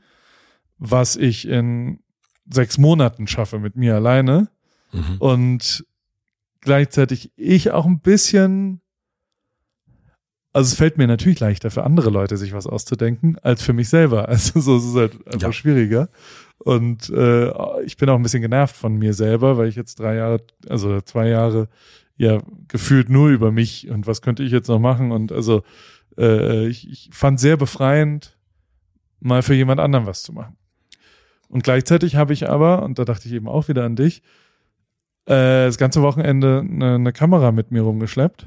was 0.79 1.17
ich 1.17 1.47
in 1.47 2.01
sechs 2.51 2.79
Monaten 2.79 3.27
schaffe 3.27 3.59
mit 3.59 3.77
mir 3.77 3.95
alleine. 3.95 4.49
Mhm. 4.93 5.17
Und 5.19 5.85
gleichzeitig 6.61 7.33
ich 7.37 7.71
auch 7.71 7.87
ein 7.87 8.01
bisschen, 8.01 8.81
also 10.53 10.69
es 10.69 10.75
fällt 10.75 10.99
mir 10.99 11.07
natürlich 11.07 11.41
leichter 11.41 11.71
für 11.71 11.85
andere 11.85 12.11
Leute, 12.11 12.37
sich 12.37 12.53
was 12.53 12.67
auszudenken, 12.67 13.39
als 13.39 13.63
für 13.63 13.73
mich 13.73 13.89
selber. 13.89 14.29
Also 14.29 14.61
so 14.61 14.77
ist 14.77 14.85
es 14.85 14.95
halt 14.95 15.27
einfach 15.27 15.49
ja. 15.49 15.53
schwieriger. 15.53 16.09
Und 16.65 17.11
äh, 17.11 17.51
ich 17.83 17.97
bin 17.97 18.09
auch 18.09 18.17
ein 18.17 18.23
bisschen 18.23 18.43
genervt 18.43 18.77
von 18.77 18.97
mir 18.97 19.15
selber, 19.15 19.59
weil 19.59 19.69
ich 19.69 19.75
jetzt 19.75 19.99
drei 19.99 20.15
Jahre, 20.15 20.39
also 20.69 21.01
zwei 21.01 21.29
Jahre 21.29 21.69
ja 22.17 22.41
gefühlt 22.69 23.09
nur 23.09 23.31
über 23.31 23.51
mich 23.51 23.91
und 23.91 24.07
was 24.07 24.23
könnte 24.23 24.45
ich 24.45 24.53
jetzt 24.53 24.69
noch 24.69 24.79
machen. 24.79 25.11
Und 25.11 25.33
also 25.33 25.63
äh, 26.17 26.67
ich, 26.69 26.89
ich 26.89 27.11
fand 27.13 27.41
sehr 27.41 27.57
befreiend, 27.57 28.39
mal 29.19 29.43
für 29.43 29.55
jemand 29.55 29.81
anderen 29.81 30.07
was 30.07 30.23
zu 30.23 30.33
machen. 30.33 30.57
Und 31.49 31.65
gleichzeitig 31.65 32.15
habe 32.17 32.33
ich 32.33 32.49
aber, 32.49 32.83
und 32.83 32.99
da 32.99 33.05
dachte 33.05 33.29
ich 33.29 33.35
eben 33.35 33.49
auch 33.49 33.67
wieder 33.67 33.85
an 33.85 33.97
dich, 33.97 34.23
äh, 35.27 35.67
das 35.67 35.79
ganze 35.79 36.01
Wochenende 36.03 36.61
eine, 36.61 36.95
eine 36.95 37.13
Kamera 37.13 37.51
mit 37.51 37.73
mir 37.73 37.83
rumgeschleppt 37.83 38.47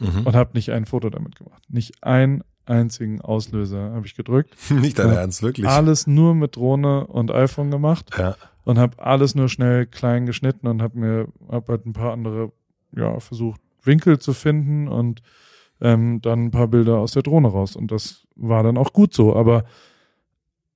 mhm. 0.00 0.22
und 0.26 0.34
habe 0.34 0.52
nicht 0.54 0.72
ein 0.72 0.86
Foto 0.86 1.10
damit 1.10 1.36
gemacht. 1.36 1.62
Nicht 1.68 2.02
ein 2.02 2.42
einzigen 2.66 3.20
Auslöser 3.20 3.92
habe 3.92 4.06
ich 4.06 4.14
gedrückt. 4.14 4.54
nicht 4.70 4.98
dein 4.98 5.10
Ernst, 5.10 5.42
wirklich? 5.42 5.66
Alles 5.66 6.06
nur 6.06 6.34
mit 6.34 6.56
Drohne 6.56 7.06
und 7.06 7.30
iPhone 7.30 7.70
gemacht. 7.70 8.10
Ja. 8.16 8.36
Und 8.64 8.78
habe 8.78 9.02
alles 9.02 9.34
nur 9.34 9.48
schnell 9.48 9.86
klein 9.86 10.26
geschnitten 10.26 10.68
und 10.68 10.82
habe 10.82 10.98
mir 10.98 11.28
hab 11.48 11.68
halt 11.68 11.84
ein 11.84 11.92
paar 11.92 12.12
andere, 12.12 12.52
ja, 12.94 13.18
versucht, 13.18 13.60
Winkel 13.82 14.18
zu 14.20 14.32
finden 14.32 14.86
und 14.86 15.22
ähm, 15.80 16.20
dann 16.22 16.46
ein 16.46 16.50
paar 16.52 16.68
Bilder 16.68 16.98
aus 16.98 17.12
der 17.12 17.22
Drohne 17.22 17.48
raus. 17.48 17.74
Und 17.74 17.90
das 17.90 18.26
war 18.36 18.62
dann 18.62 18.78
auch 18.78 18.92
gut 18.92 19.12
so. 19.12 19.34
Aber 19.34 19.64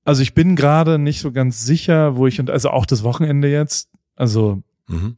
also 0.03 0.21
ich 0.21 0.33
bin 0.33 0.57
gerade 0.57 0.99
nicht 0.99 1.21
so 1.21 1.31
ganz 1.31 1.65
sicher, 1.65 2.17
wo 2.17 2.27
ich 2.27 2.39
und 2.39 2.49
also 2.49 2.71
auch 2.71 2.85
das 2.85 3.03
Wochenende 3.03 3.49
jetzt, 3.49 3.89
also 4.15 4.61
mhm 4.87 5.17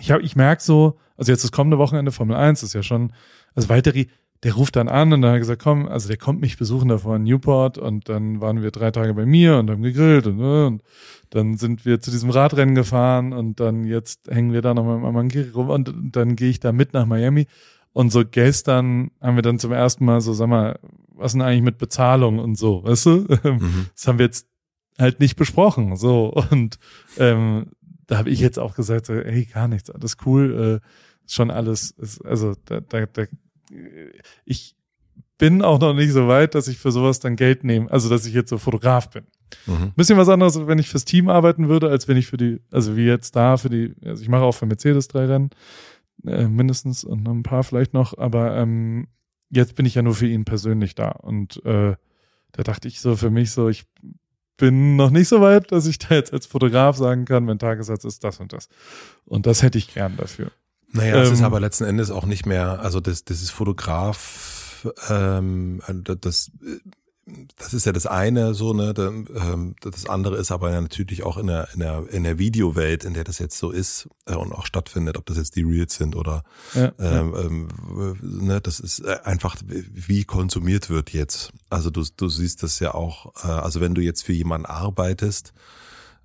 ich, 0.00 0.10
hab, 0.10 0.20
ich 0.20 0.36
merke 0.36 0.62
so, 0.62 0.98
also 1.16 1.32
jetzt 1.32 1.44
das 1.44 1.52
kommende 1.52 1.78
Wochenende 1.78 2.12
Formel 2.12 2.36
1 2.36 2.62
ist 2.62 2.74
ja 2.74 2.82
schon, 2.82 3.12
also 3.54 3.68
Valtteri, 3.68 4.08
der 4.46 4.54
ruft 4.54 4.76
dann 4.76 4.86
an 4.86 5.12
und 5.12 5.22
dann 5.22 5.30
hat 5.30 5.36
er 5.38 5.40
gesagt, 5.40 5.60
komm, 5.60 5.88
also 5.88 6.06
der 6.06 6.18
kommt 6.18 6.40
mich 6.40 6.56
besuchen 6.56 6.88
davor 6.88 7.16
in 7.16 7.24
Newport 7.24 7.78
und 7.78 8.08
dann 8.08 8.40
waren 8.40 8.62
wir 8.62 8.70
drei 8.70 8.92
Tage 8.92 9.12
bei 9.12 9.26
mir 9.26 9.58
und 9.58 9.68
haben 9.68 9.82
gegrillt 9.82 10.28
und, 10.28 10.36
ne, 10.36 10.68
und 10.68 10.84
dann 11.30 11.56
sind 11.56 11.84
wir 11.84 11.98
zu 11.98 12.12
diesem 12.12 12.30
Radrennen 12.30 12.76
gefahren 12.76 13.32
und 13.32 13.58
dann 13.58 13.82
jetzt 13.82 14.28
hängen 14.30 14.52
wir 14.52 14.62
da 14.62 14.72
noch 14.72 14.84
mit 14.84 15.02
meinem 15.02 15.14
Mann 15.14 15.50
rum 15.52 15.68
und 15.68 15.92
dann 16.12 16.36
gehe 16.36 16.48
ich 16.48 16.60
da 16.60 16.70
mit 16.70 16.92
nach 16.92 17.06
Miami 17.06 17.48
und 17.92 18.12
so 18.12 18.24
gestern 18.24 19.10
haben 19.20 19.34
wir 19.34 19.42
dann 19.42 19.58
zum 19.58 19.72
ersten 19.72 20.04
Mal 20.04 20.20
so, 20.20 20.32
sag 20.32 20.46
mal, 20.46 20.78
was 21.08 21.32
denn 21.32 21.42
eigentlich 21.42 21.62
mit 21.62 21.78
Bezahlung 21.78 22.38
und 22.38 22.56
so, 22.56 22.84
weißt 22.84 23.06
du? 23.06 23.26
Mhm. 23.42 23.86
Das 23.96 24.06
haben 24.06 24.20
wir 24.20 24.26
jetzt 24.26 24.46
halt 24.96 25.18
nicht 25.18 25.34
besprochen, 25.34 25.96
so 25.96 26.32
und 26.52 26.78
ähm, 27.18 27.72
da 28.06 28.18
habe 28.18 28.30
ich 28.30 28.38
jetzt 28.38 28.60
auch 28.60 28.76
gesagt, 28.76 29.06
so, 29.06 29.14
hey, 29.14 29.44
gar 29.44 29.66
nichts, 29.66 29.90
alles 29.90 30.18
cool, 30.24 30.80
äh, 30.80 30.86
schon 31.28 31.50
alles, 31.50 31.90
ist, 31.90 32.24
also 32.24 32.54
da, 32.66 32.78
da, 32.78 33.06
da 33.06 33.24
ich 34.44 34.76
bin 35.38 35.62
auch 35.62 35.78
noch 35.80 35.94
nicht 35.94 36.12
so 36.12 36.28
weit, 36.28 36.54
dass 36.54 36.68
ich 36.68 36.78
für 36.78 36.92
sowas 36.92 37.20
dann 37.20 37.36
Geld 37.36 37.64
nehme, 37.64 37.90
also 37.90 38.08
dass 38.08 38.26
ich 38.26 38.34
jetzt 38.34 38.50
so 38.50 38.58
Fotograf 38.58 39.10
bin. 39.10 39.26
Mhm. 39.66 39.92
Bisschen 39.94 40.18
was 40.18 40.28
anderes, 40.28 40.66
wenn 40.66 40.78
ich 40.78 40.88
fürs 40.88 41.04
Team 41.04 41.28
arbeiten 41.28 41.68
würde, 41.68 41.90
als 41.90 42.08
wenn 42.08 42.16
ich 42.16 42.26
für 42.26 42.36
die, 42.36 42.60
also 42.70 42.96
wie 42.96 43.04
jetzt 43.04 43.36
da 43.36 43.56
für 43.56 43.68
die, 43.68 43.94
also 44.04 44.22
ich 44.22 44.28
mache 44.28 44.42
auch 44.42 44.52
für 44.52 44.66
Mercedes 44.66 45.08
drei 45.08 45.26
Rennen, 45.26 45.50
äh, 46.26 46.48
mindestens 46.48 47.04
und 47.04 47.22
noch 47.22 47.32
ein 47.32 47.42
paar 47.42 47.64
vielleicht 47.64 47.92
noch, 47.92 48.16
aber 48.16 48.56
ähm, 48.56 49.08
jetzt 49.50 49.74
bin 49.74 49.86
ich 49.86 49.94
ja 49.94 50.02
nur 50.02 50.14
für 50.14 50.26
ihn 50.26 50.44
persönlich 50.44 50.94
da 50.94 51.10
und 51.10 51.64
äh, 51.64 51.96
da 52.52 52.62
dachte 52.62 52.88
ich 52.88 53.00
so 53.00 53.16
für 53.16 53.30
mich 53.30 53.50
so, 53.50 53.68
ich 53.68 53.84
bin 54.56 54.96
noch 54.96 55.10
nicht 55.10 55.28
so 55.28 55.40
weit, 55.40 55.70
dass 55.72 55.86
ich 55.86 55.98
da 55.98 56.14
jetzt 56.14 56.32
als 56.32 56.46
Fotograf 56.46 56.96
sagen 56.96 57.26
kann, 57.26 57.44
mein 57.44 57.58
Tagessatz 57.58 58.04
ist 58.04 58.24
das 58.24 58.40
und 58.40 58.54
das. 58.54 58.68
Und 59.26 59.46
das 59.46 59.62
hätte 59.62 59.76
ich 59.76 59.92
gern 59.92 60.16
dafür. 60.16 60.50
Naja, 60.96 61.22
es 61.22 61.28
ähm, 61.28 61.34
ist 61.34 61.42
aber 61.42 61.60
letzten 61.60 61.84
Endes 61.84 62.10
auch 62.10 62.26
nicht 62.26 62.46
mehr, 62.46 62.80
also 62.80 63.00
das, 63.00 63.24
das 63.24 63.42
ist 63.42 63.50
Fotograf, 63.50 64.86
ähm, 65.08 65.82
das, 66.04 66.50
das 67.58 67.74
ist 67.74 67.86
ja 67.86 67.92
das 67.92 68.06
eine 68.06 68.54
so, 68.54 68.72
ne? 68.72 68.94
Ähm, 68.96 69.74
das 69.80 70.08
andere 70.08 70.36
ist 70.36 70.52
aber 70.52 70.70
natürlich 70.80 71.24
auch 71.24 71.38
in 71.38 71.48
der, 71.48 71.68
in 71.74 71.80
der, 71.80 72.04
in 72.10 72.22
der 72.22 72.38
Videowelt, 72.38 73.04
in 73.04 73.14
der 73.14 73.24
das 73.24 73.40
jetzt 73.40 73.58
so 73.58 73.72
ist 73.72 74.08
äh, 74.26 74.34
und 74.34 74.52
auch 74.52 74.64
stattfindet, 74.64 75.18
ob 75.18 75.26
das 75.26 75.36
jetzt 75.36 75.56
die 75.56 75.64
Reels 75.64 75.96
sind 75.96 76.14
oder 76.14 76.44
ja, 76.74 76.92
ähm, 77.00 77.34
ja. 77.34 77.40
Ähm, 77.40 77.68
ne, 78.22 78.60
das 78.60 78.78
ist 78.78 79.00
äh, 79.00 79.18
einfach, 79.24 79.56
wie 79.66 80.24
konsumiert 80.24 80.88
wird 80.88 81.12
jetzt. 81.12 81.52
Also 81.68 81.90
du, 81.90 82.04
du 82.16 82.28
siehst 82.28 82.62
das 82.62 82.78
ja 82.78 82.94
auch, 82.94 83.34
äh, 83.44 83.48
also 83.48 83.80
wenn 83.80 83.94
du 83.94 84.02
jetzt 84.02 84.22
für 84.22 84.32
jemanden 84.32 84.66
arbeitest, 84.66 85.52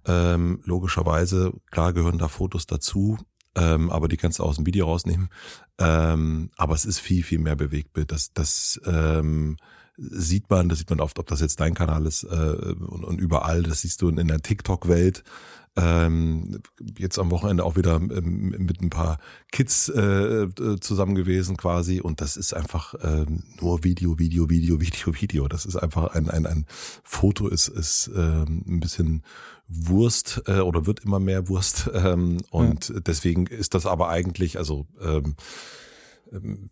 ähm, 0.05 0.61
logischerweise, 0.65 1.53
klar 1.71 1.93
gehören 1.93 2.19
da 2.19 2.27
Fotos 2.27 2.67
dazu, 2.67 3.17
ähm, 3.55 3.89
aber 3.89 4.07
die 4.07 4.17
kannst 4.17 4.39
du 4.39 4.43
aus 4.43 4.55
dem 4.55 4.65
Video 4.65 4.85
rausnehmen. 4.85 5.29
Ähm, 5.77 6.51
aber 6.57 6.75
es 6.75 6.85
ist 6.85 6.99
viel, 6.99 7.23
viel 7.23 7.39
mehr 7.39 7.55
Bewegtbild. 7.55 8.11
Das, 8.11 8.33
das 8.33 8.79
ähm, 8.85 9.57
sieht 9.97 10.49
man, 10.49 10.69
das 10.69 10.79
sieht 10.79 10.89
man 10.89 10.99
oft, 10.99 11.19
ob 11.19 11.27
das 11.27 11.41
jetzt 11.41 11.59
dein 11.59 11.73
Kanal 11.73 12.05
ist 12.05 12.23
äh, 12.23 12.27
und, 12.27 13.03
und 13.03 13.19
überall, 13.19 13.63
das 13.63 13.81
siehst 13.81 14.01
du 14.01 14.09
in, 14.09 14.27
der 14.27 14.41
TikTok-Welt. 14.41 15.23
Ähm, 15.77 16.61
jetzt 16.97 17.17
am 17.17 17.31
Wochenende 17.31 17.63
auch 17.63 17.77
wieder 17.77 17.95
ähm, 17.95 18.49
mit 18.49 18.81
ein 18.81 18.89
paar 18.89 19.19
Kids 19.53 19.87
äh, 19.87 20.49
zusammen 20.81 21.15
gewesen 21.15 21.55
quasi 21.55 22.01
und 22.01 22.19
das 22.19 22.35
ist 22.35 22.53
einfach 22.53 22.93
äh, 22.95 23.25
nur 23.61 23.81
Video, 23.85 24.19
Video, 24.19 24.49
Video, 24.49 24.81
Video, 24.81 25.13
Video. 25.13 25.47
Das 25.47 25.65
ist 25.65 25.77
einfach 25.77 26.13
ein 26.13 26.29
ein, 26.29 26.45
ein 26.45 26.65
Foto 27.03 27.47
ist 27.47 27.69
ist 27.69 28.09
äh, 28.13 28.19
ein 28.19 28.81
bisschen 28.81 29.23
Wurst 29.73 30.43
äh, 30.47 30.59
oder 30.59 30.85
wird 30.85 31.01
immer 31.01 31.19
mehr 31.19 31.47
Wurst 31.47 31.89
ähm, 31.93 32.37
und 32.49 32.89
ja. 32.89 32.99
deswegen 32.99 33.47
ist 33.47 33.73
das 33.73 33.85
aber 33.85 34.09
eigentlich 34.09 34.57
also 34.57 34.85
ähm, 35.01 35.35
ähm 36.31 36.69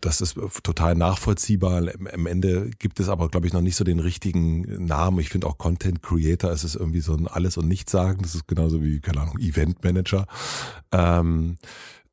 das 0.00 0.20
ist 0.20 0.38
total 0.62 0.94
nachvollziehbar. 0.94 1.82
Am 2.12 2.26
Ende 2.26 2.70
gibt 2.78 3.00
es 3.00 3.08
aber, 3.08 3.28
glaube 3.28 3.46
ich, 3.46 3.52
noch 3.52 3.62
nicht 3.62 3.74
so 3.76 3.84
den 3.84 3.98
richtigen 3.98 4.84
Namen. 4.84 5.18
Ich 5.18 5.28
finde 5.28 5.46
auch 5.46 5.58
Content 5.58 6.02
Creator 6.02 6.52
ist 6.52 6.64
es 6.64 6.76
irgendwie 6.76 7.00
so 7.00 7.14
ein 7.14 7.26
Alles- 7.26 7.56
und 7.56 7.66
Nichts 7.66 7.90
sagen. 7.90 8.22
Das 8.22 8.34
ist 8.34 8.46
genauso 8.46 8.82
wie, 8.82 9.00
keine 9.00 9.22
Ahnung, 9.22 9.38
Event 9.38 9.82
Manager. 9.82 10.26
Ähm, 10.92 11.56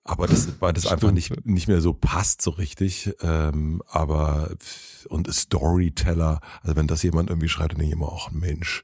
aber 0.07 0.27
das, 0.27 0.47
weil 0.59 0.73
das 0.73 0.85
Stimmt. 0.85 1.03
einfach 1.03 1.11
nicht, 1.11 1.45
nicht 1.45 1.67
mehr 1.67 1.81
so 1.81 1.93
passt 1.93 2.41
so 2.41 2.51
richtig. 2.51 3.13
Ähm, 3.21 3.83
aber 3.87 4.51
und 5.09 5.31
Storyteller, 5.31 6.39
also 6.61 6.75
wenn 6.75 6.87
das 6.87 7.03
jemand 7.03 7.29
irgendwie 7.29 7.49
schreibt, 7.49 7.73
dann 7.73 7.79
denke 7.79 7.93
ich 7.93 7.99
immer 7.99 8.11
auch 8.11 8.31
Mensch, 8.31 8.83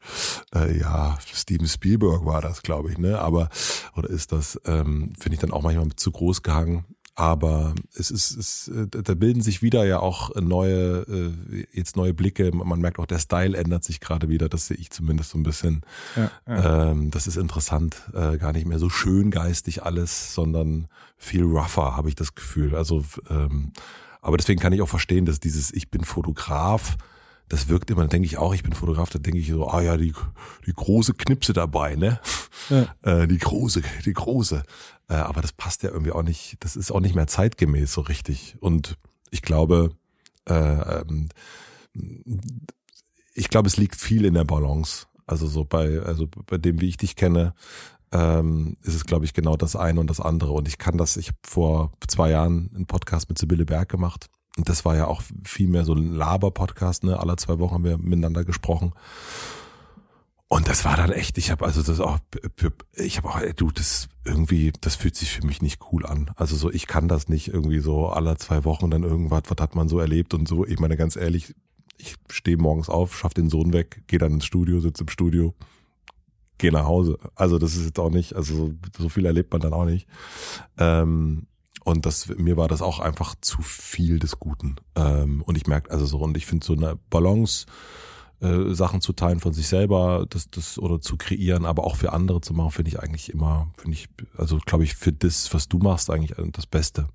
äh, 0.54 0.78
ja, 0.78 1.18
Steven 1.34 1.68
Spielberg 1.68 2.26
war 2.26 2.42
das, 2.42 2.62
glaube 2.62 2.92
ich, 2.92 2.98
ne? 2.98 3.20
Aber 3.20 3.50
oder 3.96 4.10
ist 4.10 4.34
das, 4.34 4.60
ähm, 4.66 5.14
finde 5.18 5.36
ich 5.36 5.40
dann 5.40 5.52
auch 5.52 5.62
manchmal 5.62 5.88
zu 5.96 6.12
groß 6.12 6.44
gehangen. 6.44 6.86
Aber 7.16 7.76
es 7.96 8.10
ist, 8.10 8.32
es, 8.32 8.68
äh, 8.70 8.88
da 8.88 9.14
bilden 9.14 9.42
sich 9.42 9.62
wieder 9.62 9.86
ja 9.86 10.00
auch 10.00 10.34
neue, 10.36 11.02
äh, 11.02 11.66
jetzt 11.72 11.96
neue 11.96 12.14
Blicke. 12.14 12.52
Man 12.54 12.82
merkt 12.82 12.98
auch, 12.98 13.06
der 13.06 13.20
Style 13.20 13.56
ändert 13.56 13.84
sich 13.84 14.00
gerade 14.00 14.30
wieder. 14.30 14.50
Das 14.50 14.68
sehe 14.68 14.78
ich 14.78 14.90
zumindest 14.90 15.30
so 15.30 15.38
ein 15.38 15.44
bisschen. 15.44 15.82
Ja, 16.16 16.32
ja. 16.48 16.92
Ähm, 16.92 17.12
das 17.12 17.28
ist 17.28 17.38
interessant. 17.38 18.02
Äh, 18.14 18.38
gar 18.38 18.52
nicht 18.52 18.66
mehr 18.66 18.80
so 18.80 18.90
schön 18.90 19.30
geistig 19.30 19.84
alles, 19.84 20.34
sondern 20.34 20.88
viel 21.18 21.44
rougher, 21.44 21.96
habe 21.96 22.10
ich 22.10 22.16
das 22.16 22.34
Gefühl. 22.34 22.76
Also, 22.76 23.04
ähm, 23.30 23.74
aber 24.22 24.38
deswegen 24.38 24.60
kann 24.60 24.74
ich 24.74 24.82
auch 24.82 24.90
verstehen, 24.90 25.26
dass 25.26 25.40
dieses 25.40 25.72
Ich 25.72 25.92
bin 25.92 26.06
Fotograf, 26.06 26.98
das 27.50 27.68
wirkt 27.68 27.92
immer, 27.92 28.08
denke 28.08 28.26
ich 28.26 28.38
auch, 28.38 28.56
ich 28.56 28.64
bin 28.64 28.74
Fotograf, 28.74 29.10
da 29.10 29.20
denke 29.20 29.38
ich 29.38 29.50
so, 29.50 29.68
ah 29.68 29.82
ja, 29.82 29.98
die, 29.98 30.14
die 30.66 30.74
große 30.74 31.14
Knipse 31.14 31.54
dabei, 31.54 31.96
ne? 31.96 32.20
Ja. 32.70 32.88
Äh, 33.02 33.28
die 33.28 33.38
große, 33.38 33.82
die 34.06 34.14
große. 34.14 34.64
Äh, 35.10 35.16
aber 35.16 35.42
das 35.42 35.54
passt 35.54 35.84
ja 35.84 35.90
irgendwie 35.90 36.12
auch 36.12 36.24
nicht, 36.24 36.58
das 36.62 36.76
ist 36.76 36.92
auch 36.92 37.00
nicht 37.00 37.16
mehr 37.16 37.28
zeitgemäß 37.28 37.94
so 37.94 38.02
richtig. 38.02 38.56
Und 38.60 38.98
ich 39.32 39.42
glaube, 39.42 39.92
äh, 40.46 40.54
ähm, 40.54 41.30
ich 43.34 43.50
glaube, 43.50 43.68
es 43.68 43.78
liegt 43.78 43.96
viel 43.96 44.26
in 44.26 44.34
der 44.34 44.44
Balance. 44.46 45.08
Also 45.26 45.48
so 45.48 45.64
bei, 45.64 46.00
also 46.02 46.28
bei 46.28 46.58
dem, 46.58 46.82
wie 46.82 46.90
ich 46.90 46.98
dich 46.98 47.16
kenne, 47.16 47.54
ähm, 48.12 48.78
ist 48.82 48.94
es, 48.94 49.06
glaube 49.06 49.26
ich, 49.26 49.34
genau 49.34 49.58
das 49.58 49.76
eine 49.76 50.00
und 50.00 50.10
das 50.10 50.20
andere. 50.20 50.52
Und 50.52 50.68
ich 50.68 50.78
kann 50.78 50.98
das, 50.98 51.18
ich 51.18 51.30
habe 51.30 51.38
vor 51.44 51.92
zwei 52.08 52.30
Jahren 52.30 52.70
einen 52.76 52.86
Podcast 52.86 53.30
mit 53.30 53.38
Sibylle 53.38 53.66
Berg 53.66 53.90
gemacht. 53.90 54.30
Und 54.56 54.70
das 54.70 54.86
war 54.86 54.96
ja 54.96 55.08
auch 55.08 55.24
viel 55.44 55.68
mehr 55.68 55.84
so 55.84 55.94
ein 55.94 56.14
Laber-Podcast, 56.14 57.04
ne? 57.04 57.20
Alle 57.20 57.36
zwei 57.38 57.58
Wochen 57.58 57.74
haben 57.74 57.84
wir 57.84 57.98
miteinander 57.98 58.44
gesprochen. 58.44 58.94
Und 60.54 60.68
das 60.68 60.86
war 60.86 60.96
dann 60.96 61.12
echt, 61.12 61.40
ich 61.40 61.50
habe 61.50 61.66
also 61.66 61.82
das 61.82 62.00
auch, 62.00 62.20
ich 62.94 63.18
habe 63.18 63.28
auch, 63.28 63.42
du, 63.56 63.72
das 63.72 64.08
irgendwie, 64.24 64.72
das 64.82 64.96
fühlt 64.96 65.16
sich 65.16 65.32
für 65.32 65.44
mich 65.44 65.64
nicht 65.64 65.82
cool 65.92 66.06
an. 66.06 66.30
Also 66.36 66.56
so, 66.56 66.70
ich 66.70 66.86
kann 66.86 67.08
das 67.08 67.28
nicht 67.28 67.48
irgendwie 67.48 67.80
so 67.80 68.10
alle 68.10 68.38
zwei 68.38 68.64
Wochen 68.64 68.92
dann 68.92 69.02
irgendwas, 69.02 69.42
was 69.48 69.60
hat 69.60 69.74
man 69.74 69.90
so 69.90 69.98
erlebt 69.98 70.36
und 70.36 70.48
so. 70.48 70.64
Ich 70.64 70.78
meine 70.78 70.96
ganz 70.96 71.16
ehrlich, 71.16 71.56
ich 71.98 72.18
stehe 72.30 72.58
morgens 72.58 72.88
auf, 72.88 73.18
schaff 73.18 73.34
den 73.34 73.50
Sohn 73.50 73.74
weg, 73.74 74.04
gehe 74.06 74.20
dann 74.20 74.34
ins 74.34 74.46
Studio, 74.46 74.80
sitze 74.80 75.06
im 75.06 75.10
Studio, 75.10 75.56
gehe 76.60 76.72
nach 76.72 76.86
Hause. 76.86 77.18
Also 77.34 77.58
das 77.58 77.74
ist 77.76 77.86
jetzt 77.86 78.00
auch 78.00 78.12
nicht, 78.12 78.36
also 78.36 78.76
so 78.96 79.10
viel 79.10 79.26
erlebt 79.26 79.52
man 79.52 79.62
dann 79.62 79.74
auch 79.74 79.86
nicht. 79.86 80.08
Ähm, 80.78 81.48
und 81.84 82.06
das, 82.06 82.28
mir 82.28 82.58
war 82.58 82.68
das 82.68 82.84
auch 82.84 83.00
einfach 83.00 83.34
zu 83.42 83.64
viel 83.64 84.20
des 84.20 84.40
Guten. 84.40 84.76
Ähm, 84.94 85.42
und 85.42 85.58
ich 85.58 85.66
merke, 85.66 85.90
also 85.90 86.06
so, 86.06 86.20
und 86.20 86.38
ich 86.38 86.46
finde 86.46 86.64
so 86.64 86.74
eine 86.74 87.00
Balance, 87.10 87.66
äh, 88.42 88.74
Sachen 88.74 89.02
zu 89.02 89.14
teilen 89.14 89.40
von 89.40 89.54
sich 89.54 89.68
selber, 89.68 90.26
das, 90.30 90.50
das 90.50 90.78
oder 90.80 91.02
zu 91.02 91.18
kreieren, 91.18 91.66
aber 91.66 91.86
auch 91.86 91.96
für 91.96 92.14
andere 92.14 92.42
zu 92.42 92.54
machen, 92.54 92.72
finde 92.72 92.90
ich 92.90 93.00
eigentlich 93.00 93.32
immer, 93.32 93.72
finde 93.78 93.96
ich, 93.98 94.10
also 94.38 94.58
glaube 94.66 94.84
ich, 94.84 94.96
für 94.96 95.14
das, 95.14 95.54
was 95.54 95.68
du 95.70 95.78
machst, 95.78 96.10
eigentlich 96.10 96.36
das 96.52 96.66
Beste. 96.66 97.08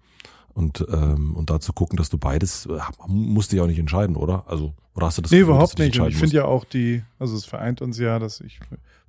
Und, 0.54 0.84
ähm, 0.90 1.36
und 1.36 1.50
da 1.50 1.60
zu 1.60 1.72
gucken, 1.72 1.96
dass 1.96 2.10
du 2.10 2.18
beides, 2.18 2.66
äh, 2.66 2.78
musst 3.06 3.52
du 3.52 3.56
ja 3.56 3.62
auch 3.62 3.68
nicht 3.68 3.78
entscheiden, 3.78 4.16
oder? 4.16 4.44
Also, 4.48 4.74
oder 4.94 5.06
hast 5.06 5.18
du 5.18 5.22
das 5.22 5.30
Nee, 5.30 5.38
Gefühl, 5.38 5.52
überhaupt 5.52 5.78
nicht. 5.78 6.00
Und 6.00 6.08
ich 6.08 6.16
finde 6.16 6.34
ja 6.34 6.44
auch 6.46 6.64
die, 6.64 7.04
also 7.18 7.36
es 7.36 7.44
vereint 7.44 7.80
uns 7.80 7.98
ja, 7.98 8.18
dass 8.18 8.40
ich 8.40 8.58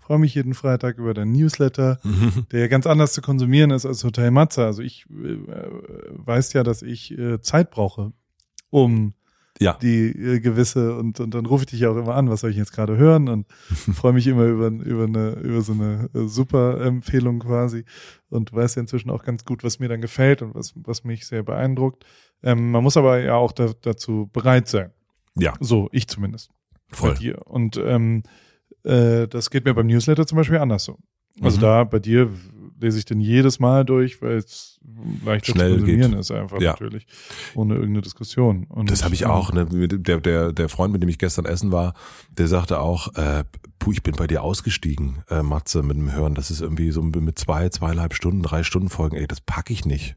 freue 0.10 0.18
mich 0.18 0.34
jeden 0.34 0.56
Freitag 0.56 0.98
über 0.98 1.14
deinen 1.14 1.34
Newsletter, 1.34 2.00
der 2.52 2.62
ja 2.62 2.68
ganz 2.68 2.88
anders 2.88 3.14
zu 3.14 3.22
konsumieren 3.22 3.70
ist 3.70 3.86
als 3.86 4.04
Hotel 4.04 4.32
Matze. 4.32 4.66
Also 4.66 4.82
ich 4.82 5.06
äh, 5.10 5.38
weiß 6.10 6.54
ja, 6.54 6.64
dass 6.64 6.82
ich 6.82 7.16
äh, 7.16 7.42
Zeit 7.42 7.70
brauche, 7.70 8.12
um 8.72 9.14
ja. 9.60 9.73
die 9.81 10.10
äh, 10.10 10.40
gewisse 10.40 10.95
und, 10.95 11.19
und 11.19 11.34
dann 11.34 11.45
rufe 11.45 11.64
ich 11.64 11.72
dich 11.72 11.86
auch 11.86 11.98
immer 11.98 12.15
an, 12.15 12.30
was 12.30 12.41
soll 12.41 12.52
ich 12.52 12.57
jetzt 12.57 12.72
gerade 12.72 12.98
hören 12.98 13.27
und 13.27 13.45
freue 13.94 14.14
mich 14.14 14.27
immer 14.27 14.45
über, 14.45 14.68
über 14.68 15.03
eine 15.03 15.31
über 15.34 15.61
so 15.61 15.73
eine 15.73 16.10
äh, 16.14 16.27
super 16.27 16.81
Empfehlung 16.81 17.40
quasi 17.40 17.84
und 18.30 18.53
weiß 18.53 18.76
ja 18.76 18.81
inzwischen 18.81 19.10
auch 19.10 19.23
ganz 19.23 19.44
gut, 19.44 19.64
was 19.64 19.80
mir 19.80 19.90
dann 19.90 20.02
gefällt 20.02 20.41
und 20.41 20.56
was 20.56 20.73
was 20.76 21.03
mich 21.03 21.27
sehr 21.27 21.44
beeindruckt. 21.44 22.06
Ähm, 22.41 22.72
man 22.72 22.84
muss 22.84 22.95
aber 22.95 23.19
ja 23.19 23.36
auch 23.36 23.52
da, 23.52 23.72
dazu 23.81 24.30
bereit 24.31 24.68
sein. 24.68 24.91
Ja. 25.36 25.53
So, 25.60 25.90
ich 25.91 26.07
zumindest. 26.07 26.52
Voll. 26.88 27.11
Bei 27.11 27.19
dir. 27.19 27.48
Und 27.48 27.77
ähm, 27.77 28.23
äh, 28.84 29.27
das 29.27 29.49
geht 29.49 29.65
mir 29.65 29.73
beim 29.73 29.88
Newsletter 29.88 30.26
zum 30.26 30.38
Beispiel 30.38 30.57
anders 30.57 30.86
so. 30.86 30.98
Also 31.41 31.57
mhm. 31.57 31.61
da 31.61 31.84
bei 31.84 31.99
dir 31.99 32.31
lese 32.80 33.00
ich 33.00 33.06
den 33.06 33.20
jedes 33.20 33.60
Mal 33.60 33.86
durch, 33.86 34.22
weil 34.22 34.38
es 34.38 34.80
leicht 35.26 35.46
Schnell 35.46 35.72
zu 35.72 35.78
konsumieren 35.80 36.12
geht. 36.12 36.20
ist 36.20 36.32
einfach 36.32 36.60
ja. 36.62 36.72
natürlich. 36.72 37.06
Ohne 37.56 37.76
irgendeine 37.76 38.02
Diskussion. 38.02 38.66
Und 38.70 38.90
das 38.90 39.04
habe 39.04 39.14
ich 39.14 39.26
auch. 39.26 39.52
Ne? 39.52 39.66
Der, 39.66 40.20
der, 40.20 40.54
der 40.54 40.70
Freund, 40.70 40.94
mit 40.94 41.02
dem 41.02 41.10
ich 41.10 41.18
gestern 41.18 41.46
essen 41.46 41.72
war, 41.72 41.94
der 42.38 42.48
sagte 42.48 42.80
auch, 42.80 43.14
äh, 43.16 43.44
puh, 43.80 43.92
ich 43.92 44.04
bin 44.04 44.16
bei 44.16 44.28
dir 44.28 44.44
ausgestiegen, 44.44 45.24
äh, 45.30 45.44
Matze, 45.44 45.84
mit 45.84 45.98
dem 45.98 46.12
Hören. 46.12 46.36
Das 46.36 46.52
ist 46.52 46.62
irgendwie 46.62 46.92
so 46.92 47.02
mit 47.02 47.38
zwei, 47.40 47.70
zweieinhalb 47.70 48.14
Stunden, 48.14 48.42
drei 48.42 48.64
Stunden 48.64 48.90
Folgen. 48.90 49.16
Ey, 49.16 49.28
das 49.28 49.42
packe 49.42 49.74
ich 49.74 49.86
nicht. 49.86 50.16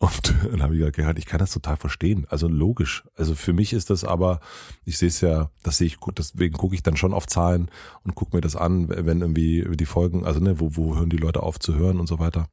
Und 0.00 0.34
dann 0.50 0.62
habe 0.62 0.74
ich 0.74 0.80
gesagt, 0.80 0.98
ja, 0.98 1.14
ich 1.14 1.26
kann 1.26 1.38
das 1.38 1.52
total 1.52 1.76
verstehen. 1.76 2.26
Also 2.30 2.48
logisch. 2.48 3.04
Also 3.16 3.34
für 3.34 3.52
mich 3.52 3.72
ist 3.72 3.90
das 3.90 4.02
aber, 4.02 4.40
ich 4.84 4.98
sehe 4.98 5.08
es 5.08 5.20
ja, 5.20 5.50
das 5.62 5.76
sehe 5.76 5.86
ich, 5.86 5.98
deswegen 6.16 6.56
gucke 6.56 6.74
ich 6.74 6.82
dann 6.82 6.96
schon 6.96 7.12
auf 7.12 7.26
Zahlen 7.26 7.70
und 8.02 8.14
gucke 8.14 8.36
mir 8.36 8.40
das 8.40 8.56
an, 8.56 8.88
wenn 8.88 9.20
irgendwie 9.20 9.64
die 9.76 9.86
Folgen, 9.86 10.24
also 10.24 10.40
ne, 10.40 10.58
wo, 10.58 10.74
wo 10.74 10.96
hören 10.96 11.10
die 11.10 11.18
Leute 11.18 11.42
auf 11.42 11.60
zu 11.60 11.74
hören 11.74 12.00
und 12.00 12.08
so 12.08 12.18
weiter. 12.18 12.48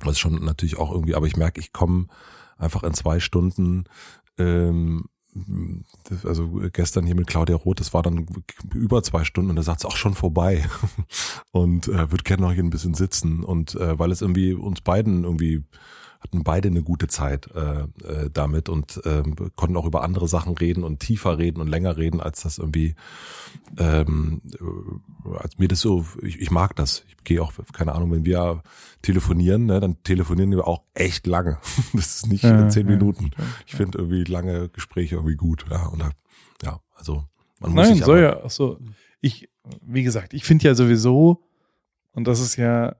Das 0.00 0.12
ist 0.12 0.20
schon 0.20 0.44
natürlich 0.44 0.78
auch 0.78 0.92
irgendwie, 0.92 1.16
aber 1.16 1.26
ich 1.26 1.36
merke, 1.36 1.60
ich 1.60 1.72
komme 1.72 2.06
einfach 2.56 2.84
in 2.84 2.94
zwei 2.94 3.18
Stunden 3.18 3.84
ähm, 4.38 5.06
also 6.24 6.60
gestern 6.72 7.06
hier 7.06 7.14
mit 7.14 7.26
Claudia 7.26 7.56
Roth, 7.56 7.80
das 7.80 7.94
war 7.94 8.02
dann 8.02 8.26
über 8.74 9.02
zwei 9.02 9.24
Stunden 9.24 9.50
und 9.50 9.56
da 9.56 9.62
sagt 9.62 9.80
es 9.80 9.86
auch 9.86 9.96
schon 9.96 10.14
vorbei 10.14 10.68
und 11.50 11.88
äh, 11.88 12.10
würde 12.10 12.22
gerne 12.22 12.42
noch 12.42 12.52
hier 12.52 12.62
ein 12.62 12.70
bisschen 12.70 12.94
sitzen 12.94 13.42
und 13.42 13.74
äh, 13.76 13.98
weil 13.98 14.12
es 14.12 14.20
irgendwie 14.20 14.52
uns 14.52 14.82
beiden 14.82 15.24
irgendwie 15.24 15.64
hatten 16.22 16.44
beide 16.44 16.68
eine 16.68 16.82
gute 16.82 17.08
Zeit 17.08 17.48
äh, 17.54 17.82
äh, 18.06 18.30
damit 18.32 18.68
und 18.68 19.00
äh, 19.04 19.22
konnten 19.56 19.76
auch 19.76 19.86
über 19.86 20.02
andere 20.02 20.28
Sachen 20.28 20.56
reden 20.56 20.84
und 20.84 21.00
tiefer 21.00 21.36
reden 21.38 21.60
und 21.60 21.68
länger 21.68 21.96
reden, 21.96 22.20
als 22.20 22.42
das 22.42 22.58
irgendwie, 22.58 22.94
ähm, 23.76 24.40
äh, 24.54 25.36
als 25.36 25.58
mir 25.58 25.68
das 25.68 25.80
so, 25.80 26.06
ich, 26.22 26.40
ich 26.40 26.50
mag 26.50 26.76
das. 26.76 27.04
Ich 27.08 27.16
gehe 27.24 27.42
auch, 27.42 27.52
keine 27.72 27.94
Ahnung, 27.94 28.12
wenn 28.12 28.24
wir 28.24 28.62
telefonieren, 29.02 29.66
ne, 29.66 29.80
dann 29.80 30.02
telefonieren 30.04 30.52
wir 30.52 30.66
auch 30.66 30.82
echt 30.94 31.26
lange. 31.26 31.58
Das 31.92 32.16
ist 32.16 32.28
nicht 32.28 32.44
ja, 32.44 32.60
in 32.60 32.70
zehn 32.70 32.86
ja, 32.88 32.96
Minuten. 32.96 33.32
Ich 33.66 33.74
finde 33.74 33.98
irgendwie 33.98 34.24
lange 34.24 34.68
Gespräche 34.68 35.16
irgendwie 35.16 35.36
gut. 35.36 35.64
Ja, 35.70 35.86
und 35.86 36.02
ja, 36.62 36.80
also 36.94 37.24
man 37.58 37.72
muss 37.72 37.86
Nein, 37.86 37.96
sich 37.96 38.04
soll 38.04 38.20
ja, 38.20 38.40
ach 38.44 38.50
so. 38.50 38.78
Ich, 39.20 39.48
wie 39.82 40.02
gesagt, 40.02 40.34
ich 40.34 40.44
finde 40.44 40.64
ja 40.64 40.74
sowieso, 40.74 41.44
und 42.12 42.26
das 42.26 42.40
ist 42.40 42.56
ja 42.56 42.96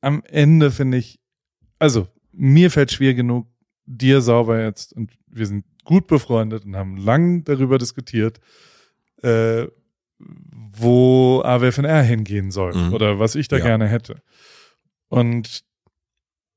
am 0.00 0.22
Ende, 0.24 0.70
finde 0.70 0.98
ich, 0.98 1.20
also 1.78 2.08
mir 2.38 2.70
fällt 2.70 2.92
schwer 2.92 3.14
genug, 3.14 3.46
dir 3.84 4.20
sauber 4.20 4.62
jetzt, 4.62 4.92
und 4.92 5.12
wir 5.26 5.46
sind 5.46 5.64
gut 5.84 6.06
befreundet 6.06 6.64
und 6.64 6.76
haben 6.76 6.96
lang 6.96 7.44
darüber 7.44 7.78
diskutiert, 7.78 8.40
äh, 9.22 9.66
wo 10.18 11.42
AWFNR 11.44 12.02
hingehen 12.02 12.50
soll 12.50 12.74
mhm. 12.74 12.92
oder 12.92 13.18
was 13.18 13.34
ich 13.34 13.48
da 13.48 13.56
ja. 13.56 13.64
gerne 13.64 13.88
hätte. 13.88 14.22
Und 15.08 15.64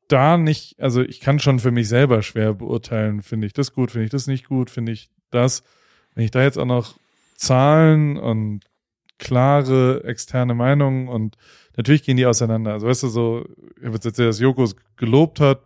da 0.07 0.37
nicht, 0.37 0.79
also 0.79 1.01
ich 1.01 1.21
kann 1.21 1.39
schon 1.39 1.59
für 1.59 1.71
mich 1.71 1.87
selber 1.87 2.21
schwer 2.21 2.53
beurteilen, 2.53 3.21
finde 3.21 3.47
ich 3.47 3.53
das 3.53 3.73
gut, 3.73 3.91
finde 3.91 4.05
ich 4.05 4.11
das 4.11 4.27
nicht 4.27 4.47
gut, 4.47 4.69
finde 4.69 4.91
ich 4.91 5.09
das. 5.29 5.63
Wenn 6.13 6.25
ich 6.25 6.31
da 6.31 6.43
jetzt 6.43 6.57
auch 6.57 6.65
noch 6.65 6.97
Zahlen 7.35 8.17
und 8.17 8.65
klare 9.17 10.03
externe 10.03 10.53
Meinungen 10.53 11.07
und 11.07 11.37
natürlich 11.77 12.03
gehen 12.03 12.17
die 12.17 12.25
auseinander. 12.25 12.73
Also 12.73 12.87
weißt 12.87 13.03
du 13.03 13.07
so, 13.07 13.45
ich 13.77 13.85
habe 13.85 13.95
jetzt 13.95 14.05
erzählt, 14.05 14.29
dass 14.29 14.39
Jokos 14.39 14.75
gelobt 14.97 15.39
hat, 15.39 15.61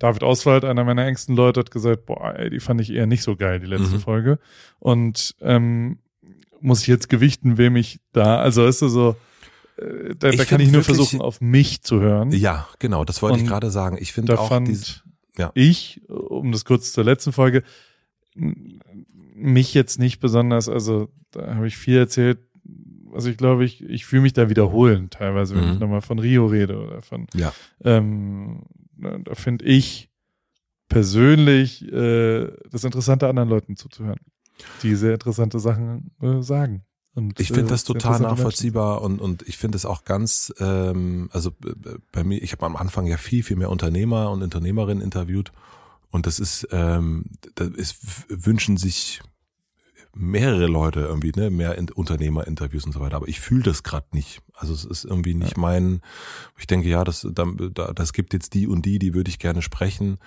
David 0.00 0.24
Auswald, 0.24 0.64
einer 0.64 0.82
meiner 0.82 1.06
engsten 1.06 1.36
Leute, 1.36 1.60
hat 1.60 1.70
gesagt, 1.70 2.06
boah, 2.06 2.34
ey, 2.34 2.48
die 2.48 2.58
fand 2.58 2.80
ich 2.80 2.90
eher 2.90 3.06
nicht 3.06 3.22
so 3.22 3.36
geil, 3.36 3.60
die 3.60 3.66
letzte 3.66 3.96
mhm. 3.96 4.00
Folge. 4.00 4.38
Und 4.78 5.36
ähm, 5.42 5.98
muss 6.60 6.80
ich 6.80 6.86
jetzt 6.88 7.10
gewichten, 7.10 7.58
wem 7.58 7.76
ich 7.76 8.00
da, 8.12 8.38
also 8.38 8.66
ist 8.66 8.78
so, 8.78 9.14
äh, 9.76 10.14
da, 10.18 10.30
da 10.30 10.44
kann 10.46 10.60
ich 10.60 10.72
nur 10.72 10.82
versuchen, 10.82 11.20
auf 11.20 11.42
mich 11.42 11.82
zu 11.82 12.00
hören. 12.00 12.32
Ja, 12.32 12.66
genau, 12.78 13.04
das 13.04 13.20
wollte 13.20 13.34
Und 13.34 13.44
ich 13.44 13.46
gerade 13.46 13.70
sagen. 13.70 13.98
Ich 14.00 14.14
finde 14.14 14.40
auch 14.40 14.48
fand 14.48 14.68
diese, 14.68 15.02
ja. 15.36 15.52
ich, 15.54 16.00
um 16.08 16.50
das 16.50 16.64
kurz 16.64 16.92
zur 16.92 17.04
letzten 17.04 17.32
Folge, 17.32 17.62
mich 18.34 19.74
jetzt 19.74 19.98
nicht 19.98 20.18
besonders, 20.18 20.70
also 20.70 21.10
da 21.30 21.56
habe 21.56 21.66
ich 21.66 21.76
viel 21.76 21.98
erzählt, 21.98 22.38
also 23.12 23.28
ich 23.28 23.36
glaube, 23.36 23.66
ich, 23.66 23.82
ich 23.82 24.06
fühle 24.06 24.22
mich 24.22 24.32
da 24.32 24.48
wiederholen, 24.48 25.10
teilweise, 25.10 25.56
wenn 25.56 25.66
mhm. 25.66 25.72
ich 25.74 25.78
nochmal 25.78 26.00
von 26.00 26.18
Rio 26.18 26.46
rede 26.46 26.78
oder 26.78 27.02
von 27.02 27.26
ja. 27.34 27.52
ähm, 27.84 28.62
da 29.00 29.34
finde 29.34 29.64
ich 29.64 30.10
persönlich 30.88 31.82
äh, 31.90 32.48
das 32.70 32.84
Interessante, 32.84 33.28
anderen 33.28 33.48
Leuten 33.48 33.76
zuzuhören, 33.76 34.20
die 34.82 34.94
sehr 34.94 35.14
interessante 35.14 35.58
Sachen 35.58 36.10
äh, 36.20 36.42
sagen. 36.42 36.84
Und, 37.14 37.40
ich 37.40 37.48
finde 37.48 37.62
äh, 37.62 37.68
das 37.70 37.84
total 37.84 38.20
nachvollziehbar 38.20 39.02
und, 39.02 39.20
und 39.20 39.42
ich 39.48 39.58
finde 39.58 39.76
es 39.76 39.84
auch 39.84 40.04
ganz, 40.04 40.52
ähm, 40.60 41.28
also 41.32 41.52
bei 42.12 42.22
mir, 42.22 42.40
ich 42.42 42.52
habe 42.52 42.66
am 42.66 42.76
Anfang 42.76 43.06
ja 43.06 43.16
viel, 43.16 43.42
viel 43.42 43.56
mehr 43.56 43.70
Unternehmer 43.70 44.30
und 44.30 44.42
Unternehmerinnen 44.42 45.02
interviewt 45.02 45.52
und 46.10 46.26
das 46.26 46.38
ist, 46.38 46.68
ähm, 46.70 47.24
das 47.54 47.68
ist, 47.70 47.98
wünschen 48.28 48.76
sich 48.76 49.20
mehrere 50.14 50.66
Leute 50.66 51.00
irgendwie, 51.00 51.32
ne, 51.34 51.50
mehr 51.50 51.76
Unternehmerinterviews 51.94 52.84
und 52.84 52.92
so 52.92 53.00
weiter. 53.00 53.16
Aber 53.16 53.28
ich 53.28 53.40
fühle 53.40 53.62
das 53.62 53.82
gerade 53.82 54.06
nicht. 54.12 54.42
Also 54.54 54.74
es 54.74 54.84
ist 54.84 55.04
irgendwie 55.04 55.34
nicht 55.34 55.56
ja. 55.56 55.60
mein, 55.60 56.00
ich 56.58 56.66
denke, 56.66 56.88
ja, 56.88 57.04
das, 57.04 57.26
da, 57.32 57.44
das 57.92 58.12
gibt 58.12 58.32
jetzt 58.32 58.54
die 58.54 58.66
und 58.66 58.84
die, 58.84 58.98
die 58.98 59.14
würde 59.14 59.30
ich 59.30 59.38
gerne 59.38 59.62
sprechen. 59.62 60.18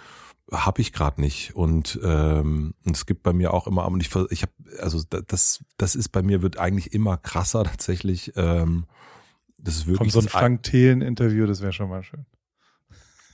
Habe 0.51 0.81
ich 0.81 0.93
gerade 0.93 1.21
nicht. 1.21 1.55
Und, 1.55 1.99
ähm, 2.03 2.73
es 2.83 3.05
gibt 3.05 3.23
bei 3.23 3.33
mir 3.33 3.53
auch 3.53 3.67
immer, 3.67 3.85
und 3.87 4.01
ich, 4.01 4.13
ich 4.29 4.41
habe, 4.41 4.51
also 4.79 5.01
das, 5.09 5.63
das 5.77 5.95
ist 5.95 6.09
bei 6.09 6.21
mir, 6.21 6.41
wird 6.41 6.57
eigentlich 6.57 6.93
immer 6.93 7.17
krasser 7.17 7.63
tatsächlich. 7.63 8.33
Ähm, 8.35 8.85
das 9.57 9.75
ist 9.75 9.87
wirklich. 9.87 10.11
Von 10.11 10.21
so 10.21 10.27
ein 10.27 10.29
Frank 10.29 10.63
Thelen-Interview, 10.63 11.45
das 11.45 11.61
wäre 11.61 11.71
schon 11.71 11.89
mal 11.89 12.03
schön. 12.03 12.25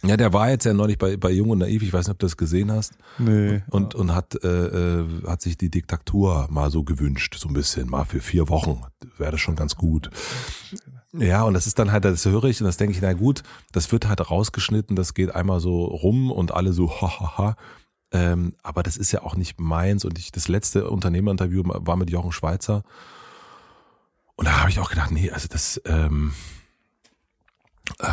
Ja, 0.01 0.15
der 0.15 0.31
war 0.31 0.49
jetzt 0.49 0.65
ja 0.65 0.73
neulich 0.73 0.97
bei, 0.97 1.17
bei 1.17 1.29
Jung 1.29 1.49
und 1.49 1.59
Naiv, 1.59 1.83
ich 1.83 1.91
weiß 1.91 2.07
nicht, 2.07 2.13
ob 2.13 2.19
du 2.19 2.25
das 2.25 2.37
gesehen 2.37 2.71
hast. 2.71 2.93
Nee. 3.17 3.61
Und, 3.69 3.95
und 3.95 4.15
hat, 4.15 4.41
äh, 4.43 4.99
äh, 4.99 5.05
hat 5.27 5.41
sich 5.41 5.57
die 5.57 5.69
Diktatur 5.69 6.47
mal 6.49 6.71
so 6.71 6.83
gewünscht, 6.83 7.35
so 7.37 7.49
ein 7.49 7.53
bisschen, 7.53 7.89
mal 7.89 8.05
für 8.05 8.21
vier 8.21 8.47
Wochen. 8.47 8.81
Wäre 9.17 9.31
das 9.31 9.41
schon 9.41 9.57
ganz 9.57 9.75
gut. 9.75 10.09
Ja, 11.11 11.43
und 11.43 11.53
das 11.53 11.67
ist 11.67 11.79
dann 11.79 11.91
halt, 11.91 12.05
das 12.05 12.25
höre 12.25 12.45
ich 12.45 12.61
und 12.61 12.67
das 12.67 12.77
denke 12.77 12.95
ich, 12.95 13.01
na 13.01 13.13
gut, 13.13 13.43
das 13.71 13.91
wird 13.91 14.07
halt 14.07 14.29
rausgeschnitten, 14.29 14.95
das 14.95 15.13
geht 15.13 15.35
einmal 15.35 15.59
so 15.59 15.85
rum 15.85 16.31
und 16.31 16.53
alle 16.53 16.71
so, 16.71 16.89
hahaha. 17.01 17.37
Ha, 17.37 17.37
ha. 17.37 17.55
Ähm, 18.11 18.55
aber 18.63 18.83
das 18.83 18.97
ist 18.97 19.11
ja 19.11 19.21
auch 19.21 19.35
nicht 19.35 19.59
meins. 19.59 20.05
Und 20.05 20.17
ich, 20.17 20.31
das 20.31 20.47
letzte 20.47 20.89
Unternehmerinterview 20.89 21.63
war 21.65 21.95
mit 21.95 22.09
Jochen 22.09 22.31
Schweizer. 22.31 22.83
Und 24.35 24.47
da 24.47 24.61
habe 24.61 24.69
ich 24.69 24.79
auch 24.79 24.89
gedacht, 24.89 25.11
nee, 25.11 25.29
also 25.29 25.47
das, 25.47 25.81
ähm, 25.85 26.33
äh, 27.99 28.07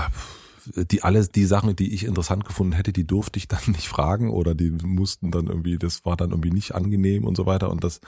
die 0.74 1.02
alles 1.02 1.30
die 1.30 1.44
Sachen, 1.44 1.74
die 1.76 1.92
ich 1.92 2.04
interessant 2.04 2.44
gefunden 2.44 2.72
hätte, 2.72 2.92
die 2.92 3.06
durfte 3.06 3.38
ich 3.38 3.48
dann 3.48 3.60
nicht 3.66 3.88
fragen 3.88 4.30
oder 4.30 4.54
die 4.54 4.70
mussten 4.70 5.30
dann 5.30 5.46
irgendwie, 5.46 5.78
das 5.78 6.04
war 6.04 6.16
dann 6.16 6.30
irgendwie 6.30 6.50
nicht 6.50 6.74
angenehm 6.74 7.24
und 7.24 7.36
so 7.36 7.46
weiter 7.46 7.70
und 7.70 7.84
das 7.84 8.00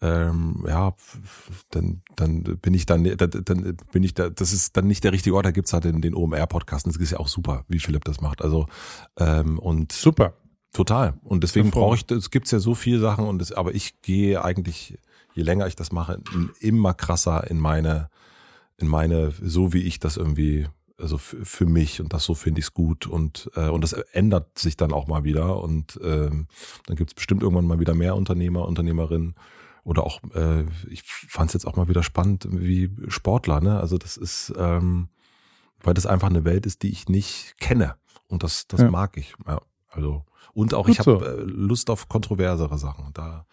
ähm, 0.00 0.64
ja, 0.68 0.94
dann, 1.70 2.02
dann 2.14 2.42
bin 2.42 2.72
ich 2.72 2.86
dann, 2.86 3.02
dann 3.04 3.76
bin 3.90 4.02
ich 4.04 4.14
da, 4.14 4.30
das 4.30 4.52
ist 4.52 4.76
dann 4.76 4.86
nicht 4.86 5.02
der 5.02 5.12
richtige 5.12 5.34
Ort, 5.34 5.46
da 5.46 5.50
gibt's 5.50 5.72
halt 5.72 5.84
den, 5.84 6.00
den 6.00 6.14
OMR-Podcast, 6.14 6.86
das 6.86 6.96
ist 6.96 7.10
ja 7.10 7.18
auch 7.18 7.28
super, 7.28 7.64
wie 7.68 7.80
Philipp 7.80 8.04
das 8.04 8.20
macht. 8.20 8.42
Also 8.42 8.66
ähm, 9.18 9.58
und 9.58 9.92
super. 9.92 10.34
Total. 10.72 11.14
Und 11.24 11.42
deswegen 11.42 11.70
brauche 11.70 11.96
ich, 11.96 12.10
es 12.10 12.30
gibt's 12.30 12.50
ja 12.50 12.58
so 12.58 12.74
viele 12.74 13.00
Sachen 13.00 13.26
und 13.26 13.38
das, 13.40 13.52
aber 13.52 13.74
ich 13.74 14.00
gehe 14.02 14.44
eigentlich, 14.44 14.98
je 15.34 15.42
länger 15.42 15.66
ich 15.66 15.76
das 15.76 15.92
mache, 15.92 16.20
immer 16.60 16.94
krasser 16.94 17.50
in 17.50 17.58
meine, 17.58 18.10
in 18.76 18.86
meine, 18.86 19.32
so 19.40 19.72
wie 19.72 19.82
ich 19.82 19.98
das 19.98 20.16
irgendwie 20.16 20.68
also 20.98 21.16
für 21.18 21.66
mich 21.66 22.00
und 22.00 22.12
das 22.12 22.24
so 22.24 22.34
finde 22.34 22.58
ich 22.60 22.66
es 22.66 22.74
gut 22.74 23.06
und 23.06 23.50
äh, 23.54 23.68
und 23.68 23.82
das 23.82 23.92
ändert 23.92 24.58
sich 24.58 24.76
dann 24.76 24.92
auch 24.92 25.06
mal 25.06 25.24
wieder 25.24 25.62
und 25.62 25.98
ähm, 26.02 26.48
dann 26.86 26.96
gibt 26.96 27.10
es 27.10 27.14
bestimmt 27.14 27.42
irgendwann 27.42 27.66
mal 27.66 27.78
wieder 27.78 27.94
mehr 27.94 28.16
Unternehmer, 28.16 28.66
Unternehmerinnen 28.66 29.34
oder 29.84 30.04
auch 30.04 30.20
äh, 30.34 30.64
ich 30.90 31.02
fand 31.04 31.50
es 31.50 31.54
jetzt 31.54 31.66
auch 31.66 31.76
mal 31.76 31.88
wieder 31.88 32.02
spannend 32.02 32.48
wie 32.50 32.90
Sportler, 33.08 33.60
ne? 33.60 33.78
Also 33.78 33.96
das 33.96 34.16
ist 34.16 34.52
ähm, 34.58 35.08
weil 35.80 35.94
das 35.94 36.06
einfach 36.06 36.28
eine 36.28 36.44
Welt 36.44 36.66
ist, 36.66 36.82
die 36.82 36.90
ich 36.90 37.08
nicht 37.08 37.56
kenne 37.58 37.94
und 38.26 38.42
das 38.42 38.66
das 38.66 38.80
ja. 38.80 38.90
mag 38.90 39.16
ich. 39.16 39.34
Ja, 39.46 39.60
also 39.88 40.24
und 40.52 40.74
auch 40.74 40.86
gut 40.86 40.94
ich 40.94 40.98
habe 40.98 41.18
so. 41.20 41.24
äh, 41.24 41.42
Lust 41.42 41.90
auf 41.90 42.08
kontroversere 42.08 42.76
Sachen. 42.76 43.12
Da 43.14 43.46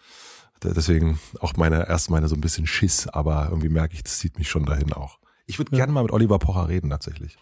deswegen 0.64 1.20
auch 1.40 1.56
meine 1.56 1.88
erst 1.88 2.10
meine 2.10 2.26
so 2.26 2.34
ein 2.34 2.40
bisschen 2.40 2.66
Schiss, 2.66 3.06
aber 3.06 3.46
irgendwie 3.50 3.68
merke 3.68 3.94
ich, 3.94 4.02
das 4.02 4.18
zieht 4.18 4.36
mich 4.38 4.48
schon 4.48 4.64
dahin 4.64 4.92
auch. 4.92 5.20
Ich 5.46 5.58
würde 5.58 5.72
ja. 5.72 5.78
gerne 5.78 5.92
mal 5.92 6.02
mit 6.02 6.12
Oliver 6.12 6.38
Pocher 6.38 6.68
reden, 6.68 6.90
tatsächlich. 6.90 7.38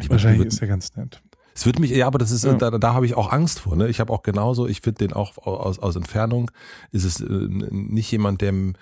Ich 0.00 0.10
Wahrscheinlich 0.10 0.40
würd, 0.40 0.52
ist 0.52 0.60
er 0.60 0.68
ganz 0.68 0.96
nett. 0.96 1.22
Es 1.54 1.66
wird 1.66 1.78
mich, 1.78 1.90
ja, 1.90 2.06
aber 2.06 2.18
das 2.18 2.32
ist, 2.32 2.44
ja. 2.44 2.54
da, 2.54 2.70
da 2.70 2.94
habe 2.94 3.06
ich 3.06 3.14
auch 3.14 3.30
Angst 3.30 3.60
vor. 3.60 3.76
Ne? 3.76 3.88
Ich 3.88 4.00
habe 4.00 4.12
auch 4.12 4.22
genauso, 4.22 4.66
ich 4.66 4.80
finde 4.80 5.06
den 5.06 5.12
auch 5.12 5.38
aus, 5.38 5.78
aus 5.78 5.94
Entfernung, 5.94 6.50
ist 6.90 7.04
es 7.04 7.20
äh, 7.20 7.26
nicht 7.30 8.10
jemand, 8.10 8.40
dem, 8.40 8.74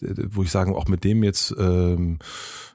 wo 0.00 0.42
ich 0.42 0.50
sagen, 0.50 0.74
auch 0.74 0.88
mit 0.88 1.04
dem 1.04 1.24
jetzt 1.24 1.54
ähm, 1.58 2.18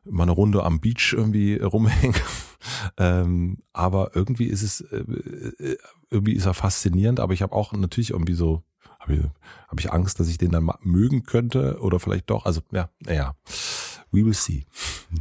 mal 0.03 0.23
eine 0.23 0.31
Runde 0.31 0.63
am 0.63 0.79
Beach 0.79 1.13
irgendwie 1.15 1.57
rumhängen. 1.57 2.19
ähm, 2.97 3.59
aber 3.73 4.15
irgendwie 4.15 4.45
ist 4.45 4.63
es, 4.63 4.81
äh, 4.81 4.97
äh, 4.97 5.77
irgendwie 6.09 6.33
ist 6.33 6.45
er 6.45 6.53
faszinierend, 6.53 7.19
aber 7.19 7.33
ich 7.33 7.41
habe 7.41 7.53
auch 7.53 7.73
natürlich 7.73 8.09
irgendwie 8.09 8.33
so, 8.33 8.63
habe 8.99 9.15
ich, 9.15 9.21
hab 9.67 9.79
ich 9.79 9.93
Angst, 9.93 10.19
dass 10.19 10.29
ich 10.29 10.37
den 10.37 10.51
dann 10.51 10.69
mögen 10.81 11.23
könnte 11.23 11.79
oder 11.79 11.99
vielleicht 11.99 12.29
doch. 12.29 12.45
Also 12.45 12.61
ja, 12.71 12.89
naja. 12.99 13.35
We 14.13 14.23
will 14.23 14.33
see. 14.33 14.65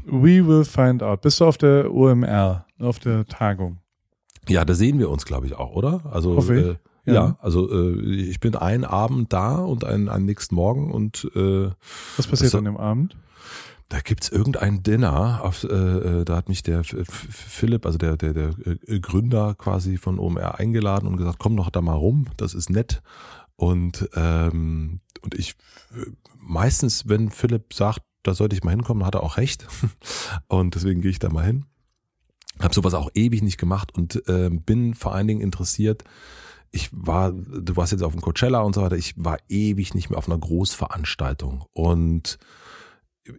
We 0.04 0.46
will 0.46 0.64
find 0.64 1.02
out. 1.02 1.22
Bist 1.22 1.40
du 1.40 1.46
auf 1.46 1.56
der 1.56 1.92
OMR, 1.92 2.66
auf 2.78 2.98
der 2.98 3.26
Tagung? 3.26 3.78
Ja, 4.48 4.64
da 4.64 4.74
sehen 4.74 4.98
wir 4.98 5.08
uns, 5.08 5.24
glaube 5.24 5.46
ich, 5.46 5.54
auch, 5.54 5.74
oder? 5.74 6.02
Also 6.12 6.38
äh, 6.52 6.76
ja. 7.06 7.14
ja. 7.14 7.36
also 7.40 7.70
äh, 7.70 8.00
ich 8.02 8.38
bin 8.38 8.54
einen 8.54 8.84
Abend 8.84 9.32
da 9.32 9.56
und 9.56 9.84
einen, 9.84 10.08
einen 10.10 10.26
nächsten 10.26 10.54
Morgen 10.54 10.92
und 10.92 11.30
äh, 11.34 11.70
was 12.16 12.26
passiert 12.26 12.54
an 12.54 12.66
dem 12.66 12.76
Abend? 12.76 13.16
Da 13.88 14.00
gibt's 14.00 14.28
irgendein 14.28 14.82
Dinner, 14.82 15.40
auf, 15.42 15.64
äh, 15.64 15.68
äh 15.68 16.24
da 16.24 16.36
hat 16.36 16.48
mich 16.48 16.62
der 16.62 16.82
Philipp, 16.84 17.86
also 17.86 17.98
der, 17.98 18.16
der, 18.16 18.34
der 18.34 18.50
äh, 18.86 19.00
Gründer 19.00 19.54
quasi 19.54 19.96
von 19.96 20.18
OMR 20.18 20.58
eingeladen 20.58 21.06
und 21.06 21.16
gesagt, 21.16 21.38
komm 21.38 21.56
doch 21.56 21.70
da 21.70 21.80
mal 21.80 21.94
rum, 21.94 22.26
das 22.36 22.52
ist 22.52 22.68
nett. 22.68 23.02
Und, 23.56 24.08
ähm, 24.14 25.00
und 25.22 25.34
ich 25.34 25.54
meistens, 26.38 27.08
wenn 27.08 27.30
Philipp 27.30 27.74
sagt, 27.74 28.02
da 28.22 28.34
sollte 28.34 28.56
ich 28.56 28.64
mal 28.64 28.70
hinkommen, 28.70 29.04
hat 29.04 29.14
er 29.14 29.22
auch 29.22 29.36
recht. 29.36 29.66
Und 30.48 30.74
deswegen 30.74 31.00
gehe 31.00 31.10
ich 31.10 31.18
da 31.18 31.30
mal 31.30 31.44
hin. 31.44 31.66
Habe 32.60 32.74
sowas 32.74 32.94
auch 32.94 33.10
ewig 33.14 33.42
nicht 33.42 33.58
gemacht 33.58 33.94
und 33.94 34.28
äh, 34.28 34.50
bin 34.50 34.94
vor 34.94 35.14
allen 35.14 35.26
Dingen 35.26 35.40
interessiert. 35.40 36.04
Ich 36.70 36.90
war, 36.92 37.32
du 37.32 37.76
warst 37.76 37.92
jetzt 37.92 38.02
auf 38.02 38.12
dem 38.12 38.20
Coachella 38.20 38.60
und 38.60 38.74
so 38.74 38.82
weiter. 38.82 38.96
Ich 38.96 39.14
war 39.16 39.38
ewig 39.48 39.94
nicht 39.94 40.10
mehr 40.10 40.18
auf 40.18 40.28
einer 40.28 40.38
Großveranstaltung 40.38 41.64
und 41.72 42.38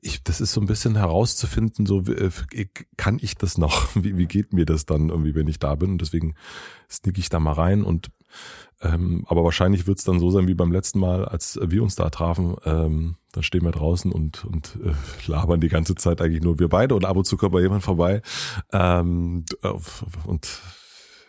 ich, 0.02 0.24
das 0.24 0.42
ist 0.42 0.54
so 0.54 0.62
ein 0.62 0.68
bisschen 0.68 0.96
herauszufinden, 0.96 1.86
so 1.86 2.02
äh, 2.02 2.32
kann 2.98 3.20
ich 3.22 3.36
das 3.36 3.58
noch? 3.58 3.90
Wie, 3.96 4.18
wie 4.18 4.28
geht 4.28 4.54
mir 4.54 4.66
das 4.66 4.86
dann 4.86 5.10
irgendwie, 5.10 5.36
wenn 5.36 5.48
ich 5.48 5.60
da 5.60 5.76
bin? 5.76 5.92
Und 5.92 6.02
deswegen 6.02 6.36
sneak 6.90 7.18
ich 7.18 7.30
da 7.30 7.40
mal 7.40 7.54
rein 7.54 7.84
und 7.84 8.10
ähm, 8.82 9.26
aber 9.28 9.44
wahrscheinlich 9.44 9.88
wird 9.88 10.00
es 10.00 10.04
dann 10.04 10.20
so 10.20 10.30
sein 10.30 10.48
wie 10.48 10.54
beim 10.54 10.72
letzten 10.72 11.00
Mal, 11.00 11.26
als 11.26 11.58
wir 11.62 11.82
uns 11.82 11.96
da 11.96 12.10
trafen. 12.10 12.56
Ähm, 12.66 13.16
dann 13.32 13.44
stehen 13.44 13.64
wir 13.64 13.72
draußen 13.72 14.12
und, 14.12 14.46
und 14.46 14.78
äh, 14.84 14.94
labern 15.30 15.62
die 15.62 15.70
ganze 15.70 15.96
Zeit 15.96 16.22
eigentlich 16.22 16.44
nur 16.44 16.60
wir 16.60 16.68
beide 16.68 16.94
und 16.94 17.06
ab 17.06 17.18
und 17.18 17.26
zu 17.26 17.38
kommt 17.38 17.54
mal 17.54 17.62
jemand 17.62 17.84
vorbei. 17.84 18.22
Ähm, 18.72 19.46
und 20.26 20.62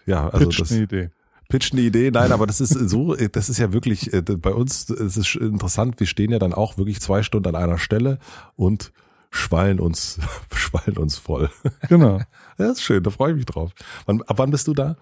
ja, 0.07 0.29
also 0.29 0.47
Pitch 0.47 0.61
das. 0.61 0.73
Eine 0.73 0.83
Idee. 0.83 1.11
Pitch 1.49 1.73
eine 1.73 1.83
Idee, 1.83 2.11
nein, 2.11 2.33
aber 2.33 2.47
das 2.47 2.61
ist 2.61 2.71
so, 2.71 3.15
das 3.15 3.49
ist 3.49 3.59
ja 3.59 3.73
wirklich, 3.73 4.13
äh, 4.13 4.23
bei 4.23 4.53
uns 4.53 4.89
es 4.91 5.17
ist 5.17 5.37
interessant, 5.37 6.01
wir 6.01 6.07
stehen 6.07 6.33
ja 6.33 6.39
dann 6.39 6.53
auch 6.55 6.79
wirklich 6.79 7.01
zwei 7.01 7.23
Stunden 7.23 7.49
an 7.49 7.55
einer 7.55 7.79
Stelle 7.79 8.19
und 8.57 8.93
schwallen 9.31 9.81
uns, 9.81 10.19
schwallen 10.55 10.97
uns 10.97 11.17
voll. 11.19 11.51
Genau. 11.89 12.21
Das 12.57 12.79
ist 12.79 12.83
schön, 12.83 13.03
da 13.03 13.11
freue 13.11 13.33
ich 13.33 13.37
mich 13.39 13.47
drauf. 13.47 13.73
Wann, 14.07 14.23
ab 14.23 14.39
wann 14.39 14.53
bist 14.53 14.69
du 14.69 14.75
da? 14.75 14.97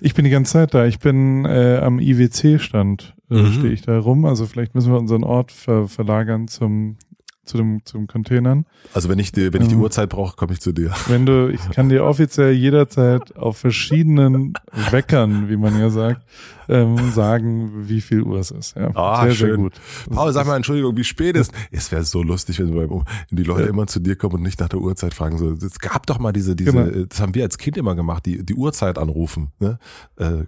Ich 0.00 0.14
bin 0.14 0.24
die 0.24 0.30
ganze 0.30 0.52
Zeit 0.52 0.74
da. 0.74 0.86
Ich 0.86 0.98
bin 0.98 1.44
äh, 1.44 1.78
am 1.82 1.98
IWC-Stand, 1.98 3.14
äh, 3.30 3.34
mhm. 3.34 3.52
stehe 3.52 3.72
ich 3.72 3.82
da 3.82 3.98
rum. 3.98 4.24
Also 4.24 4.46
vielleicht 4.46 4.74
müssen 4.74 4.92
wir 4.92 4.98
unseren 4.98 5.24
Ort 5.24 5.52
ver 5.52 5.88
verlagern 5.88 6.48
zum 6.48 6.96
zu 7.44 7.56
dem 7.56 7.84
zum 7.84 8.06
Containern. 8.06 8.66
Also 8.92 9.08
wenn 9.08 9.18
ich 9.18 9.32
die, 9.32 9.52
wenn 9.52 9.62
ich 9.62 9.68
die 9.68 9.74
ähm, 9.74 9.82
Uhrzeit 9.82 10.08
brauche, 10.08 10.36
komme 10.36 10.52
ich 10.52 10.60
zu 10.60 10.72
dir. 10.72 10.92
Wenn 11.08 11.26
du, 11.26 11.48
ich 11.48 11.60
kann 11.72 11.88
dir 11.88 12.04
offiziell 12.04 12.52
jederzeit 12.52 13.36
auf 13.36 13.58
verschiedenen 13.58 14.54
Weckern, 14.90 15.48
wie 15.48 15.56
man 15.56 15.78
ja 15.78 15.90
sagt, 15.90 16.22
ähm, 16.68 17.10
sagen, 17.10 17.88
wie 17.88 18.00
viel 18.00 18.22
Uhr 18.22 18.38
es 18.38 18.50
ist. 18.50 18.76
Ja, 18.76 18.90
ah, 18.94 19.24
sehr, 19.24 19.34
schön. 19.34 19.48
sehr 19.48 19.56
gut. 19.56 19.72
Paul, 20.10 20.32
sag 20.32 20.46
mal, 20.46 20.56
Entschuldigung, 20.56 20.96
wie 20.96 21.04
spät 21.04 21.36
ist? 21.36 21.52
Es 21.70 21.92
wäre 21.92 22.04
so 22.04 22.22
lustig, 22.22 22.58
wenn, 22.58 22.74
wenn 22.74 23.04
die 23.30 23.42
Leute 23.42 23.64
ja. 23.64 23.68
immer 23.68 23.86
zu 23.86 24.00
dir 24.00 24.16
kommen 24.16 24.36
und 24.36 24.42
nicht 24.42 24.60
nach 24.60 24.68
der 24.68 24.80
Uhrzeit 24.80 25.14
fragen. 25.14 25.38
So, 25.38 25.52
es 25.52 25.78
gab 25.78 26.06
doch 26.06 26.18
mal 26.18 26.32
diese, 26.32 26.56
diese, 26.56 26.72
genau. 26.72 27.06
das 27.06 27.20
haben 27.20 27.34
wir 27.34 27.44
als 27.44 27.58
Kind 27.58 27.76
immer 27.76 27.94
gemacht, 27.94 28.26
die, 28.26 28.44
die 28.44 28.54
Uhrzeit 28.54 28.98
anrufen. 28.98 29.52
Ne? 29.58 29.78
Äh, 30.16 30.44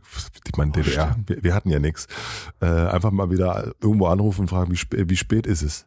ich 0.47 0.56
meine, 0.56 0.73
DDR, 0.73 1.16
oh, 1.16 1.23
wir, 1.27 1.43
wir, 1.43 1.55
hatten 1.55 1.70
ja 1.70 1.78
nichts. 1.78 2.06
Äh, 2.60 2.66
einfach 2.66 3.10
mal 3.10 3.31
wieder 3.31 3.73
irgendwo 3.82 4.06
anrufen 4.06 4.43
und 4.43 4.48
fragen, 4.48 4.73
wie, 4.73 5.09
wie 5.09 5.16
spät 5.16 5.47
ist 5.47 5.62
es? 5.62 5.86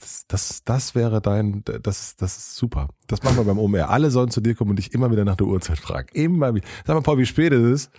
Das, 0.00 0.24
das, 0.28 0.64
das 0.64 0.94
wäre 0.94 1.20
dein, 1.20 1.62
das, 1.64 2.16
das 2.16 2.36
ist 2.36 2.56
super. 2.56 2.88
Das 3.06 3.22
machen 3.22 3.36
wir 3.36 3.44
beim 3.44 3.58
OMR. 3.58 3.88
Alle 3.88 4.10
sollen 4.10 4.30
zu 4.30 4.40
dir 4.40 4.54
kommen 4.54 4.70
und 4.70 4.78
dich 4.78 4.92
immer 4.92 5.10
wieder 5.10 5.24
nach 5.24 5.36
der 5.36 5.46
Uhrzeit 5.46 5.78
fragen. 5.78 6.08
Immer 6.12 6.54
wieder. 6.54 6.66
Sag 6.86 6.94
mal, 6.94 7.02
Paul, 7.02 7.18
wie 7.18 7.26
spät 7.26 7.52
ist 7.52 7.62
es? 7.62 7.90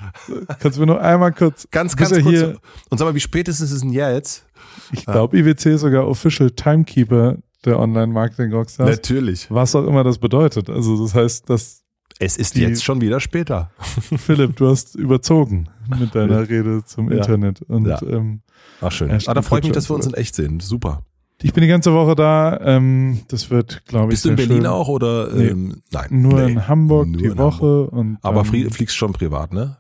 Kannst 0.59 0.77
du 0.77 0.81
mir 0.81 0.87
noch 0.87 0.99
einmal 0.99 1.31
kurz, 1.33 1.67
ganz, 1.71 1.95
ganz 1.95 2.11
kurz. 2.11 2.23
Hier 2.25 2.57
und 2.89 2.97
sag 2.97 3.05
mal, 3.05 3.15
wie 3.15 3.19
spät 3.19 3.47
ist 3.47 3.59
es 3.59 3.79
denn 3.81 3.91
jetzt? 3.91 4.45
Ich 4.91 5.05
glaube, 5.05 5.37
IWC 5.37 5.65
ist 5.73 5.81
sogar 5.81 6.07
Official 6.07 6.51
Timekeeper 6.51 7.37
der 7.65 7.79
Online-Marketing-Rockstars. 7.79 8.89
Natürlich. 8.89 9.47
Was 9.49 9.75
auch 9.75 9.85
immer 9.85 10.03
das 10.03 10.17
bedeutet. 10.17 10.69
Also, 10.69 11.01
das 11.01 11.13
heißt, 11.13 11.49
dass 11.49 11.83
es 12.21 12.35
ist 12.35 12.55
jetzt 12.55 12.83
schon 12.83 13.01
wieder 13.01 13.19
später. 13.19 13.71
Philipp, 14.17 14.55
du 14.57 14.67
hast 14.67 14.95
überzogen 14.95 15.69
mit 15.99 16.13
deiner 16.15 16.47
Rede 16.47 16.83
zum 16.85 17.09
ja. 17.11 17.17
Internet. 17.17 17.61
Und, 17.63 17.87
ja. 17.87 18.01
ähm, 18.03 18.41
Ach 18.81 18.91
schön. 18.91 19.11
Ah, 19.11 19.33
da 19.33 19.41
freut 19.41 19.63
mich, 19.63 19.73
dass 19.73 19.89
wir 19.89 19.95
uns 19.95 20.05
in 20.05 20.13
echt 20.13 20.35
sehen. 20.35 20.59
Super. 20.59 21.03
Ich 21.41 21.53
bin 21.53 21.61
die 21.61 21.67
ganze 21.69 21.93
Woche 21.93 22.15
da. 22.15 22.59
Ähm, 22.61 23.21
das 23.29 23.49
wird, 23.49 23.85
glaube 23.85 24.07
ich, 24.07 24.09
Bist 24.11 24.25
du 24.25 24.29
in 24.29 24.35
Berlin 24.35 24.57
schön. 24.57 24.65
auch 24.65 24.89
oder? 24.89 25.33
Nee, 25.33 25.47
ähm, 25.47 25.81
nein. 25.91 26.07
Nur 26.09 26.41
nee. 26.41 26.51
in 26.51 26.67
Hamburg 26.67 27.07
nur 27.07 27.17
die 27.17 27.25
in 27.25 27.37
Woche. 27.37 27.65
Hamburg. 27.65 27.93
Und, 27.93 28.17
Aber 28.21 28.45
ähm, 28.53 28.71
fliegst 28.71 28.97
schon 28.97 29.13
privat, 29.13 29.53
ne? 29.53 29.77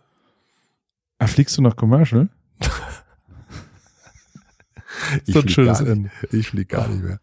Ah, 1.17 1.27
fliegst 1.27 1.57
du 1.57 1.61
noch 1.61 1.75
Commercial? 1.75 2.29
ich 5.25 5.33
so 5.33 5.41
ein 5.41 5.49
schönes 5.49 5.81
Ende. 5.81 6.11
Ich 6.31 6.47
fliege 6.47 6.65
gar 6.65 6.87
nicht 6.87 7.03
mehr. 7.03 7.19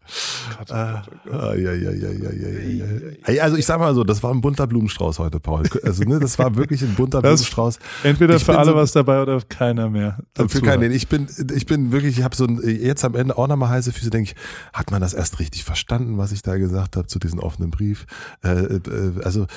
Also 3.39 3.57
ich 3.57 3.65
sag 3.65 3.79
mal 3.79 3.93
so, 3.93 4.03
das 4.03 4.23
war 4.23 4.33
ein 4.33 4.41
bunter 4.41 4.67
Blumenstrauß 4.67 5.19
heute, 5.19 5.39
Paul. 5.39 5.63
Also 5.83 6.03
ne, 6.03 6.19
das 6.19 6.37
war 6.39 6.55
wirklich 6.55 6.81
ein 6.81 6.95
bunter 6.95 7.21
Blumenstrauß. 7.21 7.79
Entweder 8.03 8.35
ich 8.35 8.45
für 8.45 8.57
alle 8.57 8.71
so, 8.71 8.75
was 8.75 8.91
dabei 8.91 9.21
oder 9.21 9.39
keiner 9.41 9.89
mehr. 9.89 10.19
Für 10.35 10.61
keinen. 10.61 10.91
Ich 10.91 11.07
bin, 11.07 11.27
ich 11.53 11.65
bin 11.65 11.91
wirklich, 11.91 12.17
ich 12.17 12.23
habe 12.23 12.35
so 12.35 12.45
ein, 12.45 12.61
jetzt 12.63 13.03
am 13.03 13.15
Ende 13.15 13.37
auch 13.37 13.47
nochmal 13.47 13.69
heiße 13.69 13.91
Füße, 13.91 14.09
denke 14.09 14.31
ich, 14.31 14.35
hat 14.73 14.91
man 14.91 15.01
das 15.01 15.13
erst 15.13 15.39
richtig 15.39 15.63
verstanden, 15.63 16.17
was 16.17 16.31
ich 16.31 16.41
da 16.41 16.57
gesagt 16.57 16.95
habe 16.95 17.07
zu 17.07 17.19
diesem 17.19 17.39
offenen 17.39 17.71
Brief? 17.71 18.05
Äh, 18.43 18.49
äh, 18.49 18.79
also 19.23 19.47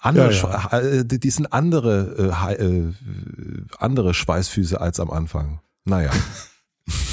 andere, 0.00 0.32
ja, 0.32 0.68
ja. 0.72 0.78
Äh, 0.80 1.04
die 1.04 1.30
sind 1.30 1.52
andere, 1.52 2.34
äh, 2.48 2.62
äh, 2.62 2.92
andere 3.78 4.14
Schweißfüße 4.14 4.80
als 4.80 5.00
am 5.00 5.10
Anfang. 5.10 5.60
Naja. 5.84 6.10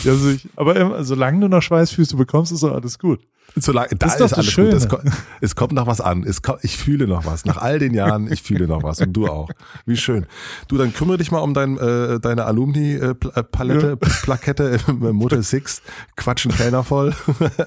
Also 0.06 0.30
ich, 0.30 0.48
aber 0.56 1.04
solange 1.04 1.40
du 1.40 1.48
noch 1.48 1.62
Schweißfüße 1.62 2.16
bekommst, 2.16 2.52
ist 2.52 2.64
doch 2.64 2.74
alles 2.74 3.00
gut. 3.00 3.20
Solange, 3.56 3.90
da 3.90 4.08
ist, 4.08 4.20
ist 4.20 4.34
alles 4.34 4.52
Schöne. 4.52 4.72
gut. 4.72 4.78
Es, 4.78 4.90
kommt, 4.90 5.04
es 5.42 5.56
kommt 5.56 5.74
noch 5.74 5.86
was 5.86 6.02
an. 6.02 6.26
Kommt, 6.42 6.64
ich 6.64 6.78
fühle 6.78 7.08
noch 7.08 7.26
was. 7.26 7.46
Nach 7.46 7.58
all 7.58 7.78
den 7.78 7.94
Jahren, 7.94 8.32
ich 8.32 8.42
fühle 8.42 8.68
noch 8.68 8.84
was. 8.84 9.00
Und 9.00 9.14
du 9.14 9.28
auch. 9.28 9.50
Wie 9.86 9.98
schön. 9.98 10.26
Du, 10.68 10.78
dann 10.78 10.94
kümmere 10.94 11.18
dich 11.18 11.32
mal 11.32 11.40
um 11.40 11.54
dein, 11.54 11.78
äh, 11.78 12.20
deine 12.20 12.46
Alumni-Palette, 12.46 13.88
ja. 13.90 13.96
Plakette 13.96 14.80
im 14.88 15.16
Motor 15.16 15.44
Six. 15.44 15.82
Quatschen 16.16 16.52
keiner 16.52 16.84
voll. 16.84 17.14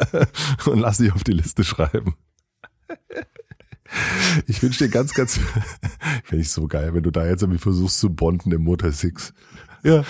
und 0.66 0.80
lass 0.80 0.98
dich 0.98 1.12
auf 1.12 1.22
die 1.22 1.32
Liste 1.32 1.62
schreiben. 1.62 2.16
Ich 4.46 4.62
wünsche 4.62 4.84
dir 4.84 4.90
ganz, 4.90 5.14
ganz, 5.14 5.38
finde 6.24 6.42
ich 6.42 6.50
so 6.50 6.66
geil, 6.66 6.94
wenn 6.94 7.04
du 7.04 7.12
da 7.12 7.24
jetzt 7.24 7.42
irgendwie 7.42 7.60
versuchst 7.60 8.00
zu 8.00 8.10
bonden 8.10 8.50
im 8.50 8.62
Motor 8.62 8.90
Six. 8.90 9.32
Ja, 9.84 10.02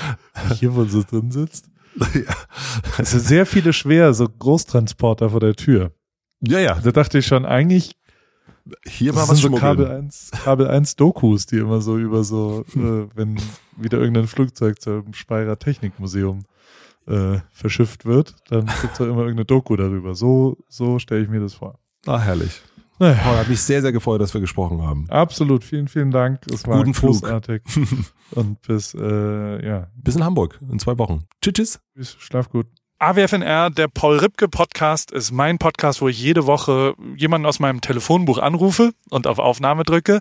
hier, 0.55 0.75
wo 0.75 0.85
du 0.85 1.03
drin 1.03 1.31
sitzt. 1.31 1.67
Es 2.99 3.11
sind 3.11 3.21
sehr 3.21 3.47
viele 3.47 3.73
schwer, 3.73 4.15
so 4.15 4.29
Großtransporter 4.29 5.31
vor 5.31 5.41
der 5.41 5.55
Tür. 5.55 5.93
Ja, 6.41 6.59
ja. 6.59 6.75
Da 6.75 6.93
dachte 6.93 7.19
ich 7.19 7.27
schon, 7.27 7.45
eigentlich 7.45 7.97
hier 8.87 9.13
mal 9.13 9.29
was 9.29 9.39
so 9.39 9.51
Kabel 9.51 9.87
1, 9.87 10.31
Kabel 10.43 10.69
1 10.69 10.97
Dokus, 10.97 11.47
die 11.47 11.59
immer 11.59 11.81
so 11.81 11.99
über 11.99 12.25
so, 12.25 12.65
äh, 12.75 13.07
wenn 13.15 13.41
wieder 13.77 13.99
irgendein 13.99 14.27
Flugzeug 14.27 14.81
zum 14.81 15.15
Speyerer 15.15 15.59
Technikmuseum 15.59 16.45
äh, 17.07 17.39
verschifft 17.53 18.05
wird, 18.05 18.35
dann 18.49 18.67
gibt's 18.81 18.99
da 18.99 19.05
immer 19.05 19.21
irgendeine 19.21 19.45
Doku 19.45 19.77
darüber. 19.77 20.15
So, 20.15 20.57
so 20.69 20.99
stelle 20.99 21.23
ich 21.23 21.29
mir 21.29 21.41
das 21.41 21.55
vor. 21.55 21.79
Ah, 22.07 22.19
herrlich. 22.19 22.63
Naja. 22.99 23.19
Oh, 23.25 23.37
hat 23.37 23.49
mich 23.49 23.61
sehr, 23.61 23.83
sehr 23.83 23.93
gefreut, 23.93 24.21
dass 24.21 24.33
wir 24.33 24.41
gesprochen 24.41 24.83
haben. 24.83 25.09
Absolut, 25.11 25.65
vielen, 25.65 25.89
vielen 25.89 26.11
Dank. 26.11 26.41
Es 26.51 26.67
war 26.67 26.79
Guten 26.79 26.93
großartig. 26.93 27.63
Und 28.33 28.61
bis, 28.63 28.95
äh, 28.95 29.67
ja. 29.67 29.89
Bis 29.97 30.17
in 30.17 30.25
Hamburg 30.25 30.59
in 30.71 30.79
zwei 30.79 30.97
Wochen. 30.99 31.25
Tschüss, 31.43 31.53
tschüss. 31.55 31.81
Bis, 31.95 32.17
schlaf 32.19 32.49
gut. 32.49 32.67
AWFNR, 32.99 33.69
der 33.69 33.89
Paul 33.89 34.19
Ripke 34.19 34.49
Podcast, 34.49 35.11
ist 35.13 35.31
mein 35.31 35.59
Podcast, 35.59 36.01
wo 36.01 36.09
ich 36.09 36.19
jede 36.19 36.47
Woche 36.47 36.95
jemanden 37.17 37.47
aus 37.47 37.61
meinem 37.61 37.83
Telefonbuch 37.83 38.39
anrufe 38.39 38.93
und 39.11 39.27
auf 39.27 39.39
Aufnahme 39.39 39.83
drücke. 39.83 40.21